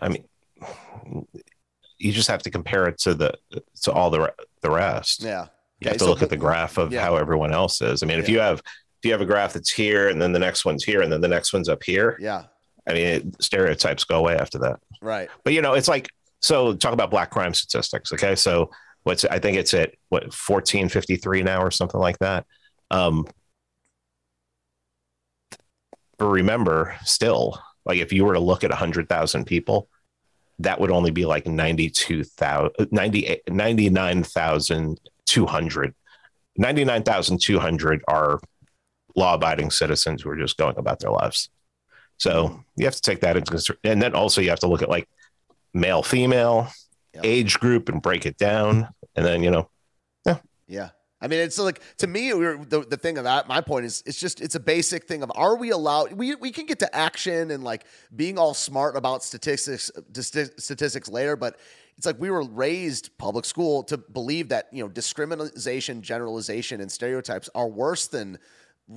I 0.00 0.08
mean, 0.08 0.24
you 1.98 2.12
just 2.12 2.28
have 2.28 2.42
to 2.42 2.50
compare 2.50 2.86
it 2.88 2.98
to 3.00 3.14
the 3.14 3.34
to 3.82 3.92
all 3.92 4.10
the 4.10 4.32
the 4.60 4.70
rest. 4.70 5.22
Yeah. 5.22 5.46
You 5.80 5.86
Okay, 5.86 5.90
have 5.90 5.98
to 5.98 6.04
so 6.04 6.10
look 6.10 6.22
at 6.22 6.30
the 6.30 6.36
graph 6.36 6.78
of 6.78 6.92
yeah. 6.92 7.02
how 7.02 7.16
everyone 7.16 7.52
else 7.52 7.80
is. 7.82 8.02
I 8.02 8.06
mean, 8.06 8.18
if 8.18 8.28
Yeah. 8.28 8.34
you 8.34 8.40
have 8.40 8.58
if 8.58 9.04
you 9.04 9.12
have 9.12 9.20
a 9.20 9.26
graph 9.26 9.52
that's 9.54 9.70
here 9.72 10.08
and 10.08 10.20
then 10.20 10.32
the 10.32 10.38
next 10.38 10.64
one's 10.64 10.84
here 10.84 11.02
and 11.02 11.12
then 11.12 11.20
the 11.20 11.28
next 11.28 11.52
one's 11.52 11.68
up 11.68 11.82
here, 11.82 12.16
Yeah. 12.20 12.44
I 12.88 12.94
mean, 12.94 13.06
it, 13.06 13.42
stereotypes 13.42 14.04
go 14.04 14.18
away 14.18 14.36
after 14.36 14.58
that. 14.60 14.80
Right. 15.00 15.28
But 15.44 15.52
you 15.52 15.62
know, 15.62 15.74
it's 15.74 15.88
like 15.88 16.08
so. 16.40 16.74
Talk 16.74 16.92
about 16.92 17.10
black 17.10 17.30
crime 17.30 17.54
statistics. 17.54 18.12
Okay, 18.12 18.34
so 18.34 18.70
what's 19.04 19.24
I 19.24 19.38
think 19.38 19.56
it's 19.58 19.74
at 19.74 19.94
what 20.08 20.32
fourteen 20.32 20.88
fifty 20.88 21.16
three 21.16 21.42
now 21.42 21.62
or 21.62 21.70
something 21.70 22.00
like 22.00 22.18
that. 22.20 22.46
Um, 22.92 23.26
but 26.18 26.28
remember, 26.28 26.96
still, 27.04 27.60
like 27.84 27.98
if 27.98 28.12
you 28.12 28.24
were 28.24 28.34
to 28.34 28.40
look 28.40 28.62
at 28.62 28.70
hundred 28.70 29.08
thousand 29.08 29.46
people, 29.46 29.88
that 30.60 30.80
would 30.80 30.90
only 30.90 31.10
be 31.10 31.26
like 31.26 31.46
92,000, 31.46 32.92
98 32.92 33.42
99,200. 33.50 35.94
99,200 36.58 38.04
are 38.08 38.38
law 39.16 39.34
abiding 39.34 39.70
citizens 39.70 40.22
who 40.22 40.30
are 40.30 40.36
just 40.36 40.58
going 40.58 40.76
about 40.76 41.00
their 41.00 41.10
lives. 41.10 41.48
So 42.18 42.62
you 42.76 42.84
have 42.84 42.94
to 42.94 43.00
take 43.00 43.20
that 43.20 43.36
into 43.36 43.50
consideration. 43.50 43.80
And 43.84 44.02
then 44.02 44.14
also 44.14 44.40
you 44.40 44.50
have 44.50 44.60
to 44.60 44.68
look 44.68 44.82
at 44.82 44.88
like 44.88 45.08
male, 45.74 46.02
female, 46.02 46.68
Yep. 47.14 47.26
age 47.26 47.60
group 47.60 47.90
and 47.90 48.00
break 48.00 48.24
it 48.24 48.38
down. 48.38 48.88
And 49.14 49.26
then, 49.26 49.42
you 49.42 49.50
know, 49.50 49.68
yeah. 50.24 50.38
Yeah. 50.66 50.88
I 51.22 51.28
mean, 51.28 51.38
it's 51.38 51.58
like 51.58 51.80
to 51.98 52.08
me, 52.08 52.32
the, 52.32 52.84
the 52.88 52.96
thing 52.96 53.16
of 53.16 53.24
that, 53.24 53.46
my 53.46 53.60
point 53.60 53.86
is, 53.86 54.02
it's 54.04 54.18
just, 54.18 54.40
it's 54.40 54.56
a 54.56 54.60
basic 54.60 55.04
thing 55.04 55.22
of 55.22 55.30
are 55.36 55.56
we 55.56 55.70
allowed, 55.70 56.12
we, 56.12 56.34
we 56.34 56.50
can 56.50 56.66
get 56.66 56.80
to 56.80 56.94
action 56.94 57.52
and 57.52 57.62
like 57.62 57.84
being 58.14 58.38
all 58.38 58.54
smart 58.54 58.96
about 58.96 59.22
statistics, 59.22 59.90
statistics 60.12 61.08
later, 61.08 61.36
but 61.36 61.58
it's 61.96 62.06
like 62.06 62.18
we 62.18 62.30
were 62.30 62.42
raised 62.42 63.16
public 63.18 63.44
school 63.44 63.84
to 63.84 63.98
believe 63.98 64.48
that, 64.48 64.66
you 64.72 64.82
know, 64.82 64.88
discrimination, 64.88 66.02
generalization, 66.02 66.80
and 66.80 66.90
stereotypes 66.90 67.48
are 67.54 67.68
worse 67.68 68.08
than 68.08 68.38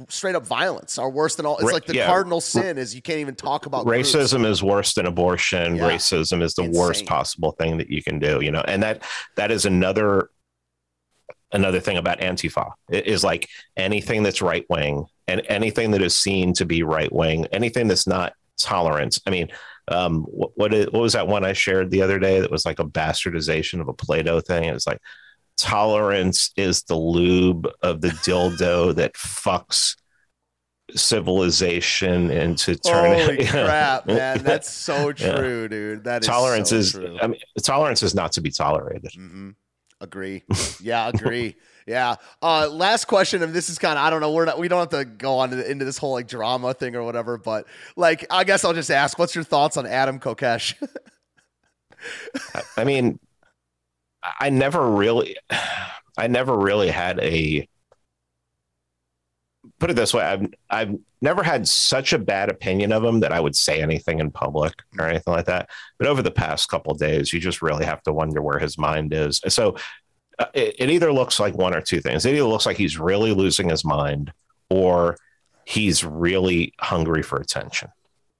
straight 0.09 0.34
up 0.34 0.47
violence, 0.47 0.97
are 0.97 1.11
worse 1.11 1.36
than 1.36 1.45
all. 1.45 1.57
It's 1.57 1.71
like 1.71 1.86
the 1.86 1.95
yeah. 1.95 2.07
cardinal 2.07 2.41
sin 2.41 2.80
is 2.80 2.95
you 2.95 3.03
can't 3.03 3.19
even 3.19 3.36
talk 3.36 3.67
about 3.67 3.86
groups. 3.86 4.15
racism 4.15 4.45
is 4.45 4.63
worse 4.63 4.93
than 4.95 5.05
abortion. 5.05 5.76
Yeah. 5.76 5.91
Racism 5.91 6.41
is 6.41 6.55
the 6.55 6.69
worst 6.71 7.05
possible 7.05 7.51
thing 7.51 7.78
that 7.78 7.89
you 7.89 8.01
can 8.01 8.17
do, 8.17 8.41
you 8.41 8.51
know, 8.51 8.63
and 8.67 8.82
that, 8.82 9.03
that 9.36 9.51
is 9.51 9.65
another, 9.65 10.32
another 11.55 11.79
thing 11.79 11.97
about 11.97 12.19
Antifa 12.19 12.71
It 12.89 13.07
is 13.07 13.23
like 13.23 13.47
anything 13.77 14.21
that's 14.23 14.41
right 14.41 14.65
wing 14.69 15.05
and 15.27 15.41
anything 15.47 15.91
that 15.91 16.01
is 16.01 16.15
seen 16.15 16.53
to 16.53 16.65
be 16.65 16.83
right 16.83 17.11
wing, 17.11 17.47
anything 17.51 17.87
that's 17.87 18.05
not 18.07 18.33
tolerance. 18.59 19.19
I 19.25 19.31
mean, 19.31 19.47
um, 19.87 20.23
what, 20.23 20.51
what, 20.55 20.73
is, 20.73 20.85
what 20.91 21.01
was 21.01 21.13
that 21.13 21.27
one 21.27 21.43
I 21.45 21.53
shared 21.53 21.89
the 21.91 22.01
other 22.01 22.19
day 22.19 22.39
that 22.41 22.51
was 22.51 22.65
like 22.65 22.79
a 22.79 22.85
bastardization 22.85 23.81
of 23.81 23.87
a 23.87 23.93
Plato 23.93 24.39
thing? 24.41 24.65
It 24.65 24.73
was 24.73 24.85
like 24.87 24.99
tolerance 25.57 26.51
is 26.57 26.83
the 26.83 26.95
lube 26.97 27.67
of 27.81 28.01
the 28.01 28.09
dildo 28.09 28.93
that 28.99 29.13
fucks 29.13 29.95
civilization 30.95 32.29
into 32.29 32.75
turning 32.75 33.19
Holy 33.19 33.45
crap, 33.47 34.05
man. 34.05 34.43
That's 34.43 34.71
so 34.71 35.07
Yeah. 35.09 35.35
true, 35.35 35.67
dude. 35.67 36.03
That 36.03 36.21
is 36.21 36.27
tolerance 36.27 36.69
so 36.69 36.75
is 36.75 36.91
true. 36.91 37.17
I 37.21 37.27
mean 37.27 37.39
tolerance 37.63 38.03
is 38.03 38.13
not 38.13 38.33
to 38.33 38.41
be 38.41 38.51
tolerated. 38.51 39.11
hmm 39.15 39.51
Agree. 40.01 40.43
Yeah, 40.82 41.08
agree. 41.09 41.55
yeah. 41.88 42.16
Uh, 42.42 42.70
last 42.70 43.05
question, 43.05 43.42
and 43.42 43.54
this 43.54 43.70
is 43.70 43.80
kind 43.80 43.97
of 43.97 44.05
I 44.05 44.09
don't 44.09 44.22
know. 44.22 44.32
We're 44.32 44.46
not. 44.46 44.59
We 44.59 44.67
don't 44.67 44.80
have 44.80 44.89
to 44.89 45.05
go 45.05 45.38
on 45.39 45.50
to 45.51 45.55
the, 45.55 45.70
into 45.70 45.86
this 45.86 45.97
whole 45.97 46.12
like 46.12 46.28
drama 46.28 46.74
thing 46.74 46.96
or 46.96 47.04
whatever. 47.04 47.38
But 47.38 47.66
like, 47.96 48.26
I 48.30 48.43
guess 48.43 48.66
I'll 48.66 48.74
just 48.74 48.92
ask, 48.92 49.17
what's 49.17 49.34
your 49.34 49.43
thoughts 49.43 49.78
on 49.78 49.86
Adam 49.86 50.20
Kokesh? 50.20 50.76
I- 52.78 52.84
mean 52.84 53.20
I 54.39 54.50
never 54.50 54.89
really 54.92 55.38
I 56.17 56.28
never 56.28 56.58
really 56.58 56.89
had 56.89 57.20
a 57.20 57.67
put 59.79 59.89
it 59.89 59.95
this 59.95 60.13
way, 60.13 60.23
I've 60.23 60.47
I've 60.69 60.95
never 61.21 61.43
had 61.43 61.67
such 61.67 62.13
a 62.13 62.19
bad 62.19 62.49
opinion 62.49 62.91
of 62.91 63.03
him 63.03 63.19
that 63.21 63.31
I 63.31 63.39
would 63.39 63.55
say 63.55 63.81
anything 63.81 64.19
in 64.19 64.31
public 64.31 64.73
or 64.97 65.07
anything 65.07 65.33
like 65.33 65.45
that. 65.45 65.69
But 65.97 66.07
over 66.07 66.21
the 66.21 66.31
past 66.31 66.69
couple 66.69 66.93
days, 66.93 67.33
you 67.33 67.39
just 67.39 67.61
really 67.61 67.85
have 67.85 68.03
to 68.03 68.13
wonder 68.13 68.41
where 68.41 68.59
his 68.59 68.77
mind 68.77 69.13
is. 69.13 69.41
So 69.47 69.75
uh, 70.39 70.45
it, 70.53 70.75
it 70.79 70.89
either 70.89 71.11
looks 71.11 71.39
like 71.39 71.55
one 71.55 71.73
or 71.73 71.81
two 71.81 72.01
things. 72.01 72.25
It 72.25 72.35
either 72.35 72.43
looks 72.43 72.65
like 72.65 72.77
he's 72.77 72.99
really 72.99 73.33
losing 73.33 73.69
his 73.69 73.83
mind, 73.83 74.31
or 74.69 75.17
he's 75.65 76.03
really 76.03 76.73
hungry 76.79 77.23
for 77.23 77.37
attention. 77.37 77.89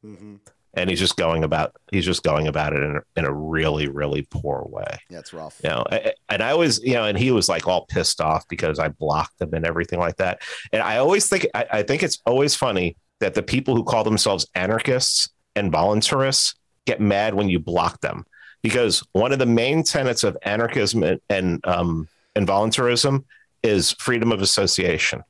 mm-hmm. 0.06 0.36
And 0.76 0.90
he's 0.90 1.00
just 1.00 1.16
going 1.18 1.44
about 1.44 1.76
he's 1.92 2.06
just 2.06 2.24
going 2.24 2.48
about 2.48 2.74
it 2.74 2.84
in 2.84 2.98
a, 2.98 3.02
in 3.20 3.26
a 3.26 3.34
really 3.34 3.88
really 3.88 4.28
poor 4.30 4.66
way. 4.70 5.00
Yeah, 5.10 5.20
it's 5.20 5.34
rough. 5.34 5.60
You 5.64 5.70
know, 5.70 5.86
and 6.30 6.44
I 6.44 6.54
was 6.54 6.84
you 6.84 6.94
know, 6.94 7.06
and 7.06 7.18
he 7.18 7.32
was 7.32 7.50
like 7.50 7.68
all 7.68 7.86
pissed 7.86 8.22
off 8.22 8.48
because 8.48 8.80
I 8.80 8.90
blocked 8.90 9.42
him 9.42 9.54
and 9.54 9.66
everything 9.66 10.00
like 10.00 10.18
that. 10.18 10.42
And 10.72 10.82
I 10.82 10.98
always 10.98 11.28
think 11.30 11.48
I, 11.54 11.66
I 11.72 11.84
think 11.84 12.04
it's 12.04 12.20
always 12.26 12.56
funny 12.56 12.98
that 13.20 13.34
the 13.34 13.44
people 13.44 13.76
who 13.76 13.84
call 13.84 14.04
themselves 14.04 14.48
anarchists 14.56 15.30
and 15.56 15.72
voluntarists 15.72 16.56
get 16.86 17.00
mad 17.00 17.34
when 17.34 17.50
you 17.50 17.60
block 17.60 18.02
them 18.02 18.26
because 18.62 19.04
one 19.14 19.32
of 19.32 19.40
the 19.40 19.46
main 19.46 19.84
tenets 19.84 20.24
of 20.24 20.38
anarchism 20.44 21.04
and, 21.04 21.22
and 21.30 21.66
um, 21.66 22.08
and 22.36 22.46
voluntarism 22.46 23.26
is 23.64 23.94
freedom 23.94 24.32
of 24.32 24.42
association. 24.42 25.24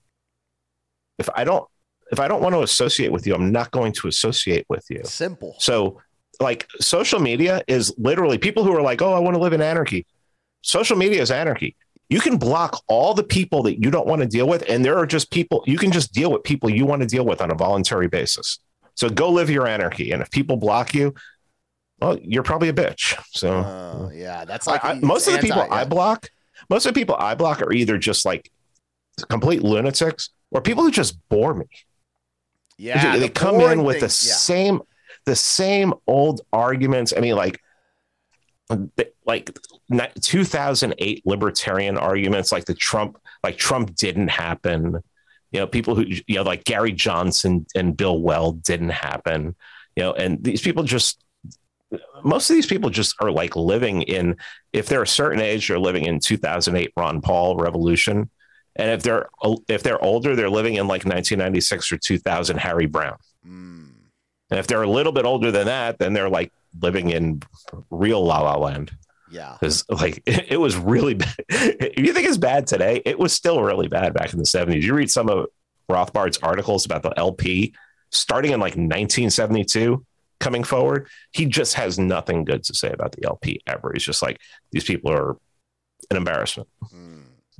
If 1.18 1.30
I 1.36 1.44
don't 1.44 1.68
if 2.12 2.20
I 2.20 2.28
don't 2.28 2.42
want 2.42 2.54
to 2.54 2.62
associate 2.62 3.12
with 3.12 3.26
you, 3.26 3.34
I'm 3.34 3.52
not 3.52 3.72
going 3.72 3.92
to 3.94 4.08
associate 4.08 4.66
with 4.70 4.86
you. 4.90 5.02
Simple. 5.04 5.56
So, 5.60 6.02
like, 6.40 6.68
social 6.80 7.20
media 7.20 7.64
is 7.68 7.94
literally 7.98 8.38
people 8.38 8.64
who 8.64 8.76
are 8.76 8.82
like, 8.82 9.02
oh, 9.02 9.14
I 9.14 9.20
want 9.20 9.36
to 9.36 9.42
live 9.42 9.54
in 9.54 9.62
anarchy. 9.62 10.06
Social 10.62 10.98
media 10.98 11.22
is 11.22 11.32
anarchy. 11.32 11.76
You 12.10 12.20
can 12.20 12.38
block 12.38 12.84
all 12.88 13.14
the 13.14 13.24
people 13.24 13.64
that 13.64 13.82
you 13.84 13.90
don't 13.90 14.08
want 14.08 14.22
to 14.22 14.28
deal 14.28 14.48
with. 14.48 14.70
And 14.70 14.86
there 14.86 14.98
are 14.98 15.08
just 15.08 15.32
people, 15.32 15.64
you 15.66 15.78
can 15.78 15.92
just 15.92 16.14
deal 16.14 16.32
with 16.32 16.44
people 16.44 16.70
you 16.70 16.86
want 16.86 17.02
to 17.02 17.08
deal 17.08 17.26
with 17.26 17.42
on 17.42 17.52
a 17.52 17.56
voluntary 17.56 18.08
basis. 18.08 18.60
So 18.94 19.10
go 19.10 19.30
live 19.30 19.50
your 19.50 19.68
anarchy. 19.68 20.12
And 20.12 20.22
if 20.22 20.30
people 20.30 20.58
block 20.58 20.94
you, 20.94 21.16
well, 22.00 22.18
you're 22.22 22.44
probably 22.44 22.70
a 22.70 22.74
bitch. 22.74 23.18
So, 23.32 23.60
uh, 23.60 24.10
yeah, 24.14 24.46
that's 24.46 24.68
like 24.68 24.84
I, 24.84 24.94
most 24.96 25.28
of 25.28 25.34
the 25.34 25.40
people 25.40 25.66
yeah. 25.66 25.74
I 25.74 25.86
block, 25.86 26.30
most 26.70 26.86
of 26.86 26.94
the 26.94 27.00
people 27.00 27.16
I 27.18 27.36
block 27.36 27.62
are 27.62 27.72
either 27.72 27.98
just 27.98 28.26
like 28.26 28.52
complete 29.30 29.64
lunatics 29.64 30.30
or 30.52 30.62
people 30.62 30.84
who 30.84 30.92
just 30.92 31.18
bore 31.30 31.54
me. 31.54 31.66
Yeah, 32.78 33.14
they, 33.14 33.20
the 33.20 33.30
come 33.30 33.62
in 33.62 33.84
with 33.84 33.96
thing, 33.96 34.02
the 34.02 34.06
yeah. 34.06 34.36
same 34.36 34.82
the 35.26 35.36
same 35.36 35.94
old 36.08 36.42
arguments. 36.52 37.14
I 37.16 37.20
mean, 37.20 37.36
like 37.36 37.62
like 39.26 39.58
2008 40.22 41.24
libertarian 41.26 41.98
arguments, 41.98 42.52
like 42.52 42.66
the 42.66 42.74
Trump, 42.74 43.18
like 43.44 43.58
Trump 43.58 43.96
didn't 43.96 44.30
happen. 44.30 45.02
You 45.52 45.60
know, 45.62 45.68
people 45.68 45.96
who 45.96 46.06
you 46.06 46.36
know, 46.36 46.44
like 46.44 46.64
Gary 46.64 46.92
Johnson 46.92 47.66
and 47.76 47.96
Bill 47.96 48.20
Weld 48.20 48.64
didn't 48.64 48.90
happen. 48.90 49.56
You 49.96 50.04
know, 50.04 50.14
and 50.14 50.44
these 50.44 50.62
people 50.62 50.84
just 50.84 51.24
most 52.24 52.50
of 52.50 52.56
these 52.56 52.66
people 52.66 52.90
just 52.90 53.16
are 53.22 53.32
like 53.32 53.56
living 53.56 54.02
in 54.02 54.36
if 54.74 54.88
they're 54.88 55.04
a 55.04 55.08
certain 55.08 55.40
age 55.40 55.68
they're 55.68 55.80
living 55.80 56.06
in 56.06 56.20
2008 56.20 56.92
ron 56.98 57.22
paul 57.22 57.56
revolution 57.56 58.30
and 58.76 58.92
if 58.92 59.04
they're 59.04 59.28
if 59.68 59.84
they're 59.84 60.04
older, 60.04 60.36
they're 60.36 60.50
living 60.50 60.76
in 60.76 60.88
like 60.88 61.06
1996 61.06 61.92
or 61.92 61.98
2000 61.98 62.58
Harry 62.58 62.86
Browne. 62.86 63.18
Mm. 63.48 63.92
And 64.52 64.60
if 64.60 64.68
they're 64.68 64.84
a 64.84 64.90
little 64.90 65.12
bit 65.12 65.26
older 65.26 65.52
than 65.52 65.66
that, 65.66 65.98
then 65.98 66.14
they're 66.14 66.30
like 66.30 66.52
living 66.82 67.10
in 67.10 67.42
real 67.90 68.24
La 68.24 68.42
La 68.42 68.58
Land. 68.58 68.92
Yeah, 69.32 69.58
because 69.60 69.86
like 69.90 70.22
it, 70.26 70.46
it, 70.50 70.58
was 70.58 70.78
really 70.78 71.16
bad. 71.16 71.36
if 71.50 72.00
you 72.00 72.14
think 72.14 72.28
it's 72.28 72.38
bad 72.38 72.68
today, 72.68 73.02
it 73.06 73.18
was 73.18 73.34
still 73.34 73.62
really 73.62 73.88
bad 73.88 74.14
back 74.14 74.34
in 74.34 74.40
the 74.40 74.46
70s. 74.46 74.82
You 74.82 74.94
read 74.94 75.10
some 75.10 75.30
of 75.30 75.48
Rothbard's 75.90 76.38
articles 76.38 76.86
about 76.86 77.04
the 77.04 77.18
LP 77.18 77.74
starting 78.12 78.52
in 78.52 78.60
like 78.60 78.74
1972 78.74 80.06
coming 80.40 80.64
forward. 80.64 81.08
He 81.32 81.46
just 81.46 81.74
has 81.76 81.98
nothing 81.98 82.46
good 82.46 82.64
to 82.66 82.74
say 82.74 82.92
about 82.92 83.14
the 83.14 83.26
LP 83.26 83.62
ever. 83.68 83.92
He's 83.94 84.04
just 84.04 84.22
like 84.22 84.40
these 84.72 84.84
people 84.84 85.12
are 85.12 85.38
an 86.12 86.18
embarrassment. 86.18 86.70
Mm. 86.94 87.15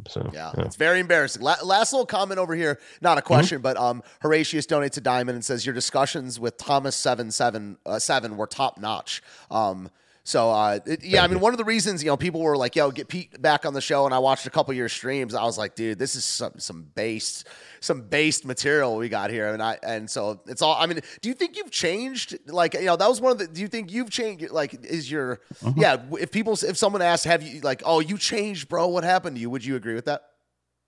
So 0.08 0.30
yeah, 0.34 0.52
yeah, 0.58 0.66
it's 0.66 0.76
very 0.76 1.00
embarrassing. 1.00 1.42
La- 1.42 1.58
last 1.64 1.94
little 1.94 2.06
comment 2.06 2.40
over 2.40 2.56
here, 2.56 2.80
not 3.02 3.18
a 3.18 3.22
mm-hmm. 3.22 3.28
question, 3.28 3.58
mm-hmm. 3.58 3.64
but 3.64 3.78
um, 3.78 4.04
Horatius 4.22 4.66
donates 4.66 4.98
a 4.98 5.02
diamond 5.02 5.36
and 5.36 5.46
says 5.46 5.66
your 5.66 5.76
discussions 5.76 6.40
with 6.40 6.58
Thomas 6.58 6.96
seven 6.96 7.32
seven 7.32 7.78
uh, 7.86 8.00
seven 8.00 8.38
were 8.38 8.48
top 8.48 8.80
notch. 8.80 9.22
Um, 9.50 9.90
so 10.28 10.50
uh, 10.50 10.80
it, 10.88 11.04
yeah, 11.04 11.24
I 11.24 11.28
mean, 11.28 11.40
one 11.40 11.54
of 11.54 11.60
the 11.60 11.64
reasons 11.64 12.04
you 12.04 12.10
know 12.10 12.18
people 12.18 12.42
were 12.42 12.58
like, 12.58 12.76
"Yo, 12.76 12.90
get 12.90 13.08
Pete 13.08 13.40
back 13.40 13.64
on 13.64 13.76
the 13.76 13.80
show," 13.80 14.06
and 14.06 14.14
I 14.14 14.18
watched 14.18 14.48
a 14.48 14.50
couple 14.50 14.72
of 14.72 14.78
your 14.78 14.90
streams. 14.90 15.36
I 15.36 15.44
was 15.44 15.56
like, 15.56 15.76
"Dude, 15.76 16.00
this 16.00 16.16
is 16.16 16.26
some 16.26 16.54
some 16.58 16.88
based 16.96 17.48
some 17.80 18.02
based 18.02 18.44
material 18.44 18.98
we 18.98 19.08
got 19.08 19.30
here," 19.30 19.54
and 19.54 19.62
I 19.62 19.78
and 19.84 20.10
so 20.10 20.42
it's 20.48 20.64
all. 20.64 20.78
I 20.80 20.88
mean, 20.88 21.02
do 21.22 21.30
you 21.30 21.36
think 21.36 21.56
you've 21.56 21.70
changed? 21.70 22.40
Like, 22.48 22.74
you 22.74 22.86
know, 22.86 22.96
that 22.96 23.08
was 23.08 23.22
one 23.22 23.34
of 23.34 23.38
the. 23.38 23.48
Do 23.48 23.62
you 23.62 23.68
think 23.68 23.92
you've 23.92 24.10
changed? 24.10 24.50
Like, 24.50 24.84
is 24.84 25.12
your 25.12 25.42
mm-hmm. 25.64 25.80
yeah? 25.80 25.98
If 26.20 26.32
people, 26.32 26.54
if 26.54 26.76
someone 26.76 27.04
asks, 27.04 27.26
"Have 27.26 27.44
you 27.44 27.62
like, 27.62 27.84
oh, 27.86 28.00
you 28.00 28.18
changed, 28.18 28.68
bro? 28.68 28.88
What 28.88 29.04
happened 29.04 29.36
to 29.36 29.40
you?" 29.40 29.52
Would 29.52 29.64
you 29.64 29.76
agree 29.76 29.94
with 29.94 30.06
that? 30.06 30.24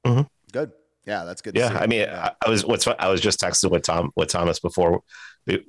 Mm-hmm. 0.04 0.22
Good. 0.52 0.72
Yeah, 1.06 1.26
that's 1.26 1.44
good. 1.44 1.56
Yeah, 1.56 1.78
I 1.80 1.86
mean, 1.86 2.10
I, 2.10 2.32
I 2.44 2.50
was 2.50 2.66
what's 2.66 2.88
I 2.88 3.08
was 3.08 3.22
just 3.22 3.40
texting 3.40 3.70
with 3.70 3.84
Tom 3.84 4.10
with 4.16 4.30
Thomas 4.30 4.60
before 4.60 5.04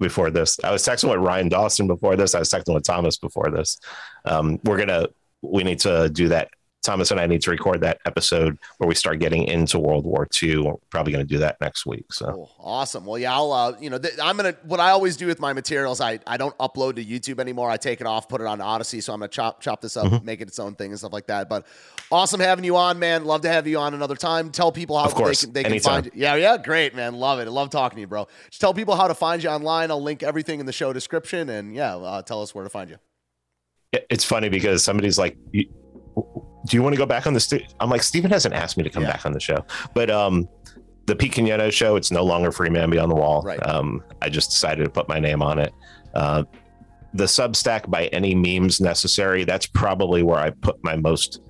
before 0.01 0.31
this. 0.31 0.59
I 0.63 0.71
was 0.71 0.83
texting 0.83 1.11
with 1.11 1.21
Ryan 1.21 1.49
Dawson 1.49 1.87
before 1.87 2.17
this. 2.17 2.35
I 2.35 2.41
was 2.41 2.49
texting 2.49 2.75
with 2.75 2.85
Thomas 2.85 3.19
before 3.19 3.51
this. 3.51 3.79
Um, 4.25 4.59
we're 4.65 4.79
gonna 4.79 5.09
we 5.43 5.63
need 5.65 5.81
to 5.81 6.09
do 6.09 6.29
that 6.29 6.51
Thomas 6.89 7.11
and 7.11 7.21
I 7.21 7.27
need 7.27 7.43
to 7.43 7.51
record 7.51 7.83
that 7.83 8.01
episode 8.07 8.59
where 8.79 8.89
we 8.89 8.95
start 8.95 9.19
getting 9.19 9.45
into 9.45 9.79
World 9.79 10.07
War 10.07 10.27
II. 10.43 10.59
We're 10.59 10.75
probably 10.89 11.13
going 11.13 11.27
to 11.27 11.29
do 11.29 11.39
that 11.41 11.61
next 11.61 11.85
week. 11.85 12.11
So 12.11 12.33
cool. 12.33 12.55
awesome. 12.59 13.05
Well, 13.05 13.19
yeah, 13.19 13.35
I'll, 13.35 13.53
uh, 13.53 13.77
you 13.79 13.91
know, 13.91 13.99
th- 13.99 14.15
I'm 14.23 14.39
going 14.39 14.55
to, 14.55 14.59
what 14.63 14.81
I 14.81 14.89
always 14.89 15.19
do 15.19 15.27
with 15.27 15.39
my 15.39 15.53
materials, 15.53 16.01
I, 16.01 16.19
I 16.27 16.39
don't 16.39 16.57
upload 16.57 16.97
to 16.97 17.05
YouTube 17.05 17.41
anymore. 17.41 17.69
I 17.69 17.77
take 17.77 18.01
it 18.01 18.07
off, 18.07 18.27
put 18.27 18.41
it 18.41 18.47
on 18.47 18.63
Odysee. 18.63 19.03
So 19.03 19.13
I'm 19.13 19.19
going 19.19 19.29
to 19.29 19.35
chop, 19.35 19.61
chop 19.61 19.83
this 19.83 19.99
up, 19.99 20.07
mm-hmm. 20.07 20.25
make 20.25 20.41
it 20.41 20.49
its 20.49 20.59
own 20.59 20.77
thing 20.77 20.91
and 20.91 20.99
stuff 20.99 21.13
like 21.13 21.27
that. 21.27 21.51
But 21.51 21.67
awesome 22.11 22.41
having 22.41 22.65
you 22.65 22.79
on, 22.79 22.99
man. 22.99 23.27
Love 23.27 23.43
to 23.43 23.51
have 23.51 23.67
you 23.67 23.79
on 23.79 23.93
another 23.93 24.17
time. 24.17 24.49
Tell 24.49 24.73
people 24.73 24.97
how 24.97 25.09
they 25.09 25.35
can, 25.35 25.53
they 25.53 25.65
can 25.65 25.81
find 25.81 26.07
you. 26.07 26.13
Yeah, 26.15 26.37
yeah. 26.37 26.57
Great, 26.57 26.95
man. 26.95 27.17
Love 27.17 27.39
it. 27.39 27.49
I 27.49 27.51
love 27.51 27.69
talking 27.69 27.97
to 27.97 28.01
you, 28.01 28.07
bro. 28.07 28.27
Just 28.49 28.63
tell 28.63 28.73
people 28.73 28.97
how 28.97 29.09
to 29.09 29.15
find 29.15 29.43
you 29.43 29.51
online. 29.51 29.91
I'll 29.91 30.03
link 30.03 30.23
everything 30.23 30.59
in 30.59 30.65
the 30.65 30.73
show 30.73 30.95
description 30.95 31.51
and 31.51 31.75
yeah, 31.75 31.97
uh, 31.97 32.23
tell 32.23 32.41
us 32.41 32.55
where 32.55 32.65
to 32.65 32.71
find 32.71 32.89
you. 32.89 32.97
It's 33.93 34.25
funny 34.25 34.49
because 34.49 34.83
somebody's 34.83 35.19
like, 35.19 35.37
do 36.67 36.77
you 36.77 36.83
want 36.83 36.95
to 36.95 36.99
go 36.99 37.07
back 37.07 37.27
on 37.27 37.35
the 37.35 37.41
st-? 37.41 37.75
I'm 37.81 37.91
like, 37.91 38.03
Steven 38.03 38.31
hasn't 38.31 38.55
asked 38.55 38.77
me 38.77 38.83
to 38.85 38.91
come 38.91 39.03
yeah. 39.03 39.13
back 39.13 39.27
on 39.27 39.33
the 39.33 39.41
show, 39.41 39.65
but 39.95 40.11
um, 40.11 40.49
the 41.07 41.17
Pete 41.17 41.33
Quinones 41.33 41.75
show, 41.75 41.97
it's 41.97 42.11
no 42.11 42.25
longer 42.25 42.53
Free 42.53 42.71
Man 42.71 42.91
Beyond 42.91 43.11
the 43.11 43.17
Wall. 43.17 43.43
Right. 43.43 43.65
Um, 43.67 44.05
I 44.21 44.29
just 44.29 44.51
decided 44.51 44.85
to 44.85 44.91
put 44.91 45.09
my 45.09 45.19
name 45.19 45.43
on 45.43 45.59
it. 45.59 45.73
Uh, 46.15 46.45
the 47.15 47.25
Substack 47.25 47.89
by 47.89 48.07
any 48.09 48.35
means 48.35 48.81
necessary. 48.81 49.45
That's 49.45 49.67
probably 49.67 50.23
where 50.23 50.39
I 50.39 50.51
put 50.51 50.83
my 50.85 50.97
most 50.97 51.41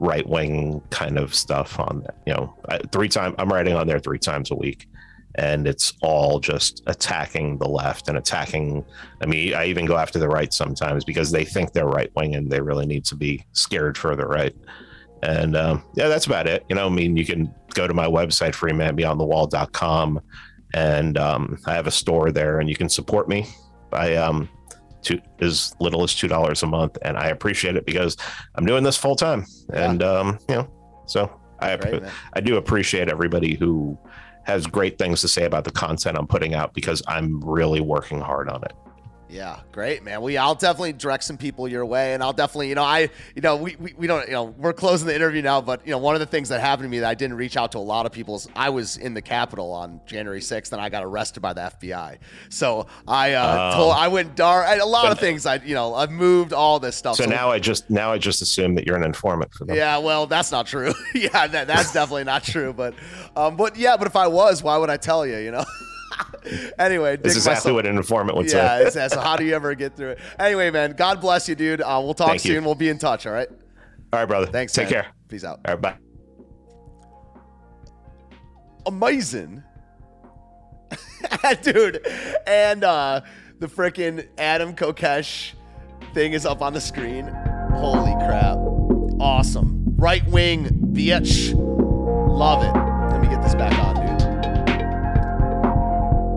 right 0.00 0.28
wing 0.28 0.82
kind 0.90 1.18
of 1.18 1.34
stuff 1.34 1.78
on 1.78 2.02
that. 2.02 2.16
You 2.26 2.34
know, 2.34 2.56
I, 2.68 2.78
three 2.90 3.08
times 3.08 3.36
I'm 3.38 3.48
writing 3.48 3.74
on 3.74 3.86
there 3.86 4.00
three 4.00 4.18
times 4.18 4.50
a 4.50 4.56
week 4.56 4.88
and 5.36 5.66
it's 5.66 5.94
all 6.02 6.38
just 6.38 6.82
attacking 6.86 7.58
the 7.58 7.68
left 7.68 8.08
and 8.08 8.16
attacking 8.16 8.84
i 9.20 9.26
mean 9.26 9.54
i 9.54 9.66
even 9.66 9.84
go 9.84 9.96
after 9.96 10.18
the 10.18 10.28
right 10.28 10.52
sometimes 10.52 11.04
because 11.04 11.30
they 11.30 11.44
think 11.44 11.72
they're 11.72 11.86
right 11.86 12.10
wing 12.14 12.34
and 12.36 12.50
they 12.50 12.60
really 12.60 12.86
need 12.86 13.04
to 13.04 13.16
be 13.16 13.44
scared 13.52 13.96
for 13.98 14.16
the 14.16 14.26
right. 14.26 14.54
And 15.22 15.56
um, 15.56 15.82
yeah 15.94 16.08
that's 16.08 16.26
about 16.26 16.46
it. 16.46 16.64
You 16.68 16.76
know 16.76 16.86
i 16.86 16.90
mean 16.90 17.16
you 17.16 17.24
can 17.24 17.52
go 17.74 17.86
to 17.86 17.94
my 17.94 18.06
website 18.06 18.52
freemanbeyondthewall.com 18.52 20.20
and 20.74 21.18
um, 21.18 21.58
i 21.66 21.72
have 21.72 21.86
a 21.86 21.90
store 21.90 22.30
there 22.30 22.60
and 22.60 22.68
you 22.68 22.76
can 22.76 22.88
support 22.88 23.28
me 23.28 23.46
by 23.90 24.16
um, 24.16 24.48
two, 25.02 25.20
as 25.40 25.74
little 25.80 26.02
as 26.02 26.14
two 26.14 26.28
dollars 26.28 26.62
a 26.62 26.66
month. 26.66 26.98
And 27.02 27.16
i 27.16 27.28
appreciate 27.28 27.76
it 27.76 27.86
because 27.86 28.16
i'm 28.54 28.66
doing 28.66 28.84
this 28.84 28.96
full 28.96 29.16
time. 29.16 29.46
And 29.72 30.02
um, 30.02 30.38
you 30.48 30.56
know 30.56 30.70
so 31.06 31.40
I, 31.60 31.76
Great, 31.76 32.02
I 32.34 32.40
do 32.40 32.56
appreciate 32.56 33.08
everybody 33.08 33.54
who 33.54 33.98
has 34.44 34.66
great 34.66 34.98
things 34.98 35.20
to 35.22 35.28
say 35.28 35.44
about 35.44 35.64
the 35.64 35.70
content 35.70 36.16
I'm 36.16 36.26
putting 36.26 36.54
out 36.54 36.74
because 36.74 37.02
I'm 37.08 37.40
really 37.40 37.80
working 37.80 38.20
hard 38.20 38.48
on 38.48 38.62
it. 38.64 38.72
Yeah, 39.28 39.60
great, 39.72 40.04
man. 40.04 40.22
Yeah, 40.22 40.44
I'll 40.44 40.54
definitely 40.54 40.92
direct 40.92 41.24
some 41.24 41.36
people 41.36 41.66
your 41.66 41.84
way, 41.86 42.14
and 42.14 42.22
I'll 42.22 42.32
definitely, 42.32 42.68
you 42.68 42.74
know, 42.74 42.82
I, 42.82 43.08
you 43.34 43.42
know, 43.42 43.56
we, 43.56 43.74
we, 43.76 43.94
we 43.96 44.06
don't, 44.06 44.26
you 44.26 44.34
know, 44.34 44.44
we're 44.44 44.72
closing 44.72 45.08
the 45.08 45.14
interview 45.14 45.42
now, 45.42 45.60
but 45.60 45.84
you 45.86 45.92
know, 45.92 45.98
one 45.98 46.14
of 46.14 46.20
the 46.20 46.26
things 46.26 46.50
that 46.50 46.60
happened 46.60 46.84
to 46.84 46.90
me 46.90 46.98
that 47.00 47.08
I 47.08 47.14
didn't 47.14 47.36
reach 47.36 47.56
out 47.56 47.72
to 47.72 47.78
a 47.78 47.80
lot 47.80 48.06
of 48.06 48.12
people 48.12 48.36
is 48.36 48.48
I 48.54 48.70
was 48.70 48.96
in 48.96 49.14
the 49.14 49.22
Capitol 49.22 49.72
on 49.72 50.00
January 50.06 50.40
6th, 50.40 50.72
and 50.72 50.80
I 50.80 50.88
got 50.88 51.04
arrested 51.04 51.40
by 51.40 51.52
the 51.52 51.62
FBI. 51.62 52.18
So 52.50 52.86
I, 53.08 53.32
uh, 53.32 53.70
um, 53.70 53.76
told, 53.76 53.94
I 53.94 54.08
went 54.08 54.36
dark. 54.36 54.66
A 54.80 54.84
lot 54.84 55.10
of 55.10 55.18
things 55.18 55.46
I, 55.46 55.56
you 55.56 55.74
know, 55.74 55.94
I've 55.94 56.10
moved 56.10 56.52
all 56.52 56.78
this 56.78 56.96
stuff. 56.96 57.16
So, 57.16 57.24
so 57.24 57.30
now 57.30 57.50
I 57.50 57.58
just, 57.58 57.88
now 57.90 58.12
I 58.12 58.18
just 58.18 58.42
assume 58.42 58.74
that 58.74 58.86
you're 58.86 58.96
an 58.96 59.04
informant 59.04 59.52
for 59.54 59.64
them. 59.64 59.76
Yeah, 59.76 59.98
well, 59.98 60.26
that's 60.26 60.52
not 60.52 60.66
true. 60.66 60.92
yeah, 61.14 61.46
that, 61.46 61.66
that's 61.66 61.92
definitely 61.92 62.24
not 62.24 62.44
true. 62.44 62.72
But, 62.72 62.94
um, 63.36 63.56
but 63.56 63.76
yeah, 63.76 63.96
but 63.96 64.06
if 64.06 64.16
I 64.16 64.26
was, 64.26 64.62
why 64.62 64.76
would 64.76 64.90
I 64.90 64.96
tell 64.96 65.26
you? 65.26 65.38
You 65.38 65.50
know. 65.50 65.64
anyway, 66.78 67.16
this 67.16 67.32
is 67.32 67.46
exactly 67.46 67.72
what 67.72 67.86
an 67.86 67.96
informant 67.96 68.36
would 68.36 68.50
yeah, 68.50 68.88
say. 68.88 69.00
Yeah, 69.00 69.08
so 69.08 69.20
how 69.20 69.36
do 69.36 69.44
you 69.44 69.54
ever 69.54 69.74
get 69.74 69.96
through 69.96 70.10
it? 70.10 70.18
Anyway, 70.38 70.70
man, 70.70 70.92
God 70.92 71.20
bless 71.20 71.48
you, 71.48 71.54
dude. 71.54 71.80
Uh, 71.80 72.00
we'll 72.02 72.14
talk 72.14 72.28
Thank 72.28 72.40
soon. 72.42 72.54
You. 72.54 72.62
We'll 72.62 72.74
be 72.74 72.88
in 72.88 72.98
touch. 72.98 73.26
All 73.26 73.32
right. 73.32 73.48
All 73.48 74.20
right, 74.20 74.26
brother. 74.26 74.46
Thanks. 74.46 74.72
Take 74.72 74.90
man. 74.90 75.02
care. 75.02 75.06
Peace 75.28 75.44
out. 75.44 75.60
All 75.66 75.74
right, 75.74 75.80
bye. 75.80 75.96
Amazing, 78.86 79.62
dude. 81.62 82.06
And 82.46 82.84
uh, 82.84 83.22
the 83.58 83.66
freaking 83.66 84.28
Adam 84.36 84.74
Kokesh 84.74 85.52
thing 86.12 86.34
is 86.34 86.44
up 86.44 86.60
on 86.60 86.74
the 86.74 86.80
screen. 86.80 87.26
Holy 87.72 88.12
crap! 88.26 88.58
Awesome. 89.20 89.96
Right 89.96 90.26
wing 90.26 90.66
bitch. 90.92 91.54
Love 91.56 92.62
it. 92.62 92.78
Let 93.10 93.22
me 93.22 93.28
get 93.28 93.42
this 93.42 93.54
back 93.54 93.78
on. 93.78 94.03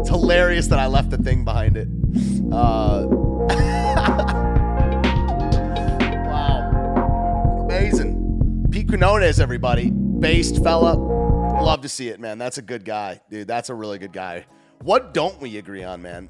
It's 0.08 0.16
hilarious 0.16 0.68
that 0.68 0.80
I 0.80 0.88
left 0.88 1.10
the 1.10 1.18
thing 1.18 1.44
behind 1.44 1.76
it. 1.76 1.90
Uh, 2.50 3.08
wow. 6.30 7.60
Amazing. 7.66 8.68
Pete 8.72 8.88
Quinones, 8.88 9.42
everybody. 9.42 9.90
Based 9.92 10.64
fella. 10.64 10.94
Love 10.94 11.82
to 11.82 11.90
see 11.90 12.08
it, 12.08 12.22
man. 12.22 12.38
That's 12.38 12.58
a 12.58 12.62
good 12.62 12.86
guy, 12.86 13.20
dude. 13.30 13.50
That's 13.50 13.70
a 13.70 13.76
really 13.76 13.98
good 13.98 14.14
guy. 14.14 14.46
What 14.82 15.14
don't 15.14 15.42
we 15.42 15.58
agree 15.58 15.84
on, 15.84 16.02
man? 16.02 16.30